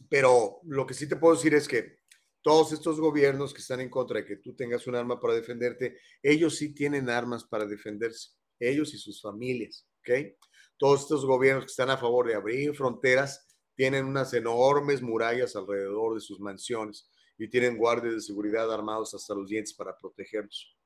Pero 0.09 0.61
lo 0.63 0.87
que 0.87 0.95
sí 0.95 1.07
te 1.07 1.17
puedo 1.17 1.35
decir 1.35 1.53
es 1.53 1.69
que 1.69 1.99
todos 2.41 2.73
estos 2.73 2.99
gobiernos 2.99 3.53
que 3.53 3.61
están 3.61 3.83
en 3.83 3.91
contra 3.91 4.21
de 4.21 4.25
que 4.25 4.37
tú 4.37 4.57
tengas 4.57 4.87
un 4.87 4.95
arma 4.95 5.21
para 5.21 5.35
defenderte, 5.35 5.99
ellos 6.23 6.57
sí 6.57 6.73
tienen 6.73 7.11
armas 7.11 7.45
para 7.45 7.67
defenderse, 7.67 8.31
ellos 8.59 8.95
y 8.95 8.97
sus 8.97 9.21
familias, 9.21 9.87
¿ok? 9.99 10.35
Todos 10.79 11.03
estos 11.03 11.27
gobiernos 11.27 11.67
que 11.67 11.73
están 11.73 11.91
a 11.91 11.99
favor 11.99 12.27
de 12.27 12.37
abrir 12.37 12.75
fronteras 12.75 13.52
tienen 13.74 14.05
unas 14.05 14.32
enormes 14.35 15.03
murallas 15.03 15.57
alrededor 15.57 16.15
de 16.15 16.20
sus 16.20 16.40
mansiones 16.40 17.11
y 17.39 17.49
tienen 17.49 17.77
guardias 17.77 18.15
de 18.15 18.20
seguridad 18.20 18.73
armados 18.73 19.15
hasta 19.15 19.35
los 19.35 19.49
dientes 19.49 19.74
para 19.74 19.97
protegerlos. 19.97 20.77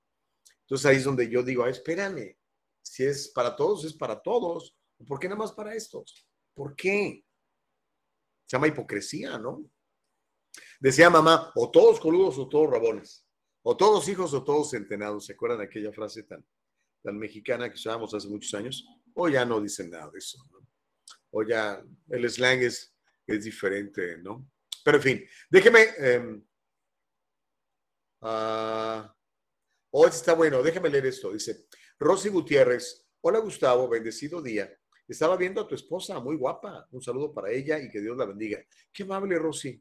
Entonces 0.61 0.87
ahí 0.87 0.97
es 0.97 1.05
donde 1.05 1.29
yo 1.29 1.43
digo, 1.43 1.67
espérame, 1.67 2.37
si 2.83 3.05
es 3.05 3.29
para 3.29 3.55
todos, 3.55 3.85
es 3.85 3.95
para 3.95 4.21
todos. 4.21 4.77
¿Por 5.07 5.19
qué 5.19 5.29
nada 5.29 5.39
más 5.39 5.53
para 5.53 5.75
estos? 5.75 6.27
¿Por 6.55 6.75
qué? 6.75 7.25
Se 8.47 8.57
llama 8.57 8.69
hipocresía, 8.69 9.39
¿no? 9.39 9.69
Decía 10.81 11.11
mamá, 11.11 11.53
o 11.57 11.71
todos 11.71 12.01
coludos 12.01 12.39
o 12.39 12.49
todos 12.49 12.71
rabones, 12.71 13.27
o 13.63 13.77
todos 13.77 14.09
hijos 14.09 14.33
o 14.35 14.45
todos 14.45 14.71
centenados. 14.71 15.27
¿Se 15.27 15.33
acuerdan 15.33 15.59
de 15.59 15.65
aquella 15.65 15.93
frase 15.93 16.23
tan, 16.23 16.47
tan 17.03 17.19
mexicana 17.19 17.69
que 17.69 17.75
usábamos 17.75 18.15
hace 18.15 18.29
muchos 18.29 18.55
años? 18.55 18.87
O 19.15 19.29
ya 19.29 19.45
no 19.45 19.61
dicen 19.61 19.91
nada 19.91 20.11
de 20.11 20.19
eso, 20.19 20.39
¿no? 20.51 20.56
O 21.39 21.43
ya 21.43 21.85
el 22.09 22.31
slang 22.31 22.63
es, 22.63 22.97
es 23.27 23.45
diferente, 23.45 24.17
¿no? 24.23 24.51
Pero 24.83 24.97
en 24.97 25.03
fin, 25.03 25.25
déjeme. 25.51 25.87
Eh, 25.99 26.43
oh, 28.23 30.07
está 30.07 30.33
bueno, 30.33 30.63
déjeme 30.63 30.89
leer 30.89 31.05
esto. 31.05 31.35
Dice 31.35 31.67
Rosy 31.99 32.31
Gutiérrez. 32.31 33.07
Hola 33.21 33.41
Gustavo, 33.41 33.87
bendecido 33.87 34.41
día. 34.41 34.73
Estaba 35.07 35.37
viendo 35.37 35.61
a 35.61 35.69
tu 35.69 35.75
esposa, 35.75 36.19
muy 36.21 36.37
guapa. 36.37 36.89
Un 36.91 37.03
saludo 37.03 37.35
para 37.35 37.51
ella 37.51 37.79
y 37.81 37.91
que 37.91 38.01
Dios 38.01 38.17
la 38.17 38.25
bendiga. 38.25 38.59
Qué 38.91 39.03
amable, 39.03 39.39
Rosy. 39.39 39.79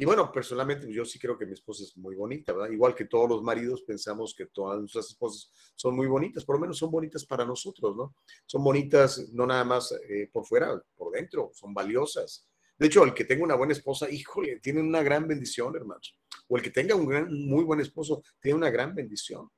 Y 0.00 0.06
bueno, 0.06 0.32
personalmente 0.32 0.86
pues, 0.86 0.96
yo 0.96 1.04
sí 1.04 1.18
creo 1.18 1.36
que 1.36 1.44
mi 1.44 1.52
esposa 1.52 1.84
es 1.84 1.94
muy 1.94 2.16
bonita, 2.16 2.54
¿verdad? 2.54 2.70
Igual 2.70 2.94
que 2.94 3.04
todos 3.04 3.28
los 3.28 3.42
maridos 3.42 3.82
pensamos 3.82 4.34
que 4.34 4.46
todas 4.46 4.78
nuestras 4.78 5.08
esposas 5.08 5.52
son 5.74 5.94
muy 5.94 6.06
bonitas, 6.06 6.42
por 6.42 6.56
lo 6.56 6.60
menos 6.60 6.78
son 6.78 6.90
bonitas 6.90 7.26
para 7.26 7.44
nosotros, 7.44 7.94
¿no? 7.94 8.14
Son 8.46 8.64
bonitas 8.64 9.28
no 9.34 9.46
nada 9.46 9.62
más 9.62 9.92
eh, 10.08 10.30
por 10.32 10.46
fuera, 10.46 10.82
por 10.96 11.12
dentro, 11.12 11.50
son 11.52 11.74
valiosas. 11.74 12.48
De 12.78 12.86
hecho, 12.86 13.04
el 13.04 13.12
que 13.12 13.26
tenga 13.26 13.44
una 13.44 13.56
buena 13.56 13.74
esposa, 13.74 14.10
híjole, 14.10 14.58
tiene 14.60 14.80
una 14.80 15.02
gran 15.02 15.28
bendición, 15.28 15.76
hermanos. 15.76 16.18
O 16.48 16.56
el 16.56 16.62
que 16.62 16.70
tenga 16.70 16.94
un 16.94 17.06
gran, 17.06 17.30
muy 17.30 17.64
buen 17.64 17.80
esposo, 17.80 18.22
tiene 18.40 18.56
una 18.56 18.70
gran 18.70 18.94
bendición. 18.94 19.50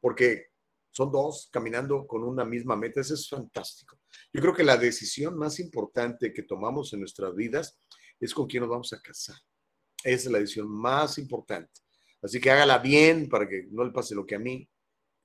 Porque 0.00 0.46
son 0.90 1.12
dos 1.12 1.48
caminando 1.52 2.04
con 2.04 2.24
una 2.24 2.44
misma 2.44 2.74
meta. 2.74 3.00
Eso 3.00 3.14
es 3.14 3.28
fantástico. 3.28 4.00
Yo 4.32 4.40
creo 4.40 4.54
que 4.54 4.64
la 4.64 4.76
decisión 4.76 5.38
más 5.38 5.60
importante 5.60 6.32
que 6.32 6.42
tomamos 6.42 6.92
en 6.92 6.98
nuestras 6.98 7.32
vidas 7.36 7.78
es 8.18 8.34
con 8.34 8.48
quién 8.48 8.62
nos 8.62 8.70
vamos 8.70 8.92
a 8.92 9.00
casar. 9.00 9.36
Esa 10.04 10.28
es 10.28 10.32
la 10.32 10.38
decisión 10.38 10.68
más 10.68 11.18
importante. 11.18 11.80
Así 12.22 12.40
que 12.40 12.50
hágala 12.50 12.78
bien 12.78 13.28
para 13.28 13.48
que 13.48 13.66
no 13.70 13.84
le 13.84 13.90
pase 13.90 14.14
lo 14.14 14.26
que 14.26 14.34
a 14.34 14.38
mí, 14.38 14.68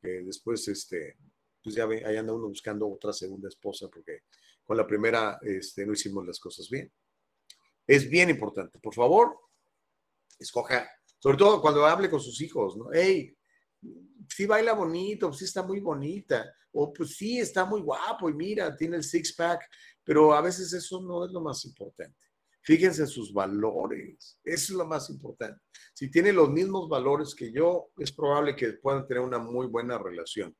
que 0.01 0.23
después, 0.23 0.67
este, 0.69 1.17
pues 1.61 1.75
ya 1.75 1.85
ve, 1.85 2.03
ahí 2.05 2.15
anda 2.15 2.33
uno 2.33 2.47
buscando 2.47 2.89
otra 2.89 3.11
segunda 3.11 3.49
esposa 3.49 3.89
porque 3.89 4.23
con 4.63 4.77
la 4.77 4.87
primera 4.87 5.37
este, 5.41 5.85
no 5.85 5.93
hicimos 5.93 6.25
las 6.25 6.39
cosas 6.39 6.69
bien. 6.69 6.91
Es 7.85 8.09
bien 8.09 8.29
importante. 8.29 8.79
Por 8.79 8.93
favor, 8.93 9.37
escoja, 10.39 10.89
sobre 11.17 11.37
todo 11.37 11.61
cuando 11.61 11.85
hable 11.85 12.09
con 12.09 12.21
sus 12.21 12.39
hijos, 12.41 12.77
¿no? 12.77 12.87
Hey, 12.93 13.35
sí 14.29 14.45
baila 14.45 14.73
bonito, 14.73 15.33
sí 15.33 15.45
está 15.45 15.63
muy 15.63 15.79
bonita, 15.79 16.53
o 16.71 16.93
pues 16.93 17.15
sí 17.17 17.39
está 17.39 17.65
muy 17.65 17.81
guapo 17.81 18.29
y 18.29 18.33
mira, 18.33 18.75
tiene 18.75 18.97
el 18.97 19.03
six 19.03 19.33
pack, 19.33 19.69
pero 20.03 20.33
a 20.33 20.41
veces 20.41 20.71
eso 20.71 21.01
no 21.01 21.25
es 21.25 21.31
lo 21.31 21.41
más 21.41 21.65
importante. 21.65 22.28
Fíjense 22.69 23.01
en 23.01 23.07
sus 23.07 23.33
valores, 23.33 24.39
eso 24.43 24.73
es 24.73 24.77
lo 24.77 24.85
más 24.85 25.09
importante. 25.09 25.59
Si 25.91 26.11
tiene 26.11 26.31
los 26.31 26.51
mismos 26.51 26.87
valores 26.87 27.33
que 27.33 27.51
yo, 27.51 27.89
es 27.97 28.11
probable 28.11 28.55
que 28.55 28.73
puedan 28.73 29.07
tener 29.07 29.23
una 29.23 29.39
muy 29.39 29.65
buena 29.65 29.97
relación. 29.97 30.55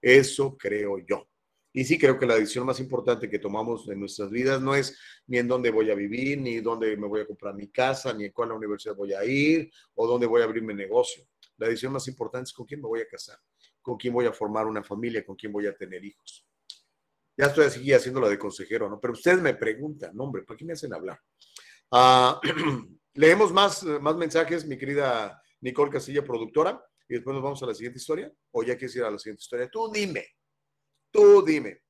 Eso 0.00 0.56
creo 0.58 0.98
yo. 1.08 1.28
Y 1.72 1.84
sí 1.84 2.00
creo 2.00 2.18
que 2.18 2.26
la 2.26 2.34
decisión 2.34 2.66
más 2.66 2.80
importante 2.80 3.30
que 3.30 3.38
tomamos 3.38 3.88
en 3.88 4.00
nuestras 4.00 4.28
vidas 4.28 4.60
no 4.60 4.74
es 4.74 4.98
ni 5.28 5.38
en 5.38 5.46
dónde 5.46 5.70
voy 5.70 5.88
a 5.92 5.94
vivir, 5.94 6.40
ni 6.40 6.58
dónde 6.58 6.96
me 6.96 7.06
voy 7.06 7.20
a 7.20 7.26
comprar 7.28 7.54
mi 7.54 7.68
casa, 7.68 8.12
ni 8.12 8.24
en 8.24 8.32
cuál 8.32 8.50
universidad 8.50 8.96
voy 8.96 9.12
a 9.12 9.24
ir 9.24 9.70
o 9.94 10.08
dónde 10.08 10.26
voy 10.26 10.40
a 10.40 10.46
abrir 10.46 10.64
mi 10.64 10.74
negocio. 10.74 11.24
La 11.58 11.68
decisión 11.68 11.92
más 11.92 12.08
importante 12.08 12.48
es 12.48 12.52
con 12.52 12.66
quién 12.66 12.80
me 12.80 12.88
voy 12.88 13.02
a 13.02 13.06
casar, 13.06 13.38
con 13.80 13.96
quién 13.96 14.12
voy 14.12 14.26
a 14.26 14.32
formar 14.32 14.66
una 14.66 14.82
familia, 14.82 15.24
con 15.24 15.36
quién 15.36 15.52
voy 15.52 15.68
a 15.68 15.76
tener 15.76 16.04
hijos. 16.04 16.44
Ya 17.36 17.46
estoy 17.46 17.66
así 17.66 17.92
haciéndolo 17.92 18.28
de 18.28 18.36
consejero, 18.36 18.90
¿no? 18.90 19.00
Pero 19.00 19.12
ustedes 19.12 19.40
me 19.40 19.54
preguntan, 19.54 20.18
hombre, 20.20 20.42
¿para 20.42 20.56
qué 20.56 20.64
me 20.64 20.72
hacen 20.72 20.92
hablar? 20.92 21.20
Ah, 21.94 22.40
leemos 23.14 23.52
más, 23.52 23.82
más 23.84 24.16
mensajes, 24.16 24.66
mi 24.66 24.78
querida 24.78 25.42
Nicole 25.60 25.90
Castilla, 25.90 26.24
productora, 26.24 26.82
y 27.06 27.14
después 27.14 27.34
nos 27.34 27.42
vamos 27.42 27.62
a 27.62 27.66
la 27.66 27.74
siguiente 27.74 27.98
historia. 27.98 28.32
¿O 28.50 28.62
ya 28.62 28.78
quieres 28.78 28.96
ir 28.96 29.04
a 29.04 29.10
la 29.10 29.18
siguiente 29.18 29.42
historia? 29.42 29.68
Tú 29.68 29.90
dime. 29.92 30.26
Tú 31.10 31.44
dime. 31.44 31.82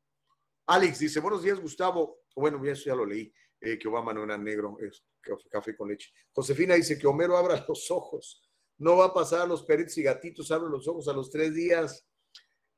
Alex 0.66 0.98
dice, 0.98 1.20
buenos 1.20 1.44
días, 1.44 1.60
Gustavo. 1.60 2.18
Bueno, 2.34 2.64
eso 2.64 2.84
ya 2.86 2.96
lo 2.96 3.06
leí, 3.06 3.32
eh, 3.60 3.78
que 3.78 3.86
Obama 3.86 4.12
no 4.12 4.24
era 4.24 4.36
negro, 4.36 4.76
es 4.80 5.04
café, 5.48 5.76
con 5.76 5.88
leche. 5.88 6.10
Josefina 6.32 6.74
dice 6.74 6.98
que 6.98 7.06
Homero 7.06 7.36
abra 7.36 7.64
los 7.68 7.88
ojos. 7.92 8.42
No 8.78 8.96
va 8.96 9.06
a 9.06 9.14
pasar 9.14 9.42
a 9.42 9.46
los 9.46 9.62
perritos 9.62 9.96
y 9.98 10.02
gatitos, 10.02 10.50
abren 10.50 10.72
los 10.72 10.88
ojos 10.88 11.06
a 11.06 11.12
los 11.12 11.30
tres 11.30 11.54
días. 11.54 12.04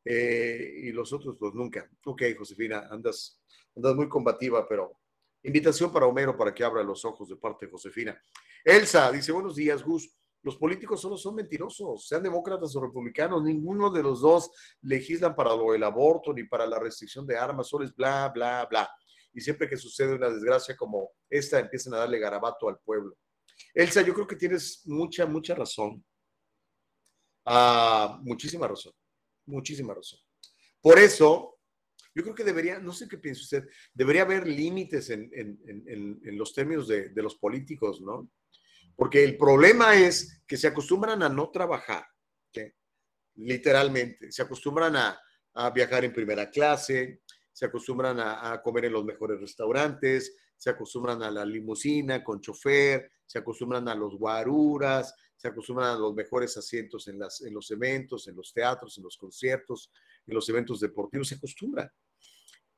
Eh, 0.05 0.73
y 0.83 0.93
los 0.93 1.11
otros, 1.15 1.37
pues 1.39 1.55
nunca. 1.55 1.91
Ok, 2.05 2.23
Josefina, 2.37 2.87
andas, 2.91 3.41
andas 3.75 3.95
muy 3.95 4.11
combativa, 4.11 4.69
pero 4.69 5.01
invitación 5.45 5.93
para 5.93 6.07
Homero 6.07 6.37
para 6.37 6.53
que 6.53 6.65
abra 6.65 6.83
los 6.83 7.05
ojos 7.05 7.29
de 7.29 7.37
parte 7.37 7.67
de 7.67 7.73
Josefina. 7.73 8.21
Elsa 8.65 9.13
dice, 9.13 9.31
buenos 9.33 9.55
días, 9.55 9.83
Gus 9.83 10.11
los 10.45 10.59
políticos 10.59 11.01
solo 11.01 11.17
son 11.17 11.37
mentirosos, 11.37 12.07
sean 12.07 12.23
demócratas 12.23 12.77
o 12.77 12.81
republicanos, 12.81 13.43
ninguno 13.43 13.91
de 13.91 14.03
los 14.03 14.21
dos 14.21 14.51
legislan 14.83 15.35
para 15.35 15.57
lo 15.57 15.73
del 15.73 15.83
aborto 15.83 16.35
ni 16.35 16.45
para 16.45 16.67
la 16.67 16.79
restricción 16.79 17.27
de 17.27 17.39
armas, 17.39 17.67
solo 17.67 17.87
es 17.87 17.95
bla, 17.95 18.29
bla, 18.29 18.67
bla. 18.67 18.91
Y 19.33 19.41
siempre 19.41 19.67
que 19.67 19.79
sucede 19.79 20.15
una 20.15 20.29
desgracia 20.29 20.77
como 20.77 21.13
esta, 21.31 21.59
empiezan 21.59 21.95
a 21.95 21.99
darle 21.99 22.19
garabato 22.19 22.69
al 22.69 22.79
pueblo. 22.79 23.17
Elsa, 23.73 24.03
yo 24.03 24.13
creo 24.13 24.27
que 24.27 24.37
tienes 24.37 24.83
mucha, 24.85 25.25
mucha 25.25 25.55
razón. 25.55 26.05
Ah, 27.47 28.21
muchísima 28.23 28.69
razón, 28.69 28.93
muchísima 29.47 29.95
razón. 29.95 30.21
Por 30.83 30.99
eso, 30.99 31.54
yo 32.15 32.23
creo 32.23 32.35
que 32.35 32.45
debería, 32.45 32.79
no 32.79 32.93
sé 32.93 33.09
qué 33.09 33.19
piensa 33.19 33.43
usted, 33.43 33.69
debería 33.93 34.23
haber 34.23 34.47
límites 34.47 35.11
en, 35.11 35.59
los 36.39 36.55
términos 36.55 36.87
de, 36.87 37.11
los 37.17 37.35
políticos, 37.37 38.01
¿no? 38.01 38.31
Porque 38.95 39.25
el 39.25 39.37
problema 39.37 39.97
es 39.97 40.43
que 40.47 40.57
se 40.57 40.69
acostumbran 40.69 41.23
a 41.25 41.29
no 41.29 41.51
trabajar, 41.51 42.07
literalmente. 43.37 44.31
Se 44.31 44.43
acostumbran 44.43 44.95
a, 44.97 45.21
viajar 45.71 46.05
en 46.05 46.13
primera 46.13 46.51
clase, 46.51 47.23
se 47.53 47.67
acostumbran 47.67 48.19
a, 48.21 48.61
comer 48.63 48.87
en 48.87 48.93
los 48.93 49.05
mejores 49.05 49.41
restaurantes, 49.41 50.37
se 50.57 50.71
acostumbran 50.71 51.23
a 51.23 51.31
la 51.33 51.45
limusina 51.45 52.23
con 52.23 52.41
chofer, 52.41 53.11
se 53.27 53.39
acostumbran 53.39 53.89
a 53.89 53.95
los 53.95 54.17
guaruras, 54.17 55.15
se 55.37 55.49
acostumbran 55.49 55.91
a 55.91 55.99
los 55.99 56.15
mejores 56.15 56.57
asientos 56.57 57.09
en, 57.09 57.17
en 57.17 57.55
los 57.55 57.71
eventos, 57.73 58.29
en 58.29 58.37
los 58.37 58.53
teatros, 58.53 58.97
en 58.99 59.05
los 59.05 59.17
conciertos, 59.17 59.91
en 60.27 60.35
los 60.35 60.49
eventos 60.49 60.79
deportivos, 60.79 61.29
se 61.29 61.35
acostumbran. 61.35 61.91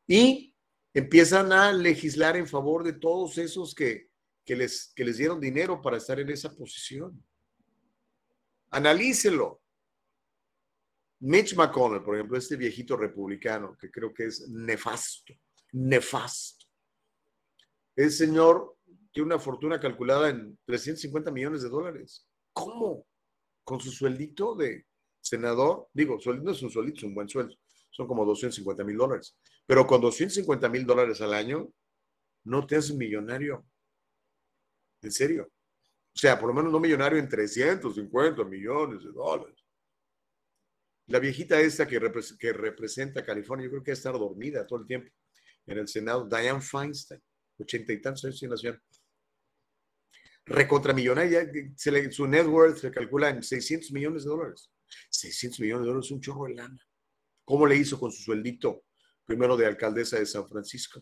Y 0.07 0.55
empiezan 0.95 1.53
a 1.53 1.73
legislar 1.73 2.37
en 2.37 2.47
favor 2.47 2.85
de 2.85 2.95
todos 2.95 3.39
esos 3.39 3.75
que, 3.75 4.09
que 4.45 4.57
les, 4.57 4.93
que 4.95 5.05
les 5.05 5.19
dieron 5.19 5.41
dinero 5.41 5.83
para 5.83 5.97
estar 5.97 6.19
en 6.21 6.31
esa 6.31 6.55
posición. 6.55 7.23
Analícelo. 8.71 9.61
Mitch 11.21 11.57
McConnell, 11.57 12.03
por 12.03 12.15
ejemplo, 12.15 12.37
este 12.37 12.57
viejito 12.57 12.97
republicano, 12.97 13.77
que 13.79 13.91
creo 13.91 14.13
que 14.13 14.27
es 14.27 14.49
nefasto, 14.49 15.35
nefasto. 15.73 16.67
El 17.97 18.11
señor 18.11 18.77
tiene 19.11 19.29
una 19.29 19.39
fortuna 19.39 19.81
calculada 19.81 20.29
en 20.29 20.59
350 20.67 21.31
millones 21.31 21.63
de 21.63 21.71
dólares. 21.71 22.29
¿Cómo? 22.53 23.07
Con 23.65 23.81
su 23.81 23.91
sueldito 23.91 24.55
de 24.55 24.87
senador, 25.21 25.89
digo, 25.93 26.21
sueldo 26.21 26.53
es 26.53 26.63
un 26.63 26.71
sueldito, 26.71 26.99
es 26.99 27.05
un 27.05 27.15
buen 27.15 27.29
sueldo, 27.29 27.57
son 27.97 28.07
como 28.07 28.27
250 28.27 28.85
mil 28.85 28.99
dólares. 28.99 29.37
Pero 29.65 29.87
con 29.87 30.03
250 30.03 30.69
mil 30.69 30.85
dólares 30.85 31.21
al 31.23 31.33
año, 31.33 31.73
no 32.45 32.67
te 32.67 32.77
haces 32.77 32.95
millonario. 32.95 33.67
En 35.03 35.11
serio. 35.11 35.51
O 36.15 36.19
sea, 36.19 36.39
por 36.39 36.49
lo 36.49 36.55
menos 36.55 36.71
no 36.71 36.79
millonario 36.79 37.19
en 37.19 37.29
350 37.29 38.45
millones 38.45 39.03
de 39.03 39.13
dólares. 39.13 39.65
La 41.07 41.19
viejita 41.19 41.59
esta 41.61 41.87
que, 41.87 41.99
que 42.39 42.53
representa 42.53 43.25
California, 43.25 43.65
yo 43.65 43.71
creo 43.71 43.85
que 43.85 43.93
estar 43.93 44.13
dormida 44.13 44.67
todo 44.67 44.81
el 44.81 44.87
tiempo 44.87 45.11
en 45.67 45.79
el 45.79 45.89
Senado, 45.89 46.29
Diane 46.29 46.61
Feinstein, 46.61 47.23
ochenta 47.59 47.93
y 47.93 48.01
tantos 48.01 48.25
años 48.25 48.43
la 48.43 48.57
ciudad. 48.57 48.79
Recontramillonaria, 50.45 51.51
su 52.11 52.27
net 52.27 52.47
worth 52.47 52.79
se 52.79 52.91
calcula 52.91 53.31
en 53.31 53.43
600 53.43 53.91
millones 53.93 54.25
de 54.25 54.31
dólares. 54.31 54.71
600 55.11 55.61
millones 55.61 55.83
de 55.83 55.89
dólares 55.89 56.07
es 56.07 56.13
un 56.13 56.21
chorro 56.21 56.45
de 56.45 56.55
lana. 56.55 56.86
¿Cómo 57.47 57.65
le 57.65 57.77
hizo 57.77 57.99
con 57.99 58.11
su 58.11 58.25
sueldito? 58.25 58.85
Primero 59.25 59.57
de 59.57 59.67
alcaldesa 59.67 60.19
de 60.19 60.27
San 60.27 60.49
Francisco 60.49 61.01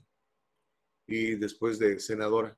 y 1.07 1.37
después 1.37 1.79
de 1.79 1.99
senadora 1.99 2.57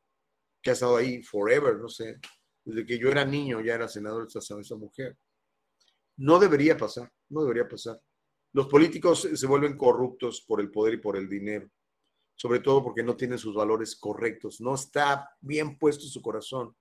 que 0.60 0.70
ha 0.70 0.72
estado 0.72 0.96
ahí 0.96 1.22
forever, 1.22 1.76
no 1.76 1.88
sé, 1.88 2.18
desde 2.64 2.84
que 2.84 2.98
yo 2.98 3.08
era 3.08 3.24
niño 3.24 3.60
ya 3.60 3.74
era 3.74 3.86
senador 3.86 4.26
esa, 4.26 4.60
esa 4.60 4.76
mujer. 4.76 5.16
No 6.16 6.40
debería 6.40 6.76
pasar, 6.76 7.12
no 7.28 7.42
debería 7.42 7.68
pasar. 7.68 8.00
Los 8.52 8.66
políticos 8.66 9.28
se 9.32 9.46
vuelven 9.46 9.76
corruptos 9.76 10.40
por 10.40 10.60
el 10.60 10.70
poder 10.70 10.94
y 10.94 10.98
por 10.98 11.16
el 11.16 11.28
dinero, 11.28 11.70
sobre 12.34 12.58
todo 12.58 12.82
porque 12.82 13.04
no 13.04 13.16
tienen 13.16 13.38
sus 13.38 13.54
valores 13.54 13.94
correctos, 13.94 14.60
no 14.60 14.74
está 14.74 15.30
bien 15.40 15.78
puesto 15.78 16.06
su 16.06 16.20
corazón. 16.20 16.74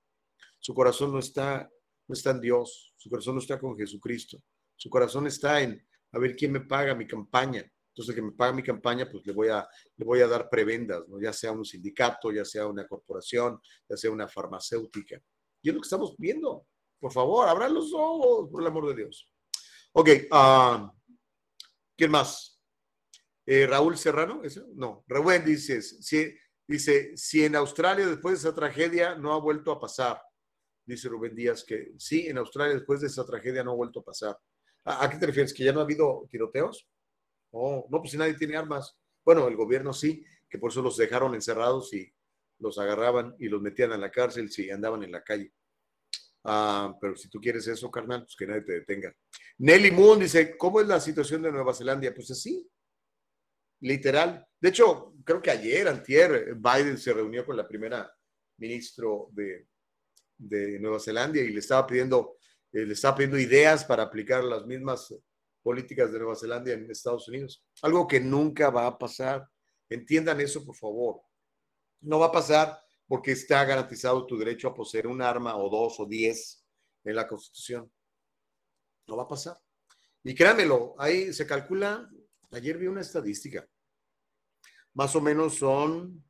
Su 0.57 0.73
corazón 0.73 1.11
no 1.11 1.19
está, 1.19 1.69
no 2.07 2.14
está 2.14 2.32
en 2.32 2.41
Dios, 2.41 2.94
su 2.95 3.11
corazón 3.11 3.36
no 3.36 3.41
está 3.41 3.60
con 3.60 3.77
Jesucristo, 3.77 4.41
su 4.76 4.90
corazón 4.90 5.27
está 5.27 5.61
en 5.61 5.86
a 6.11 6.19
ver 6.19 6.36
quién 6.36 6.52
me 6.52 6.61
paga 6.61 6.95
mi 6.95 7.07
campaña, 7.07 7.69
entonces, 7.95 8.14
que 8.14 8.22
me 8.22 8.34
paga 8.34 8.52
mi 8.52 8.61
campaña, 8.61 9.10
pues 9.10 9.26
le 9.26 9.32
voy 9.32 9.48
a, 9.48 9.65
le 9.95 10.06
voy 10.06 10.19
a 10.19 10.27
dar 10.27 10.49
prebendas, 10.49 11.07
¿no? 11.07 11.18
ya 11.22 11.32
sea 11.32 11.53
un 11.53 11.64
sindicato, 11.64 12.30
ya 12.30 12.44
sea 12.44 12.68
una 12.68 12.86
corporación, 12.86 13.61
ya 13.88 13.95
sea 13.95 14.11
una 14.11 14.27
farmacéutica. 14.27 15.18
Y 15.61 15.69
es 15.69 15.76
lo 15.76 15.80
que 15.80 15.86
estamos 15.86 16.14
viendo. 16.18 16.68
Por 16.99 17.14
favor, 17.14 17.48
abran 17.48 17.73
los 17.73 17.94
ojos, 17.94 18.49
por 18.52 18.61
el 18.61 18.68
amor 18.68 18.90
de 18.90 18.95
Dios. 18.95 19.32
Ok, 19.94 20.10
uh, 20.30 20.91
¿quién 21.95 22.11
más? 22.11 22.61
Eh, 23.45 23.65
Raúl 23.65 23.98
Serrano, 23.98 24.44
¿eso? 24.44 24.68
No, 24.73 25.06
Rubén 25.07 25.45
dice, 25.45 25.82
si, 25.82 26.36
dice, 26.68 27.15
si 27.15 27.45
en 27.45 27.56
Australia 27.56 28.06
después 28.07 28.34
de 28.34 28.49
esa 28.49 28.56
tragedia 28.56 29.15
no 29.15 29.32
ha 29.32 29.40
vuelto 29.40 29.72
a 29.72 29.80
pasar, 29.80 30.22
dice 30.86 31.07
Rubén 31.07 31.34
Díaz 31.34 31.64
que 31.64 31.94
sí, 31.98 32.27
en 32.27 32.40
Australia 32.40 32.76
después 32.76 32.99
de 32.99 33.07
esa 33.07 33.26
tragedia 33.26 33.64
no 33.64 33.72
ha 33.72 33.76
vuelto 33.76 34.02
a 34.02 34.03
pasar. 34.03 34.38
¿A, 34.86 35.06
a 35.06 35.10
qué 35.10 35.18
te 35.18 35.26
refieres? 35.26 35.53
¿Que 35.53 35.64
ya 35.64 35.74
no 35.74 35.82
ha 35.82 35.84
habido 35.84 36.28
tiroteos? 36.30 36.88
Oh, 37.52 37.88
no, 37.90 37.99
pues 37.99 38.12
si 38.12 38.18
nadie 38.18 38.36
tiene 38.36 38.57
armas. 38.57 38.98
Bueno, 39.24 39.48
el 39.48 39.56
gobierno 39.56 39.94
sí, 39.94 40.24
que 40.49 40.57
por 40.57 40.72
eso 40.72 40.82
los 40.82 40.98
dejaron 40.98 41.34
encerrados 41.36 41.94
y 41.94 42.12
los 42.60 42.78
agarraban 42.78 43.36
y 43.40 43.49
los 43.49 43.62
metían 43.62 43.91
en 43.91 44.02
la 44.02 44.12
cárcel 44.12 44.52
si 44.52 44.70
andaban 44.70 45.03
en 45.03 45.12
la 45.12 45.24
calle. 45.24 45.52
Ah, 46.44 46.95
pero 47.02 47.16
si 47.16 47.28
tú 47.28 47.40
quieres 47.40 47.68
eso, 47.68 47.90
carnal, 47.90 48.22
pues 48.22 48.36
que 48.36 48.45
nadie 48.45 48.62
te 48.62 48.74
detenga. 48.74 49.14
Nelly 49.57 49.91
Moon 49.91 50.20
dice, 50.20 50.56
¿cómo 50.57 50.80
es 50.80 50.88
la 50.88 50.99
situación 50.99 51.41
de 51.41 51.52
Nueva 51.52 51.74
Zelanda? 51.74 52.14
Pues 52.14 52.30
así, 52.30 52.70
literal. 53.82 54.45
De 54.60 54.70
hecho, 54.70 55.16
creo 55.24 55.41
que 55.41 55.49
ayer, 55.49 55.88
antier, 55.88 56.56
Biden 56.56 56.98
se 56.98 57.14
reunió 57.14 57.45
con 57.45 57.57
la 57.57 57.68
primera 57.68 58.14
ministro 58.57 59.30
de, 59.32 59.68
de 60.38 60.80
Nueva 60.80 60.99
Zelanda 60.99 61.40
y 61.40 61.49
le 61.49 61.60
estaba 61.60 61.88
pidiendo, 61.88 62.38
eh, 62.76 62.86
le 62.86 62.94
estaba 62.94 63.16
pidiendo 63.16 63.40
ideas 63.40 63.86
para 63.86 64.04
aplicar 64.04 64.44
las 64.44 64.66
mismas 64.66 65.16
políticas 65.64 66.12
de 66.12 66.20
Nueva 66.20 66.36
Zelanda 66.36 66.74
en 66.74 66.92
Estados 66.92 67.26
Unidos. 67.30 67.66
Algo 67.82 68.06
que 68.06 68.20
nunca 68.20 68.70
va 68.70 68.86
a 68.86 68.98
pasar. 68.98 69.50
Entiendan 69.90 70.42
eso, 70.42 70.66
por 70.66 70.76
favor. 70.76 71.22
No 72.02 72.20
va 72.20 72.26
a 72.26 72.32
pasar 72.34 72.78
porque 73.08 73.32
está 73.32 73.64
garantizado 73.64 74.26
tu 74.26 74.38
derecho 74.38 74.68
a 74.68 74.74
poseer 74.74 75.08
un 75.08 75.22
arma 75.22 75.56
o 75.56 75.70
dos 75.70 76.02
o 76.02 76.06
diez 76.06 76.66
en 77.06 77.16
la 77.16 77.26
Constitución. 77.26 77.90
No 79.08 79.16
va 79.16 79.24
a 79.24 79.28
pasar. 79.30 79.58
Y 80.22 80.36
créanmelo, 80.36 80.96
ahí 80.98 81.32
se 81.32 81.48
calcula, 81.48 82.10
ayer 82.52 82.78
vi 82.78 82.88
una 82.88 83.02
estadística, 83.02 83.66
más 84.96 85.16
o 85.16 85.22
menos 85.22 85.56
son 85.56 86.26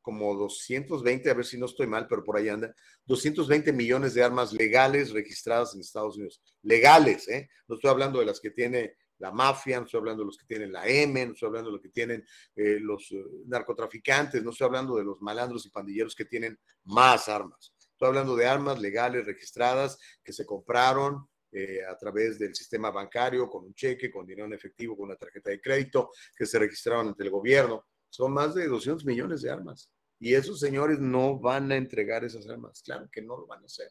como 0.00 0.34
220, 0.34 1.30
a 1.30 1.34
ver 1.34 1.44
si 1.44 1.58
no 1.58 1.66
estoy 1.66 1.86
mal, 1.86 2.06
pero 2.08 2.24
por 2.24 2.36
ahí 2.36 2.48
anda, 2.48 2.74
220 3.06 3.72
millones 3.72 4.14
de 4.14 4.22
armas 4.22 4.52
legales 4.52 5.12
registradas 5.12 5.74
en 5.74 5.80
Estados 5.80 6.16
Unidos. 6.16 6.42
Legales, 6.62 7.28
¿eh? 7.28 7.48
No 7.68 7.76
estoy 7.76 7.90
hablando 7.90 8.20
de 8.20 8.26
las 8.26 8.40
que 8.40 8.50
tiene 8.50 8.96
la 9.18 9.30
mafia, 9.30 9.78
no 9.78 9.84
estoy 9.84 9.98
hablando 9.98 10.22
de 10.22 10.26
los 10.26 10.38
que 10.38 10.46
tienen 10.46 10.72
la 10.72 10.86
M, 10.86 11.26
no 11.26 11.32
estoy 11.32 11.46
hablando 11.46 11.70
de 11.70 11.74
los 11.74 11.82
que 11.82 11.90
tienen 11.90 12.24
eh, 12.56 12.78
los 12.80 13.12
eh, 13.12 13.22
narcotraficantes, 13.46 14.42
no 14.42 14.50
estoy 14.50 14.66
hablando 14.66 14.96
de 14.96 15.04
los 15.04 15.20
malandros 15.20 15.66
y 15.66 15.70
pandilleros 15.70 16.14
que 16.14 16.24
tienen 16.24 16.58
más 16.84 17.28
armas. 17.28 17.74
Estoy 17.78 18.08
hablando 18.08 18.34
de 18.34 18.46
armas 18.46 18.80
legales 18.80 19.26
registradas 19.26 19.98
que 20.24 20.32
se 20.32 20.46
compraron 20.46 21.28
eh, 21.52 21.80
a 21.84 21.98
través 21.98 22.38
del 22.38 22.54
sistema 22.54 22.90
bancario, 22.90 23.50
con 23.50 23.64
un 23.64 23.74
cheque, 23.74 24.10
con 24.10 24.24
dinero 24.24 24.46
en 24.46 24.54
efectivo, 24.54 24.96
con 24.96 25.06
una 25.06 25.16
tarjeta 25.16 25.50
de 25.50 25.60
crédito, 25.60 26.10
que 26.34 26.46
se 26.46 26.58
registraron 26.58 27.08
ante 27.08 27.24
el 27.24 27.30
gobierno. 27.30 27.88
Son 28.10 28.32
más 28.32 28.54
de 28.54 28.66
200 28.66 29.04
millones 29.04 29.42
de 29.42 29.50
armas. 29.50 29.90
Y 30.18 30.34
esos 30.34 30.60
señores 30.60 30.98
no 30.98 31.38
van 31.38 31.72
a 31.72 31.76
entregar 31.76 32.24
esas 32.24 32.46
armas. 32.48 32.82
Claro 32.82 33.08
que 33.10 33.22
no 33.22 33.36
lo 33.36 33.46
van 33.46 33.62
a 33.62 33.66
hacer. 33.66 33.90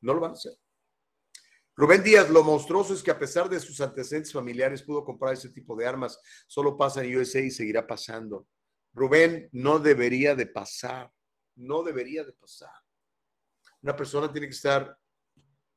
No 0.00 0.14
lo 0.14 0.20
van 0.20 0.32
a 0.32 0.34
hacer. 0.34 0.56
Rubén 1.74 2.02
Díaz, 2.02 2.28
lo 2.28 2.44
monstruoso 2.44 2.92
es 2.92 3.02
que 3.02 3.10
a 3.10 3.18
pesar 3.18 3.48
de 3.48 3.58
sus 3.58 3.80
antecedentes 3.80 4.32
familiares 4.32 4.82
pudo 4.82 5.04
comprar 5.04 5.32
ese 5.32 5.48
tipo 5.48 5.74
de 5.74 5.86
armas. 5.86 6.20
Solo 6.46 6.76
pasa 6.76 7.02
en 7.02 7.16
USA 7.16 7.40
y 7.40 7.50
seguirá 7.50 7.86
pasando. 7.86 8.46
Rubén, 8.92 9.48
no 9.52 9.78
debería 9.78 10.36
de 10.36 10.46
pasar. 10.46 11.10
No 11.56 11.82
debería 11.82 12.24
de 12.24 12.32
pasar. 12.34 12.74
Una 13.80 13.96
persona 13.96 14.30
tiene 14.30 14.46
que 14.48 14.54
estar 14.54 14.96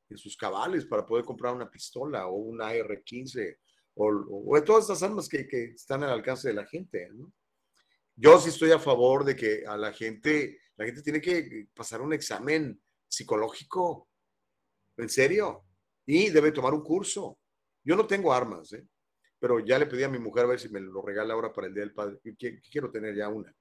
en 0.09 0.17
sus 0.17 0.35
cabales 0.37 0.85
para 0.85 1.05
poder 1.05 1.25
comprar 1.25 1.55
una 1.55 1.71
pistola 1.71 2.27
o 2.27 2.35
una 2.35 2.67
AR-15 2.67 3.57
o, 3.95 4.61
todas 4.63 4.83
estas 4.83 5.03
armas 5.03 5.27
que, 5.27 5.47
están 5.75 6.03
al 6.03 6.11
alcance 6.11 6.47
de 6.49 6.53
la 6.53 6.65
gente. 6.65 7.09
Yo 8.15 8.39
sí 8.39 8.49
estoy 8.49 8.71
a 8.71 8.79
favor 8.79 9.25
de 9.25 9.35
que 9.35 9.65
a 9.65 9.77
la 9.77 9.91
gente, 9.91 10.59
la 10.75 10.85
gente 10.85 11.01
tiene 11.01 11.21
que 11.21 11.67
pasar 11.73 12.01
un 12.01 12.13
examen 12.13 12.81
psicológico. 13.07 14.09
¿En 14.97 15.09
serio? 15.09 15.65
y 16.05 16.29
debe 16.29 16.51
tomar 16.51 16.73
un 16.73 16.83
curso. 16.83 17.39
Yo 17.83 17.95
no 17.95 18.05
tengo 18.05 18.33
armas, 18.33 18.73
¿eh? 18.73 18.87
pero 19.39 19.59
ya 19.59 19.77
le 19.77 19.85
pedí 19.85 20.03
a 20.03 20.09
mi 20.09 20.19
mujer 20.19 20.45
a 20.45 20.47
ver 20.47 20.59
si 20.59 20.69
me 20.69 20.79
lo 20.79 21.01
regala 21.01 21.33
ahora 21.33 21.51
para 21.51 21.67
el 21.67 21.73
Día 21.73 21.83
del 21.83 21.93
Padre. 21.93 22.19
Quiero 22.71 22.91
tener 22.91 23.15
ya 23.15 23.29
una. 23.29 23.53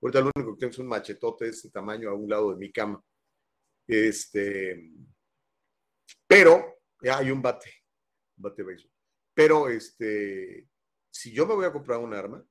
Ahorita 0.00 0.20
lo 0.20 0.30
único 0.34 0.54
que 0.54 0.60
tengo 0.60 0.70
es 0.72 0.78
un 0.78 0.88
machetote 0.88 1.44
de 1.46 1.50
este 1.52 1.70
tamaño 1.70 2.10
a 2.10 2.14
un 2.14 2.28
lado 2.28 2.50
de 2.50 2.56
mi 2.56 2.72
cama. 2.72 3.02
Este, 3.86 4.90
pero 6.26 6.80
ya 7.00 7.18
hay 7.18 7.30
un 7.30 7.40
bate, 7.40 7.70
un 8.36 8.42
bate 8.42 8.62
béisbol. 8.62 8.91
Pero 9.34 9.68
este, 9.68 10.68
si 11.10 11.32
yo 11.32 11.46
me 11.46 11.54
voy 11.54 11.64
a 11.64 11.72
comprar 11.72 11.98
un 11.98 12.14
arma, 12.14 12.44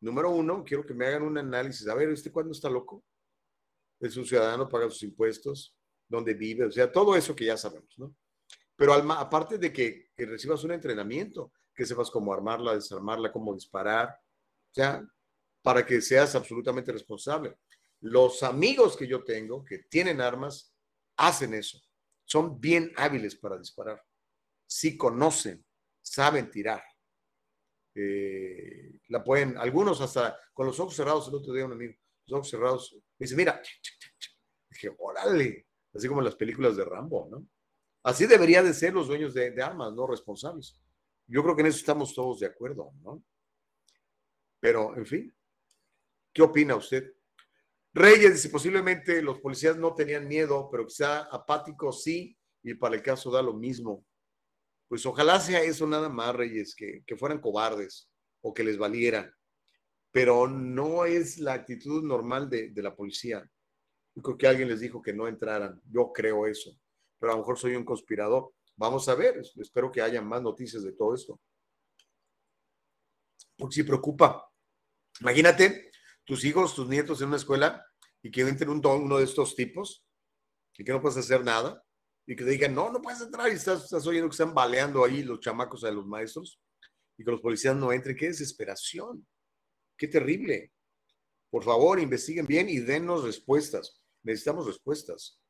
número 0.00 0.30
uno, 0.30 0.64
quiero 0.64 0.84
que 0.84 0.94
me 0.94 1.06
hagan 1.06 1.22
un 1.22 1.38
análisis. 1.38 1.86
A 1.88 1.94
ver, 1.94 2.10
¿este 2.10 2.32
cuándo 2.32 2.52
está 2.52 2.68
loco? 2.68 3.04
Es 4.00 4.16
un 4.16 4.24
ciudadano, 4.24 4.68
paga 4.68 4.88
sus 4.90 5.02
impuestos, 5.02 5.76
dónde 6.08 6.34
vive, 6.34 6.64
o 6.64 6.70
sea, 6.70 6.90
todo 6.90 7.16
eso 7.16 7.34
que 7.34 7.44
ya 7.44 7.56
sabemos, 7.56 7.98
¿no? 7.98 8.14
Pero 8.76 8.94
aparte 8.94 9.58
de 9.58 9.72
que, 9.72 10.10
recibas 10.16 10.62
un 10.62 10.70
entrenamiento, 10.70 11.52
que 11.74 11.84
sepas 11.84 12.10
cómo 12.10 12.32
armarla, 12.32 12.74
desarmarla, 12.74 13.32
cómo 13.32 13.52
disparar, 13.52 14.08
o 14.08 14.74
sea, 14.74 15.04
para 15.62 15.84
que 15.84 16.00
seas 16.00 16.34
absolutamente 16.36 16.92
responsable. 16.92 17.58
Los 18.00 18.44
amigos 18.44 18.96
que 18.96 19.08
yo 19.08 19.24
tengo 19.24 19.64
que 19.64 19.80
tienen 19.80 20.20
armas 20.20 20.72
hacen 21.16 21.54
eso. 21.54 21.80
Son 22.24 22.60
bien 22.60 22.92
hábiles 22.96 23.34
para 23.34 23.58
disparar. 23.58 24.00
Sí 24.66 24.96
conocen, 24.96 25.64
saben 26.12 26.50
tirar. 26.50 26.82
Eh, 27.94 29.00
la 29.08 29.24
pueden, 29.24 29.56
algunos 29.58 30.00
hasta 30.00 30.38
con 30.52 30.66
los 30.66 30.78
ojos 30.78 30.94
cerrados, 30.94 31.28
el 31.28 31.34
otro 31.34 31.52
día 31.52 31.64
un 31.64 31.72
amigo, 31.72 31.94
los 32.26 32.38
ojos 32.38 32.50
cerrados, 32.50 32.96
dice, 33.18 33.34
mira, 33.34 33.60
dije, 34.70 34.94
órale, 34.98 35.66
así 35.94 36.06
como 36.08 36.22
las 36.22 36.36
películas 36.36 36.76
de 36.76 36.84
Rambo, 36.84 37.28
¿no? 37.30 37.46
Así 38.04 38.26
debería 38.26 38.62
de 38.62 38.72
ser 38.72 38.94
los 38.94 39.08
dueños 39.08 39.34
de, 39.34 39.62
armas, 39.62 39.92
no 39.92 40.06
responsables. 40.06 40.80
Yo 41.26 41.42
creo 41.42 41.56
que 41.56 41.62
en 41.62 41.68
eso 41.68 41.78
estamos 41.78 42.14
todos 42.14 42.40
de 42.40 42.46
acuerdo, 42.46 42.92
¿no? 43.02 43.22
Pero, 44.60 44.96
en 44.96 45.04
fin, 45.04 45.36
¿qué 46.32 46.42
opina 46.42 46.76
usted? 46.76 47.12
Reyes 47.92 48.34
dice, 48.34 48.48
posiblemente 48.48 49.20
los 49.22 49.40
policías 49.40 49.76
no 49.76 49.94
tenían 49.94 50.28
miedo, 50.28 50.68
pero 50.70 50.86
quizá 50.86 51.22
apáticos 51.24 52.02
sí, 52.02 52.38
y 52.62 52.74
para 52.74 52.94
el 52.94 53.02
caso 53.02 53.30
da 53.30 53.42
lo 53.42 53.54
mismo. 53.54 54.06
Pues 54.88 55.04
ojalá 55.06 55.38
sea 55.38 55.62
eso 55.62 55.86
nada 55.86 56.08
más, 56.08 56.34
Reyes, 56.34 56.74
que, 56.74 57.04
fueran 57.16 57.40
cobardes 57.40 58.08
o 58.40 58.54
que 58.54 58.64
les 58.64 58.78
valieran. 58.78 59.32
Pero 60.10 60.48
no 60.48 61.04
es 61.04 61.38
la 61.38 61.52
actitud 61.52 62.02
normal 62.02 62.48
de, 62.48 62.70
de 62.70 62.82
la 62.82 62.96
policía. 62.96 63.48
Yo 64.14 64.22
creo 64.22 64.38
que 64.38 64.46
alguien 64.46 64.68
les 64.68 64.80
dijo 64.80 65.02
que 65.02 65.12
no 65.12 65.28
entraran. 65.28 65.80
Yo 65.90 66.12
creo 66.12 66.46
eso 66.46 66.76
pero 67.18 67.32
a 67.32 67.34
lo 67.34 67.42
mejor 67.42 67.58
soy 67.58 67.74
un 67.74 67.84
conspirador. 67.84 68.52
Vamos 68.76 69.08
a 69.08 69.14
ver, 69.14 69.42
espero 69.56 69.90
que 69.90 70.00
haya 70.00 70.22
más 70.22 70.40
noticias 70.40 70.82
de 70.82 70.92
todo 70.92 71.14
esto. 71.14 71.40
Porque 73.56 73.74
si 73.74 73.82
preocupa. 73.82 74.48
Imagínate 75.20 75.90
tus 76.24 76.44
hijos, 76.44 76.74
tus 76.74 76.88
nietos 76.88 77.20
en 77.20 77.28
una 77.28 77.38
escuela 77.38 77.84
y 78.22 78.30
que 78.30 78.42
entren 78.42 78.70
un, 78.70 78.84
uno 78.84 79.18
de 79.18 79.24
estos 79.24 79.56
tipos 79.56 80.04
y 80.76 80.84
que 80.84 80.92
no 80.92 81.02
puedes 81.02 81.18
hacer 81.18 81.44
nada 81.44 81.84
y 82.28 82.36
que 82.36 82.44
te 82.44 82.50
digan, 82.50 82.74
no, 82.74 82.92
no 82.92 83.02
puedes 83.02 83.20
entrar 83.20 83.50
y 83.50 83.54
estás, 83.54 83.84
estás 83.84 84.06
oyendo 84.06 84.28
que 84.28 84.34
están 84.34 84.54
baleando 84.54 85.04
ahí 85.04 85.24
los 85.24 85.40
chamacos 85.40 85.82
a 85.82 85.90
los 85.90 86.06
maestros 86.06 86.60
y 87.16 87.24
que 87.24 87.30
los 87.32 87.40
policías 87.40 87.74
no 87.74 87.90
entren. 87.90 88.16
Qué 88.16 88.26
desesperación. 88.26 89.26
Qué 89.96 90.06
terrible. 90.06 90.70
Por 91.50 91.64
favor, 91.64 91.98
investiguen 91.98 92.46
bien 92.46 92.68
y 92.68 92.78
denos 92.78 93.24
respuestas. 93.24 94.00
Necesitamos 94.22 94.66
respuestas 94.66 95.40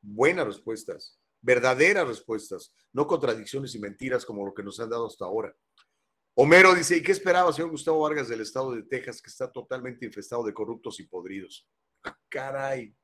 buenas 0.00 0.46
respuestas, 0.46 1.18
verdaderas 1.40 2.06
respuestas, 2.06 2.74
no 2.92 3.06
contradicciones 3.06 3.74
y 3.74 3.78
mentiras 3.78 4.24
como 4.24 4.46
lo 4.46 4.54
que 4.54 4.62
nos 4.62 4.78
han 4.80 4.90
dado 4.90 5.06
hasta 5.06 5.24
ahora. 5.24 5.54
Homero 6.34 6.74
dice, 6.74 6.96
¿y 6.96 7.02
qué 7.02 7.12
esperaba, 7.12 7.52
señor 7.52 7.70
Gustavo 7.70 8.00
Vargas, 8.00 8.28
del 8.28 8.40
estado 8.40 8.72
de 8.72 8.84
Texas, 8.84 9.20
que 9.20 9.30
está 9.30 9.50
totalmente 9.50 10.06
infestado 10.06 10.44
de 10.44 10.54
corruptos 10.54 11.00
y 11.00 11.04
podridos? 11.04 11.68
¡Ah, 12.04 12.16
caray! 12.28 12.94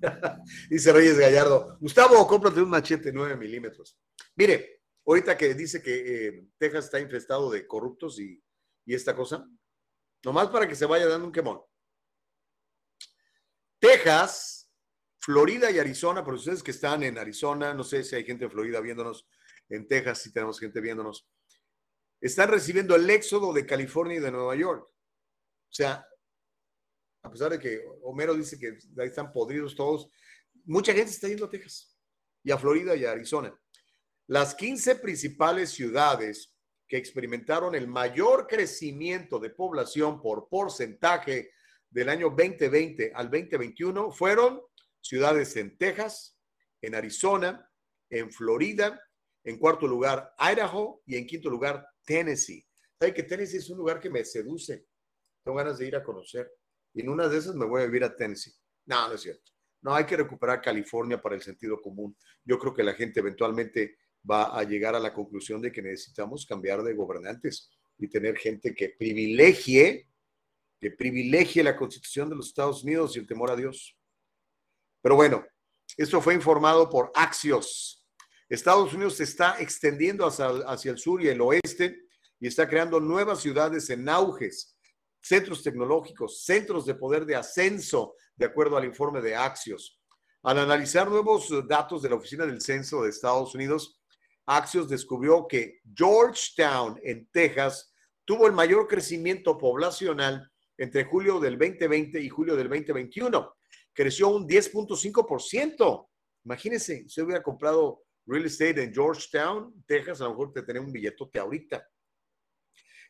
dice 0.70 0.92
Reyes 0.92 1.18
Gallardo, 1.18 1.76
Gustavo, 1.80 2.26
cómprate 2.26 2.60
un 2.60 2.70
machete 2.70 3.12
9 3.12 3.36
milímetros. 3.36 3.98
Mire, 4.36 4.82
ahorita 5.06 5.36
que 5.36 5.54
dice 5.54 5.82
que 5.82 6.26
eh, 6.28 6.46
Texas 6.58 6.86
está 6.86 7.00
infestado 7.00 7.50
de 7.50 7.66
corruptos 7.66 8.18
y, 8.20 8.42
y 8.84 8.94
esta 8.94 9.14
cosa, 9.14 9.48
nomás 10.24 10.48
para 10.48 10.68
que 10.68 10.74
se 10.74 10.86
vaya 10.86 11.06
dando 11.06 11.26
un 11.26 11.32
quemón. 11.32 11.60
Texas 13.80 14.58
Florida 15.28 15.70
y 15.70 15.78
Arizona, 15.78 16.24
por 16.24 16.32
ustedes 16.32 16.62
que 16.62 16.70
están 16.70 17.02
en 17.02 17.18
Arizona, 17.18 17.74
no 17.74 17.84
sé 17.84 18.02
si 18.02 18.16
hay 18.16 18.24
gente 18.24 18.46
en 18.46 18.50
Florida 18.50 18.80
viéndonos, 18.80 19.28
en 19.68 19.86
Texas 19.86 20.22
si 20.22 20.32
tenemos 20.32 20.58
gente 20.58 20.80
viéndonos, 20.80 21.28
están 22.18 22.48
recibiendo 22.48 22.96
el 22.96 23.08
éxodo 23.10 23.52
de 23.52 23.66
California 23.66 24.16
y 24.16 24.20
de 24.20 24.32
Nueva 24.32 24.56
York. 24.56 24.88
O 24.88 25.70
sea, 25.70 26.07
a 27.22 27.30
pesar 27.30 27.50
de 27.50 27.58
que 27.58 27.82
Homero 28.02 28.34
dice 28.34 28.58
que 28.58 28.78
ahí 29.00 29.08
están 29.08 29.32
podridos 29.32 29.74
todos, 29.74 30.10
mucha 30.64 30.92
gente 30.92 31.10
está 31.10 31.28
yendo 31.28 31.46
a 31.46 31.50
Texas 31.50 31.96
y 32.42 32.50
a 32.50 32.58
Florida 32.58 32.94
y 32.96 33.04
a 33.04 33.12
Arizona. 33.12 33.54
Las 34.26 34.54
15 34.54 34.96
principales 34.96 35.70
ciudades 35.70 36.54
que 36.86 36.96
experimentaron 36.96 37.74
el 37.74 37.86
mayor 37.86 38.46
crecimiento 38.46 39.38
de 39.38 39.50
población 39.50 40.20
por 40.20 40.48
porcentaje 40.48 41.52
del 41.90 42.08
año 42.08 42.30
2020 42.30 43.12
al 43.14 43.30
2021 43.30 44.10
fueron 44.10 44.60
ciudades 45.00 45.56
en 45.56 45.76
Texas, 45.76 46.38
en 46.80 46.94
Arizona, 46.94 47.70
en 48.10 48.30
Florida, 48.30 49.00
en 49.44 49.58
cuarto 49.58 49.86
lugar 49.86 50.34
Idaho 50.38 51.02
y 51.06 51.16
en 51.16 51.26
quinto 51.26 51.50
lugar 51.50 51.86
Tennessee. 52.04 52.66
¿Sabe 52.98 53.14
que 53.14 53.22
Tennessee 53.22 53.58
es 53.58 53.70
un 53.70 53.78
lugar 53.78 54.00
que 54.00 54.10
me 54.10 54.24
seduce? 54.24 54.86
Tengo 55.44 55.56
ganas 55.56 55.78
de 55.78 55.86
ir 55.86 55.96
a 55.96 56.02
conocer. 56.02 56.50
Y 56.98 57.02
en 57.02 57.10
una 57.10 57.28
de 57.28 57.38
esas 57.38 57.54
me 57.54 57.64
voy 57.64 57.82
a 57.82 57.86
vivir 57.86 58.02
a 58.02 58.16
Tennessee. 58.16 58.52
No, 58.86 59.06
no 59.06 59.14
es 59.14 59.20
cierto. 59.20 59.52
No, 59.82 59.94
hay 59.94 60.04
que 60.04 60.16
recuperar 60.16 60.60
California 60.60 61.22
para 61.22 61.36
el 61.36 61.42
sentido 61.42 61.80
común. 61.80 62.16
Yo 62.44 62.58
creo 62.58 62.74
que 62.74 62.82
la 62.82 62.92
gente 62.92 63.20
eventualmente 63.20 63.98
va 64.28 64.58
a 64.58 64.64
llegar 64.64 64.96
a 64.96 64.98
la 64.98 65.14
conclusión 65.14 65.62
de 65.62 65.70
que 65.70 65.80
necesitamos 65.80 66.44
cambiar 66.44 66.82
de 66.82 66.94
gobernantes 66.94 67.70
y 67.98 68.08
tener 68.08 68.36
gente 68.36 68.74
que 68.74 68.96
privilegie, 68.98 70.08
que 70.80 70.90
privilegie 70.90 71.62
la 71.62 71.76
constitución 71.76 72.30
de 72.30 72.34
los 72.34 72.48
Estados 72.48 72.82
Unidos 72.82 73.14
y 73.14 73.20
el 73.20 73.28
temor 73.28 73.52
a 73.52 73.56
Dios. 73.56 73.96
Pero 75.00 75.14
bueno, 75.14 75.46
esto 75.96 76.20
fue 76.20 76.34
informado 76.34 76.90
por 76.90 77.12
Axios. 77.14 78.04
Estados 78.48 78.92
Unidos 78.92 79.14
se 79.14 79.22
está 79.22 79.60
extendiendo 79.60 80.26
hacia, 80.26 80.48
hacia 80.66 80.90
el 80.90 80.98
sur 80.98 81.22
y 81.22 81.28
el 81.28 81.40
oeste 81.42 82.08
y 82.40 82.48
está 82.48 82.68
creando 82.68 82.98
nuevas 82.98 83.40
ciudades 83.40 83.88
en 83.88 84.08
auges, 84.08 84.76
centros 85.20 85.62
tecnológicos, 85.62 86.44
centros 86.44 86.86
de 86.86 86.94
poder 86.94 87.24
de 87.26 87.36
ascenso, 87.36 88.14
de 88.36 88.46
acuerdo 88.46 88.76
al 88.76 88.84
informe 88.84 89.20
de 89.20 89.34
Axios. 89.34 90.00
Al 90.42 90.58
analizar 90.58 91.08
nuevos 91.08 91.48
datos 91.66 92.02
de 92.02 92.08
la 92.08 92.16
Oficina 92.16 92.46
del 92.46 92.60
Censo 92.60 93.02
de 93.02 93.10
Estados 93.10 93.54
Unidos, 93.54 94.00
Axios 94.46 94.88
descubrió 94.88 95.46
que 95.46 95.80
Georgetown, 95.94 96.98
en 97.02 97.28
Texas, 97.30 97.92
tuvo 98.24 98.46
el 98.46 98.52
mayor 98.52 98.86
crecimiento 98.86 99.58
poblacional 99.58 100.50
entre 100.76 101.04
julio 101.04 101.40
del 101.40 101.58
2020 101.58 102.20
y 102.20 102.28
julio 102.28 102.56
del 102.56 102.68
2021. 102.68 103.56
Creció 103.92 104.28
un 104.28 104.48
10.5%. 104.48 106.08
Imagínense, 106.44 107.04
si 107.08 107.20
hubiera 107.20 107.42
comprado 107.42 108.04
real 108.26 108.46
estate 108.46 108.84
en 108.84 108.94
Georgetown, 108.94 109.84
Texas, 109.86 110.20
a 110.20 110.24
lo 110.24 110.30
mejor 110.30 110.52
te 110.52 110.62
tenía 110.62 110.80
un 110.80 110.92
billetote 110.92 111.38
ahorita. 111.38 111.86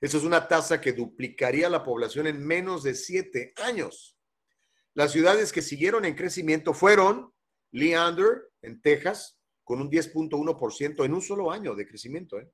Eso 0.00 0.18
es 0.18 0.24
una 0.24 0.46
tasa 0.46 0.80
que 0.80 0.92
duplicaría 0.92 1.68
la 1.68 1.82
población 1.82 2.26
en 2.26 2.44
menos 2.44 2.82
de 2.82 2.94
siete 2.94 3.52
años. 3.56 4.16
Las 4.94 5.12
ciudades 5.12 5.52
que 5.52 5.62
siguieron 5.62 6.04
en 6.04 6.14
crecimiento 6.14 6.72
fueron 6.72 7.32
Leander, 7.72 8.48
en 8.62 8.80
Texas, 8.80 9.38
con 9.64 9.80
un 9.80 9.90
10.1% 9.90 11.04
en 11.04 11.14
un 11.14 11.22
solo 11.22 11.50
año 11.50 11.74
de 11.74 11.86
crecimiento. 11.86 12.38
¿eh? 12.38 12.50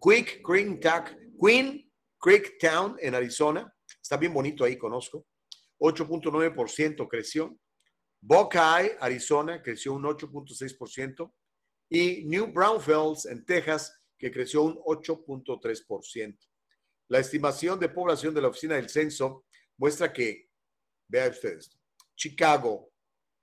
Quick 0.00 0.42
Creek, 0.42 0.80
Queen 1.40 1.90
Creek 2.18 2.58
Town, 2.58 2.96
en 3.00 3.14
Arizona, 3.14 3.72
está 4.02 4.16
bien 4.16 4.34
bonito 4.34 4.64
ahí, 4.64 4.76
conozco, 4.76 5.26
8.9% 5.78 7.08
creció. 7.08 7.58
Buckeye, 8.20 8.96
Arizona, 9.00 9.62
creció 9.62 9.94
un 9.94 10.02
8.6%. 10.02 11.32
Y 11.88 12.24
New 12.26 12.52
Braunfels, 12.52 13.26
en 13.26 13.44
Texas, 13.44 13.98
que 14.18 14.30
creció 14.30 14.62
un 14.62 14.76
8.3%. 14.76 16.49
La 17.10 17.18
estimación 17.18 17.80
de 17.80 17.88
población 17.88 18.32
de 18.32 18.40
la 18.40 18.48
Oficina 18.48 18.76
del 18.76 18.88
Censo 18.88 19.44
muestra 19.78 20.12
que, 20.12 20.48
vean 21.08 21.32
ustedes, 21.32 21.76
Chicago, 22.14 22.92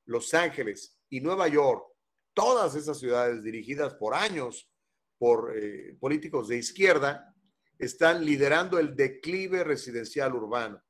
Los 0.05 0.33
Ángeles 0.33 0.97
y 1.09 1.19
Nueva 1.19 1.49
York, 1.49 1.85
todas 2.33 2.75
esas 2.75 2.97
ciudades 2.97 3.43
dirigidas 3.43 3.93
por 3.95 4.13
años 4.13 4.71
por 5.17 5.53
eh, 5.57 5.97
políticos 5.99 6.47
de 6.47 6.57
izquierda, 6.57 7.35
están 7.77 8.23
liderando 8.23 8.79
el 8.79 8.95
declive 8.95 9.65
residencial 9.65 10.33
urbano. 10.33 10.81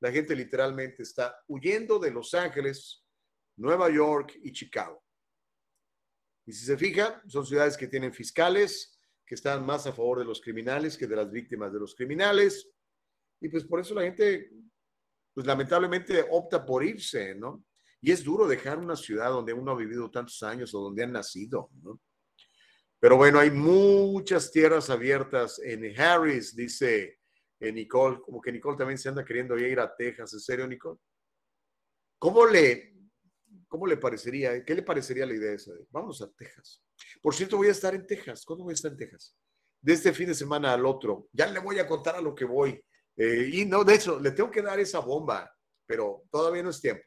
La 0.00 0.12
gente 0.12 0.36
literalmente 0.36 1.04
está 1.04 1.42
huyendo 1.46 1.98
de 1.98 2.10
Los 2.10 2.34
Ángeles, 2.34 3.06
Nueva 3.56 3.88
York 3.88 4.38
y 4.42 4.52
Chicago. 4.52 5.02
Y 6.44 6.52
si 6.52 6.66
se 6.66 6.76
fija, 6.76 7.22
son 7.26 7.46
ciudades 7.46 7.76
que 7.76 7.88
tienen 7.88 8.12
fiscales, 8.12 8.97
que 9.28 9.34
están 9.34 9.64
más 9.66 9.86
a 9.86 9.92
favor 9.92 10.18
de 10.18 10.24
los 10.24 10.40
criminales 10.40 10.96
que 10.96 11.06
de 11.06 11.14
las 11.14 11.30
víctimas 11.30 11.70
de 11.70 11.78
los 11.78 11.94
criminales. 11.94 12.70
Y 13.40 13.50
pues 13.50 13.64
por 13.64 13.78
eso 13.78 13.94
la 13.94 14.02
gente, 14.02 14.50
pues 15.34 15.46
lamentablemente 15.46 16.24
opta 16.30 16.64
por 16.64 16.82
irse, 16.82 17.34
¿no? 17.34 17.62
Y 18.00 18.10
es 18.10 18.24
duro 18.24 18.48
dejar 18.48 18.78
una 18.78 18.96
ciudad 18.96 19.30
donde 19.30 19.52
uno 19.52 19.72
ha 19.72 19.76
vivido 19.76 20.10
tantos 20.10 20.42
años 20.42 20.74
o 20.74 20.80
donde 20.80 21.02
han 21.02 21.12
nacido, 21.12 21.68
¿no? 21.82 22.00
Pero 22.98 23.16
bueno, 23.16 23.38
hay 23.38 23.50
muchas 23.50 24.50
tierras 24.50 24.88
abiertas 24.88 25.60
en 25.60 25.84
Harris, 26.00 26.56
dice 26.56 27.18
eh, 27.60 27.72
Nicole, 27.72 28.20
como 28.22 28.40
que 28.40 28.50
Nicole 28.50 28.78
también 28.78 28.98
se 28.98 29.10
anda 29.10 29.24
queriendo 29.24 29.58
ir 29.58 29.78
a 29.78 29.94
Texas. 29.94 30.32
¿En 30.32 30.40
serio, 30.40 30.66
Nicole? 30.66 30.98
¿Cómo 32.18 32.46
le, 32.46 32.94
cómo 33.68 33.86
le 33.86 33.96
parecería, 33.96 34.64
qué 34.64 34.74
le 34.74 34.82
parecería 34.82 35.26
la 35.26 35.34
idea 35.34 35.52
esa 35.52 35.72
de, 35.72 35.86
vamos 35.90 36.20
a 36.22 36.30
Texas? 36.32 36.82
Por 37.22 37.34
cierto, 37.34 37.56
voy 37.56 37.68
a 37.68 37.72
estar 37.72 37.94
en 37.94 38.06
Texas. 38.06 38.44
¿Cuándo 38.44 38.64
voy 38.64 38.72
a 38.72 38.74
estar 38.74 38.90
en 38.90 38.98
Texas? 38.98 39.36
De 39.80 39.92
este 39.92 40.12
fin 40.12 40.28
de 40.28 40.34
semana 40.34 40.72
al 40.72 40.84
otro. 40.84 41.28
Ya 41.32 41.46
le 41.46 41.60
voy 41.60 41.78
a 41.78 41.86
contar 41.86 42.16
a 42.16 42.20
lo 42.20 42.34
que 42.34 42.44
voy. 42.44 42.82
Eh, 43.16 43.50
y 43.52 43.64
no, 43.64 43.84
de 43.84 43.94
hecho, 43.94 44.18
le 44.18 44.32
tengo 44.32 44.50
que 44.50 44.62
dar 44.62 44.80
esa 44.80 45.00
bomba, 45.00 45.52
pero 45.86 46.24
todavía 46.30 46.62
no 46.62 46.70
es 46.70 46.80
tiempo. 46.80 47.04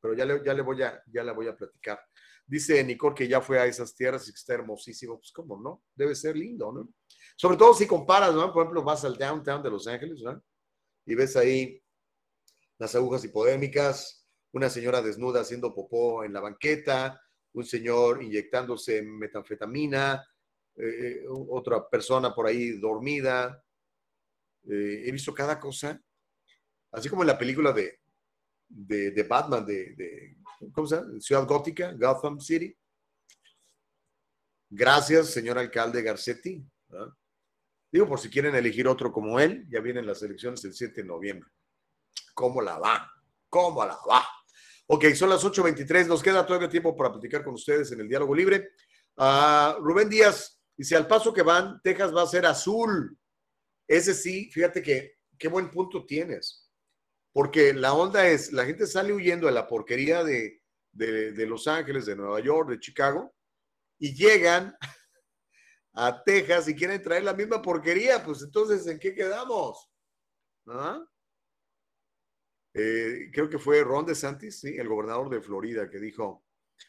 Pero 0.00 0.14
ya 0.14 0.24
le, 0.24 0.42
ya 0.44 0.54
le 0.54 0.62
voy 0.62 0.82
a, 0.82 1.02
ya 1.06 1.24
la 1.24 1.32
voy 1.32 1.48
a 1.48 1.56
platicar. 1.56 2.00
Dice 2.46 2.82
Nicole 2.84 3.14
que 3.14 3.28
ya 3.28 3.40
fue 3.40 3.58
a 3.58 3.66
esas 3.66 3.94
tierras 3.94 4.26
y 4.28 4.30
está 4.30 4.54
hermosísimo. 4.54 5.18
Pues, 5.18 5.32
¿cómo 5.32 5.60
no? 5.60 5.82
Debe 5.94 6.14
ser 6.14 6.36
lindo, 6.36 6.72
¿no? 6.72 6.88
Sobre 7.36 7.56
todo 7.56 7.72
si 7.74 7.86
comparas, 7.86 8.34
¿no? 8.34 8.52
Por 8.52 8.64
ejemplo, 8.64 8.82
vas 8.82 9.04
al 9.04 9.16
downtown 9.16 9.62
de 9.62 9.70
Los 9.70 9.86
Ángeles, 9.86 10.20
¿no? 10.22 10.42
Y 11.06 11.14
ves 11.14 11.36
ahí 11.36 11.82
las 12.78 12.94
agujas 12.94 13.24
hipodémicas, 13.24 14.21
una 14.52 14.68
señora 14.68 15.02
desnuda 15.02 15.40
haciendo 15.40 15.74
popó 15.74 16.24
en 16.24 16.32
la 16.32 16.40
banqueta, 16.40 17.20
un 17.54 17.64
señor 17.64 18.22
inyectándose 18.22 19.02
metanfetamina, 19.02 20.26
eh, 20.76 20.84
eh, 20.84 21.24
otra 21.28 21.88
persona 21.88 22.34
por 22.34 22.46
ahí 22.46 22.78
dormida. 22.78 23.62
Eh, 24.64 25.04
he 25.06 25.12
visto 25.12 25.34
cada 25.34 25.58
cosa, 25.58 26.00
así 26.92 27.08
como 27.08 27.22
en 27.22 27.28
la 27.28 27.38
película 27.38 27.72
de, 27.72 28.00
de, 28.68 29.22
Batman, 29.24 29.66
de, 29.66 30.36
¿cómo 30.72 30.86
se 30.86 30.96
llama? 30.96 31.20
Ciudad 31.20 31.46
Gótica, 31.46 31.92
Gotham 31.92 32.40
City. 32.40 32.74
Gracias, 34.70 35.30
señor 35.30 35.58
alcalde 35.58 36.02
Garcetti. 36.02 36.64
Digo, 37.90 38.08
por 38.08 38.18
si 38.18 38.30
quieren 38.30 38.54
elegir 38.54 38.88
otro 38.88 39.12
como 39.12 39.38
él, 39.38 39.66
ya 39.68 39.80
vienen 39.80 40.06
las 40.06 40.22
elecciones 40.22 40.64
el 40.64 40.72
7 40.72 41.02
de 41.02 41.08
noviembre. 41.08 41.50
¿Cómo 42.32 42.62
la 42.62 42.78
va? 42.78 43.12
¿Cómo 43.50 43.84
la 43.84 43.98
va? 44.08 44.24
Ok, 44.86 45.06
son 45.14 45.30
las 45.30 45.44
8.23. 45.44 46.06
Nos 46.06 46.22
queda 46.22 46.44
todavía 46.44 46.68
tiempo 46.68 46.96
para 46.96 47.12
platicar 47.12 47.44
con 47.44 47.54
ustedes 47.54 47.92
en 47.92 48.00
el 48.00 48.08
diálogo 48.08 48.34
libre. 48.34 48.70
Uh, 49.16 49.80
Rubén 49.80 50.08
Díaz 50.08 50.60
dice: 50.76 50.96
al 50.96 51.06
paso 51.06 51.32
que 51.32 51.42
van, 51.42 51.80
Texas 51.82 52.14
va 52.14 52.22
a 52.22 52.26
ser 52.26 52.46
azul. 52.46 53.16
Ese 53.86 54.14
sí, 54.14 54.50
fíjate 54.50 54.82
que 54.82 55.18
qué 55.38 55.48
buen 55.48 55.70
punto 55.70 56.04
tienes. 56.04 56.70
Porque 57.32 57.72
la 57.72 57.94
onda 57.94 58.26
es: 58.26 58.52
la 58.52 58.64
gente 58.64 58.86
sale 58.86 59.12
huyendo 59.12 59.46
de 59.46 59.52
la 59.52 59.66
porquería 59.66 60.24
de, 60.24 60.62
de, 60.92 61.46
Los 61.46 61.66
Ángeles, 61.68 62.06
de 62.06 62.16
Nueva 62.16 62.40
York, 62.40 62.70
de 62.70 62.80
Chicago, 62.80 63.34
y 63.98 64.14
llegan 64.14 64.76
a 65.94 66.22
Texas 66.22 66.68
y 66.68 66.74
quieren 66.74 67.02
traer 67.02 67.24
la 67.24 67.34
misma 67.34 67.62
porquería. 67.62 68.22
Pues 68.22 68.42
entonces, 68.42 68.86
¿en 68.86 68.98
qué 68.98 69.14
quedamos? 69.14 69.90
¿Ah? 70.66 71.02
Eh, 72.74 73.30
creo 73.32 73.48
que 73.50 73.58
fue 73.58 73.82
Ron 73.84 74.06
DeSantis, 74.06 74.64
el 74.64 74.88
gobernador 74.88 75.28
de 75.28 75.40
Florida, 75.40 75.90
que 75.90 75.98
dijo, 75.98 76.44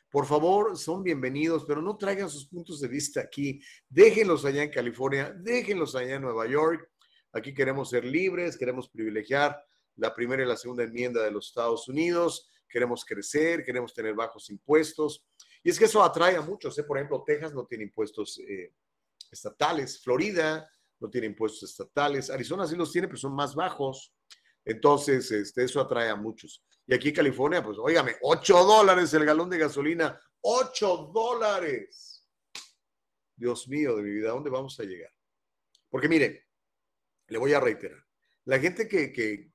por 0.09 0.25
favor, 0.25 0.77
son 0.77 1.03
bienvenidos, 1.03 1.65
pero 1.65 1.81
no 1.81 1.97
traigan 1.97 2.29
sus 2.29 2.47
puntos 2.47 2.79
de 2.79 2.87
vista 2.87 3.21
aquí, 3.21 3.61
déjenlos 3.89 4.45
allá 4.45 4.63
en 4.63 4.69
California, 4.69 5.33
déjenlos 5.35 5.95
allá 5.95 6.15
en 6.15 6.21
Nueva 6.21 6.47
York. 6.47 6.89
Aquí 7.33 7.53
queremos 7.53 7.89
ser 7.89 8.05
libres, 8.05 8.57
queremos 8.57 8.89
privilegiar 8.89 9.59
la 9.95 10.13
primera 10.13 10.43
y 10.43 10.45
la 10.45 10.57
segunda 10.57 10.83
enmienda 10.83 11.23
de 11.23 11.31
los 11.31 11.47
Estados 11.47 11.87
Unidos, 11.87 12.49
queremos 12.69 13.03
crecer, 13.05 13.63
queremos 13.63 13.93
tener 13.93 14.13
bajos 14.13 14.49
impuestos. 14.49 15.25
Y 15.63 15.69
es 15.69 15.79
que 15.79 15.85
eso 15.85 16.03
atrae 16.03 16.35
a 16.35 16.41
muchos. 16.41 16.77
¿eh? 16.77 16.83
Por 16.83 16.97
ejemplo, 16.97 17.23
Texas 17.25 17.53
no 17.53 17.65
tiene 17.65 17.85
impuestos 17.85 18.39
eh, 18.39 18.73
estatales, 19.31 20.01
Florida 20.01 20.69
no 20.99 21.09
tiene 21.09 21.27
impuestos 21.27 21.69
estatales, 21.69 22.29
Arizona 22.29 22.65
sí 22.65 22.75
los 22.75 22.91
tiene, 22.91 23.07
pero 23.07 23.17
son 23.17 23.35
más 23.35 23.55
bajos. 23.55 24.13
Entonces, 24.65 25.29
este, 25.31 25.63
eso 25.63 25.81
atrae 25.81 26.09
a 26.09 26.15
muchos. 26.15 26.63
Y 26.85 26.93
aquí 26.93 27.11
California, 27.11 27.63
pues, 27.63 27.77
óigame, 27.79 28.15
8 28.21 28.63
dólares 28.63 29.13
el 29.13 29.25
galón 29.25 29.49
de 29.49 29.57
gasolina, 29.57 30.19
8 30.41 31.11
dólares. 31.13 32.27
Dios 33.35 33.67
mío 33.67 33.95
de 33.95 34.03
mi 34.03 34.11
vida, 34.11 34.29
¿a 34.29 34.33
dónde 34.33 34.49
vamos 34.49 34.79
a 34.79 34.83
llegar? 34.83 35.11
Porque 35.89 36.07
mire, 36.07 36.47
le 37.27 37.37
voy 37.37 37.53
a 37.53 37.59
reiterar, 37.59 38.03
la 38.45 38.59
gente 38.59 38.87
que, 38.87 39.11
que, 39.11 39.51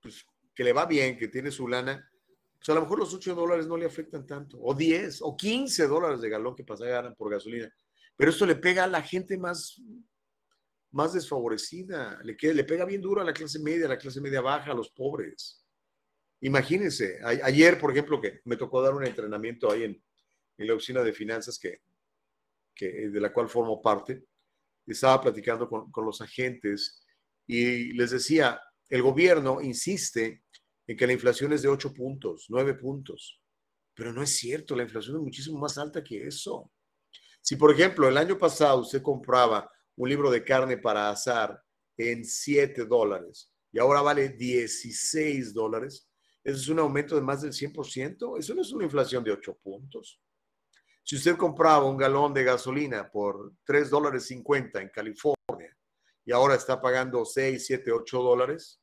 pues, 0.00 0.24
que 0.54 0.64
le 0.64 0.72
va 0.72 0.86
bien, 0.86 1.16
que 1.16 1.28
tiene 1.28 1.50
su 1.50 1.68
lana, 1.68 2.10
pues 2.58 2.68
a 2.70 2.74
lo 2.74 2.82
mejor 2.82 2.98
los 2.98 3.14
8 3.14 3.34
dólares 3.34 3.66
no 3.66 3.76
le 3.76 3.86
afectan 3.86 4.26
tanto, 4.26 4.58
o 4.60 4.74
10, 4.74 5.22
o 5.22 5.36
15 5.36 5.86
dólares 5.86 6.20
de 6.20 6.28
galón 6.28 6.54
que 6.54 6.64
pasan 6.64 7.14
por 7.14 7.30
gasolina. 7.30 7.72
Pero 8.16 8.30
esto 8.30 8.44
le 8.44 8.56
pega 8.56 8.84
a 8.84 8.88
la 8.88 9.02
gente 9.02 9.38
más 9.38 9.80
más 10.90 11.12
desfavorecida, 11.12 12.20
le, 12.22 12.36
le 12.54 12.64
pega 12.64 12.84
bien 12.84 13.00
duro 13.00 13.20
a 13.20 13.24
la 13.24 13.32
clase 13.32 13.58
media, 13.58 13.86
a 13.86 13.90
la 13.90 13.98
clase 13.98 14.20
media 14.20 14.40
baja, 14.40 14.72
a 14.72 14.74
los 14.74 14.90
pobres. 14.90 15.64
Imagínense, 16.40 17.18
ayer, 17.22 17.78
por 17.78 17.90
ejemplo, 17.90 18.20
que 18.20 18.40
me 18.44 18.56
tocó 18.56 18.80
dar 18.80 18.94
un 18.94 19.04
entrenamiento 19.04 19.70
ahí 19.70 19.84
en, 19.84 20.02
la 20.58 20.74
oficina 20.74 21.02
de 21.02 21.12
finanzas 21.12 21.58
que, 21.58 21.80
de 22.80 23.20
la 23.20 23.32
cual 23.32 23.48
formo 23.48 23.80
parte, 23.80 24.24
estaba 24.86 25.20
platicando 25.20 25.68
con, 25.68 25.90
con 25.92 26.04
los 26.04 26.20
agentes 26.20 27.04
y 27.46 27.92
les 27.92 28.10
decía, 28.10 28.60
el 28.88 29.02
gobierno 29.02 29.60
insiste 29.60 30.42
en 30.86 30.96
que 30.96 31.06
la 31.06 31.12
inflación 31.12 31.52
es 31.52 31.62
de 31.62 31.68
8 31.68 31.92
puntos, 31.92 32.46
9 32.48 32.74
puntos, 32.74 33.40
Pero 33.94 34.12
no 34.12 34.22
es 34.22 34.36
cierto, 34.36 34.74
la 34.74 34.84
inflación 34.84 35.16
es 35.16 35.22
muchísimo 35.22 35.58
más 35.58 35.76
alta 35.76 36.02
que 36.02 36.26
eso. 36.26 36.72
Si, 37.40 37.56
por 37.56 37.72
ejemplo, 37.72 38.08
el 38.08 38.16
año 38.16 38.38
pasado 38.38 38.80
usted 38.80 39.02
compraba 39.02 39.70
un 39.98 40.08
libro 40.08 40.30
de 40.30 40.44
carne 40.44 40.78
para 40.78 41.10
asar 41.10 41.62
en 41.96 42.24
7 42.24 42.86
dólares 42.86 43.52
y 43.72 43.78
ahora 43.78 44.00
vale 44.00 44.30
16 44.30 45.52
dólares, 45.52 46.08
eso 46.42 46.56
es 46.56 46.68
un 46.68 46.78
aumento 46.78 47.14
de 47.14 47.20
más 47.20 47.42
del 47.42 47.52
100%. 47.52 48.38
Eso 48.38 48.54
no 48.54 48.62
es 48.62 48.72
una 48.72 48.84
inflación 48.84 49.22
de 49.22 49.32
8 49.32 49.58
puntos. 49.62 50.20
Si 51.02 51.16
usted 51.16 51.36
compraba 51.36 51.84
un 51.84 51.96
galón 51.96 52.32
de 52.32 52.44
gasolina 52.44 53.10
por 53.10 53.52
3 53.64 53.90
dólares 53.90 54.26
50 54.26 54.80
en 54.80 54.88
California 54.88 55.76
y 56.24 56.32
ahora 56.32 56.54
está 56.54 56.80
pagando 56.80 57.24
6, 57.24 57.66
7, 57.66 57.92
8 57.92 58.22
dólares, 58.22 58.80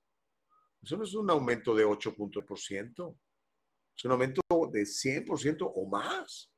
eso 0.81 0.97
no 0.97 1.03
es 1.03 1.13
un 1.15 1.29
aumento 1.29 1.73
de 1.73 1.85
8 1.85 2.13
puntos 2.15 2.43
por 2.43 2.59
ciento. 2.59 3.17
Es 3.97 4.05
un 4.05 4.11
aumento 4.11 4.41
de 4.71 4.83
100% 4.83 5.71
o 5.73 5.87
más. 5.87 6.51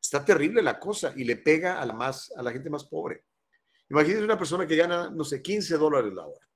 Está 0.00 0.24
terrible 0.24 0.62
la 0.62 0.78
cosa 0.78 1.12
y 1.16 1.24
le 1.24 1.36
pega 1.36 1.80
a 1.80 1.86
la, 1.86 1.94
más, 1.94 2.30
a 2.36 2.42
la 2.42 2.52
gente 2.52 2.70
más 2.70 2.84
pobre. 2.84 3.24
Imagínense 3.90 4.24
una 4.24 4.38
persona 4.38 4.66
que 4.66 4.76
gana, 4.76 5.10
no 5.10 5.24
sé, 5.24 5.40
15 5.42 5.76
dólares 5.76 6.12
la 6.12 6.26
hora 6.26 6.48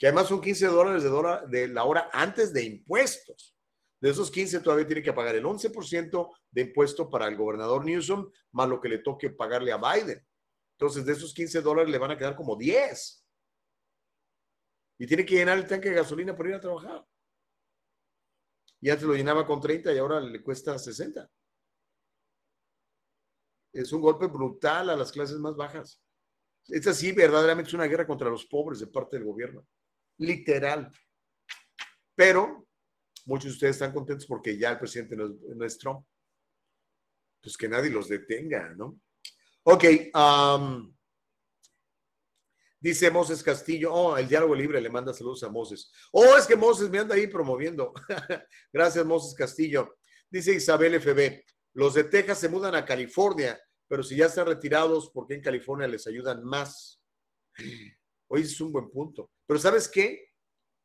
que 0.00 0.06
además 0.06 0.28
son 0.28 0.40
15 0.40 0.66
dólares 0.68 1.02
de, 1.02 1.58
de 1.58 1.68
la 1.68 1.84
hora 1.84 2.08
antes 2.10 2.54
de 2.54 2.64
impuestos. 2.64 3.54
De 4.00 4.08
esos 4.08 4.30
15 4.30 4.60
todavía 4.60 4.86
tiene 4.86 5.02
que 5.02 5.12
pagar 5.12 5.34
el 5.34 5.44
11% 5.44 6.36
de 6.50 6.62
impuesto 6.62 7.10
para 7.10 7.28
el 7.28 7.36
gobernador 7.36 7.84
Newsom, 7.84 8.32
más 8.52 8.66
lo 8.66 8.80
que 8.80 8.88
le 8.88 9.00
toque 9.00 9.28
pagarle 9.28 9.72
a 9.72 9.76
Biden. 9.76 10.26
Entonces, 10.78 11.04
de 11.04 11.12
esos 11.12 11.34
15 11.34 11.60
dólares 11.60 11.92
le 11.92 11.98
van 11.98 12.12
a 12.12 12.16
quedar 12.16 12.34
como 12.34 12.56
10. 12.56 13.26
Y 15.00 15.06
tiene 15.06 15.26
que 15.26 15.34
llenar 15.34 15.58
el 15.58 15.66
tanque 15.66 15.90
de 15.90 15.96
gasolina 15.96 16.34
para 16.34 16.48
ir 16.48 16.54
a 16.54 16.60
trabajar. 16.60 17.04
Y 18.80 18.88
antes 18.88 19.06
lo 19.06 19.12
llenaba 19.12 19.46
con 19.46 19.60
30 19.60 19.92
y 19.92 19.98
ahora 19.98 20.18
le 20.18 20.42
cuesta 20.42 20.78
60. 20.78 21.30
Es 23.74 23.92
un 23.92 24.00
golpe 24.00 24.28
brutal 24.28 24.88
a 24.88 24.96
las 24.96 25.12
clases 25.12 25.36
más 25.36 25.54
bajas. 25.54 26.02
Es 26.70 26.86
así, 26.86 27.12
verdaderamente 27.12 27.68
es 27.68 27.74
una 27.74 27.86
guerra 27.86 28.06
contra 28.06 28.30
los 28.30 28.46
pobres 28.46 28.80
de 28.80 28.86
parte 28.86 29.16
del 29.16 29.26
gobierno 29.26 29.66
literal. 30.20 30.90
Pero 32.14 32.66
muchos 33.24 33.46
de 33.46 33.54
ustedes 33.54 33.76
están 33.76 33.92
contentos 33.92 34.26
porque 34.26 34.56
ya 34.56 34.70
el 34.70 34.78
presidente 34.78 35.16
no 35.16 35.64
es, 35.64 35.78
Trump. 35.78 36.06
Pues 37.42 37.56
que 37.56 37.68
nadie 37.68 37.90
los 37.90 38.08
detenga, 38.08 38.74
¿no? 38.76 39.00
Ok. 39.62 39.84
dice 42.78 43.10
Moses 43.10 43.42
Castillo, 43.42 43.92
oh, 43.92 44.16
el 44.16 44.28
diálogo 44.28 44.54
libre 44.54 44.80
le 44.80 44.90
manda 44.90 45.14
saludos 45.14 45.42
a 45.42 45.48
Moses. 45.48 45.90
Oh, 46.12 46.36
es 46.36 46.46
que 46.46 46.56
Moses 46.56 46.90
me 46.90 46.98
anda 46.98 47.14
ahí 47.14 47.26
promoviendo. 47.26 47.92
Gracias, 48.72 49.04
Moses 49.04 49.34
Castillo. 49.34 49.96
Dice 50.30 50.54
Isabel 50.54 51.00
FB, 51.00 51.42
los 51.74 51.94
de 51.94 52.04
Texas 52.04 52.38
se 52.38 52.48
mudan 52.48 52.74
a 52.74 52.84
California, 52.84 53.58
pero 53.90 54.04
si 54.04 54.14
ya 54.14 54.26
están 54.26 54.46
retirados, 54.46 55.10
¿por 55.10 55.26
qué 55.26 55.34
en 55.34 55.42
California 55.42 55.88
les 55.88 56.06
ayudan 56.06 56.44
más? 56.44 57.02
Hoy 58.28 58.42
es 58.42 58.60
un 58.60 58.70
buen 58.70 58.88
punto. 58.88 59.32
Pero 59.44 59.58
¿sabes 59.58 59.88
qué? 59.88 60.28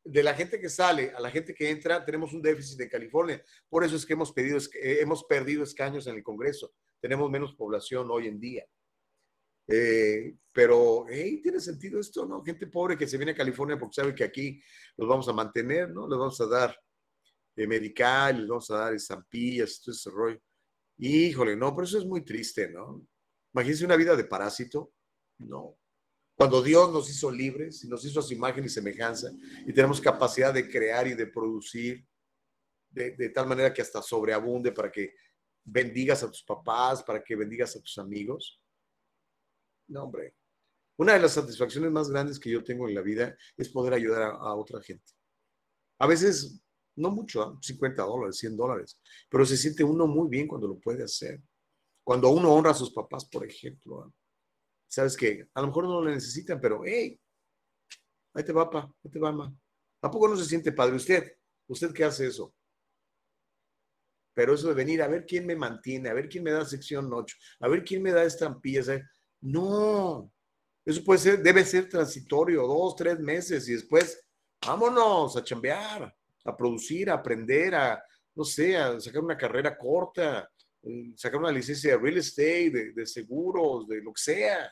De 0.03 0.23
la 0.23 0.33
gente 0.33 0.59
que 0.59 0.69
sale 0.69 1.11
a 1.11 1.19
la 1.19 1.29
gente 1.29 1.53
que 1.53 1.69
entra, 1.69 2.03
tenemos 2.03 2.33
un 2.33 2.41
déficit 2.41 2.81
en 2.81 2.89
California. 2.89 3.43
Por 3.69 3.83
eso 3.83 3.95
es 3.95 4.07
que 4.07 4.13
hemos, 4.13 4.33
pedido, 4.33 4.57
eh, 4.57 4.97
hemos 5.01 5.23
perdido 5.25 5.61
escaños 5.61 6.07
en 6.07 6.15
el 6.15 6.23
Congreso. 6.23 6.73
Tenemos 6.99 7.29
menos 7.29 7.53
población 7.53 8.09
hoy 8.09 8.25
en 8.25 8.39
día. 8.39 8.65
Eh, 9.67 10.37
pero, 10.51 11.05
hey, 11.07 11.43
tiene 11.43 11.59
sentido 11.59 11.99
esto, 11.99 12.25
¿no? 12.25 12.43
Gente 12.43 12.65
pobre 12.65 12.97
que 12.97 13.05
se 13.05 13.17
viene 13.17 13.33
a 13.33 13.37
California 13.37 13.77
porque 13.77 14.01
sabe 14.01 14.15
que 14.15 14.23
aquí 14.23 14.59
los 14.97 15.07
vamos 15.07 15.29
a 15.29 15.33
mantener, 15.33 15.91
¿no? 15.91 16.09
Les 16.09 16.17
vamos 16.17 16.41
a 16.41 16.47
dar 16.47 16.75
eh, 17.55 17.67
medical, 17.67 18.39
les 18.39 18.47
vamos 18.47 18.71
a 18.71 18.77
dar 18.77 18.95
estampillas, 18.95 19.79
todo 19.79 19.93
ese 19.93 20.09
rollo. 20.09 20.41
Híjole, 20.97 21.55
no, 21.55 21.75
pero 21.75 21.85
eso 21.85 21.97
es 21.97 22.05
muy 22.05 22.23
triste, 22.23 22.69
¿no? 22.69 23.05
Imagínense 23.53 23.85
una 23.85 23.95
vida 23.95 24.15
de 24.15 24.25
parásito. 24.25 24.93
No. 25.37 25.77
Cuando 26.35 26.61
Dios 26.61 26.91
nos 26.91 27.09
hizo 27.09 27.31
libres 27.31 27.83
y 27.83 27.87
nos 27.87 28.03
hizo 28.03 28.19
a 28.19 28.23
su 28.23 28.33
imagen 28.33 28.65
y 28.65 28.69
semejanza 28.69 29.29
y 29.65 29.73
tenemos 29.73 30.01
capacidad 30.01 30.53
de 30.53 30.69
crear 30.69 31.07
y 31.07 31.13
de 31.13 31.27
producir 31.27 32.05
de, 32.89 33.29
tal 33.29 33.47
manera 33.47 33.73
que 33.73 33.81
hasta 33.81 34.01
sobreabunde 34.01 34.71
para 34.71 34.91
que 34.91 35.13
bendigas 35.63 36.23
a 36.23 36.29
tus 36.29 36.43
papás, 36.43 37.03
para 37.03 37.23
que 37.23 37.35
bendigas 37.35 37.75
a 37.75 37.81
tus 37.81 37.97
amigos. 37.97 38.61
No, 39.87 40.03
hombre. 40.03 40.35
Una 40.97 41.13
de 41.13 41.19
las 41.19 41.33
satisfacciones 41.33 41.91
más 41.91 42.09
grandes 42.09 42.39
que 42.39 42.49
yo 42.49 42.63
tengo 42.63 42.87
en 42.87 42.95
la 42.95 43.01
vida 43.01 43.35
es 43.57 43.69
poder 43.69 43.93
ayudar 43.93 44.23
a, 44.23 44.55
otra 44.55 44.81
gente. 44.81 45.11
A 45.99 46.07
veces, 46.07 46.63
no 46.95 47.11
mucho, 47.11 47.57
50 47.61 48.01
¿ah? 48.01 48.05
dólares, 48.05 48.37
100 48.37 48.57
dólares, 48.57 48.99
pero 49.29 49.45
se 49.45 49.57
siente 49.57 49.83
uno 49.83 50.07
muy 50.07 50.29
bien 50.29 50.47
cuando 50.47 50.67
lo 50.67 50.79
puede 50.79 51.03
hacer. 51.03 51.41
Cuando 52.03 52.29
uno 52.29 52.53
honra 52.53 52.71
a 52.71 52.75
sus 52.75 52.91
papás, 52.91 53.25
por 53.25 53.45
ejemplo. 53.45 54.03
¿ah? 54.03 54.11
sabes 54.87 55.17
que 55.17 55.47
a 55.53 55.61
lo 55.61 55.67
mejor 55.67 55.85
no 55.85 56.01
lo 56.01 56.09
necesitan, 56.09 56.59
pero 56.59 56.81
hey, 56.85 57.19
ahí 58.33 58.43
te 58.43 58.53
va, 58.53 58.69
pa, 58.69 58.89
ahí 59.03 59.11
te 59.11 59.19
va, 59.19 59.31
ma. 59.31 59.53
Tampoco 59.99 60.27
no 60.27 60.37
se 60.37 60.45
siente 60.45 60.71
padre 60.71 60.95
usted. 60.95 61.37
¿Usted 61.67 61.91
qué 61.93 62.03
hace 62.03 62.27
eso? 62.27 62.53
Pero 64.33 64.53
eso 64.53 64.67
de 64.67 64.73
venir 64.73 65.01
a 65.01 65.07
ver 65.07 65.25
quién 65.25 65.45
me 65.45 65.55
mantiene, 65.55 66.09
a 66.09 66.13
ver 66.13 66.29
quién 66.29 66.43
me 66.43 66.51
da 66.51 66.65
sección 66.65 67.11
8, 67.11 67.35
a 67.61 67.67
ver 67.67 67.83
quién 67.83 68.01
me 68.03 68.11
da 68.11 68.23
estampillas. 68.23 68.89
No, 69.41 70.31
eso 70.85 71.03
puede 71.03 71.19
ser, 71.19 71.41
debe 71.41 71.65
ser 71.65 71.89
transitorio, 71.89 72.67
dos, 72.67 72.95
tres 72.95 73.19
meses 73.19 73.67
y 73.67 73.73
después 73.73 74.21
vámonos 74.65 75.35
a 75.37 75.43
chambear, 75.43 76.15
a 76.45 76.55
producir, 76.55 77.09
a 77.09 77.15
aprender, 77.15 77.75
a, 77.75 78.03
no 78.35 78.43
sé, 78.43 78.77
a 78.77 78.99
sacar 78.99 79.21
una 79.21 79.37
carrera 79.37 79.77
corta, 79.77 80.49
sacar 81.15 81.39
una 81.39 81.51
licencia 81.51 81.91
de 81.91 81.97
real 81.97 82.17
estate, 82.17 82.93
de, 82.93 83.05
seguros, 83.05 83.87
de 83.87 84.01
lo 84.01 84.13
que 84.13 84.21
sea, 84.21 84.71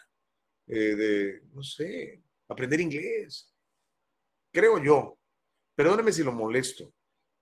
eh, 0.67 0.95
de, 0.95 1.41
no 1.51 1.63
sé, 1.63 2.21
aprender 2.47 2.79
inglés. 2.81 3.53
Creo 4.51 4.81
yo. 4.81 5.17
Perdóneme 5.75 6.11
si 6.11 6.23
lo 6.23 6.31
molesto, 6.31 6.93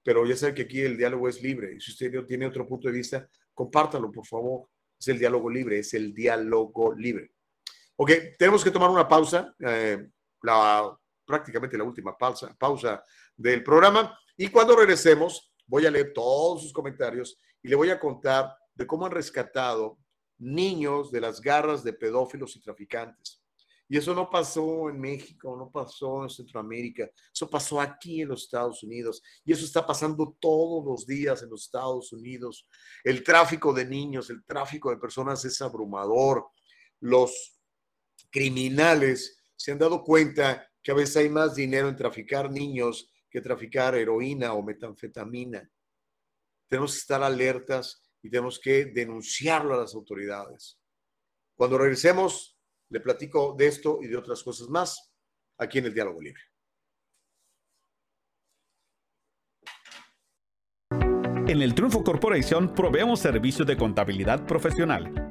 pero 0.01 0.25
ya 0.25 0.37
sabe 0.37 0.53
que 0.53 0.61
aquí 0.61 0.81
el 0.81 0.97
diálogo 0.97 1.27
es 1.27 1.41
libre. 1.41 1.75
Y 1.75 1.81
si 1.81 1.91
usted 1.91 2.25
tiene 2.25 2.47
otro 2.47 2.65
punto 2.65 2.87
de 2.87 2.93
vista, 2.93 3.29
compártalo, 3.53 4.09
por 4.09 4.25
favor. 4.25 4.69
Es 4.97 5.07
el 5.09 5.19
diálogo 5.19 5.49
libre, 5.49 5.79
es 5.79 5.93
el 5.93 6.13
diálogo 6.13 6.93
libre. 6.93 7.31
Ok, 7.97 8.11
tenemos 8.37 8.63
que 8.63 8.71
tomar 8.71 8.89
una 8.89 9.07
pausa, 9.07 9.53
eh, 9.59 10.07
la, 10.43 10.97
prácticamente 11.25 11.77
la 11.77 11.83
última 11.83 12.17
pausa, 12.17 12.55
pausa 12.57 13.03
del 13.35 13.63
programa. 13.63 14.17
Y 14.41 14.47
cuando 14.47 14.75
regresemos, 14.75 15.53
voy 15.67 15.85
a 15.85 15.91
leer 15.91 16.13
todos 16.13 16.63
sus 16.63 16.73
comentarios 16.73 17.37
y 17.61 17.67
le 17.67 17.75
voy 17.75 17.91
a 17.91 17.99
contar 17.99 18.51
de 18.73 18.87
cómo 18.87 19.05
han 19.05 19.11
rescatado 19.11 19.99
niños 20.39 21.11
de 21.11 21.21
las 21.21 21.39
garras 21.39 21.83
de 21.83 21.93
pedófilos 21.93 22.55
y 22.55 22.59
traficantes. 22.59 23.39
Y 23.87 23.97
eso 23.97 24.15
no 24.15 24.31
pasó 24.31 24.89
en 24.89 24.99
México, 24.99 25.55
no 25.55 25.69
pasó 25.69 26.23
en 26.23 26.31
Centroamérica, 26.31 27.07
eso 27.31 27.47
pasó 27.47 27.79
aquí 27.79 28.23
en 28.23 28.29
los 28.29 28.45
Estados 28.45 28.81
Unidos. 28.81 29.21
Y 29.45 29.53
eso 29.53 29.63
está 29.63 29.85
pasando 29.85 30.35
todos 30.39 30.83
los 30.87 31.05
días 31.05 31.43
en 31.43 31.51
los 31.51 31.65
Estados 31.65 32.11
Unidos. 32.11 32.67
El 33.03 33.23
tráfico 33.23 33.71
de 33.71 33.85
niños, 33.85 34.31
el 34.31 34.43
tráfico 34.43 34.89
de 34.89 34.97
personas 34.97 35.45
es 35.45 35.61
abrumador. 35.61 36.47
Los 36.99 37.61
criminales 38.31 39.43
se 39.55 39.71
han 39.71 39.77
dado 39.77 40.03
cuenta 40.03 40.67
que 40.81 40.89
a 40.89 40.95
veces 40.95 41.17
hay 41.17 41.29
más 41.29 41.53
dinero 41.53 41.89
en 41.89 41.95
traficar 41.95 42.49
niños 42.49 43.10
que 43.31 43.41
traficar 43.41 43.95
heroína 43.95 44.53
o 44.53 44.61
metanfetamina. 44.61 45.67
Tenemos 46.67 46.91
que 46.91 46.99
estar 46.99 47.23
alertas 47.23 48.03
y 48.21 48.29
tenemos 48.29 48.59
que 48.59 48.85
denunciarlo 48.85 49.73
a 49.73 49.77
las 49.77 49.95
autoridades. 49.95 50.77
Cuando 51.55 51.77
regresemos, 51.77 52.59
le 52.89 52.99
platico 52.99 53.55
de 53.57 53.67
esto 53.67 53.99
y 54.01 54.07
de 54.07 54.17
otras 54.17 54.43
cosas 54.43 54.67
más 54.67 55.13
aquí 55.57 55.79
en 55.79 55.85
el 55.85 55.93
Diálogo 55.93 56.21
Libre. 56.21 56.41
En 61.47 61.61
el 61.61 61.73
Triunfo 61.73 62.03
Corporation 62.03 62.73
proveemos 62.73 63.19
servicios 63.19 63.67
de 63.67 63.75
contabilidad 63.75 64.45
profesional 64.45 65.30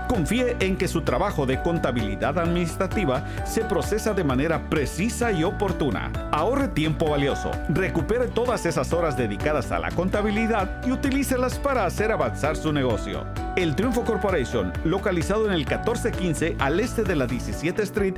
Confíe 0.11 0.57
en 0.59 0.75
que 0.75 0.89
su 0.89 1.03
trabajo 1.03 1.45
de 1.45 1.61
contabilidad 1.61 2.37
administrativa 2.37 3.25
se 3.45 3.63
procesa 3.63 4.13
de 4.13 4.25
manera 4.25 4.69
precisa 4.69 5.31
y 5.31 5.45
oportuna. 5.45 6.11
Ahorre 6.33 6.67
tiempo 6.67 7.09
valioso, 7.09 7.49
recupere 7.69 8.27
todas 8.27 8.65
esas 8.65 8.91
horas 8.91 9.15
dedicadas 9.15 9.71
a 9.71 9.79
la 9.79 9.89
contabilidad 9.91 10.85
y 10.85 10.91
utilícelas 10.91 11.57
para 11.57 11.85
hacer 11.85 12.11
avanzar 12.11 12.57
su 12.57 12.73
negocio. 12.73 13.25
El 13.55 13.73
Triunfo 13.73 14.03
Corporation, 14.03 14.73
localizado 14.83 15.45
en 15.45 15.53
el 15.53 15.59
1415 15.59 16.57
al 16.59 16.81
este 16.81 17.03
de 17.03 17.15
la 17.15 17.25
17 17.25 17.81
Street. 17.83 18.15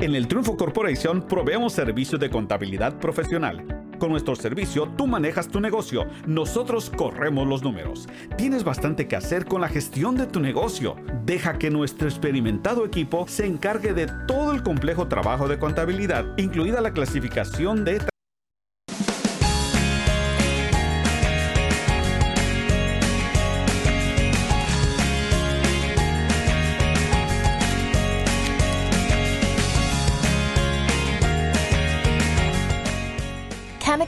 En 0.00 0.14
el 0.14 0.28
Triunfo 0.28 0.56
Corporation 0.56 1.26
proveemos 1.26 1.72
servicios 1.72 2.20
de 2.20 2.30
contabilidad 2.30 3.00
profesional 3.00 3.81
con 4.02 4.10
nuestro 4.10 4.34
servicio 4.34 4.88
tú 4.96 5.06
manejas 5.06 5.46
tu 5.46 5.60
negocio, 5.60 6.08
nosotros 6.26 6.90
corremos 6.90 7.46
los 7.46 7.62
números. 7.62 8.08
Tienes 8.36 8.64
bastante 8.64 9.06
que 9.06 9.14
hacer 9.14 9.44
con 9.44 9.60
la 9.60 9.68
gestión 9.68 10.16
de 10.16 10.26
tu 10.26 10.40
negocio. 10.40 10.96
Deja 11.24 11.56
que 11.56 11.70
nuestro 11.70 12.08
experimentado 12.08 12.84
equipo 12.84 13.28
se 13.28 13.46
encargue 13.46 13.94
de 13.94 14.08
todo 14.26 14.54
el 14.54 14.64
complejo 14.64 15.06
trabajo 15.06 15.46
de 15.46 15.60
contabilidad, 15.60 16.36
incluida 16.36 16.80
la 16.80 16.92
clasificación 16.92 17.84
de 17.84 18.11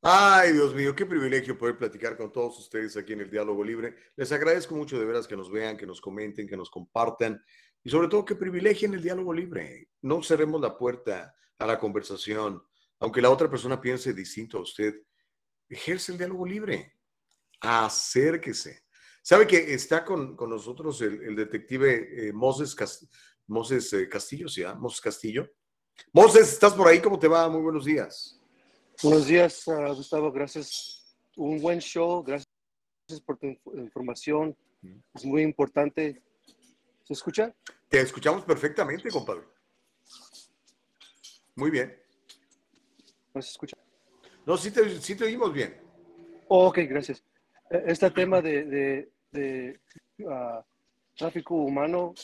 Ay, 0.00 0.52
Dios 0.52 0.74
mío, 0.74 0.94
qué 0.94 1.04
privilegio 1.04 1.58
poder 1.58 1.76
platicar 1.76 2.16
con 2.16 2.32
todos 2.32 2.56
ustedes 2.58 2.96
aquí 2.96 3.14
en 3.14 3.20
el 3.20 3.30
Diálogo 3.30 3.64
Libre. 3.64 3.96
Les 4.14 4.30
agradezco 4.30 4.76
mucho 4.76 4.98
de 4.98 5.04
veras 5.04 5.26
que 5.26 5.36
nos 5.36 5.50
vean, 5.50 5.76
que 5.76 5.86
nos 5.86 6.00
comenten, 6.00 6.46
que 6.46 6.56
nos 6.56 6.70
compartan 6.70 7.42
y 7.82 7.90
sobre 7.90 8.08
todo 8.08 8.24
que 8.24 8.34
privilegien 8.34 8.94
el 8.94 9.02
diálogo 9.02 9.32
libre. 9.32 9.90
No 10.02 10.22
cerremos 10.22 10.60
la 10.60 10.76
puerta 10.76 11.34
a 11.58 11.66
la 11.66 11.78
conversación, 11.78 12.62
aunque 13.00 13.22
la 13.22 13.30
otra 13.30 13.50
persona 13.50 13.80
piense 13.80 14.12
distinto 14.12 14.58
a 14.58 14.62
usted. 14.62 14.94
Ejerce 15.68 16.12
el 16.12 16.18
diálogo 16.18 16.46
libre. 16.46 16.94
Acérquese. 17.60 18.84
¿Sabe 19.22 19.46
que 19.46 19.74
está 19.74 20.04
con, 20.04 20.36
nosotros 20.48 21.00
el, 21.02 21.34
detective 21.34 22.28
eh, 22.28 22.32
Moses, 22.32 22.76
Moses 23.46 23.92
eh, 23.92 24.08
Castillo? 24.08 24.48
¿sí? 24.48 24.62
Moses 24.78 25.00
Castillo. 25.00 25.50
Moses, 26.12 26.52
¿estás 26.52 26.74
por 26.74 26.86
ahí? 26.86 27.00
¿Cómo 27.00 27.18
te 27.18 27.26
va? 27.26 27.48
Muy 27.48 27.60
buenos 27.60 27.84
días. 27.84 28.37
Buenos 29.00 29.28
días, 29.28 29.64
uh, 29.68 29.94
Gustavo. 29.94 30.32
Gracias. 30.32 31.16
Un 31.36 31.60
buen 31.60 31.78
show. 31.78 32.20
Gracias 32.24 32.48
por 33.24 33.38
tu 33.38 33.46
información. 33.74 34.56
Es 35.14 35.24
muy 35.24 35.42
importante. 35.42 36.20
¿Se 37.04 37.12
escucha? 37.12 37.54
Te 37.88 38.00
escuchamos 38.00 38.44
perfectamente, 38.44 39.08
compadre. 39.08 39.44
Muy 41.54 41.70
bien. 41.70 41.96
¿No 43.32 43.40
se 43.40 43.50
escucha? 43.50 43.76
No, 44.44 44.56
sí 44.56 44.72
te, 44.72 45.00
sí 45.00 45.14
te 45.14 45.26
oímos 45.26 45.52
bien. 45.52 45.80
ok, 46.48 46.78
gracias. 46.88 47.22
E, 47.70 47.84
este 47.86 48.10
tema 48.10 48.40
de, 48.42 49.08
de, 49.30 49.80
uh, 50.18 50.60
tráfico 51.16 51.54
humano, 51.54 52.14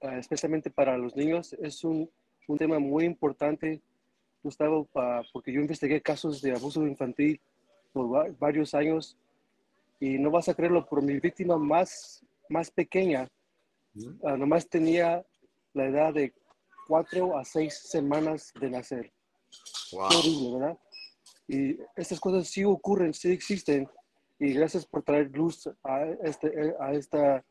uh, 0.00 0.08
especialmente 0.18 0.70
para 0.70 0.98
los 0.98 1.14
niños, 1.14 1.52
es 1.52 1.84
un, 1.84 2.10
un 2.48 2.58
tema 2.58 2.80
muy 2.80 3.04
importante 3.04 3.80
Gustavo, 4.46 4.88
porque 5.32 5.52
yo 5.52 5.60
investigué 5.60 6.00
casos 6.00 6.40
de 6.40 6.52
abuso 6.52 6.86
infantil 6.86 7.40
por 7.92 8.36
varios 8.38 8.74
años 8.74 9.16
y 9.98 10.18
no 10.18 10.30
vas 10.30 10.48
a 10.48 10.54
creerlo, 10.54 10.86
por 10.86 11.02
mi 11.02 11.18
víctima 11.18 11.56
más, 11.56 12.22
más 12.48 12.70
pequeña, 12.70 13.28
uh, 13.94 14.36
nomás 14.36 14.68
tenía 14.68 15.24
la 15.72 15.86
edad 15.86 16.14
de 16.14 16.32
cuatro 16.86 17.36
a 17.36 17.44
seis 17.44 17.74
semanas 17.74 18.52
de 18.60 18.70
nacer. 18.70 19.12
Wow. 19.92 20.04
horrible, 20.04 20.58
¿verdad? 20.58 20.78
Y 21.48 21.78
estas 21.96 22.20
cosas 22.20 22.48
sí 22.48 22.64
ocurren, 22.64 23.14
sí 23.14 23.30
existen. 23.30 23.88
Y 24.38 24.52
gracias 24.52 24.84
por 24.84 25.02
traer 25.02 25.30
luz 25.30 25.68
a, 25.82 26.04
este, 26.22 26.74
a 26.78 26.92
esta 26.92 27.44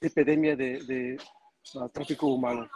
epidemia 0.00 0.56
de, 0.56 0.82
de 0.84 1.16
tráfico 1.92 2.26
humano. 2.26 2.68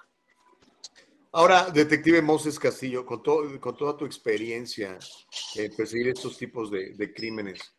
Ahora, 1.35 1.71
detective 1.71 2.21
Moses 2.21 2.59
Castillo, 2.59 3.07
con, 3.07 3.23
con 3.59 3.75
toda 3.75 3.97
tu 3.97 4.05
experiencia 4.05 4.99
en 5.55 5.75
perseguir 5.75 6.09
estos 6.09 6.37
tipos 6.37 6.71
de, 6.71 7.15
crímenes, 7.15 7.75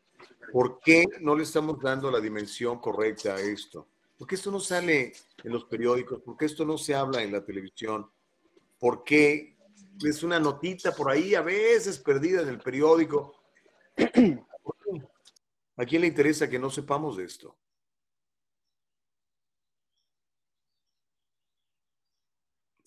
¿por 0.52 0.80
qué 0.80 1.06
no 1.22 1.36
le 1.36 1.44
estamos 1.44 1.80
dando 1.80 2.10
la 2.10 2.20
dimensión 2.20 2.80
correcta 2.80 3.36
a 3.36 3.40
esto? 3.40 3.88
¿Por 4.18 4.28
qué 4.28 4.36
esto 4.36 4.50
no 4.50 4.60
sale 4.60 5.14
en 5.44 5.52
los 5.52 5.66
periódicos? 5.66 6.20
¿Por 6.22 6.36
qué 6.36 6.46
esto 6.46 6.66
no 6.66 6.80
se 6.80 6.96
habla 6.96 7.22
en 7.22 7.32
la 7.32 7.46
televisión? 7.46 8.10
¿Por 8.80 9.04
qué 9.04 9.56
es 10.04 10.24
una 10.24 10.40
notita 10.40 10.96
por 10.96 11.12
ahí, 11.12 11.36
a 11.36 11.44
veces 11.44 12.00
perdida 12.00 12.42
en 12.42 12.48
el 12.48 12.58
periódico? 12.58 13.36
¿A 15.78 15.86
quién 15.86 16.02
le 16.02 16.08
interesa 16.08 16.50
que 16.50 16.58
no 16.58 16.72
sepamos 16.72 17.18
de 17.18 17.26
esto? 17.26 17.56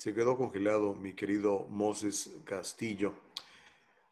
Se 0.07 0.15
quedó 0.15 0.37
congelado 0.37 0.95
mi 0.95 1.15
querido 1.17 1.67
Moses 1.69 2.31
Castillo. 2.45 3.13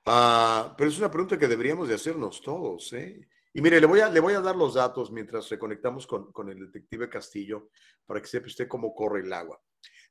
Ah, 0.05 0.75
pero 0.77 0.91
es 0.91 0.99
una 0.99 1.09
pregunta 1.09 1.39
que 1.39 1.47
deberíamos 1.47 1.87
de 1.87 1.95
hacernos 1.95 2.43
todos. 2.43 2.93
¿eh? 2.95 3.29
Y 3.53 3.63
mire, 3.63 3.81
le 3.81 3.87
voy, 3.87 4.01
a, 4.01 4.11
le 4.11 4.19
voy 4.19 4.35
a 4.35 4.41
dar 4.41 4.57
los 4.57 4.75
datos 4.75 5.13
mientras 5.13 5.49
reconectamos 5.51 6.05
con, 6.09 6.33
con 6.33 6.51
el 6.51 6.59
detective 6.59 7.09
Castillo 7.09 7.69
para 8.07 8.21
que 8.21 8.27
sepa 8.27 8.49
usted 8.49 8.67
cómo 8.67 8.93
corre 8.93 9.21
el 9.21 9.33
agua. 9.33 9.63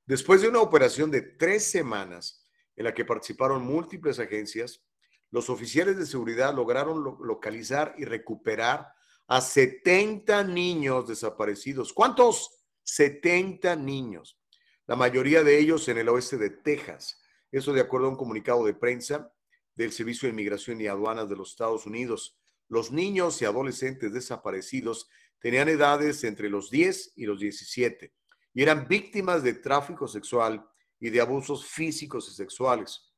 Después 0.05 0.41
de 0.41 0.47
una 0.47 0.61
operación 0.61 1.11
de 1.11 1.21
tres 1.21 1.69
semanas 1.69 2.47
en 2.77 2.85
la 2.85 2.93
que 2.93 3.03
participaron 3.03 3.65
múltiples 3.65 4.19
agencias, 4.19 4.85
los 5.31 5.49
oficiales 5.49 5.97
de 5.97 6.05
seguridad 6.05 6.55
lograron 6.55 7.03
localizar 7.03 7.93
y 7.97 8.05
recuperar 8.05 8.87
a 9.27 9.41
70 9.41 10.45
niños 10.45 11.09
desaparecidos. 11.09 11.91
¿Cuántos? 11.91 12.63
70 12.83 13.75
niños 13.75 14.39
la 14.87 14.95
mayoría 14.95 15.43
de 15.43 15.57
ellos 15.59 15.87
en 15.87 15.97
el 15.97 16.09
oeste 16.09 16.37
de 16.37 16.49
Texas. 16.49 17.21
Eso 17.51 17.73
de 17.73 17.81
acuerdo 17.81 18.07
a 18.07 18.09
un 18.11 18.17
comunicado 18.17 18.65
de 18.65 18.73
prensa 18.73 19.31
del 19.75 19.91
Servicio 19.91 20.27
de 20.27 20.31
Inmigración 20.31 20.81
y 20.81 20.87
Aduanas 20.87 21.29
de 21.29 21.35
los 21.35 21.51
Estados 21.51 21.85
Unidos. 21.85 22.37
Los 22.67 22.91
niños 22.91 23.41
y 23.41 23.45
adolescentes 23.45 24.13
desaparecidos 24.13 25.09
tenían 25.39 25.69
edades 25.69 26.23
entre 26.23 26.49
los 26.49 26.69
10 26.69 27.13
y 27.15 27.25
los 27.25 27.39
17 27.39 28.13
y 28.53 28.61
eran 28.61 28.87
víctimas 28.87 29.43
de 29.43 29.53
tráfico 29.53 30.07
sexual 30.07 30.65
y 30.99 31.09
de 31.09 31.21
abusos 31.21 31.65
físicos 31.65 32.29
y 32.29 32.33
sexuales. 32.33 33.11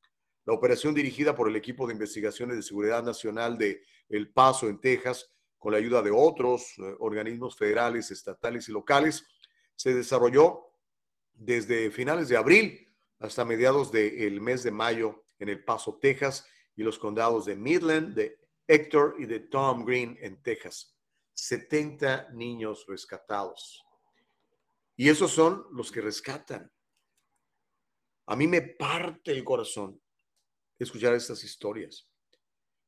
La 0.46 0.54
operación 0.54 0.94
dirigida 0.94 1.36
por 1.36 1.50
el 1.50 1.56
equipo 1.56 1.88
de 1.88 1.94
investigaciones 1.94 2.56
de 2.56 2.64
seguridad 2.64 3.04
nacional 3.04 3.58
de 3.58 3.84
El 4.10 4.32
Paso 4.32 4.70
en 4.70 4.80
Texas, 4.80 5.32
con 5.58 5.72
la 5.72 5.80
ayuda 5.80 6.02
de 6.02 6.12
otros 6.12 6.74
eh, 6.78 6.96
organismos 7.00 7.58
federales, 7.58 8.12
estatales 8.12 8.70
y 8.70 8.72
locales, 8.72 9.26
se 9.76 9.94
desarrolló 9.94 10.75
desde 11.36 11.92
finales 11.92 12.30
de 12.30 12.38
abril 12.38 12.94
hasta 13.20 13.46
mediados 13.46 13.92
del 13.92 14.42
mes 14.42 14.64
de 14.64 14.72
mayo 14.72 15.26
en 15.40 15.50
El 15.50 15.64
Paso, 15.64 15.98
Texas, 16.02 16.48
y 16.76 16.84
los 16.84 17.00
condados 17.00 17.46
de 17.46 17.56
Midland, 17.56 18.16
de 18.16 18.40
Hector 18.68 19.16
y 19.20 19.26
de 19.26 19.40
Tom 19.40 19.86
Green 19.86 20.18
en 20.20 20.42
Texas. 20.42 20.96
70 21.34 22.30
niños 22.34 22.86
rescatados. 22.88 23.84
Y 24.96 25.10
esos 25.10 25.32
son 25.32 25.66
los 25.72 25.92
que 25.92 26.02
rescatan. 26.02 26.72
A 28.28 28.36
mí 28.36 28.48
me 28.48 28.62
parte 28.62 29.32
el 29.32 29.44
corazón 29.44 30.02
escuchar 30.80 31.14
estas 31.14 31.44
historias. 31.44 32.10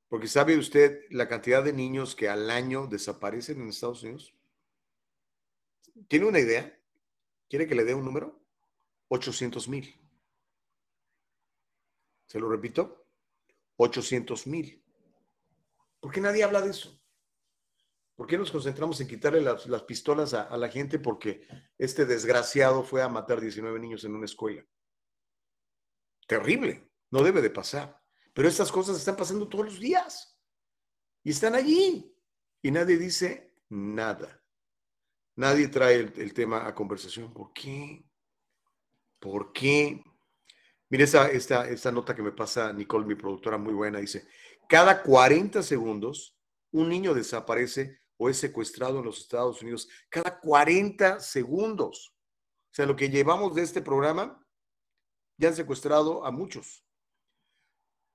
Porque 0.08 0.28
sabe 0.28 0.58
usted 0.58 1.02
la 1.10 1.28
cantidad 1.28 1.64
de 1.64 1.74
niños 1.74 2.16
que 2.16 2.30
al 2.30 2.50
año 2.50 2.88
desaparecen 2.88 3.62
en 3.62 3.70
Estados 3.70 4.04
Unidos. 4.04 4.34
¿Tiene 6.08 6.26
una 6.26 6.40
idea? 6.40 6.77
¿Quiere 7.50 7.68
que 7.68 7.76
le 7.76 7.84
dé 7.84 7.94
un 7.94 8.06
número? 8.06 8.42
800 9.10 9.68
mil. 9.70 9.96
¿Se 12.28 12.40
lo 12.40 12.50
repito? 12.50 13.06
800 13.78 14.48
mil. 14.48 14.84
¿Por 16.00 16.12
qué 16.12 16.22
nadie 16.22 16.44
habla 16.44 16.62
de 16.62 16.72
eso? 16.72 17.02
¿Por 18.16 18.28
qué 18.28 18.38
nos 18.38 18.52
concentramos 18.52 19.00
en 19.00 19.08
quitarle 19.08 19.42
las, 19.42 19.84
pistolas 19.84 20.34
a, 20.34 20.44
a, 20.44 20.58
la 20.58 20.70
gente 20.70 20.98
porque 20.98 21.48
este 21.78 22.06
desgraciado 22.06 22.84
fue 22.84 23.02
a 23.02 23.08
matar 23.08 23.40
19 23.40 23.80
niños 23.80 24.04
en 24.04 24.16
una 24.16 24.26
escuela? 24.26 24.66
Terrible, 26.28 26.92
no 27.12 27.22
debe 27.22 27.42
de 27.42 27.52
pasar. 27.52 28.02
Pero 28.34 28.48
estas 28.48 28.72
cosas 28.72 28.98
están 28.98 29.16
pasando 29.16 29.48
todos 29.48 29.66
los 29.66 29.80
días 29.80 30.40
y 31.24 31.30
están 31.30 31.56
allí 31.56 32.14
y 32.62 32.72
nadie 32.72 32.98
dice 32.98 33.56
nada. 33.70 34.44
Nadie 35.38 35.68
trae 35.68 36.12
el, 36.16 36.34
tema 36.34 36.68
a 36.68 36.74
conversación. 36.74 37.32
¿Por 37.32 37.54
qué? 37.54 38.04
¿Por 39.20 39.54
qué? 39.54 40.04
Mire 40.90 41.04
esta, 41.04 41.30
esta, 41.30 41.70
esta 41.70 41.92
nota 41.92 42.16
que 42.16 42.24
me 42.24 42.32
pasa 42.32 42.74
Nicole, 42.74 43.06
mi 43.06 43.16
productora 43.16 43.58
muy 43.58 43.74
buena, 43.74 44.00
dice, 44.00 44.28
cada 44.68 45.04
40 45.04 45.62
segundos 45.62 46.36
un 46.72 46.90
niño 46.90 47.14
desaparece 47.14 48.02
o 48.18 48.30
es 48.30 48.38
secuestrado 48.38 49.00
en 49.00 49.06
los 49.06 49.20
Estados 49.20 49.62
Unidos. 49.62 49.88
Cada 50.10 50.40
40 50.40 51.20
segundos. 51.20 52.16
O 52.72 52.74
sea, 52.74 52.86
lo 52.86 52.96
que 52.96 53.10
llevamos 53.10 53.54
de 53.54 53.62
este 53.62 53.82
programa, 53.82 54.44
ya 55.38 55.50
han 55.50 55.56
secuestrado 55.56 56.26
a 56.26 56.32
muchos. 56.32 56.84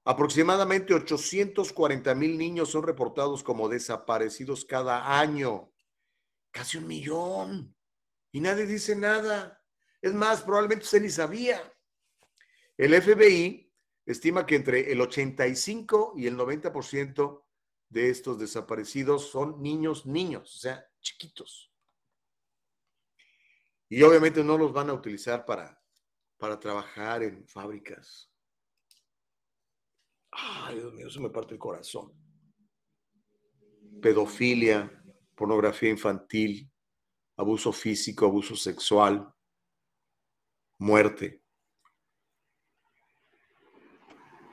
Aproximadamente 0.05 0.93
840 0.93 2.15
mil 2.16 2.36
niños 2.36 2.70
son 2.70 2.82
reportados 2.82 3.44
como 3.44 3.69
desaparecidos 3.69 4.65
cada 4.65 5.20
año. 5.20 5.72
Casi 6.53 6.79
un 6.79 6.87
millón. 6.87 7.74
Y 8.31 8.41
nadie 8.41 8.66
dice 8.66 8.95
nada. 8.95 9.61
Es 10.01 10.15
más, 10.15 10.43
probablemente 10.43 10.85
usted 10.85 11.03
ni 11.03 11.11
sabía. 11.11 11.61
El 12.77 12.95
FBI 13.01 13.73
estima 14.07 14.47
que 14.47 14.57
entre 14.57 14.93
el 14.93 15.01
85 15.01 16.15
y 16.16 16.27
el 16.27 16.37
90% 16.37 17.45
de 17.89 18.11
estos 18.11 18.39
desaparecidos 18.39 19.31
son 19.31 19.62
niños, 19.62 20.07
niños, 20.07 20.57
o 20.57 20.59
sea, 20.59 20.87
chiquitos. 21.01 21.70
Y 23.89 24.03
obviamente 24.03 24.43
no 24.43 24.57
los 24.57 24.73
van 24.73 24.89
a 24.89 24.95
utilizar 24.95 25.45
para, 25.45 25.79
para 26.39 26.59
trabajar 26.59 27.23
en 27.23 27.47
fábricas. 27.47 28.33
Ay, 30.31 30.77
Dios 30.77 30.95
mío, 30.95 31.09
eso 31.09 31.20
me 31.20 31.29
parte 31.29 31.53
el 31.53 31.61
corazón. 31.61 32.11
Pedofilia, 34.01 35.02
pornografía 35.43 35.90
infantil, 35.90 36.70
abuso 37.36 37.73
físico, 37.73 38.27
abuso 38.27 38.55
sexual, 38.55 39.28
muerte. 40.78 41.43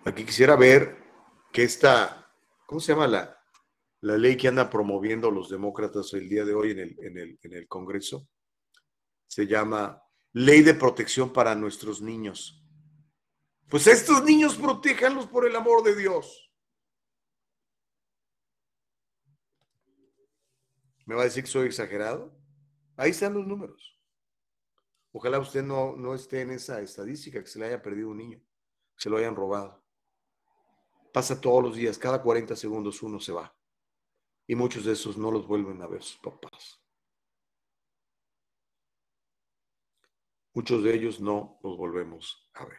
Aquí 0.03 0.25
quisiera 0.25 0.55
ver 0.55 0.97
que 1.53 1.61
esta, 1.61 2.33
¿cómo 2.65 2.81
se 2.81 2.91
llama 2.91 3.05
la, 3.05 3.39
la 4.01 4.17
ley 4.17 4.35
que 4.35 4.47
anda 4.47 4.67
promoviendo 4.67 5.29
los 5.29 5.47
demócratas 5.51 6.11
el 6.15 6.27
día 6.27 6.43
de 6.43 6.55
hoy 6.55 6.71
en 6.71 6.79
el, 6.79 6.97
en 7.03 7.17
el, 7.19 7.39
en 7.43 7.53
el 7.53 7.67
Congreso? 7.67 8.27
Se 9.27 9.45
llama 9.45 10.01
Ley 10.33 10.63
de 10.63 10.73
Protección 10.73 11.31
para 11.31 11.53
nuestros 11.53 12.01
niños. 12.01 12.65
Pues 13.69 13.85
estos 13.85 14.23
niños 14.23 14.55
protéjanlos 14.55 15.27
por 15.27 15.45
el 15.45 15.55
amor 15.55 15.83
de 15.83 15.95
Dios. 15.95 16.48
¿Me 21.09 21.15
va 21.15 21.21
a 21.21 21.25
decir 21.25 21.43
que 21.43 21.49
soy 21.49 21.65
exagerado? 21.65 22.31
Ahí 22.95 23.09
están 23.09 23.33
los 23.33 23.47
números. 23.47 23.99
Ojalá 25.11 25.39
usted 25.39 25.63
no, 25.63 25.95
no 25.95 26.13
esté 26.13 26.41
en 26.41 26.51
esa 26.51 26.81
estadística, 26.81 27.41
que 27.41 27.49
se 27.49 27.57
le 27.57 27.65
haya 27.65 27.81
perdido 27.81 28.09
un 28.09 28.17
niño, 28.19 28.37
que 28.37 29.01
se 29.01 29.09
lo 29.09 29.17
hayan 29.17 29.35
robado. 29.35 29.83
Pasa 31.11 31.41
todos 31.41 31.63
los 31.63 31.75
días, 31.75 31.97
cada 31.97 32.21
40 32.21 32.55
segundos 32.55 33.01
uno 33.01 33.19
se 33.19 33.31
va. 33.31 33.57
Y 34.45 34.53
muchos 34.53 34.85
de 34.85 34.91
esos 34.91 35.17
no 35.17 35.31
los 35.31 35.47
vuelven 35.47 35.81
a 35.81 35.87
ver 35.87 36.03
sus 36.03 36.19
papás. 36.19 36.79
Muchos 40.53 40.83
de 40.83 40.93
ellos 40.93 41.19
no 41.19 41.59
los 41.63 41.75
volvemos 41.75 42.51
a 42.53 42.65
ver. 42.65 42.77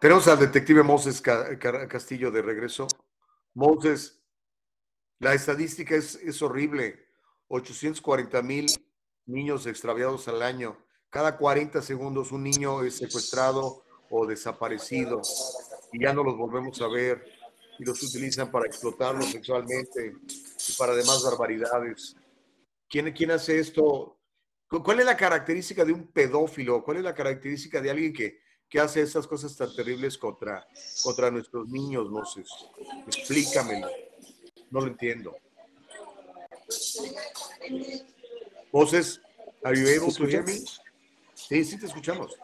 Tenemos 0.00 0.26
al 0.26 0.40
detective 0.40 0.82
Moses 0.82 1.22
Castillo 1.22 2.32
de 2.32 2.42
regreso. 2.42 2.88
Moses, 3.54 4.23
la 5.18 5.34
estadística 5.34 5.94
es, 5.94 6.16
es 6.16 6.42
horrible. 6.42 7.04
840 7.48 8.42
mil 8.42 8.66
niños 9.26 9.66
extraviados 9.66 10.28
al 10.28 10.42
año. 10.42 10.76
Cada 11.10 11.36
40 11.36 11.80
segundos 11.82 12.32
un 12.32 12.42
niño 12.42 12.82
es 12.82 12.96
secuestrado 12.96 13.84
o 14.10 14.26
desaparecido 14.26 15.22
y 15.92 16.02
ya 16.02 16.12
no 16.12 16.24
los 16.24 16.36
volvemos 16.36 16.80
a 16.80 16.88
ver 16.88 17.24
y 17.78 17.84
los 17.84 18.02
utilizan 18.02 18.50
para 18.50 18.66
explotarlos 18.66 19.30
sexualmente 19.30 20.14
y 20.68 20.72
para 20.76 20.94
demás 20.94 21.22
barbaridades. 21.22 22.16
¿Quién, 22.88 23.12
¿Quién 23.12 23.30
hace 23.30 23.58
esto? 23.58 24.18
¿Cuál 24.68 25.00
es 25.00 25.06
la 25.06 25.16
característica 25.16 25.84
de 25.84 25.92
un 25.92 26.08
pedófilo? 26.08 26.82
¿Cuál 26.82 26.98
es 26.98 27.02
la 27.04 27.14
característica 27.14 27.80
de 27.80 27.90
alguien 27.90 28.12
que, 28.12 28.40
que 28.68 28.80
hace 28.80 29.02
esas 29.02 29.26
cosas 29.26 29.56
tan 29.56 29.74
terribles 29.74 30.18
contra, 30.18 30.66
contra 31.02 31.30
nuestros 31.30 31.68
niños, 31.68 32.10
Moses? 32.10 32.48
Explícamelo. 33.06 33.88
No 34.74 34.80
lo 34.80 34.88
entiendo. 34.88 35.36
Moses, 38.72 39.20
are 39.62 39.76
you 39.78 39.86
able 39.86 40.12
to 40.12 40.26
hear 40.26 40.42
me? 40.44 40.54
Sí, 41.32 41.64
sí 41.64 41.78
te 41.78 41.86
escuchamos. 41.86 42.36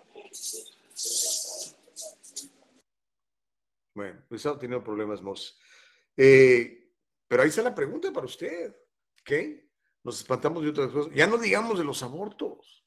Bueno, 3.97 4.25
pues 4.29 4.47
ha 4.47 4.57
tenido 4.57 4.81
problemas, 4.85 5.21
Moses. 5.21 5.59
Eh, 6.17 6.93
pero 7.27 7.43
ahí 7.43 7.49
está 7.49 7.63
la 7.63 7.75
pregunta 7.75 8.13
para 8.13 8.27
usted. 8.27 8.77
¿Qué? 9.25 9.69
Nos 10.05 10.19
espantamos 10.19 10.63
de 10.63 10.71
otras 10.71 10.93
cosas. 10.93 11.13
Ya 11.13 11.27
no 11.27 11.37
digamos 11.37 11.79
de 11.79 11.85
los 11.85 12.01
abortos, 12.05 12.87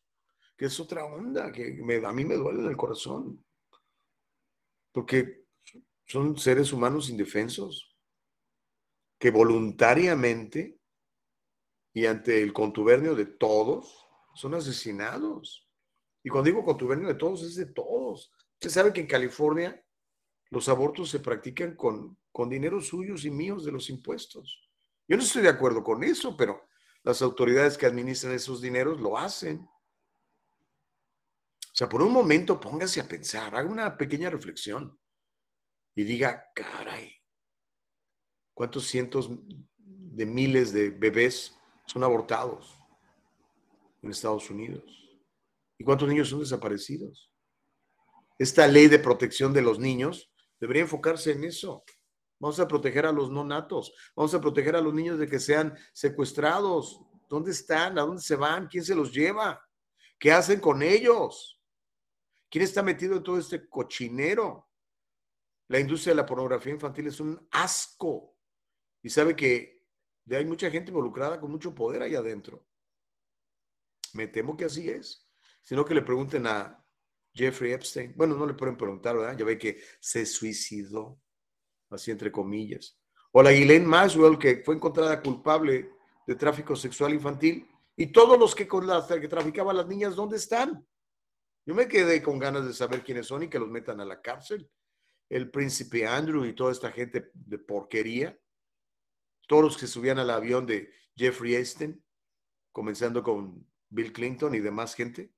que 0.55 0.67
es 0.67 0.79
otra 0.79 1.03
onda 1.03 1.51
que 1.51 1.81
a 2.05 2.13
mí 2.13 2.23
me 2.23 2.35
duele 2.35 2.61
en 2.61 2.69
el 2.69 2.77
corazón. 2.77 3.45
Porque 4.93 5.47
son 6.05 6.37
seres 6.37 6.71
humanos 6.71 7.09
indefensos 7.09 7.92
que 9.23 9.31
voluntariamente 9.31 10.81
y 11.93 12.07
ante 12.07 12.43
el 12.43 12.51
contubernio 12.51 13.15
de 13.15 13.25
todos 13.25 14.05
son 14.35 14.53
asesinados. 14.53 15.71
Y 16.21 16.29
cuando 16.29 16.47
digo 16.47 16.65
contubernio 16.65 17.07
de 17.07 17.15
todos, 17.15 17.41
es 17.41 17.55
de 17.55 17.67
todos. 17.67 18.33
Usted 18.55 18.69
sabe 18.69 18.91
que 18.91 18.99
en 18.99 19.07
California 19.07 19.81
los 20.49 20.67
abortos 20.67 21.09
se 21.09 21.21
practican 21.21 21.77
con, 21.77 22.17
con 22.33 22.49
dinero 22.49 22.81
suyos 22.81 23.23
y 23.23 23.31
míos 23.31 23.63
de 23.63 23.71
los 23.71 23.89
impuestos. 23.89 24.69
Yo 25.07 25.15
no 25.15 25.23
estoy 25.23 25.43
de 25.43 25.47
acuerdo 25.47 25.85
con 25.85 26.03
eso, 26.03 26.35
pero 26.35 26.67
las 27.03 27.21
autoridades 27.21 27.77
que 27.77 27.85
administran 27.85 28.33
esos 28.33 28.59
dineros 28.59 28.99
lo 28.99 29.17
hacen. 29.17 29.59
O 31.61 31.71
sea, 31.71 31.87
por 31.87 32.01
un 32.01 32.11
momento 32.11 32.59
póngase 32.59 32.99
a 32.99 33.07
pensar, 33.07 33.55
haga 33.55 33.69
una 33.69 33.97
pequeña 33.97 34.29
reflexión 34.29 34.99
y 35.95 36.03
diga, 36.03 36.51
caray, 36.53 37.22
¿cuántos 38.53 38.87
cientos 38.87 39.29
de 39.77 40.25
miles 40.25 40.73
de 40.73 40.89
bebés 40.89 41.57
son 41.85 42.03
abortados 42.03 42.77
en 44.01 44.11
Estados 44.11 44.49
Unidos? 44.49 44.83
¿Y 45.77 45.83
cuántos 45.83 46.07
niños 46.07 46.29
son 46.29 46.39
desaparecidos? 46.39 47.31
Esta 48.37 48.67
ley 48.67 48.87
de 48.87 48.99
protección 48.99 49.53
de 49.53 49.61
los 49.61 49.79
niños 49.79 50.31
debería 50.59 50.83
enfocarse 50.83 51.31
en 51.31 51.43
eso. 51.43 51.83
Vamos 52.39 52.59
a 52.59 52.67
proteger 52.67 53.05
a 53.05 53.11
los 53.11 53.31
no 53.31 53.43
natos, 53.43 53.93
vamos 54.15 54.33
a 54.33 54.41
proteger 54.41 54.75
a 54.75 54.81
los 54.81 54.93
niños 54.93 55.17
de 55.17 55.27
que 55.27 55.39
sean 55.39 55.77
secuestrados. 55.93 56.99
¿Dónde 57.29 57.51
están? 57.51 57.97
¿A 57.97 58.01
dónde 58.01 58.21
se 58.21 58.35
van? 58.35 58.67
¿Quién 58.67 58.83
se 58.83 58.95
los 58.95 59.13
lleva? 59.13 59.61
¿Qué 60.19 60.31
hacen 60.31 60.59
con 60.59 60.83
ellos? 60.83 61.59
¿Quién 62.49 62.63
está 62.63 62.83
metido 62.83 63.15
en 63.15 63.23
todo 63.23 63.37
este 63.37 63.67
cochinero? 63.67 64.69
La 65.69 65.79
industria 65.79 66.11
de 66.11 66.17
la 66.17 66.25
pornografía 66.25 66.73
infantil 66.73 67.07
es 67.07 67.19
un 67.19 67.47
asco. 67.51 68.32
Y 69.03 69.09
sabe 69.09 69.35
que 69.35 69.83
hay 70.31 70.45
mucha 70.45 70.71
gente 70.71 70.89
involucrada 70.89 71.39
con 71.39 71.51
mucho 71.51 71.75
poder 71.75 72.01
ahí 72.01 72.15
adentro. 72.15 72.65
Me 74.13 74.27
temo 74.27 74.55
que 74.55 74.65
así 74.65 74.89
es. 74.89 75.27
Sino 75.61 75.85
que 75.85 75.93
le 75.93 76.01
pregunten 76.01 76.47
a 76.47 76.83
Jeffrey 77.33 77.73
Epstein. 77.73 78.13
Bueno, 78.15 78.35
no 78.35 78.45
le 78.45 78.53
pueden 78.53 78.77
preguntar, 78.77 79.17
¿verdad? 79.17 79.37
Ya 79.37 79.45
ve 79.45 79.57
que 79.57 79.81
se 79.99 80.25
suicidó, 80.25 81.19
así 81.89 82.11
entre 82.11 82.31
comillas. 82.31 82.97
O 83.31 83.43
la 83.43 83.51
Ghislaine 83.51 83.85
Maxwell, 83.85 84.37
que 84.37 84.63
fue 84.63 84.75
encontrada 84.75 85.21
culpable 85.21 85.91
de 86.25 86.35
tráfico 86.35 86.75
sexual 86.75 87.13
infantil. 87.13 87.67
Y 87.95 88.07
todos 88.07 88.39
los 88.39 88.55
que, 88.55 88.67
con 88.67 88.87
las, 88.87 89.07
que 89.07 89.27
traficaban 89.27 89.75
las 89.75 89.87
niñas, 89.87 90.15
¿dónde 90.15 90.37
están? 90.37 90.85
Yo 91.65 91.75
me 91.75 91.87
quedé 91.87 92.21
con 92.21 92.39
ganas 92.39 92.65
de 92.65 92.73
saber 92.73 93.03
quiénes 93.03 93.27
son 93.27 93.43
y 93.43 93.49
que 93.49 93.59
los 93.59 93.69
metan 93.69 93.99
a 93.99 94.05
la 94.05 94.21
cárcel. 94.21 94.69
El 95.29 95.49
príncipe 95.49 96.05
Andrew 96.05 96.45
y 96.45 96.53
toda 96.53 96.71
esta 96.71 96.91
gente 96.91 97.31
de 97.33 97.57
porquería 97.57 98.37
todos 99.47 99.63
los 99.63 99.77
que 99.77 99.87
subían 99.87 100.19
al 100.19 100.29
avión 100.29 100.65
de 100.65 100.91
Jeffrey 101.15 101.55
Epstein, 101.55 102.03
comenzando 102.71 103.23
con 103.23 103.65
Bill 103.89 104.11
Clinton 104.11 104.55
y 104.55 104.59
demás 104.59 104.95
gente. 104.95 105.31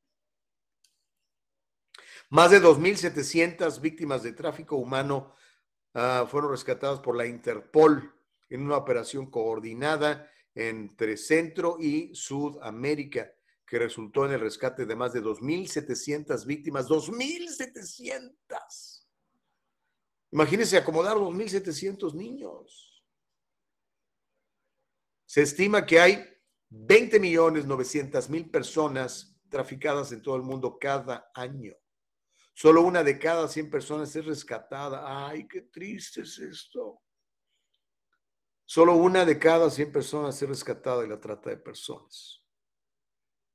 Más 2.29 2.51
de 2.51 2.61
2.700 2.61 3.81
víctimas 3.81 4.23
de 4.23 4.31
tráfico 4.33 4.77
humano 4.77 5.35
uh, 5.93 6.25
fueron 6.27 6.51
rescatadas 6.51 6.99
por 6.99 7.15
la 7.15 7.27
Interpol 7.27 8.13
en 8.49 8.61
una 8.61 8.77
operación 8.77 9.29
coordinada 9.29 10.31
entre 10.53 11.17
Centro 11.17 11.77
y 11.79 12.13
Sudamérica, 12.15 13.31
que 13.67 13.79
resultó 13.79 14.25
en 14.25 14.33
el 14.33 14.39
rescate 14.39 14.85
de 14.85 14.95
más 14.95 15.11
de 15.13 15.21
2.700 15.21 16.45
víctimas. 16.45 16.87
¡2.700! 16.87 19.05
Imagínense 20.31 20.77
acomodar 20.77 21.17
2.700 21.17 22.13
niños. 22.13 22.84
Se 25.35 25.41
estima 25.41 25.85
que 25.85 25.99
hay 25.99 26.25
20 26.69 27.19
millones 27.19 27.65
900 27.65 28.29
mil 28.29 28.49
personas 28.49 29.37
traficadas 29.49 30.13
en 30.13 30.21
todo 30.21 30.37
el 30.37 30.43
mundo 30.43 30.79
cada 30.79 31.29
año. 31.35 31.73
Solo 32.53 32.83
una 32.83 33.03
de 33.03 33.19
cada 33.19 33.49
100 33.49 33.69
personas 33.69 34.15
es 34.15 34.25
rescatada. 34.25 35.27
Ay, 35.27 35.45
qué 35.45 35.63
triste 35.63 36.21
es 36.21 36.39
esto. 36.39 37.01
Solo 38.63 38.95
una 38.95 39.25
de 39.25 39.37
cada 39.37 39.69
100 39.69 39.91
personas 39.91 40.41
es 40.41 40.47
rescatada 40.47 41.01
de 41.01 41.09
la 41.09 41.19
trata 41.19 41.49
de 41.49 41.57
personas. 41.57 42.41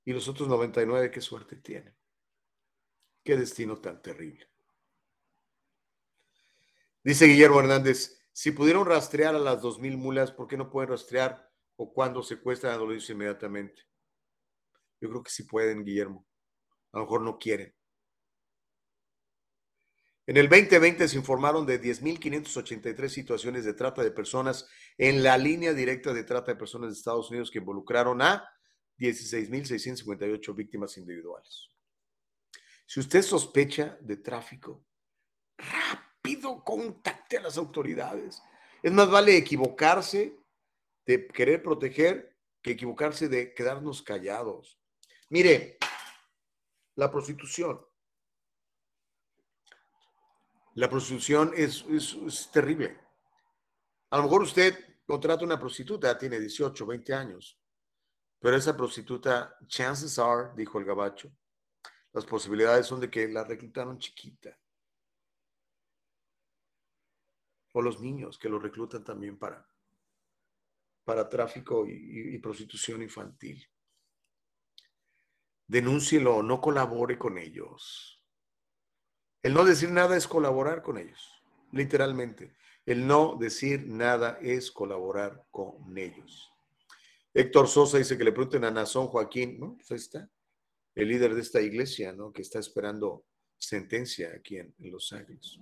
Y 0.04 0.12
los 0.12 0.28
otros 0.28 0.50
99, 0.50 1.10
qué 1.10 1.22
suerte 1.22 1.56
tienen. 1.56 1.96
Qué 3.24 3.38
destino 3.38 3.78
tan 3.78 4.02
terrible. 4.02 4.46
Dice 7.02 7.24
Guillermo 7.24 7.60
Hernández, 7.60 8.20
si 8.34 8.50
pudieron 8.50 8.84
rastrear 8.84 9.34
a 9.34 9.38
las 9.38 9.62
2.000 9.62 9.96
mulas, 9.96 10.30
¿por 10.30 10.46
qué 10.46 10.58
no 10.58 10.68
pueden 10.68 10.90
rastrear 10.90 11.49
o 11.82 11.90
cuando 11.90 12.22
secuestran 12.22 12.74
a 12.74 12.76
los 12.76 13.08
inmediatamente? 13.08 13.82
Yo 15.00 15.08
creo 15.08 15.22
que 15.22 15.30
sí 15.30 15.44
pueden, 15.44 15.82
Guillermo. 15.82 16.26
A 16.92 16.98
lo 16.98 17.04
mejor 17.04 17.22
no 17.22 17.38
quieren. 17.38 17.74
En 20.26 20.36
el 20.36 20.50
2020 20.50 21.08
se 21.08 21.16
informaron 21.16 21.64
de 21.64 21.80
10.583 21.80 23.08
situaciones 23.08 23.64
de 23.64 23.72
trata 23.72 24.02
de 24.02 24.10
personas 24.10 24.68
en 24.98 25.22
la 25.22 25.38
línea 25.38 25.72
directa 25.72 26.12
de 26.12 26.22
trata 26.22 26.52
de 26.52 26.58
personas 26.58 26.90
de 26.90 26.98
Estados 26.98 27.30
Unidos 27.30 27.50
que 27.50 27.60
involucraron 27.60 28.20
a 28.20 28.46
16.658 28.98 30.54
víctimas 30.54 30.98
individuales. 30.98 31.70
Si 32.84 33.00
usted 33.00 33.22
sospecha 33.22 33.96
de 34.02 34.18
tráfico, 34.18 34.84
rápido 35.56 36.62
contacte 36.62 37.38
a 37.38 37.42
las 37.42 37.56
autoridades. 37.56 38.42
Es 38.82 38.92
más 38.92 39.10
vale 39.10 39.34
equivocarse 39.34 40.39
de 41.10 41.26
querer 41.26 41.60
proteger 41.60 42.36
que 42.62 42.70
equivocarse 42.70 43.28
de 43.28 43.52
quedarnos 43.52 44.00
callados. 44.00 44.78
Mire, 45.30 45.76
la 46.94 47.10
prostitución. 47.10 47.84
La 50.74 50.88
prostitución 50.88 51.52
es, 51.56 51.84
es, 51.88 52.48
terrible. 52.52 52.96
A 54.10 54.18
lo 54.18 54.22
mejor 54.22 54.42
usted 54.42 55.00
contrata 55.04 55.44
una 55.44 55.58
prostituta, 55.58 56.16
tiene 56.16 56.38
18, 56.38 56.86
20 56.86 57.12
años, 57.12 57.58
pero 58.38 58.56
esa 58.56 58.76
prostituta, 58.76 59.58
chances 59.66 60.16
are, 60.16 60.50
dijo 60.54 60.78
el 60.78 60.84
gabacho, 60.84 61.32
las 62.12 62.24
posibilidades 62.24 62.86
son 62.86 63.00
de 63.00 63.10
que 63.10 63.26
la 63.26 63.42
reclutaron 63.42 63.98
chiquita. 63.98 64.56
O 67.72 67.82
los 67.82 68.00
niños 68.00 68.38
que 68.38 68.48
lo 68.48 68.60
reclutan 68.60 69.02
también 69.02 69.36
para, 69.36 69.68
para 71.04 71.28
tráfico 71.28 71.86
y, 71.86 72.38
prostitución 72.38 73.02
infantil. 73.02 73.66
Denúncielo, 75.66 76.42
no 76.42 76.60
colabore 76.60 77.18
con 77.18 77.38
ellos. 77.38 78.22
El 79.42 79.54
no 79.54 79.64
decir 79.64 79.90
nada 79.90 80.16
es 80.16 80.26
colaborar 80.26 80.82
con 80.82 80.98
ellos, 80.98 81.42
literalmente. 81.72 82.54
El 82.84 83.06
no 83.06 83.36
decir 83.38 83.86
nada 83.86 84.38
es 84.40 84.70
colaborar 84.70 85.46
con 85.50 85.96
ellos. 85.96 86.52
Héctor 87.32 87.68
Sosa 87.68 87.98
dice 87.98 88.18
que 88.18 88.24
le 88.24 88.32
pregunten 88.32 88.64
a 88.64 88.70
Nazón 88.70 89.06
Joaquín, 89.06 89.60
¿no? 89.60 89.76
Pues 89.76 90.02
está, 90.02 90.28
el 90.94 91.08
líder 91.08 91.34
de 91.34 91.42
esta 91.42 91.60
iglesia, 91.60 92.12
¿no? 92.12 92.32
Que 92.32 92.42
está 92.42 92.58
esperando 92.58 93.24
sentencia 93.56 94.32
aquí 94.34 94.56
en 94.58 94.74
Los 94.78 95.12
Ángeles. 95.12 95.60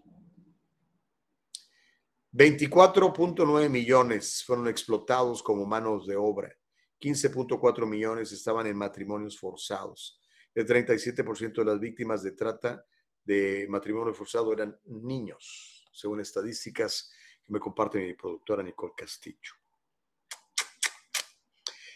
24.9 2.33 3.71
millones 3.71 4.45
fueron 4.45 4.69
explotados 4.69 5.43
como 5.43 5.65
manos 5.65 6.07
de 6.07 6.17
obra. 6.17 6.55
15.4 7.01 7.87
millones 7.87 8.33
estaban 8.33 8.67
en 8.67 8.77
matrimonios 8.77 9.39
forzados. 9.39 10.21
El 10.55 10.67
37% 10.67 11.55
de 11.55 11.65
las 11.65 11.81
víctimas 11.81 12.23
de 12.23 12.33
trata 12.33 12.85
de 13.25 13.67
matrimonio 13.69 14.13
forzado 14.13 14.53
eran 14.53 14.79
niños, 14.85 15.89
según 15.93 16.21
estadísticas 16.21 17.11
que 17.45 17.53
me 17.53 17.61
comparte 17.61 17.99
mi 17.99 18.15
productora 18.15 18.63
Nicole 18.63 18.93
Castillo. 18.97 19.53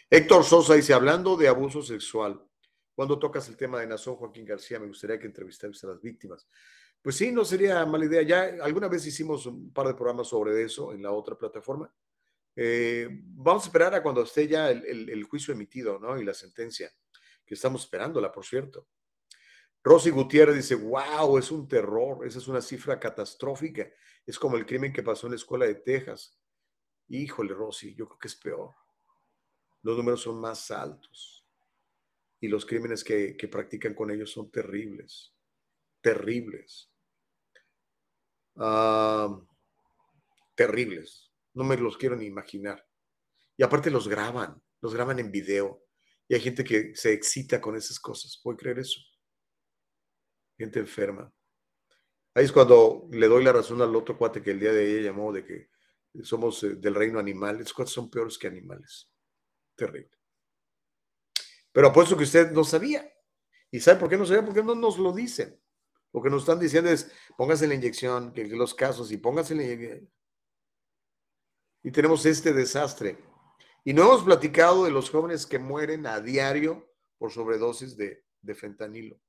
Héctor 0.09 0.43
Sosa 0.43 0.75
dice, 0.75 0.93
hablando 0.93 1.35
de 1.35 1.47
abuso 1.47 1.81
sexual, 1.81 2.39
cuando 2.95 3.17
tocas 3.17 3.49
el 3.49 3.57
tema 3.57 3.79
de 3.79 3.87
Nazón 3.87 4.15
Joaquín 4.15 4.45
García, 4.45 4.79
me 4.79 4.87
gustaría 4.87 5.17
que 5.17 5.25
entrevistaras 5.25 5.83
a 5.83 5.87
las 5.87 6.01
víctimas. 6.01 6.47
Pues 7.03 7.17
sí, 7.17 7.33
no 7.33 7.43
sería 7.43 7.85
mala 7.85 8.05
idea. 8.05 8.21
Ya 8.21 8.63
alguna 8.63 8.87
vez 8.87 9.05
hicimos 9.05 9.45
un 9.45 9.73
par 9.73 9.87
de 9.87 9.93
programas 9.93 10.29
sobre 10.29 10.63
eso 10.63 10.93
en 10.93 11.03
la 11.03 11.11
otra 11.11 11.37
plataforma. 11.37 11.93
Eh, 12.55 13.09
vamos 13.11 13.63
a 13.63 13.65
esperar 13.67 13.93
a 13.93 14.01
cuando 14.01 14.23
esté 14.23 14.47
ya 14.47 14.71
el, 14.71 15.23
juicio 15.25 15.53
emitido, 15.53 15.99
¿no? 15.99 16.17
Y 16.17 16.23
la 16.23 16.33
sentencia, 16.33 16.89
que 17.45 17.55
estamos 17.55 17.83
esperándola, 17.83 18.31
por 18.31 18.45
cierto. 18.45 18.87
Rosy 19.83 20.11
Gutiérrez 20.11 20.55
dice, 20.55 20.75
wow, 20.75 21.37
es 21.37 21.51
un 21.51 21.67
terror, 21.67 22.25
esa 22.25 22.39
es 22.39 22.47
una 22.47 22.61
cifra 22.61 22.97
catastrófica. 22.97 23.85
Es 24.25 24.39
como 24.39 24.55
el 24.55 24.65
crimen 24.65 24.93
que 24.93 25.03
pasó 25.03 25.27
en 25.27 25.31
la 25.31 25.37
escuela 25.37 25.65
de 25.65 25.75
Texas. 25.75 26.39
Híjole, 27.09 27.53
Rosy, 27.53 27.93
yo 27.95 28.07
creo 28.07 28.19
que 28.19 28.29
es 28.29 28.35
peor. 28.37 28.73
Los 29.81 29.97
números 29.97 30.21
son 30.21 30.39
más 30.39 30.71
altos. 30.71 31.45
Y 32.39 32.47
los 32.47 32.65
crímenes 32.65 33.03
que 33.03 33.49
practican 33.51 33.93
con 33.93 34.09
ellos 34.09 34.31
son 34.31 34.49
terribles. 34.49 35.35
Terribles. 35.99 36.92
Uh, 38.55 39.45
terribles. 40.55 41.31
No 41.53 41.63
me 41.63 41.77
los 41.77 41.97
quiero 41.97 42.15
ni 42.15 42.25
imaginar. 42.25 42.85
Y 43.57 43.63
aparte 43.63 43.91
los 43.91 44.07
graban, 44.07 44.61
los 44.81 44.93
graban 44.93 45.19
en 45.19 45.31
video. 45.31 45.83
Y 46.27 46.35
hay 46.35 46.41
gente 46.41 46.63
que 46.63 46.95
se 46.95 47.13
excita 47.13 47.61
con 47.61 47.75
esas 47.75 47.99
cosas. 47.99 48.39
¿Puede 48.41 48.57
creer 48.57 48.79
eso? 48.79 48.99
Gente 50.57 50.79
enferma. 50.79 51.31
Ahí 52.35 52.45
es 52.45 52.51
cuando 52.51 53.07
le 53.11 53.27
doy 53.27 53.43
la 53.43 53.53
razón 53.53 53.81
al 53.81 53.95
otro 53.95 54.17
cuate 54.17 54.41
que 54.41 54.51
el 54.51 54.59
día 54.59 54.71
de 54.71 54.89
ella 54.89 55.11
llamó 55.11 55.31
de 55.31 55.45
que 55.45 55.69
somos 56.23 56.63
eh, 56.63 56.75
del 56.75 56.95
reino 56.95 57.19
animal. 57.19 57.59
Esos 57.59 57.73
cuates 57.73 57.93
son 57.93 58.09
peores 58.09 58.37
que 58.37 58.47
animales. 58.47 59.11
Terrible. 59.75 60.17
Pero 61.71 61.87
apuesto 61.87 62.17
que 62.17 62.23
usted 62.23 62.51
no 62.51 62.63
sabía. 62.63 63.07
¿Y 63.71 63.79
sabe 63.79 63.99
por 63.99 64.09
qué 64.09 64.17
no 64.17 64.25
sabía? 64.25 64.45
Porque 64.45 64.63
no 64.63 64.75
nos 64.75 64.97
lo 64.97 65.11
dicen. 65.11 65.59
Lo 66.13 66.21
que 66.21 66.29
nos 66.29 66.43
están 66.43 66.59
diciendo 66.59 66.89
es, 66.89 67.11
póngase 67.35 67.67
la 67.67 67.73
inyección, 67.73 68.31
que 68.33 68.45
los 68.47 68.73
casos, 68.73 69.11
y 69.11 69.17
póngase 69.17 69.55
la 69.55 69.63
inyección 69.63 70.09
y 71.83 71.91
tenemos 71.91 72.25
este 72.25 72.53
desastre. 72.53 73.17
Y 73.83 73.93
no 73.93 74.03
hemos 74.03 74.23
platicado 74.23 74.85
de 74.85 74.91
los 74.91 75.09
jóvenes 75.09 75.45
que 75.45 75.59
mueren 75.59 76.07
a 76.07 76.21
diario 76.21 76.89
por 77.17 77.31
sobredosis 77.31 77.97
de, 77.97 78.23
fentanilo. 78.55 79.19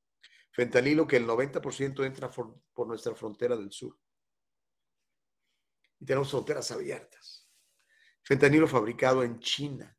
Fentanilo 0.53 1.07
que 1.07 1.17
el 1.17 1.27
90% 1.27 2.07
entra 2.07 2.31
por 2.31 2.87
nuestra 2.87 3.15
frontera 3.17 3.57
del 3.57 3.73
sur. 3.73 3.99
Y 5.99 6.07
tenemos 6.07 6.31
fronteras 6.31 6.71
abiertas. 6.71 7.51
Fentanilo 8.23 8.69
fabricado 8.69 9.25
en 9.25 9.41
China 9.41 9.97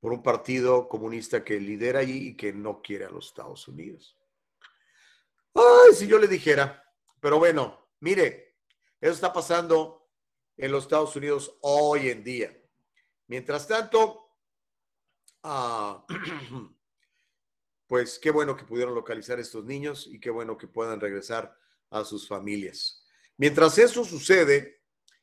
por 0.00 0.12
un 0.12 0.22
partido 0.22 0.88
comunista 0.88 1.44
que 1.44 1.60
lidera 1.60 2.00
allí 2.00 2.28
y 2.28 2.36
que 2.36 2.52
no 2.52 2.80
quiere 2.80 3.04
a 3.04 3.10
los 3.10 3.26
Estados 3.26 3.68
Unidos. 3.68 4.17
Si 5.94 6.06
yo 6.06 6.18
le 6.18 6.28
dijera, 6.28 6.84
pero 7.20 7.38
bueno, 7.38 7.90
mire, 8.00 8.56
eso 9.00 9.12
está 9.12 9.32
pasando 9.32 10.08
en 10.56 10.70
los 10.70 10.84
Estados 10.84 11.16
Unidos 11.16 11.58
hoy 11.62 12.10
en 12.10 12.22
día. 12.22 12.56
Mientras 13.26 13.66
tanto, 13.66 14.34
uh, 15.44 16.04
pues 17.86 18.18
qué 18.18 18.30
bueno 18.30 18.56
que 18.56 18.64
pudieron 18.64 18.94
localizar 18.94 19.40
estos 19.40 19.64
niños 19.64 20.06
y 20.06 20.20
qué 20.20 20.30
bueno 20.30 20.56
que 20.56 20.68
puedan 20.68 21.00
regresar 21.00 21.56
a 21.90 22.04
sus 22.04 22.28
familias. 22.28 23.04
Mientras 23.36 23.78
eso 23.78 24.04
sucede, 24.04 24.82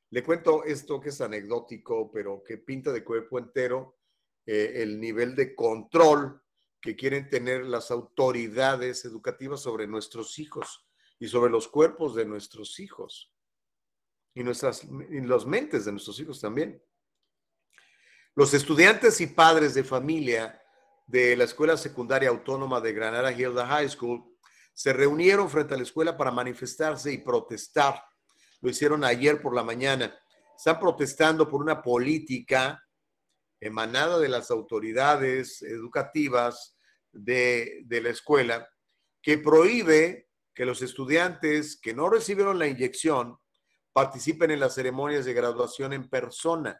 le 0.09 0.23
cuento 0.23 0.63
esto 0.63 0.99
que 0.99 1.09
es 1.09 1.21
anecdótico, 1.21 2.11
pero 2.11 2.43
que 2.43 2.57
pinta 2.57 2.91
de 2.91 3.03
cuerpo 3.03 3.39
entero 3.39 3.97
eh, 4.45 4.73
el 4.77 4.99
nivel 4.99 5.35
de 5.35 5.55
control 5.55 6.41
que 6.85 6.95
quieren 6.95 7.27
tener 7.31 7.65
las 7.65 7.89
autoridades 7.89 9.05
educativas 9.05 9.59
sobre 9.59 9.87
nuestros 9.87 10.37
hijos 10.37 10.85
y 11.17 11.27
sobre 11.27 11.51
los 11.51 11.67
cuerpos 11.67 12.13
de 12.13 12.25
nuestros 12.25 12.79
hijos 12.79 13.33
y, 14.35 14.43
nuestras, 14.43 14.83
y 14.83 15.21
las 15.21 15.47
mentes 15.47 15.85
de 15.85 15.91
nuestros 15.93 16.19
hijos 16.19 16.39
también. 16.39 16.79
Los 18.35 18.53
estudiantes 18.53 19.19
y 19.19 19.25
padres 19.25 19.73
de 19.73 19.83
familia 19.83 20.61
de 21.07 21.35
la 21.35 21.45
Escuela 21.45 21.75
Secundaria 21.75 22.29
Autónoma 22.29 22.79
de 22.79 22.93
Granada 22.93 23.31
Hilda 23.31 23.65
High 23.65 23.89
School 23.89 24.37
se 24.71 24.93
reunieron 24.93 25.49
frente 25.49 25.73
a 25.73 25.77
la 25.77 25.83
escuela 25.83 26.15
para 26.15 26.29
manifestarse 26.29 27.11
y 27.11 27.17
protestar. 27.17 27.99
Lo 28.61 28.69
hicieron 28.69 29.03
ayer 29.03 29.41
por 29.41 29.55
la 29.55 29.63
mañana. 29.63 30.15
Están 30.55 30.79
protestando 30.79 31.49
por 31.49 31.63
una 31.63 31.81
política 31.81 32.79
emanada 33.59 34.19
de 34.19 34.29
las 34.29 34.51
autoridades 34.51 35.63
educativas 35.63 36.74
de, 37.15 37.85
la 37.89 38.09
escuela 38.09 38.69
que 39.21 39.37
prohíbe 39.37 40.29
que 40.53 40.65
los 40.65 40.81
estudiantes 40.81 41.79
que 41.81 41.93
no 41.93 42.09
recibieron 42.09 42.59
la 42.59 42.67
inyección 42.67 43.37
participen 43.93 44.51
en 44.51 44.59
las 44.59 44.75
ceremonias 44.75 45.25
de 45.25 45.33
graduación 45.33 45.93
en 45.93 46.09
persona. 46.09 46.79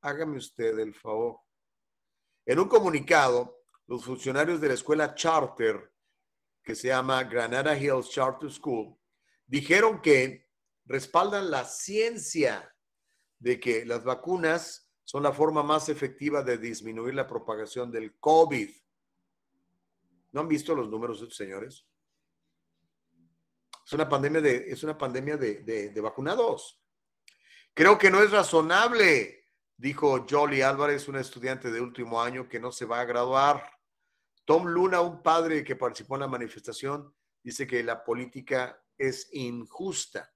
Hágame 0.00 0.38
usted 0.38 0.78
el 0.78 0.94
favor. 0.94 1.40
En 2.46 2.58
un 2.58 2.68
comunicado, 2.68 3.60
los 3.86 4.04
funcionarios 4.04 4.60
de 4.60 4.68
la 4.68 4.74
escuela 4.74 5.14
charter 5.14 5.92
que 6.62 6.74
se 6.74 6.88
llama 6.88 7.24
Granada 7.24 7.78
Hills 7.78 8.10
Charter 8.10 8.50
School, 8.50 8.96
dijeron 9.46 10.00
que 10.02 10.48
respaldan 10.84 11.50
la 11.50 11.64
ciencia 11.64 12.74
de 13.38 13.60
que 13.60 13.84
las 13.84 14.04
vacunas 14.04 14.90
son 15.04 15.22
la 15.22 15.32
forma 15.32 15.62
más 15.62 15.88
efectiva 15.88 16.42
de 16.42 16.58
disminuir 16.58 17.14
la 17.14 17.26
propagación 17.26 17.90
del 17.90 18.18
COVID. 18.18 18.70
¿No 20.32 20.40
han 20.40 20.48
visto 20.48 20.74
los 20.74 20.88
números 20.88 21.20
estos 21.20 21.36
señores? 21.36 21.86
Es 23.84 23.92
una 23.92 24.08
pandemia 24.08 24.40
de, 24.40 24.70
es 24.70 24.82
una 24.82 24.98
pandemia 24.98 25.36
de, 25.36 25.62
de 25.62 26.00
vacunados. 26.00 26.82
Creo 27.72 27.96
que 27.96 28.10
no 28.10 28.22
es 28.22 28.30
razonable, 28.30 29.46
dijo 29.76 30.26
Jolly 30.28 30.62
Álvarez, 30.62 31.08
un 31.08 31.16
estudiante 31.16 31.70
de 31.70 31.80
último 31.80 32.20
año 32.20 32.48
que 32.48 32.60
no 32.60 32.72
se 32.72 32.84
va 32.84 33.00
a 33.00 33.04
graduar. 33.04 33.70
Tom 34.44 34.66
Luna, 34.66 35.00
un 35.00 35.22
padre 35.22 35.64
que 35.64 35.76
participó 35.76 36.16
en 36.16 36.22
la 36.22 36.28
manifestación, 36.28 37.14
dice 37.42 37.66
que 37.66 37.82
la 37.82 38.04
política 38.04 38.82
es 38.96 39.28
injusta. 39.32 40.34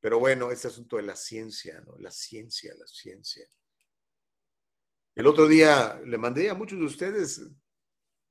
Pero 0.00 0.18
bueno, 0.18 0.50
este 0.50 0.68
asunto 0.68 0.96
de 0.96 1.02
la 1.02 1.16
ciencia, 1.16 1.80
¿no? 1.80 1.96
La 1.98 2.10
ciencia, 2.10 2.74
la 2.78 2.86
ciencia. 2.86 3.46
El 5.14 5.26
otro 5.26 5.48
día 5.48 6.00
le 6.04 6.18
mandé 6.18 6.50
a 6.50 6.54
muchos 6.54 6.78
de 6.78 6.84
ustedes 6.84 7.40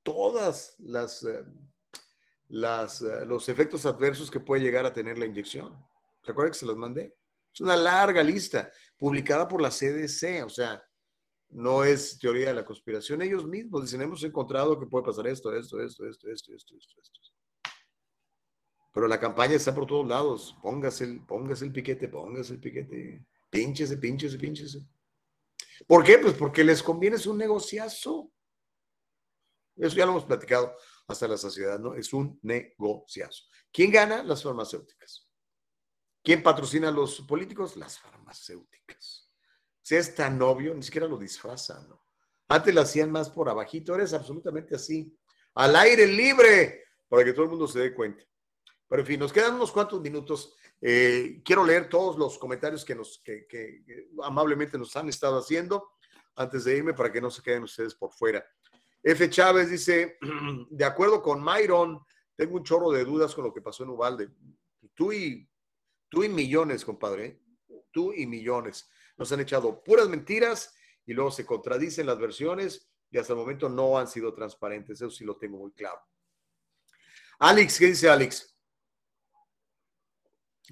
todas 0.04 0.76
las, 0.78 1.24
eh, 1.24 1.44
las 2.48 3.02
eh, 3.02 3.26
los 3.26 3.48
efectos 3.48 3.84
adversos 3.86 4.30
que 4.30 4.38
puede 4.38 4.62
llegar 4.62 4.86
a 4.86 4.92
tener 4.92 5.18
la 5.18 5.26
inyección. 5.26 5.76
¿Se 6.22 6.30
acuerdan 6.30 6.52
que 6.52 6.58
se 6.58 6.66
los 6.66 6.76
mandé? 6.76 7.16
Es 7.52 7.60
una 7.60 7.76
larga 7.76 8.22
lista 8.22 8.70
publicada 8.96 9.48
por 9.48 9.60
la 9.60 9.70
CDC, 9.70 10.44
o 10.44 10.48
sea, 10.48 10.82
no 11.50 11.84
es 11.84 12.18
teoría 12.18 12.48
de 12.48 12.54
la 12.54 12.64
conspiración. 12.64 13.22
Ellos 13.22 13.46
mismos 13.46 13.82
dicen, 13.82 14.02
hemos 14.02 14.22
encontrado 14.22 14.78
que 14.78 14.86
puede 14.86 15.04
pasar 15.04 15.26
esto, 15.26 15.54
esto, 15.54 15.80
esto, 15.80 16.06
esto, 16.06 16.30
esto, 16.30 16.54
esto, 16.54 16.76
esto, 16.76 17.00
esto. 17.00 17.20
Pero 18.92 19.08
la 19.08 19.18
campaña 19.18 19.54
está 19.54 19.74
por 19.74 19.86
todos 19.86 20.06
lados. 20.06 20.56
Póngase 20.62 21.04
el, 21.04 21.26
póngase 21.26 21.64
el 21.64 21.72
piquete, 21.72 22.08
póngase 22.08 22.54
el 22.54 22.60
piquete. 22.60 23.24
Pínchese, 23.50 23.96
pínchese, 23.96 24.38
pínchese. 24.38 24.86
¿Por 25.86 26.04
qué? 26.04 26.18
Pues 26.18 26.34
porque 26.34 26.62
les 26.62 26.82
conviene, 26.82 27.16
es 27.16 27.26
un 27.26 27.38
negociazo. 27.38 28.30
Eso 29.76 29.96
ya 29.96 30.06
lo 30.06 30.12
hemos 30.12 30.24
platicado 30.24 30.76
hasta 31.06 31.28
la 31.28 31.36
saciedad, 31.36 31.78
¿no? 31.78 31.94
Es 31.94 32.12
un 32.12 32.38
negociazo. 32.42 33.44
¿Quién 33.72 33.90
gana? 33.90 34.22
Las 34.22 34.42
farmacéuticas. 34.42 35.28
¿Quién 36.22 36.42
patrocina 36.42 36.88
a 36.88 36.92
los 36.92 37.20
políticos? 37.22 37.76
Las 37.76 37.98
farmacéuticas. 37.98 39.30
Si 39.82 39.96
es 39.96 40.14
tan 40.14 40.40
obvio, 40.40 40.74
ni 40.74 40.82
siquiera 40.82 41.06
lo 41.06 41.18
disfrazan, 41.18 41.88
¿no? 41.88 42.04
Antes 42.48 42.74
lo 42.74 42.82
hacían 42.82 43.10
más 43.10 43.30
por 43.30 43.48
abajito, 43.48 43.94
eres 43.94 44.12
absolutamente 44.12 44.74
así. 44.74 45.16
Al 45.54 45.76
aire 45.76 46.06
libre, 46.06 46.84
para 47.08 47.24
que 47.24 47.32
todo 47.32 47.44
el 47.44 47.50
mundo 47.50 47.66
se 47.66 47.80
dé 47.80 47.94
cuenta. 47.94 48.24
Pero 48.88 49.00
en 49.00 49.06
fin, 49.06 49.20
nos 49.20 49.32
quedan 49.32 49.54
unos 49.54 49.72
cuantos 49.72 50.00
minutos. 50.00 50.54
Eh, 50.80 51.42
quiero 51.44 51.64
leer 51.64 51.88
todos 51.88 52.18
los 52.18 52.38
comentarios 52.38 52.84
que, 52.84 52.94
nos, 52.94 53.22
que, 53.24 53.46
amablemente 54.22 54.78
nos 54.78 54.94
han 54.96 55.08
estado 55.08 55.38
haciendo 55.38 55.92
antes 56.36 56.64
de 56.64 56.76
irme 56.76 56.94
para 56.94 57.10
que 57.10 57.20
no 57.20 57.30
se 57.30 57.42
queden 57.42 57.62
ustedes 57.62 57.94
por 57.94 58.12
fuera. 58.12 58.44
F. 59.04 59.30
Chávez 59.30 59.70
dice, 59.70 60.18
de 60.70 60.84
acuerdo 60.84 61.22
con 61.22 61.44
Myron, 61.44 62.00
tengo 62.34 62.56
un 62.56 62.64
chorro 62.64 62.90
de 62.90 63.04
dudas 63.04 63.34
con 63.34 63.44
lo 63.44 63.54
que 63.54 63.60
pasó 63.60 63.84
en 63.84 63.90
Ubalde. 63.90 64.30
Tú 64.94 65.12
y, 65.12 65.48
tú 66.08 66.24
y 66.24 66.28
millones, 66.28 66.84
compadre, 66.84 67.40
tú 67.92 68.12
y 68.12 68.26
millones. 68.26 68.90
Nos 69.16 69.30
han 69.30 69.40
echado 69.40 69.84
puras 69.84 70.08
mentiras 70.08 70.74
y 71.06 71.12
luego 71.12 71.30
se 71.30 71.46
contradicen 71.46 72.06
las 72.06 72.18
versiones 72.18 72.90
y 73.10 73.18
hasta 73.18 73.34
el 73.34 73.38
momento 73.38 73.68
no 73.68 73.98
han 73.98 74.08
sido 74.08 74.34
transparentes. 74.34 75.00
Eso 75.00 75.10
sí 75.10 75.24
lo 75.24 75.36
tengo 75.36 75.58
muy 75.58 75.72
claro. 75.72 76.00
Alex, 77.38 77.78
¿qué 77.78 77.86
dice 77.86 78.08
Alex? 78.08 78.54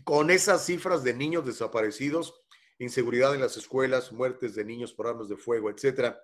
con 0.04 0.30
esas 0.30 0.64
cifras 0.64 1.04
de 1.04 1.14
niños 1.14 1.44
desaparecidos, 1.44 2.34
inseguridad 2.78 3.34
en 3.34 3.40
las 3.40 3.56
escuelas, 3.56 4.12
muertes 4.12 4.54
de 4.54 4.64
niños 4.64 4.92
por 4.92 5.06
armas 5.06 5.28
de 5.28 5.36
fuego, 5.36 5.70
etcétera, 5.70 6.20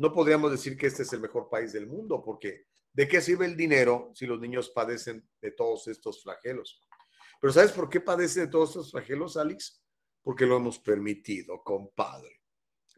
no 0.00 0.14
podríamos 0.14 0.50
decir 0.50 0.78
que 0.78 0.86
este 0.86 1.02
es 1.02 1.12
el 1.12 1.20
mejor 1.20 1.50
país 1.50 1.74
del 1.74 1.86
mundo, 1.86 2.22
porque 2.24 2.68
¿de 2.90 3.06
qué 3.06 3.20
sirve 3.20 3.44
el 3.44 3.54
dinero 3.54 4.10
si 4.14 4.24
los 4.24 4.40
niños 4.40 4.70
padecen 4.70 5.28
de 5.42 5.50
todos 5.50 5.88
estos 5.88 6.22
flagelos? 6.22 6.80
Pero 7.38 7.52
¿sabes 7.52 7.72
por 7.72 7.90
qué 7.90 8.00
padecen 8.00 8.44
de 8.44 8.50
todos 8.50 8.70
estos 8.70 8.92
flagelos, 8.92 9.36
Alex? 9.36 9.84
Porque 10.22 10.46
lo 10.46 10.56
hemos 10.56 10.78
permitido, 10.78 11.62
compadre. 11.62 12.40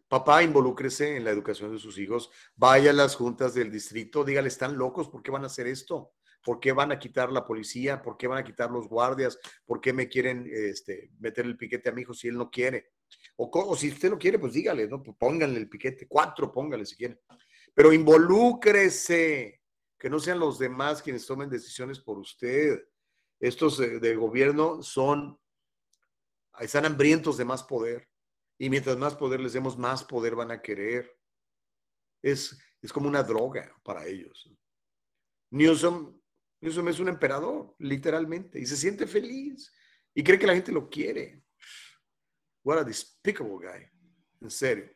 Papá, 0.06 0.44
involúcrese 0.44 1.16
en 1.16 1.24
la 1.24 1.32
educación 1.32 1.72
de 1.72 1.80
sus 1.80 1.98
hijos, 1.98 2.30
vaya 2.54 2.90
a 2.90 2.94
las 2.94 3.16
juntas 3.16 3.52
del 3.52 3.72
distrito, 3.72 4.22
dígale, 4.22 4.46
están 4.46 4.78
locos, 4.78 5.08
¿por 5.08 5.24
qué 5.24 5.32
van 5.32 5.42
a 5.42 5.46
hacer 5.46 5.66
esto? 5.66 6.12
¿Por 6.44 6.60
qué 6.60 6.70
van 6.70 6.92
a 6.92 7.00
quitar 7.00 7.32
la 7.32 7.44
policía? 7.44 8.00
¿Por 8.00 8.16
qué 8.16 8.28
van 8.28 8.38
a 8.38 8.44
quitar 8.44 8.70
los 8.70 8.86
guardias? 8.86 9.40
¿Por 9.64 9.80
qué 9.80 9.92
me 9.92 10.08
quieren 10.08 10.48
este, 10.52 11.10
meter 11.18 11.46
el 11.46 11.56
piquete 11.56 11.88
a 11.88 11.92
mi 11.92 12.02
hijo 12.02 12.14
si 12.14 12.28
él 12.28 12.36
no 12.36 12.48
quiere? 12.48 12.92
O, 13.50 13.76
si 13.76 13.88
usted 13.88 14.10
no 14.10 14.18
quiere, 14.18 14.38
pues 14.38 14.52
dígale, 14.52 14.86
¿no? 14.88 15.02
Pónganle 15.02 15.58
el 15.58 15.68
piquete, 15.68 16.06
cuatro 16.06 16.52
póngale 16.52 16.84
si 16.86 16.96
quieren. 16.96 17.18
Pero 17.74 17.92
involúcrese, 17.92 19.60
que 19.98 20.10
no 20.10 20.18
sean 20.18 20.38
los 20.38 20.58
demás 20.58 21.02
quienes 21.02 21.26
tomen 21.26 21.48
decisiones 21.48 22.00
por 22.00 22.18
usted. 22.18 22.82
Estos 23.40 23.78
de, 23.78 23.98
de 23.98 24.14
gobierno 24.16 24.82
son, 24.82 25.38
están 26.60 26.84
hambrientos 26.84 27.36
de 27.36 27.44
más 27.44 27.62
poder. 27.62 28.08
Y 28.58 28.70
mientras 28.70 28.96
más 28.96 29.14
poder 29.14 29.40
les 29.40 29.52
demos, 29.52 29.78
más 29.78 30.04
poder 30.04 30.34
van 30.34 30.50
a 30.50 30.62
querer. 30.62 31.18
Es, 32.22 32.58
es 32.80 32.92
como 32.92 33.08
una 33.08 33.22
droga 33.22 33.74
para 33.82 34.06
ellos. 34.06 34.50
Newsom 35.50 36.22
eso 36.62 36.88
es 36.88 37.00
un 37.00 37.08
emperador, 37.08 37.74
literalmente, 37.80 38.60
y 38.60 38.66
se 38.66 38.76
siente 38.76 39.08
feliz 39.08 39.72
y 40.14 40.22
cree 40.22 40.38
que 40.38 40.46
la 40.46 40.54
gente 40.54 40.70
lo 40.70 40.88
quiere. 40.88 41.41
What 42.64 42.78
a 42.78 42.84
despicable 42.84 43.58
guy. 43.58 43.88
En 44.40 44.50
serio. 44.50 44.90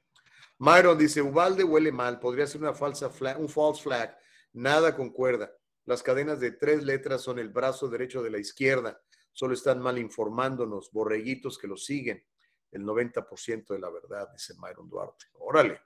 Myron 0.59 0.97
dice, 0.97 1.20
Ubalde 1.20 1.64
huele 1.64 1.93
mal, 1.93 2.18
podría 2.18 2.47
ser 2.47 2.62
una 2.62 2.72
falsa 2.72 3.10
flag, 3.10 3.38
un 3.38 3.48
false 3.48 3.82
flag, 3.82 4.16
nada 4.52 4.97
concuerda. 4.97 5.52
Las 5.84 6.02
cadenas 6.02 6.40
de 6.40 6.52
tres 6.52 6.82
letras 6.82 7.22
son 7.22 7.38
el 7.38 7.51
brazo 7.51 7.88
derecho 7.88 8.22
de 8.22 8.30
la 8.30 8.38
izquierda, 8.38 9.01
solo 9.32 9.55
están 9.55 9.80
mal 9.80 9.98
informándonos, 9.98 10.90
borreguitos 10.93 11.59
que 11.59 11.66
lo 11.68 11.76
siguen. 11.76 12.24
El 12.72 12.84
90% 12.84 13.68
de 13.68 13.78
la 13.78 13.90
verdad, 13.90 14.28
dice 14.32 14.55
Myron 14.59 14.88
Duarte. 14.88 15.26
Órale. 15.34 15.80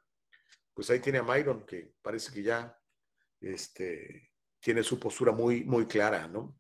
Pues 0.72 0.88
ahí 0.90 1.00
tiene 1.00 1.18
a 1.18 1.22
Myron, 1.22 1.66
que 1.66 1.94
parece 2.00 2.32
que 2.32 2.42
ya 2.42 2.78
este, 3.40 4.30
tiene 4.60 4.82
su 4.82 4.98
postura 4.98 5.32
muy, 5.32 5.64
muy 5.64 5.86
clara, 5.86 6.28
¿no? 6.28 6.58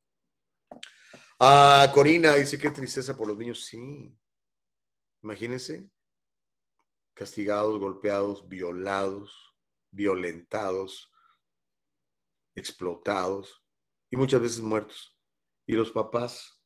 Ah, 1.38 1.90
Corina 1.94 2.34
dice 2.34 2.58
qué 2.58 2.70
tristeza 2.70 3.16
por 3.16 3.28
los 3.28 3.38
niños. 3.38 3.64
Sí, 3.64 4.14
imagínense, 5.22 5.90
castigados, 7.14 7.78
golpeados, 7.78 8.48
violados, 8.48 9.54
violentados, 9.90 11.10
explotados 12.54 13.64
y 14.10 14.16
muchas 14.16 14.40
veces 14.40 14.60
muertos. 14.60 15.16
Y 15.66 15.74
los 15.74 15.90
papás 15.90 16.60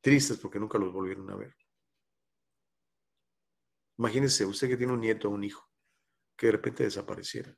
tristes 0.00 0.38
porque 0.38 0.58
nunca 0.58 0.78
los 0.78 0.92
volvieron 0.92 1.30
a 1.30 1.36
ver. 1.36 1.54
Imagínense, 3.98 4.44
usted 4.44 4.68
que 4.68 4.76
tiene 4.76 4.92
un 4.92 5.00
nieto 5.00 5.28
o 5.28 5.32
un 5.32 5.44
hijo 5.44 5.68
que 6.36 6.46
de 6.46 6.52
repente 6.52 6.84
desapareciera. 6.84 7.56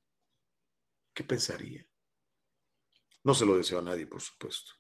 ¿Qué 1.15 1.25
pensaría? 1.25 1.87
No 3.25 3.35
se 3.35 3.47
lo 3.47 3.57
deseo 3.57 3.79
a 3.79 3.83
nadie, 3.83 4.07
por 4.07 4.21
supuesto. 4.21 4.73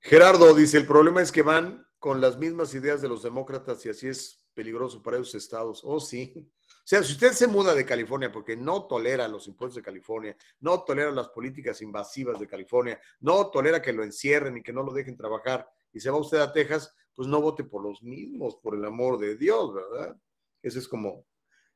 Gerardo 0.00 0.54
dice, 0.54 0.76
el 0.76 0.86
problema 0.86 1.22
es 1.22 1.32
que 1.32 1.42
van 1.42 1.85
con 1.98 2.20
las 2.20 2.38
mismas 2.38 2.74
ideas 2.74 3.02
de 3.02 3.08
los 3.08 3.22
demócratas 3.22 3.84
y 3.86 3.88
así 3.88 4.08
es 4.08 4.46
peligroso 4.54 5.02
para 5.02 5.16
esos 5.18 5.34
estados. 5.34 5.82
Oh, 5.84 6.00
sí. 6.00 6.32
O 6.36 6.88
sea, 6.88 7.02
si 7.02 7.12
usted 7.12 7.32
se 7.32 7.46
muda 7.46 7.74
de 7.74 7.84
California 7.84 8.30
porque 8.30 8.56
no 8.56 8.86
tolera 8.86 9.28
los 9.28 9.48
impuestos 9.48 9.76
de 9.76 9.82
California, 9.82 10.36
no 10.60 10.82
tolera 10.84 11.10
las 11.10 11.28
políticas 11.28 11.82
invasivas 11.82 12.38
de 12.38 12.46
California, 12.46 13.00
no 13.20 13.50
tolera 13.50 13.82
que 13.82 13.92
lo 13.92 14.04
encierren 14.04 14.56
y 14.56 14.62
que 14.62 14.72
no 14.72 14.82
lo 14.82 14.92
dejen 14.92 15.16
trabajar 15.16 15.68
y 15.92 16.00
se 16.00 16.10
va 16.10 16.18
usted 16.18 16.38
a 16.38 16.52
Texas, 16.52 16.94
pues 17.14 17.26
no 17.26 17.40
vote 17.40 17.64
por 17.64 17.82
los 17.82 18.02
mismos, 18.02 18.56
por 18.56 18.74
el 18.74 18.84
amor 18.84 19.18
de 19.18 19.36
Dios, 19.36 19.74
¿verdad? 19.74 20.16
Eso 20.62 20.78
es 20.78 20.86
como, 20.86 21.26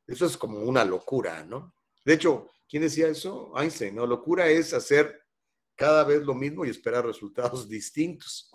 eso 0.06 0.26
es 0.26 0.36
como 0.36 0.58
una 0.58 0.84
locura, 0.84 1.42
¿no? 1.44 1.74
De 2.04 2.14
hecho, 2.14 2.48
¿quién 2.68 2.82
decía 2.82 3.08
eso? 3.08 3.52
Einstein, 3.56 3.94
¿no? 3.94 4.06
Locura 4.06 4.48
es 4.48 4.74
hacer 4.74 5.26
cada 5.74 6.04
vez 6.04 6.22
lo 6.22 6.34
mismo 6.34 6.64
y 6.64 6.70
esperar 6.70 7.06
resultados 7.06 7.68
distintos. 7.68 8.50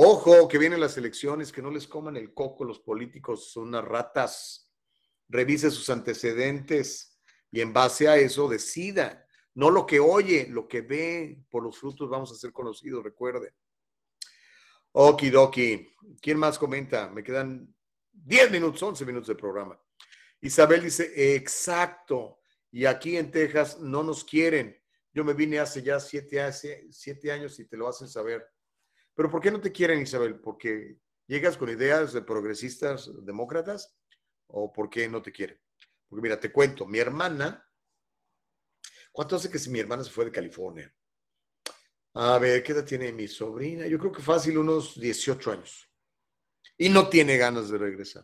Ojo, 0.00 0.46
que 0.46 0.58
vienen 0.58 0.78
las 0.78 0.96
elecciones, 0.96 1.50
que 1.50 1.60
no 1.60 1.72
les 1.72 1.88
coman 1.88 2.16
el 2.16 2.32
coco 2.32 2.62
los 2.62 2.78
políticos, 2.78 3.50
son 3.50 3.70
unas 3.70 3.84
ratas. 3.84 4.72
Revise 5.28 5.72
sus 5.72 5.90
antecedentes 5.90 7.18
y 7.50 7.60
en 7.60 7.72
base 7.72 8.06
a 8.06 8.16
eso 8.16 8.48
decida. 8.48 9.26
No 9.54 9.70
lo 9.70 9.84
que 9.86 9.98
oye, 9.98 10.46
lo 10.48 10.68
que 10.68 10.82
ve, 10.82 11.42
por 11.50 11.64
los 11.64 11.76
frutos 11.76 12.08
vamos 12.08 12.30
a 12.30 12.36
ser 12.36 12.52
conocidos, 12.52 13.02
recuerden. 13.02 13.52
Okidoki. 14.92 15.88
¿Quién 16.22 16.38
más 16.38 16.60
comenta? 16.60 17.10
Me 17.10 17.24
quedan 17.24 17.74
10 18.12 18.52
minutos, 18.52 18.80
11 18.80 19.04
minutos 19.04 19.26
de 19.26 19.34
programa. 19.34 19.82
Isabel 20.40 20.84
dice, 20.84 21.34
exacto. 21.34 22.38
Y 22.70 22.84
aquí 22.84 23.16
en 23.16 23.32
Texas 23.32 23.80
no 23.80 24.04
nos 24.04 24.22
quieren. 24.22 24.80
Yo 25.12 25.24
me 25.24 25.34
vine 25.34 25.58
hace 25.58 25.82
ya 25.82 25.98
siete, 25.98 26.40
siete 26.92 27.32
años 27.32 27.58
y 27.58 27.64
te 27.64 27.76
lo 27.76 27.88
hacen 27.88 28.06
saber. 28.06 28.46
Pero 29.18 29.32
¿por 29.32 29.40
qué 29.40 29.50
no 29.50 29.60
te 29.60 29.72
quieren, 29.72 30.00
Isabel? 30.00 30.38
¿Porque 30.38 30.96
llegas 31.26 31.56
con 31.56 31.68
ideas 31.68 32.12
de 32.12 32.22
progresistas 32.22 33.10
demócratas 33.24 33.98
o 34.46 34.72
por 34.72 34.88
qué 34.88 35.08
no 35.08 35.20
te 35.20 35.32
quieren? 35.32 35.60
Porque 36.08 36.22
mira, 36.22 36.38
te 36.38 36.52
cuento, 36.52 36.86
mi 36.86 37.00
hermana, 37.00 37.68
¿cuánto 39.10 39.34
hace 39.34 39.50
que 39.50 39.58
mi 39.70 39.80
hermana 39.80 40.04
se 40.04 40.10
fue 40.10 40.26
de 40.26 40.30
California? 40.30 40.94
A 42.14 42.38
ver, 42.38 42.62
¿qué 42.62 42.70
edad 42.70 42.84
tiene 42.84 43.10
mi 43.10 43.26
sobrina? 43.26 43.88
Yo 43.88 43.98
creo 43.98 44.12
que 44.12 44.22
fácil 44.22 44.56
unos 44.56 45.00
18 45.00 45.50
años. 45.50 45.92
Y 46.76 46.88
no 46.88 47.08
tiene 47.08 47.36
ganas 47.36 47.70
de 47.70 47.78
regresar. 47.78 48.22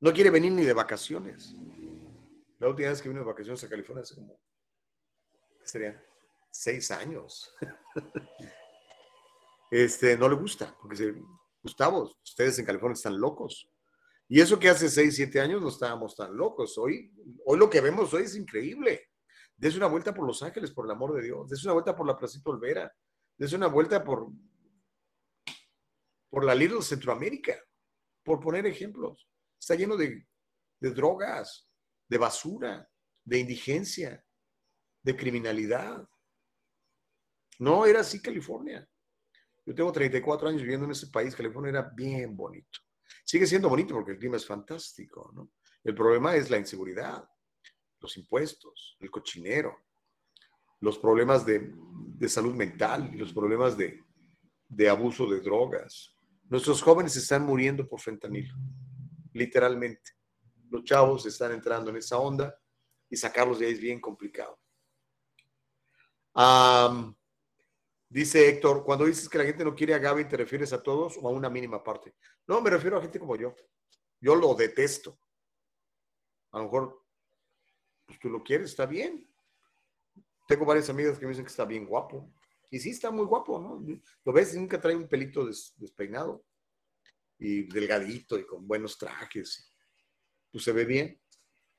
No 0.00 0.12
quiere 0.12 0.30
venir 0.30 0.50
ni 0.50 0.64
de 0.64 0.72
vacaciones. 0.72 1.54
La 2.58 2.66
última 2.66 2.88
vez 2.88 3.00
que 3.00 3.08
vino 3.08 3.20
de 3.20 3.26
vacaciones 3.26 3.62
a 3.62 3.68
California 3.68 4.02
hace 4.02 4.16
como, 4.16 4.40
¿qué 5.60 5.68
sería? 5.68 6.04
Seis 6.50 6.90
años. 6.90 7.54
Este, 9.70 10.16
no 10.16 10.28
le 10.28 10.34
gusta, 10.34 10.76
porque 10.80 11.14
Gustavo, 11.62 12.12
ustedes 12.24 12.58
en 12.58 12.66
California 12.66 12.94
están 12.94 13.20
locos. 13.20 13.70
Y 14.28 14.40
eso 14.40 14.58
que 14.58 14.68
hace 14.68 14.88
seis, 14.88 15.16
siete 15.16 15.40
años 15.40 15.60
no 15.60 15.68
estábamos 15.68 16.16
tan 16.16 16.36
locos. 16.36 16.76
Hoy, 16.78 17.12
hoy 17.44 17.58
lo 17.58 17.68
que 17.68 17.80
vemos 17.80 18.12
hoy 18.14 18.24
es 18.24 18.36
increíble. 18.36 19.10
Des 19.56 19.76
una 19.76 19.86
vuelta 19.86 20.14
por 20.14 20.26
Los 20.26 20.42
Ángeles, 20.42 20.70
por 20.70 20.86
el 20.86 20.90
amor 20.92 21.14
de 21.14 21.22
Dios. 21.22 21.48
Des 21.48 21.64
una 21.64 21.74
vuelta 21.74 21.94
por 21.94 22.06
la 22.06 22.16
Placita 22.16 22.50
Olvera. 22.50 22.92
Des 23.36 23.52
una 23.52 23.66
vuelta 23.66 24.02
por, 24.02 24.28
por 26.30 26.44
la 26.44 26.54
Little 26.54 26.82
Centroamérica, 26.82 27.56
por 28.22 28.40
poner 28.40 28.66
ejemplos. 28.66 29.28
Está 29.58 29.74
lleno 29.74 29.96
de, 29.96 30.26
de 30.80 30.90
drogas, 30.92 31.68
de 32.08 32.18
basura, 32.18 32.88
de 33.24 33.38
indigencia, 33.38 34.24
de 35.02 35.16
criminalidad. 35.16 36.08
No 37.58 37.84
era 37.84 38.00
así 38.00 38.22
California. 38.22 38.88
Yo 39.64 39.74
tengo 39.74 39.92
34 39.92 40.48
años 40.48 40.62
viviendo 40.62 40.86
en 40.86 40.92
ese 40.92 41.08
país. 41.08 41.34
California 41.34 41.70
era 41.70 41.90
bien 41.94 42.36
bonito. 42.36 42.80
Sigue 43.24 43.46
siendo 43.46 43.68
bonito 43.68 43.94
porque 43.94 44.12
el 44.12 44.18
clima 44.18 44.36
es 44.36 44.46
fantástico, 44.46 45.30
¿no? 45.34 45.50
El 45.82 45.94
problema 45.94 46.36
es 46.36 46.50
la 46.50 46.58
inseguridad, 46.58 47.24
los 48.00 48.16
impuestos, 48.16 48.96
el 49.00 49.10
cochinero, 49.10 49.76
los 50.80 50.98
problemas 50.98 51.44
de, 51.44 51.72
de 51.74 52.28
salud 52.28 52.54
mental 52.54 53.10
los 53.14 53.32
problemas 53.32 53.76
de, 53.76 54.02
de 54.68 54.88
abuso 54.88 55.26
de 55.26 55.40
drogas. 55.40 56.14
Nuestros 56.48 56.82
jóvenes 56.82 57.16
están 57.16 57.44
muriendo 57.44 57.86
por 57.88 58.00
fentanilo, 58.00 58.54
literalmente. 59.32 60.12
Los 60.70 60.84
chavos 60.84 61.26
están 61.26 61.52
entrando 61.52 61.90
en 61.90 61.96
esa 61.96 62.18
onda 62.18 62.54
y 63.08 63.16
sacarlos 63.16 63.58
de 63.58 63.66
ahí 63.66 63.72
es 63.72 63.80
bien 63.80 64.00
complicado. 64.00 64.58
Dice 68.10 68.48
Héctor, 68.48 68.84
cuando 68.84 69.06
dices 69.06 69.28
que 69.28 69.38
la 69.38 69.44
gente 69.44 69.64
no 69.64 69.74
quiere 69.74 69.94
a 69.94 69.98
Gaby, 69.98 70.26
¿te 70.26 70.36
refieres 70.36 70.72
a 70.72 70.82
todos 70.82 71.16
o 71.16 71.28
a 71.28 71.30
una 71.30 71.48
mínima 71.48 71.82
parte? 71.82 72.14
No, 72.46 72.60
me 72.60 72.68
refiero 72.68 72.98
a 72.98 73.00
gente 73.00 73.18
como 73.18 73.36
yo. 73.36 73.54
Yo 74.20 74.34
lo 74.34 74.54
detesto. 74.54 75.18
A 76.50 76.58
lo 76.58 76.64
mejor 76.64 77.06
pues, 78.06 78.18
tú 78.18 78.28
lo 78.28 78.42
quieres, 78.42 78.70
está 78.70 78.84
bien. 78.84 79.32
Tengo 80.48 80.66
varias 80.66 80.90
amigas 80.90 81.18
que 81.18 81.24
me 81.24 81.30
dicen 81.30 81.44
que 81.44 81.50
está 81.50 81.64
bien 81.64 81.86
guapo. 81.86 82.34
Y 82.70 82.80
sí, 82.80 82.90
está 82.90 83.10
muy 83.10 83.24
guapo, 83.24 83.58
¿no? 83.60 83.84
Lo 84.24 84.32
ves, 84.32 84.54
nunca 84.56 84.80
trae 84.80 84.96
un 84.96 85.08
pelito 85.08 85.46
despeinado. 85.76 86.44
Y 87.38 87.62
delgadito 87.68 88.38
y 88.38 88.44
con 88.44 88.66
buenos 88.66 88.98
trajes. 88.98 89.72
Pues 90.50 90.64
se 90.64 90.72
ve 90.72 90.84
bien. 90.84 91.22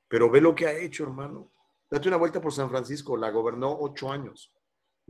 Pero 0.07 0.29
ve 0.29 0.41
lo 0.41 0.55
que 0.55 0.67
ha 0.67 0.73
hecho, 0.73 1.03
hermano. 1.03 1.51
Date 1.89 2.07
una 2.07 2.17
vuelta 2.17 2.41
por 2.41 2.53
San 2.53 2.69
Francisco. 2.69 3.17
La 3.17 3.29
gobernó 3.29 3.77
ocho 3.77 4.09
años. 4.09 4.53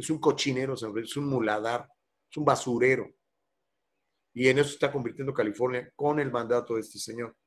Es 0.02 0.10
un 0.10 0.19
cochinero, 0.19 0.73
es 0.73 1.15
un 1.15 1.28
muladar, 1.28 1.88
es 2.28 2.36
un 2.36 2.44
basurero. 2.44 3.07
Y 4.34 4.48
en 4.48 4.57
eso 4.57 4.72
está 4.72 4.91
convirtiendo 4.91 5.32
California 5.32 5.91
con 5.95 6.19
el 6.19 6.32
mandato 6.32 6.73
de 6.73 6.82
este 6.82 6.98
señor. 6.98 7.38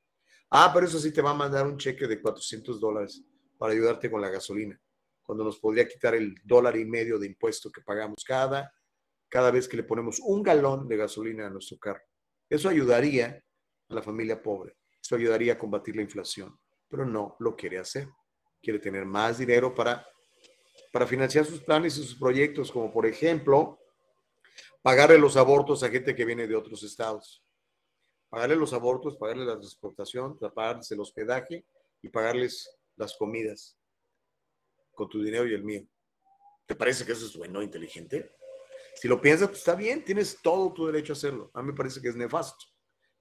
Ah, 0.51 0.71
pero 0.73 0.85
eso 0.85 0.97
sí 0.97 1.11
te 1.11 1.21
va 1.21 1.31
a 1.31 1.33
mandar 1.33 1.67
un 1.67 1.77
cheque 1.77 2.07
de 2.07 2.21
400 2.21 2.79
dólares 2.79 3.21
para 3.57 3.73
ayudarte 3.73 4.09
con 4.09 4.21
la 4.21 4.29
gasolina, 4.29 4.79
cuando 5.21 5.43
nos 5.43 5.59
podría 5.59 5.85
quitar 5.85 6.15
el 6.15 6.33
dólar 6.45 6.77
y 6.77 6.85
medio 6.85 7.19
de 7.19 7.27
impuesto 7.27 7.69
que 7.69 7.81
pagamos 7.81 8.23
cada, 8.25 8.71
cada 9.27 9.51
vez 9.51 9.67
que 9.67 9.75
le 9.75 9.83
ponemos 9.83 10.21
un 10.21 10.41
galón 10.41 10.87
de 10.87 10.95
gasolina 10.95 11.47
a 11.47 11.49
nuestro 11.49 11.77
carro. 11.77 12.03
Eso 12.49 12.69
ayudaría 12.69 13.43
a 13.89 13.93
la 13.93 14.01
familia 14.01 14.41
pobre, 14.41 14.77
eso 15.01 15.17
ayudaría 15.17 15.53
a 15.53 15.57
combatir 15.57 15.97
la 15.97 16.03
inflación, 16.03 16.57
pero 16.87 17.05
no 17.05 17.35
lo 17.39 17.53
quiere 17.53 17.79
hacer. 17.79 18.07
Quiere 18.61 18.79
tener 18.79 19.05
más 19.05 19.39
dinero 19.39 19.75
para, 19.75 20.07
para 20.91 21.07
financiar 21.07 21.45
sus 21.45 21.61
planes 21.61 21.97
y 21.97 22.03
sus 22.03 22.15
proyectos, 22.15 22.71
como 22.71 22.91
por 22.91 23.05
ejemplo 23.05 23.79
pagarle 24.81 25.17
los 25.17 25.35
abortos 25.35 25.83
a 25.83 25.89
gente 25.89 26.15
que 26.15 26.25
viene 26.25 26.47
de 26.47 26.55
otros 26.55 26.83
estados. 26.83 27.43
Pagarle 28.29 28.55
los 28.55 28.73
abortos, 28.73 29.17
pagarle 29.17 29.45
la 29.45 29.59
transportación, 29.59 30.37
pagarles 30.53 30.91
el 30.91 30.99
hospedaje 30.99 31.65
y 32.01 32.09
pagarles 32.09 32.69
las 32.95 33.15
comidas 33.17 33.77
con 34.93 35.09
tu 35.09 35.23
dinero 35.23 35.47
y 35.47 35.53
el 35.53 35.63
mío. 35.63 35.85
¿Te 36.65 36.75
parece 36.75 37.05
que 37.05 37.11
eso 37.11 37.25
es 37.25 37.35
bueno, 37.35 37.61
inteligente? 37.61 38.31
Si 38.95 39.07
lo 39.07 39.21
piensas, 39.21 39.49
pues 39.49 39.59
está 39.59 39.75
bien, 39.75 40.03
tienes 40.03 40.39
todo 40.41 40.73
tu 40.73 40.87
derecho 40.87 41.13
a 41.13 41.15
hacerlo. 41.15 41.51
A 41.53 41.61
mí 41.61 41.71
me 41.71 41.77
parece 41.77 42.01
que 42.01 42.09
es 42.09 42.15
nefasto, 42.15 42.65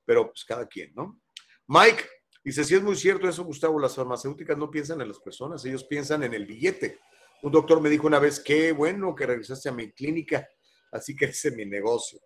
pero 0.05 0.29
pues 0.29 0.45
cada 0.45 0.67
quien, 0.67 0.93
¿no? 0.95 1.21
Mike 1.67 2.05
dice, 2.45 2.65
si 2.65 2.75
es 2.75 2.83
muy 2.83 2.97
cierto 2.97 3.29
eso, 3.29 3.45
Gustavo, 3.45 3.79
las 3.79 3.95
farmacéuticas 3.95 4.57
no 4.57 4.71
piensan 4.71 5.01
en 5.01 5.09
las 5.09 5.19
personas, 5.19 5.65
ellos 5.65 5.85
piensan 5.85 6.23
en 6.23 6.35
el 6.35 6.47
billete. 6.47 7.01
Un 7.45 7.53
doctor 7.53 7.79
me 7.79 7.91
dijo 7.91 8.07
una 8.07 8.19
vez, 8.19 8.41
qué 8.41 8.73
bueno 8.73 9.15
que 9.15 9.27
regresaste 9.27 9.69
a 9.69 9.73
mi 9.73 9.93
clínica 9.93 10.49
así 10.95 11.15
que 11.15 11.27
ese 11.27 11.49
es 11.49 11.55
mi 11.55 11.67
negocio. 11.67 12.19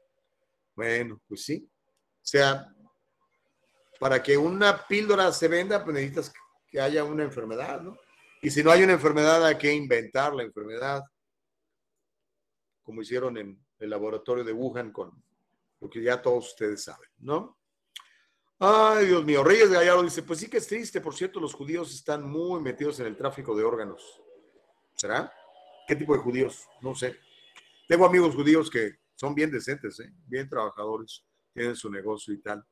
Bueno, 0.77 1.21
pues 1.27 1.43
sí. 1.43 1.69
O 1.69 2.21
sea, 2.23 2.73
para 3.99 4.23
que 4.23 4.37
una 4.37 4.87
píldora 4.87 5.33
se 5.33 5.49
venda, 5.49 5.83
pues 5.83 5.95
necesitas 5.95 6.33
que 6.71 6.81
haya 6.81 7.03
una 7.03 7.25
enfermedad, 7.25 7.81
¿no? 7.81 7.97
Y 8.43 8.51
si 8.51 8.63
no 8.63 8.71
hay 8.71 8.85
una 8.85 8.93
enfermedad, 8.93 9.45
hay 9.45 9.59
que 9.59 9.73
inventar 9.73 10.35
la 10.35 10.45
enfermedad, 10.45 11.03
como 12.85 13.03
hicieron 13.03 13.39
en 13.39 13.59
el 13.81 13.91
laboratorio 13.91 14.45
de 14.45 14.53
Wuhan 14.53 14.93
con 14.93 15.11
lo 15.81 15.91
que 15.91 16.01
ya 16.01 16.23
todos 16.23 16.49
ustedes 16.49 16.85
saben, 16.85 17.11
¿no? 17.19 17.59
Ay, 18.61 19.07
Dios 19.07 19.25
mío, 19.25 19.43
Reyes 19.43 19.71
Gallardo 19.71 20.05
dice, 20.05 20.23
pues 20.23 20.39
sí 20.39 20.49
que 20.49 20.59
es 20.59 20.67
triste, 20.69 21.01
por 21.01 21.15
cierto, 21.17 21.41
los 21.41 21.55
judíos 21.55 21.93
están 21.93 22.29
muy 22.29 22.61
metidos 22.61 23.01
en 23.01 23.07
el 23.07 23.17
tráfico 23.17 23.57
de 23.57 23.65
órganos. 23.65 24.21
¿Será? 24.99 25.33
¿Qué 25.87 25.95
tipo 25.95 26.13
de 26.13 26.19
judíos? 26.19 26.67
No 26.83 26.93
sé. 26.93 27.17
Tengo 27.87 28.05
amigos 28.05 28.35
judíos 28.35 28.69
que 28.69 28.99
son 29.15 29.33
bien 29.33 29.51
decentes, 29.51 30.01
¿eh? 30.01 30.13
bien 30.27 30.49
trabajadores, 30.49 31.25
tienen 31.53 31.77
su 31.77 31.89
negocio 31.89 32.35
y 32.35 32.43
tal. 32.43 32.65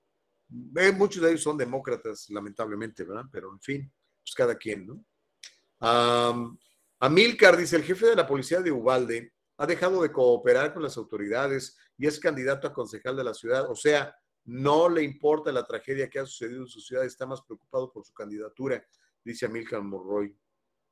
muchos 0.96 1.22
de 1.22 1.30
ellos 1.30 1.42
son 1.42 1.56
demócratas, 1.56 2.28
lamentablemente, 2.30 3.04
¿verdad? 3.04 3.26
Pero 3.30 3.52
en 3.52 3.60
fin, 3.60 3.92
pues 4.20 4.34
cada 4.34 4.56
quien, 4.56 4.86
¿no? 4.88 6.58
Amilcar 6.98 7.56
dice, 7.56 7.76
el 7.76 7.84
jefe 7.84 8.06
de 8.06 8.16
la 8.16 8.26
policía 8.26 8.60
de 8.60 8.72
Ubalde 8.72 9.32
ha 9.58 9.66
dejado 9.66 10.02
de 10.02 10.10
cooperar 10.10 10.74
con 10.74 10.82
las 10.82 10.96
autoridades 10.96 11.78
y 11.96 12.08
es 12.08 12.18
candidato 12.18 12.66
a 12.66 12.74
concejal 12.74 13.16
de 13.16 13.24
la 13.24 13.34
ciudad. 13.34 13.70
O 13.70 13.76
sea, 13.76 14.16
no 14.44 14.88
le 14.88 15.02
importa 15.02 15.52
la 15.52 15.64
tragedia 15.64 16.10
que 16.10 16.18
ha 16.18 16.26
sucedido 16.26 16.62
en 16.62 16.68
su 16.68 16.80
ciudad, 16.80 17.04
está 17.04 17.24
más 17.24 17.40
preocupado 17.42 17.92
por 17.92 18.04
su 18.04 18.12
candidatura, 18.12 18.84
dice 19.24 19.46
Amilcar 19.46 19.82
Morroy. 19.82 20.36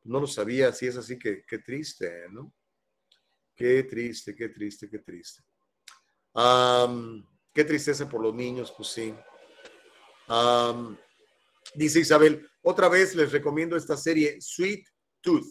No 0.05 0.20
lo 0.20 0.26
sabía, 0.26 0.72
si 0.72 0.86
es 0.86 0.97
así, 0.97 1.18
qué 1.18 1.59
triste, 1.64 2.28
¿no? 2.31 2.52
Qué 3.55 3.85
triste, 3.85 4.35
qué 4.35 4.48
triste, 4.48 4.90
qué 4.90 4.98
triste. 4.98 5.43
qué 7.52 7.64
tristeza 7.64 8.09
por 8.09 8.20
los 8.20 8.35
niños, 8.35 8.74
pues 8.76 8.89
sí. 8.89 9.14
dice 11.74 12.01
Isabel, 12.01 12.48
otra 12.62 12.89
vez 12.89 13.14
les 13.14 13.31
recomiendo 13.31 13.76
esta 13.76 13.97
serie 13.97 14.40
Sweet 14.40 14.89
Tooth 15.20 15.47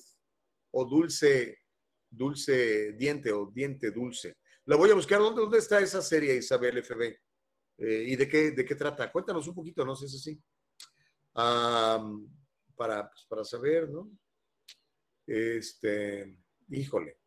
o 0.71 0.85
Dulce, 0.85 1.59
Dulce 2.09 2.93
Diente 2.93 3.31
o 3.31 3.49
Diente 3.53 3.91
Dulce. 3.91 4.38
La 4.65 4.75
voy 4.75 4.89
a 4.91 4.95
buscar. 4.95 5.19
¿Dónde, 5.19 5.41
dónde 5.41 5.59
está 5.59 5.80
esa 5.80 6.01
serie, 6.01 6.35
Isabel 6.35 6.84
FB? 6.84 7.01
Eh, 7.77 8.05
¿Y 8.07 8.15
de 8.15 8.27
qué, 8.27 8.51
de 8.51 8.65
qué 8.65 8.75
trata? 8.75 9.11
Cuéntanos 9.11 9.47
un 9.47 9.55
poquito, 9.55 9.85
no 9.85 9.95
si 9.95 10.05
es 10.05 10.15
así. 10.15 10.41
para, 12.75 13.09
pues, 13.09 13.25
para 13.30 13.45
saber, 13.45 13.89
¿no? 13.89 14.09
Este, 15.25 16.37
híjole. 16.69 17.17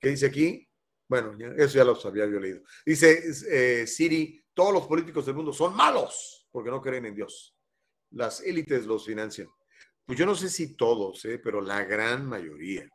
¿Qué 0.00 0.10
dice 0.10 0.26
aquí? 0.26 0.68
Bueno, 1.08 1.36
eso 1.56 1.76
ya 1.76 1.84
lo 1.84 1.98
había 2.04 2.26
yo 2.26 2.40
leído. 2.40 2.62
Dice 2.84 3.22
eh, 3.50 3.86
Siri, 3.86 4.44
todos 4.52 4.72
los 4.72 4.86
políticos 4.86 5.26
del 5.26 5.34
mundo 5.34 5.52
son 5.52 5.76
malos 5.76 6.46
porque 6.50 6.70
no 6.70 6.80
creen 6.80 7.06
en 7.06 7.14
Dios. 7.14 7.56
Las 8.10 8.40
élites 8.40 8.86
los 8.86 9.06
financian. 9.06 9.48
Pues 10.04 10.18
yo 10.18 10.26
no 10.26 10.34
sé 10.34 10.48
si 10.48 10.76
todos, 10.76 11.24
eh, 11.24 11.38
pero 11.42 11.60
la 11.60 11.84
gran 11.84 12.26
mayoría. 12.26 12.88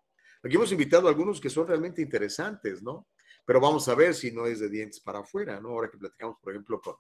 Aquí 0.44 0.56
hemos 0.56 0.72
invitado 0.72 1.08
a 1.08 1.10
algunos 1.10 1.42
que 1.42 1.50
son 1.50 1.68
realmente 1.68 2.02
interesantes, 2.02 2.82
¿no? 2.82 3.10
Pero 3.46 3.60
vamos 3.60 3.88
a 3.90 3.96
ver 3.96 4.14
si 4.14 4.32
no 4.32 4.46
es 4.46 4.60
de 4.60 4.70
dientes 4.70 5.02
para 5.02 5.20
afuera, 5.20 5.60
¿no? 5.60 5.70
Ahora 5.70 5.90
que 5.90 5.98
platicamos, 5.98 6.38
por 6.42 6.54
ejemplo, 6.54 6.80
con, 6.80 6.96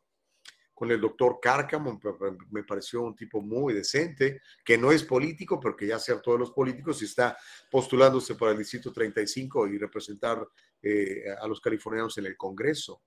con 0.80 0.90
el 0.92 1.02
doctor 1.02 1.40
Cárcamo, 1.42 2.00
me 2.52 2.64
pareció 2.64 3.02
un 3.02 3.14
tipo 3.14 3.42
muy 3.42 3.74
decente, 3.74 4.42
que 4.64 4.78
no 4.78 4.94
es 4.94 5.04
político, 5.04 5.60
pero 5.60 5.76
que 5.76 5.86
ya 5.86 6.00
sea 6.00 6.22
todos 6.22 6.40
los 6.40 6.52
políticos 6.52 7.02
y 7.02 7.06
está 7.06 7.38
postulándose 7.70 8.36
para 8.36 8.54
el 8.54 8.60
Distrito 8.60 8.94
35 8.94 9.68
y 9.68 9.78
representar 9.78 10.48
eh, 10.82 11.26
a 11.38 11.46
los 11.50 11.60
californianos 11.60 12.18
en 12.18 12.28
el 12.28 12.38
Congreso, 12.38 13.04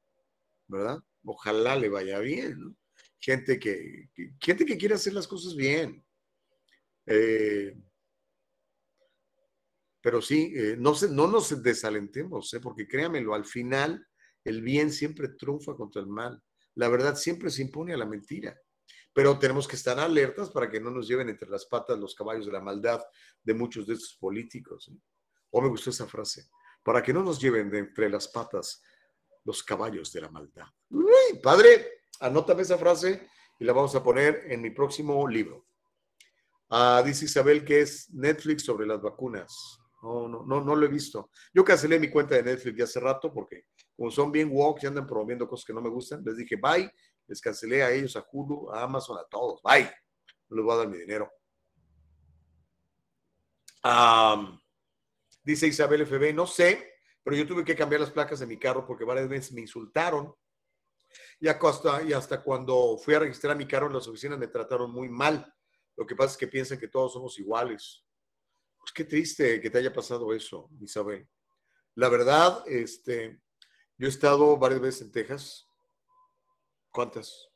¿verdad? 0.68 0.98
Ojalá 1.24 1.74
le 1.74 1.88
vaya 1.88 2.18
bien, 2.18 2.76
Gente 3.18 3.58
que, 3.58 4.10
gente 4.40 4.66
que 4.66 4.76
quiere 4.76 4.96
hacer 4.96 5.14
las 5.14 5.28
cosas 5.28 5.54
bien. 5.54 6.04
Eh, 7.06 7.72
pero 10.00 10.20
sí, 10.20 10.52
eh, 10.56 10.76
no, 10.76 10.92
no 11.08 11.28
nos 11.28 11.62
desalentemos, 11.62 12.54
porque 12.60 12.88
créamelo, 12.88 13.32
al 13.32 13.44
final 13.44 14.06
el 14.44 14.60
bien 14.60 14.90
siempre 14.90 15.28
triunfa 15.28 15.74
contra 15.76 16.02
el 16.02 16.08
mal 16.08 16.42
la 16.74 16.88
verdad 16.88 17.16
siempre 17.16 17.50
se 17.50 17.62
impone 17.62 17.92
a 17.92 17.96
la 17.96 18.06
mentira. 18.06 18.58
Pero 19.12 19.38
tenemos 19.38 19.68
que 19.68 19.76
estar 19.76 19.98
alertas 19.98 20.50
para 20.50 20.70
que 20.70 20.80
no 20.80 20.90
nos 20.90 21.06
lleven 21.06 21.28
entre 21.28 21.48
las 21.48 21.66
patas 21.66 21.98
los 21.98 22.14
caballos 22.14 22.46
de 22.46 22.52
la 22.52 22.60
maldad 22.60 23.02
de 23.42 23.54
muchos 23.54 23.86
de 23.86 23.94
estos 23.94 24.16
políticos. 24.18 24.90
O 25.50 25.60
me 25.60 25.68
gustó 25.68 25.90
esa 25.90 26.06
frase, 26.06 26.48
para 26.82 27.02
que 27.02 27.12
no 27.12 27.22
nos 27.22 27.38
lleven 27.40 27.70
de 27.70 27.78
entre 27.78 28.08
las 28.08 28.28
patas 28.28 28.82
los 29.44 29.62
caballos 29.62 30.12
de 30.12 30.20
la 30.22 30.30
maldad. 30.30 30.66
Uy, 30.88 31.38
padre, 31.42 32.02
anótame 32.20 32.62
esa 32.62 32.78
frase 32.78 33.28
y 33.58 33.64
la 33.64 33.72
vamos 33.72 33.94
a 33.94 34.02
poner 34.02 34.46
en 34.48 34.62
mi 34.62 34.70
próximo 34.70 35.26
libro. 35.28 35.66
Ah, 36.70 37.02
dice 37.04 37.26
Isabel 37.26 37.64
que 37.64 37.82
es 37.82 38.08
Netflix 38.14 38.64
sobre 38.64 38.86
las 38.86 39.02
vacunas. 39.02 39.81
No, 40.02 40.28
no, 40.28 40.44
no, 40.44 40.60
no 40.60 40.74
lo 40.74 40.84
he 40.84 40.88
visto. 40.88 41.30
Yo 41.54 41.64
cancelé 41.64 41.98
mi 42.00 42.10
cuenta 42.10 42.34
de 42.34 42.42
Netflix 42.42 42.76
ya 42.76 42.84
hace 42.84 42.98
rato 42.98 43.32
porque 43.32 43.66
como 43.96 44.10
son 44.10 44.32
bien 44.32 44.50
woke 44.52 44.82
y 44.82 44.86
andan 44.86 45.06
promoviendo 45.06 45.48
cosas 45.48 45.64
que 45.64 45.72
no 45.72 45.80
me 45.80 45.88
gustan, 45.88 46.22
les 46.24 46.36
dije 46.36 46.56
bye, 46.56 46.92
les 47.28 47.40
cancelé 47.40 47.84
a 47.84 47.90
ellos, 47.92 48.16
a 48.16 48.26
Hulu, 48.30 48.72
a 48.72 48.82
Amazon, 48.82 49.18
a 49.18 49.24
todos, 49.24 49.62
bye, 49.62 49.88
no 50.48 50.56
les 50.56 50.64
voy 50.64 50.74
a 50.74 50.78
dar 50.78 50.88
mi 50.88 50.98
dinero. 50.98 51.30
dice 55.44 55.68
Isabel 55.68 56.04
FB, 56.04 56.34
no 56.34 56.48
sé, 56.48 56.94
pero 57.22 57.36
yo 57.36 57.46
tuve 57.46 57.64
que 57.64 57.76
cambiar 57.76 58.00
las 58.00 58.10
placas 58.10 58.40
de 58.40 58.46
mi 58.46 58.58
carro 58.58 58.84
porque 58.84 59.04
varias 59.04 59.28
veces 59.28 59.52
me 59.52 59.60
insultaron. 59.60 60.34
Y 61.38 61.46
hasta, 61.46 62.02
y 62.02 62.12
hasta 62.12 62.42
cuando 62.42 62.98
fui 62.98 63.14
a 63.14 63.20
registrar 63.20 63.56
mi 63.56 63.68
carro 63.68 63.86
en 63.86 63.92
las 63.92 64.08
oficinas 64.08 64.38
me 64.38 64.48
trataron 64.48 64.90
muy 64.90 65.08
mal. 65.08 65.54
Lo 65.96 66.06
que 66.06 66.16
pasa 66.16 66.32
es 66.32 66.38
que 66.38 66.48
piensan 66.48 66.78
que 66.78 66.88
todos 66.88 67.12
somos 67.12 67.38
iguales. 67.38 68.04
Pues 68.82 68.92
qué 68.92 69.04
triste 69.04 69.60
que 69.60 69.70
te 69.70 69.78
haya 69.78 69.92
pasado 69.92 70.34
eso, 70.34 70.68
Isabel. 70.80 71.28
La 71.94 72.08
verdad, 72.08 72.64
este, 72.66 73.40
yo 73.96 74.08
he 74.08 74.10
estado 74.10 74.56
varias 74.56 74.80
veces 74.80 75.02
en 75.02 75.12
Texas. 75.12 75.68
¿Cuántas? 76.90 77.48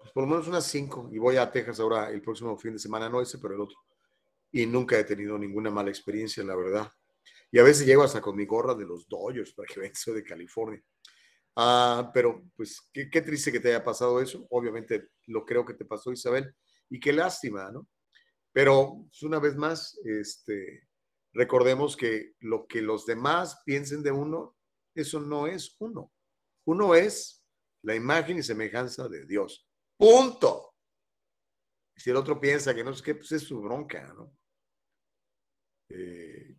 Pues 0.00 0.10
por 0.10 0.24
lo 0.24 0.28
menos 0.28 0.48
unas 0.48 0.64
cinco. 0.64 1.08
Y 1.12 1.18
voy 1.18 1.36
a 1.36 1.48
Texas 1.52 1.78
ahora 1.78 2.10
el 2.10 2.20
próximo 2.20 2.56
fin 2.58 2.72
de 2.72 2.80
semana, 2.80 3.08
no 3.08 3.20
ese, 3.20 3.38
pero 3.38 3.54
el 3.54 3.60
otro. 3.60 3.76
Y 4.50 4.66
nunca 4.66 4.98
he 4.98 5.04
tenido 5.04 5.38
ninguna 5.38 5.70
mala 5.70 5.90
experiencia, 5.90 6.42
la 6.42 6.56
verdad. 6.56 6.90
Y 7.52 7.60
a 7.60 7.62
veces 7.62 7.86
llego 7.86 8.02
hasta 8.02 8.20
con 8.20 8.34
mi 8.34 8.44
gorra 8.44 8.74
de 8.74 8.86
los 8.86 9.06
Dodgers 9.08 9.52
para 9.52 9.68
que 9.68 9.78
vean 9.80 9.94
soy 9.94 10.14
de 10.14 10.24
California. 10.24 10.82
Ah, 11.54 12.10
pero 12.12 12.42
pues 12.56 12.80
qué, 12.92 13.08
qué, 13.08 13.22
triste 13.22 13.52
que 13.52 13.60
te 13.60 13.68
haya 13.68 13.84
pasado 13.84 14.20
eso. 14.20 14.48
Obviamente 14.50 15.10
lo 15.26 15.44
creo 15.44 15.64
que 15.64 15.74
te 15.74 15.84
pasó, 15.84 16.10
Isabel. 16.10 16.52
Y 16.90 16.98
qué 16.98 17.12
lástima, 17.12 17.70
¿no? 17.70 17.86
Pero 18.52 19.04
pues, 19.08 19.22
una 19.22 19.38
vez 19.38 19.56
más, 19.56 19.98
este, 20.04 20.88
recordemos 21.32 21.96
que 21.96 22.34
lo 22.40 22.66
que 22.66 22.82
los 22.82 23.06
demás 23.06 23.60
piensen 23.64 24.02
de 24.02 24.10
uno 24.12 24.56
eso 24.98 25.20
no 25.20 25.46
es 25.46 25.76
uno. 25.78 26.12
Uno 26.66 26.94
es 26.94 27.44
la 27.82 27.94
imagen 27.94 28.38
y 28.38 28.42
semejanza 28.42 29.08
de 29.08 29.24
Dios. 29.26 29.68
Punto. 29.96 30.74
Si 31.96 32.10
el 32.10 32.16
otro 32.16 32.40
piensa 32.40 32.74
que 32.74 32.82
no 32.82 32.90
es 32.90 33.00
que 33.00 33.14
pues 33.14 33.30
es 33.30 33.42
su 33.42 33.60
bronca, 33.60 34.12
¿no? 34.14 34.36
Eh, 35.90 36.56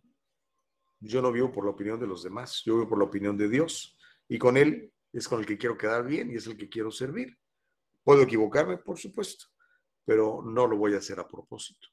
yo 1.00 1.20
no 1.20 1.30
vivo 1.30 1.52
por 1.52 1.64
la 1.64 1.70
opinión 1.70 2.00
de 2.00 2.06
los 2.06 2.22
demás, 2.22 2.62
yo 2.64 2.76
vivo 2.76 2.88
por 2.88 2.98
la 2.98 3.04
opinión 3.04 3.36
de 3.36 3.48
Dios. 3.48 3.98
Y 4.26 4.38
con 4.38 4.56
Él 4.56 4.90
es 5.12 5.28
con 5.28 5.40
el 5.40 5.46
que 5.46 5.58
quiero 5.58 5.76
quedar 5.76 6.06
bien 6.06 6.30
y 6.30 6.36
es 6.36 6.46
el 6.46 6.56
que 6.56 6.70
quiero 6.70 6.90
servir. 6.90 7.38
Puedo 8.02 8.22
equivocarme, 8.22 8.78
por 8.78 8.98
supuesto, 8.98 9.46
pero 10.10 10.42
no 10.44 10.66
lo 10.66 10.76
voy 10.76 10.92
a 10.94 10.98
hacer 10.98 11.20
a 11.20 11.28
propósito. 11.28 11.86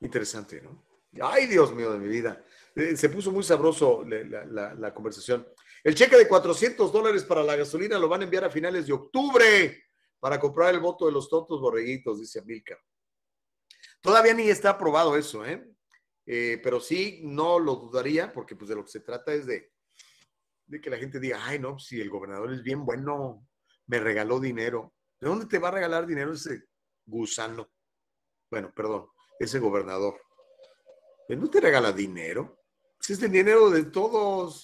Interesante, 0.00 0.60
¿no? 0.60 0.84
Ay, 1.22 1.46
Dios 1.46 1.72
mío 1.72 1.92
de 1.92 1.98
mi 2.00 2.08
vida. 2.08 2.44
Eh, 2.74 2.96
se 2.96 3.08
puso 3.08 3.30
muy 3.30 3.44
sabroso 3.44 4.02
la, 4.04 4.92
conversación. 4.92 5.46
El 5.84 5.94
cheque 5.94 6.16
de 6.16 6.26
400 6.26 6.92
dólares 6.92 7.22
para 7.22 7.44
la 7.44 7.54
gasolina 7.54 8.00
lo 8.00 8.08
van 8.08 8.22
a 8.22 8.24
enviar 8.24 8.42
a 8.42 8.50
finales 8.50 8.88
de 8.88 8.94
octubre 8.94 9.84
para 10.18 10.40
comprar 10.40 10.74
el 10.74 10.80
voto 10.80 11.06
de 11.06 11.12
los 11.12 11.30
tontos 11.30 11.60
borreguitos, 11.60 12.18
dice 12.18 12.40
Amilcar. 12.40 12.80
Todavía 14.00 14.34
ni 14.34 14.48
está 14.48 14.70
aprobado 14.70 15.16
eso, 15.16 15.46
¿eh? 15.46 15.64
¿eh? 16.26 16.60
pero 16.64 16.80
sí, 16.80 17.20
no 17.22 17.60
lo 17.60 17.76
dudaría, 17.76 18.32
porque 18.32 18.56
pues 18.56 18.70
de 18.70 18.74
lo 18.74 18.84
que 18.84 18.90
se 18.90 19.00
trata 19.02 19.32
es 19.32 19.46
de, 19.46 19.70
de 20.66 20.80
que 20.80 20.90
la 20.90 20.98
gente 20.98 21.20
diga, 21.20 21.46
ay, 21.46 21.60
no, 21.60 21.78
si 21.78 22.00
el 22.00 22.10
gobernador 22.10 22.52
es 22.52 22.64
bien 22.64 22.84
bueno, 22.84 23.46
me 23.86 24.00
regaló 24.00 24.40
dinero. 24.40 24.94
¿De 25.24 25.30
dónde 25.30 25.46
te 25.46 25.58
va 25.58 25.68
a 25.68 25.70
regalar 25.70 26.06
dinero 26.06 26.34
ese 26.34 26.64
gusano? 27.06 27.70
Bueno, 28.50 28.70
perdón, 28.76 29.06
ese 29.38 29.58
gobernador. 29.58 30.20
Él 31.26 31.40
no 31.40 31.48
te 31.48 31.62
regala 31.62 31.92
dinero. 31.92 32.60
Es 33.00 33.22
el 33.22 33.32
dinero 33.32 33.70
de 33.70 33.84
todos. 33.84 34.62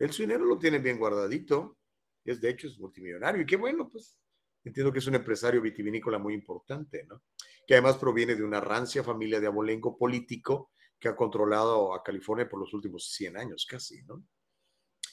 Él 0.00 0.12
su 0.12 0.22
dinero 0.22 0.46
lo 0.46 0.58
tiene 0.58 0.80
bien 0.80 0.98
guardadito. 0.98 1.78
Es 2.24 2.40
de 2.40 2.50
hecho 2.50 2.66
es 2.66 2.76
multimillonario. 2.76 3.42
Y 3.42 3.46
qué 3.46 3.54
bueno, 3.54 3.88
pues. 3.88 4.18
Entiendo 4.64 4.92
que 4.92 4.98
es 4.98 5.06
un 5.06 5.14
empresario 5.14 5.62
vitivinícola 5.62 6.18
muy 6.18 6.34
importante, 6.34 7.04
¿no? 7.04 7.22
Que 7.64 7.74
además 7.74 7.96
proviene 7.96 8.34
de 8.34 8.42
una 8.42 8.60
rancia 8.60 9.04
familia 9.04 9.38
de 9.38 9.46
abolengo 9.46 9.96
político 9.96 10.72
que 10.98 11.06
ha 11.06 11.14
controlado 11.14 11.94
a 11.94 12.02
California 12.02 12.48
por 12.48 12.58
los 12.58 12.74
últimos 12.74 13.12
100 13.12 13.36
años 13.36 13.64
casi, 13.64 14.02
¿no? 14.02 14.24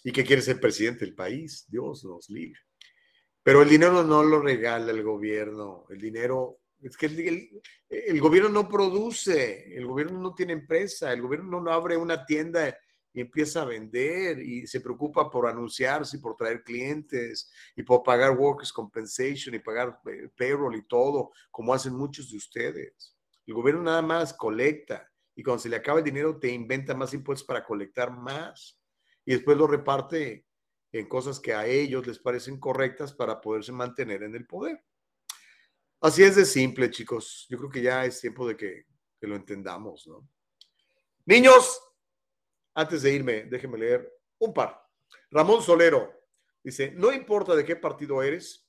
Y 0.04 0.12
que 0.12 0.26
quiere 0.26 0.42
ser 0.42 0.60
presidente 0.60 1.06
del 1.06 1.14
país. 1.14 1.68
Dios 1.70 2.04
nos 2.04 2.32
libre. 2.32 2.60
Pero 3.44 3.64
el 3.64 3.70
dinero 3.70 4.04
no 4.04 4.24
lo 4.24 4.42
regala 4.42 4.92
el 4.92 5.04
gobierno. 5.04 5.86
El 5.90 6.00
dinero 6.00 6.60
es 6.82 6.98
que 6.98 7.08
el, 7.90 8.22
gobierno 8.22 8.50
no 8.50 8.68
produce, 8.68 9.76
el 9.76 9.86
gobierno 9.86 10.20
no 10.20 10.34
tiene 10.34 10.54
empresa, 10.54 11.14
el 11.14 11.22
gobierno 11.22 11.62
no 11.62 11.72
abre 11.72 11.96
una 11.98 12.26
tienda 12.26 12.76
y 13.14 13.22
empieza 13.22 13.62
a 13.62 13.66
vender 13.66 14.40
y 14.40 14.66
se 14.66 14.82
preocupa 14.82 15.30
por 15.30 15.48
anunciarse 15.48 16.18
y 16.18 16.20
por 16.20 16.36
traer 16.36 16.64
clientes 16.64 17.52
y 17.76 17.84
por 17.84 18.04
pagar 18.04 18.38
workers 18.38 18.72
compensation 18.72 19.54
y 19.54 19.60
pagar 19.60 20.00
eh, 20.06 20.30
payroll 20.36 20.76
y 20.76 20.88
todo, 20.88 21.32
como 21.52 21.74
hacen 21.74 21.94
muchos 21.94 22.32
de 22.32 22.38
ustedes. 22.38 23.16
El 23.46 23.54
gobierno 23.54 23.84
nada 23.84 24.02
más 24.02 24.34
colecta 24.34 25.08
y 25.36 25.44
cuando 25.44 25.62
se 25.62 25.70
le 25.70 25.76
acaba 25.76 26.00
el 26.00 26.06
dinero 26.06 26.40
te 26.40 26.52
inventa 26.52 26.96
más 26.96 27.14
impuestos 27.14 27.46
para 27.46 27.64
colectar 27.64 28.12
más 28.12 28.80
y 29.26 29.34
después 29.34 29.58
lo 29.58 29.68
reparte 29.68 30.46
en 30.92 31.08
cosas 31.08 31.40
que 31.40 31.54
a 31.54 31.66
ellos 31.66 32.06
les 32.06 32.20
parecen 32.20 32.60
correctas 32.60 33.14
para 33.14 33.40
poderse 33.40 33.72
mantener 33.72 34.24
en 34.24 34.36
el 34.36 34.46
poder. 34.46 34.84
Así 36.02 36.24
es 36.24 36.36
de 36.36 36.46
simple, 36.46 36.90
chicos. 36.90 37.46
Yo 37.50 37.58
creo 37.58 37.70
que 37.70 37.82
ya 37.82 38.06
es 38.06 38.20
tiempo 38.20 38.48
de 38.48 38.58
que, 38.58 38.86
lo 39.22 39.36
entendamos, 39.36 40.08
¿no? 40.08 40.28
Niños, 41.26 41.80
antes 42.74 43.04
de 43.04 43.14
irme, 43.14 43.44
déjenme 43.44 43.78
leer 43.78 44.12
un 44.40 44.52
par. 44.52 44.82
Ramón 45.30 45.62
Solero 45.62 46.12
dice, 46.64 46.92
no 46.92 47.14
importa 47.14 47.56
de 47.56 47.64
qué 47.64 47.76
partido 47.76 48.24
eres, 48.24 48.68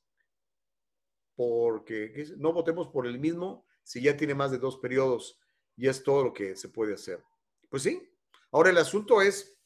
porque 1.35 2.27
no 2.37 2.53
votemos 2.53 2.89
por 2.89 3.07
el 3.07 3.19
mismo 3.19 3.67
si 3.83 4.03
ya 4.03 4.15
tiene 4.15 4.35
más 4.35 4.51
de 4.51 4.59
dos 4.59 4.77
periodos 4.77 5.41
y 5.75 5.89
es 5.89 6.03
todo 6.03 6.23
lo 6.25 6.33
que 6.35 6.55
se 6.55 6.69
puede 6.69 6.95
hacer. 6.95 7.25
Pues 7.71 7.83
sí. 7.83 8.15
Ahora 8.51 8.69
el 8.69 8.77
asunto 8.77 9.23
es, 9.23 9.59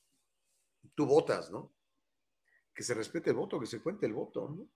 tú 0.94 1.04
votas, 1.04 1.50
¿no? 1.50 1.75
Que 2.76 2.82
se 2.84 2.94
respete 2.94 3.30
el 3.30 3.36
voto, 3.36 3.58
que 3.58 3.66
se 3.66 3.80
cuente 3.80 4.06
el 4.06 4.12
voto, 4.12 4.48
¿no? 4.48 4.68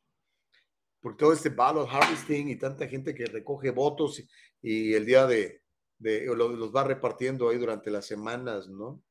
por 1.01 1.17
todo 1.17 1.33
este 1.33 1.49
ballot 1.49 1.89
harvesting 1.91 2.49
y 2.49 2.57
tanta 2.57 2.87
gente 2.87 3.15
que 3.15 3.25
recoge 3.25 3.71
votos 3.71 4.23
y, 4.63 4.95
el 4.95 5.07
día 5.07 5.27
de, 5.27 5.63
los, 5.99 6.75
va 6.75 6.85
repartiendo 6.85 7.49
ahí 7.49 7.59
durante 7.59 7.91
las 7.91 8.07
semanas, 8.07 8.69
¿no? 8.69 9.03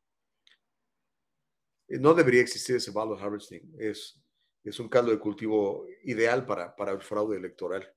No 1.87 2.13
debería 2.13 2.41
existir 2.41 2.75
ese 2.75 2.91
ballot 2.91 3.19
harvesting. 3.19 3.75
Es, 3.79 4.21
es 4.63 4.79
un 4.79 4.89
caldo 4.89 5.09
de 5.09 5.17
cultivo 5.17 5.87
ideal 6.03 6.45
para, 6.45 6.75
para 6.75 6.91
el 6.91 7.01
fraude 7.01 7.37
electoral. 7.37 7.91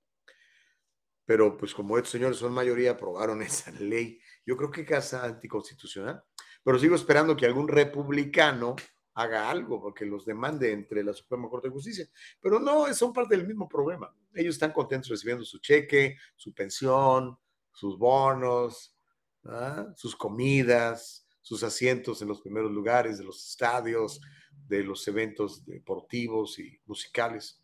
Pero 1.26 1.58
pues 1.58 1.74
como 1.74 1.98
estos 1.98 2.12
señores 2.12 2.38
son 2.38 2.52
mayoría, 2.54 2.92
aprobaron 2.92 3.42
esa 3.42 3.70
ley. 3.72 4.18
Yo 4.46 4.56
creo 4.56 4.70
que 4.70 4.86
casa 4.86 5.24
anticonstitucional. 5.24 6.24
Pero 6.64 6.78
sigo 6.78 6.94
esperando 6.94 7.36
que 7.36 7.44
algún 7.44 7.68
republicano 7.68 8.76
haga 9.14 9.50
algo, 9.50 9.80
porque 9.80 10.06
los 10.06 10.24
demande 10.24 10.72
entre 10.72 11.04
la 11.04 11.12
Suprema 11.12 11.48
Corte 11.48 11.68
de 11.68 11.74
Justicia. 11.74 12.08
Pero 12.40 12.58
no, 12.58 12.92
son 12.94 13.12
parte 13.12 13.36
del 13.36 13.46
mismo 13.46 13.68
problema. 13.68 14.14
Ellos 14.34 14.54
están 14.54 14.72
contentos 14.72 15.10
recibiendo 15.10 15.44
su 15.44 15.58
cheque, 15.58 16.16
su 16.36 16.54
pensión, 16.54 17.38
sus 17.72 17.98
bonos, 17.98 18.96
¿ah? 19.44 19.92
sus 19.96 20.16
comidas, 20.16 21.26
sus 21.40 21.62
asientos 21.62 22.22
en 22.22 22.28
los 22.28 22.40
primeros 22.40 22.70
lugares 22.70 23.18
de 23.18 23.24
los 23.24 23.46
estadios, 23.48 24.20
de 24.68 24.82
los 24.82 25.06
eventos 25.08 25.64
deportivos 25.64 26.58
y 26.58 26.80
musicales. 26.86 27.60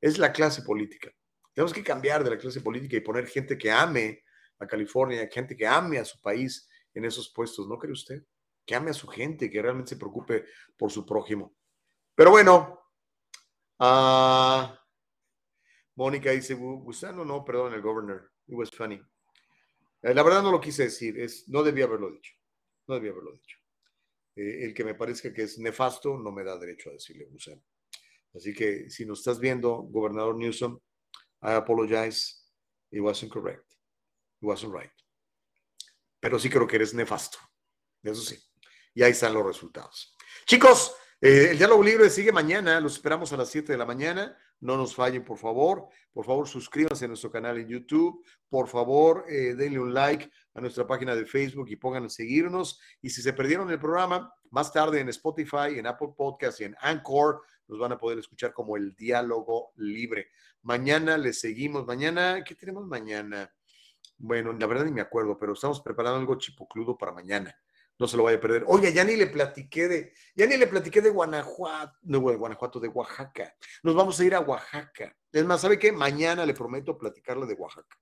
es 0.00 0.18
la 0.18 0.32
clase 0.32 0.62
política. 0.62 1.10
Tenemos 1.54 1.72
que 1.72 1.82
cambiar 1.82 2.24
de 2.24 2.30
la 2.30 2.38
clase 2.38 2.60
política 2.60 2.96
y 2.96 3.00
poner 3.00 3.26
gente 3.26 3.58
que 3.58 3.70
ame 3.70 4.22
a 4.58 4.66
California, 4.66 5.28
gente 5.30 5.56
que 5.56 5.66
ame 5.66 5.98
a 5.98 6.04
su 6.04 6.20
país 6.20 6.68
en 6.94 7.04
esos 7.04 7.30
puestos, 7.30 7.66
¿no 7.68 7.78
cree 7.78 7.92
usted? 7.92 8.22
Que 8.70 8.76
ame 8.76 8.92
a 8.92 8.94
su 8.94 9.08
gente, 9.08 9.50
que 9.50 9.60
realmente 9.60 9.88
se 9.88 9.96
preocupe 9.96 10.44
por 10.78 10.92
su 10.92 11.04
prójimo. 11.04 11.56
Pero 12.14 12.30
bueno, 12.30 12.80
uh, 13.80 14.72
Mónica 15.96 16.30
dice, 16.30 16.54
Gusano, 16.54 17.24
no, 17.24 17.44
perdón, 17.44 17.74
el 17.74 17.82
governor. 17.82 18.30
It 18.46 18.54
was 18.54 18.70
funny. 18.70 18.94
Eh, 20.02 20.14
la 20.14 20.22
verdad 20.22 20.44
no 20.44 20.52
lo 20.52 20.60
quise 20.60 20.84
decir, 20.84 21.18
es, 21.18 21.48
no 21.48 21.64
debía 21.64 21.86
haberlo 21.86 22.12
dicho. 22.12 22.32
No 22.86 22.94
debía 22.94 23.10
haberlo 23.10 23.32
dicho. 23.32 23.58
Eh, 24.36 24.66
el 24.66 24.72
que 24.72 24.84
me 24.84 24.94
parezca 24.94 25.34
que 25.34 25.42
es 25.42 25.58
nefasto 25.58 26.16
no 26.16 26.30
me 26.30 26.44
da 26.44 26.56
derecho 26.56 26.90
a 26.90 26.92
decirle 26.92 27.24
Gusano. 27.24 27.64
Así 28.36 28.54
que 28.54 28.88
si 28.88 29.04
nos 29.04 29.18
estás 29.18 29.40
viendo, 29.40 29.78
gobernador 29.78 30.36
Newsom, 30.36 30.78
I 31.42 31.54
apologize. 31.54 32.36
It 32.92 33.00
wasn't 33.00 33.32
correct. 33.32 33.72
It 34.40 34.46
wasn't 34.46 34.72
right. 34.72 34.92
Pero 36.20 36.38
sí 36.38 36.48
creo 36.48 36.68
que 36.68 36.76
eres 36.76 36.94
nefasto. 36.94 37.38
Eso 38.04 38.22
sí. 38.22 38.38
Y 38.94 39.02
ahí 39.02 39.12
están 39.12 39.34
los 39.34 39.44
resultados. 39.44 40.16
Chicos, 40.46 40.94
eh, 41.20 41.48
el 41.50 41.58
diálogo 41.58 41.82
libre 41.82 42.08
sigue 42.08 42.32
mañana. 42.32 42.80
Los 42.80 42.94
esperamos 42.94 43.32
a 43.32 43.36
las 43.36 43.50
7 43.50 43.72
de 43.72 43.78
la 43.78 43.84
mañana. 43.84 44.36
No 44.60 44.76
nos 44.76 44.94
fallen, 44.94 45.24
por 45.24 45.38
favor. 45.38 45.88
Por 46.12 46.24
favor, 46.24 46.48
suscríbanse 46.48 47.04
a 47.04 47.08
nuestro 47.08 47.30
canal 47.30 47.58
en 47.58 47.68
YouTube. 47.68 48.24
Por 48.48 48.68
favor, 48.68 49.24
eh, 49.28 49.54
denle 49.54 49.78
un 49.78 49.92
like 49.92 50.30
a 50.54 50.60
nuestra 50.60 50.86
página 50.86 51.14
de 51.14 51.26
Facebook 51.26 51.68
y 51.68 51.76
pongan 51.76 52.06
a 52.06 52.08
seguirnos. 52.08 52.80
Y 53.02 53.10
si 53.10 53.22
se 53.22 53.32
perdieron 53.32 53.70
el 53.70 53.78
programa, 53.78 54.32
más 54.50 54.72
tarde 54.72 55.00
en 55.00 55.08
Spotify, 55.10 55.76
en 55.78 55.86
Apple 55.86 56.10
Podcast 56.16 56.60
y 56.60 56.64
en 56.64 56.76
Anchor, 56.80 57.42
nos 57.68 57.78
van 57.78 57.92
a 57.92 57.98
poder 57.98 58.18
escuchar 58.18 58.52
como 58.52 58.76
el 58.76 58.94
diálogo 58.94 59.72
libre. 59.76 60.30
Mañana 60.62 61.16
les 61.16 61.40
seguimos. 61.40 61.86
Mañana, 61.86 62.42
¿qué 62.44 62.54
tenemos 62.54 62.86
mañana? 62.86 63.50
Bueno, 64.18 64.52
la 64.52 64.66
verdad 64.66 64.84
ni 64.84 64.92
me 64.92 65.00
acuerdo, 65.00 65.38
pero 65.38 65.52
estamos 65.52 65.80
preparando 65.80 66.18
algo 66.18 66.36
chipocludo 66.36 66.98
para 66.98 67.12
mañana. 67.12 67.54
No 68.00 68.08
se 68.08 68.16
lo 68.16 68.22
vaya 68.22 68.38
a 68.38 68.40
perder. 68.40 68.64
Oye, 68.66 68.94
ya 68.94 69.04
ni 69.04 69.14
le 69.14 69.26
platiqué 69.26 69.86
de, 69.86 70.14
ya 70.34 70.46
ni 70.46 70.56
le 70.56 70.66
platiqué 70.66 71.02
de 71.02 71.10
Guanajuato, 71.10 71.98
no 72.04 72.18
de 72.30 72.36
Guanajuato, 72.36 72.80
de 72.80 72.88
Oaxaca. 72.88 73.54
Nos 73.82 73.94
vamos 73.94 74.18
a 74.18 74.24
ir 74.24 74.34
a 74.34 74.40
Oaxaca. 74.40 75.14
Es 75.30 75.44
más, 75.44 75.60
¿sabe 75.60 75.78
qué? 75.78 75.92
Mañana 75.92 76.46
le 76.46 76.54
prometo 76.54 76.96
platicarle 76.96 77.44
de 77.44 77.52
Oaxaca. 77.52 77.94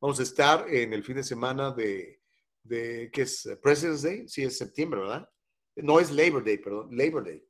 Vamos 0.00 0.18
a 0.18 0.22
estar 0.22 0.64
en 0.70 0.94
el 0.94 1.04
fin 1.04 1.16
de 1.16 1.22
semana 1.22 1.70
de, 1.70 2.22
de 2.62 3.10
¿qué 3.12 3.22
es? 3.22 3.46
President's 3.62 4.00
Day. 4.00 4.26
Sí, 4.26 4.42
es 4.42 4.56
septiembre, 4.56 5.00
¿verdad? 5.00 5.28
No 5.76 6.00
es 6.00 6.10
Labor 6.10 6.42
Day, 6.42 6.56
perdón, 6.56 6.88
Labor 6.90 7.24
Day. 7.24 7.46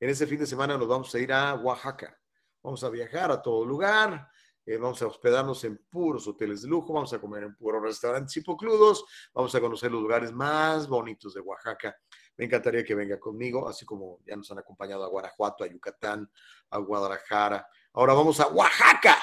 En 0.00 0.08
ese 0.08 0.26
fin 0.26 0.38
de 0.38 0.46
semana 0.46 0.78
nos 0.78 0.88
vamos 0.88 1.14
a 1.14 1.18
ir 1.18 1.30
a 1.34 1.54
Oaxaca. 1.54 2.18
Vamos 2.62 2.82
a 2.82 2.88
viajar 2.88 3.30
a 3.30 3.42
todo 3.42 3.62
lugar. 3.66 4.26
Eh, 4.70 4.76
vamos 4.76 5.00
a 5.00 5.06
hospedarnos 5.06 5.64
en 5.64 5.78
puros 5.88 6.28
hoteles 6.28 6.60
de 6.60 6.68
lujo, 6.68 6.92
vamos 6.92 7.10
a 7.14 7.18
comer 7.18 7.42
en 7.42 7.56
puros 7.56 7.82
restaurantes 7.82 8.36
hipocludos, 8.36 9.02
vamos 9.32 9.54
a 9.54 9.60
conocer 9.62 9.90
los 9.90 10.02
lugares 10.02 10.30
más 10.30 10.86
bonitos 10.86 11.32
de 11.32 11.40
Oaxaca. 11.40 11.96
Me 12.36 12.44
encantaría 12.44 12.84
que 12.84 12.94
venga 12.94 13.18
conmigo, 13.18 13.66
así 13.66 13.86
como 13.86 14.20
ya 14.26 14.36
nos 14.36 14.50
han 14.50 14.58
acompañado 14.58 15.04
a 15.04 15.08
Guanajuato, 15.08 15.64
a 15.64 15.68
Yucatán, 15.68 16.30
a 16.68 16.78
Guadalajara. 16.80 17.66
Ahora 17.94 18.12
vamos 18.12 18.40
a 18.40 18.48
Oaxaca. 18.48 19.16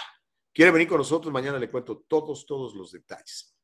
¿Quiere 0.52 0.72
venir 0.72 0.88
con 0.88 0.98
nosotros? 0.98 1.32
Mañana 1.32 1.60
le 1.60 1.70
cuento 1.70 2.04
todos, 2.08 2.44
todos 2.48 2.74
los 2.74 2.92
detalles. 2.92 3.56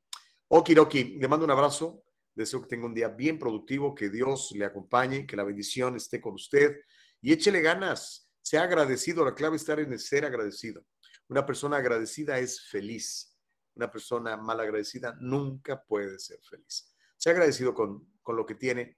Okiroki, 0.49 1.17
le 1.17 1.27
mando 1.27 1.45
un 1.45 1.51
abrazo. 1.51 2.03
Deseo 2.35 2.61
que 2.61 2.67
tenga 2.67 2.85
un 2.85 2.93
día 2.93 3.07
bien 3.07 3.39
productivo, 3.39 3.95
que 3.95 4.11
Dios 4.11 4.51
le 4.51 4.65
acompañe, 4.65 5.25
que 5.25 5.35
la 5.35 5.43
bendición 5.43 5.95
esté 5.95 6.21
con 6.21 6.35
usted 6.35 6.75
y 7.21 7.33
échele 7.33 7.59
ganas. 7.59 8.29
Sea 8.39 8.61
agradecido. 8.61 9.25
La 9.25 9.33
clave 9.33 9.55
está 9.55 9.73
en 9.73 9.97
ser 9.97 10.25
agradecido. 10.25 10.85
Una 11.31 11.45
persona 11.45 11.77
agradecida 11.77 12.37
es 12.39 12.61
feliz. 12.61 13.37
Una 13.75 13.89
persona 13.89 14.35
mal 14.35 14.59
agradecida 14.59 15.15
nunca 15.21 15.81
puede 15.81 16.19
ser 16.19 16.39
feliz. 16.41 16.93
Sea 17.15 17.31
agradecido 17.31 17.73
con, 17.73 18.05
con 18.21 18.35
lo 18.35 18.45
que 18.45 18.55
tiene 18.55 18.97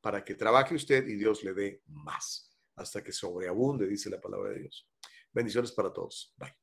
para 0.00 0.24
que 0.24 0.34
trabaje 0.34 0.74
usted 0.74 1.06
y 1.06 1.16
Dios 1.16 1.44
le 1.44 1.52
dé 1.52 1.82
más. 1.88 2.56
Hasta 2.76 3.04
que 3.04 3.12
sobreabunde, 3.12 3.86
dice 3.86 4.08
la 4.08 4.18
palabra 4.18 4.52
de 4.52 4.60
Dios. 4.60 4.88
Bendiciones 5.30 5.72
para 5.72 5.92
todos. 5.92 6.34
Bye. 6.38 6.56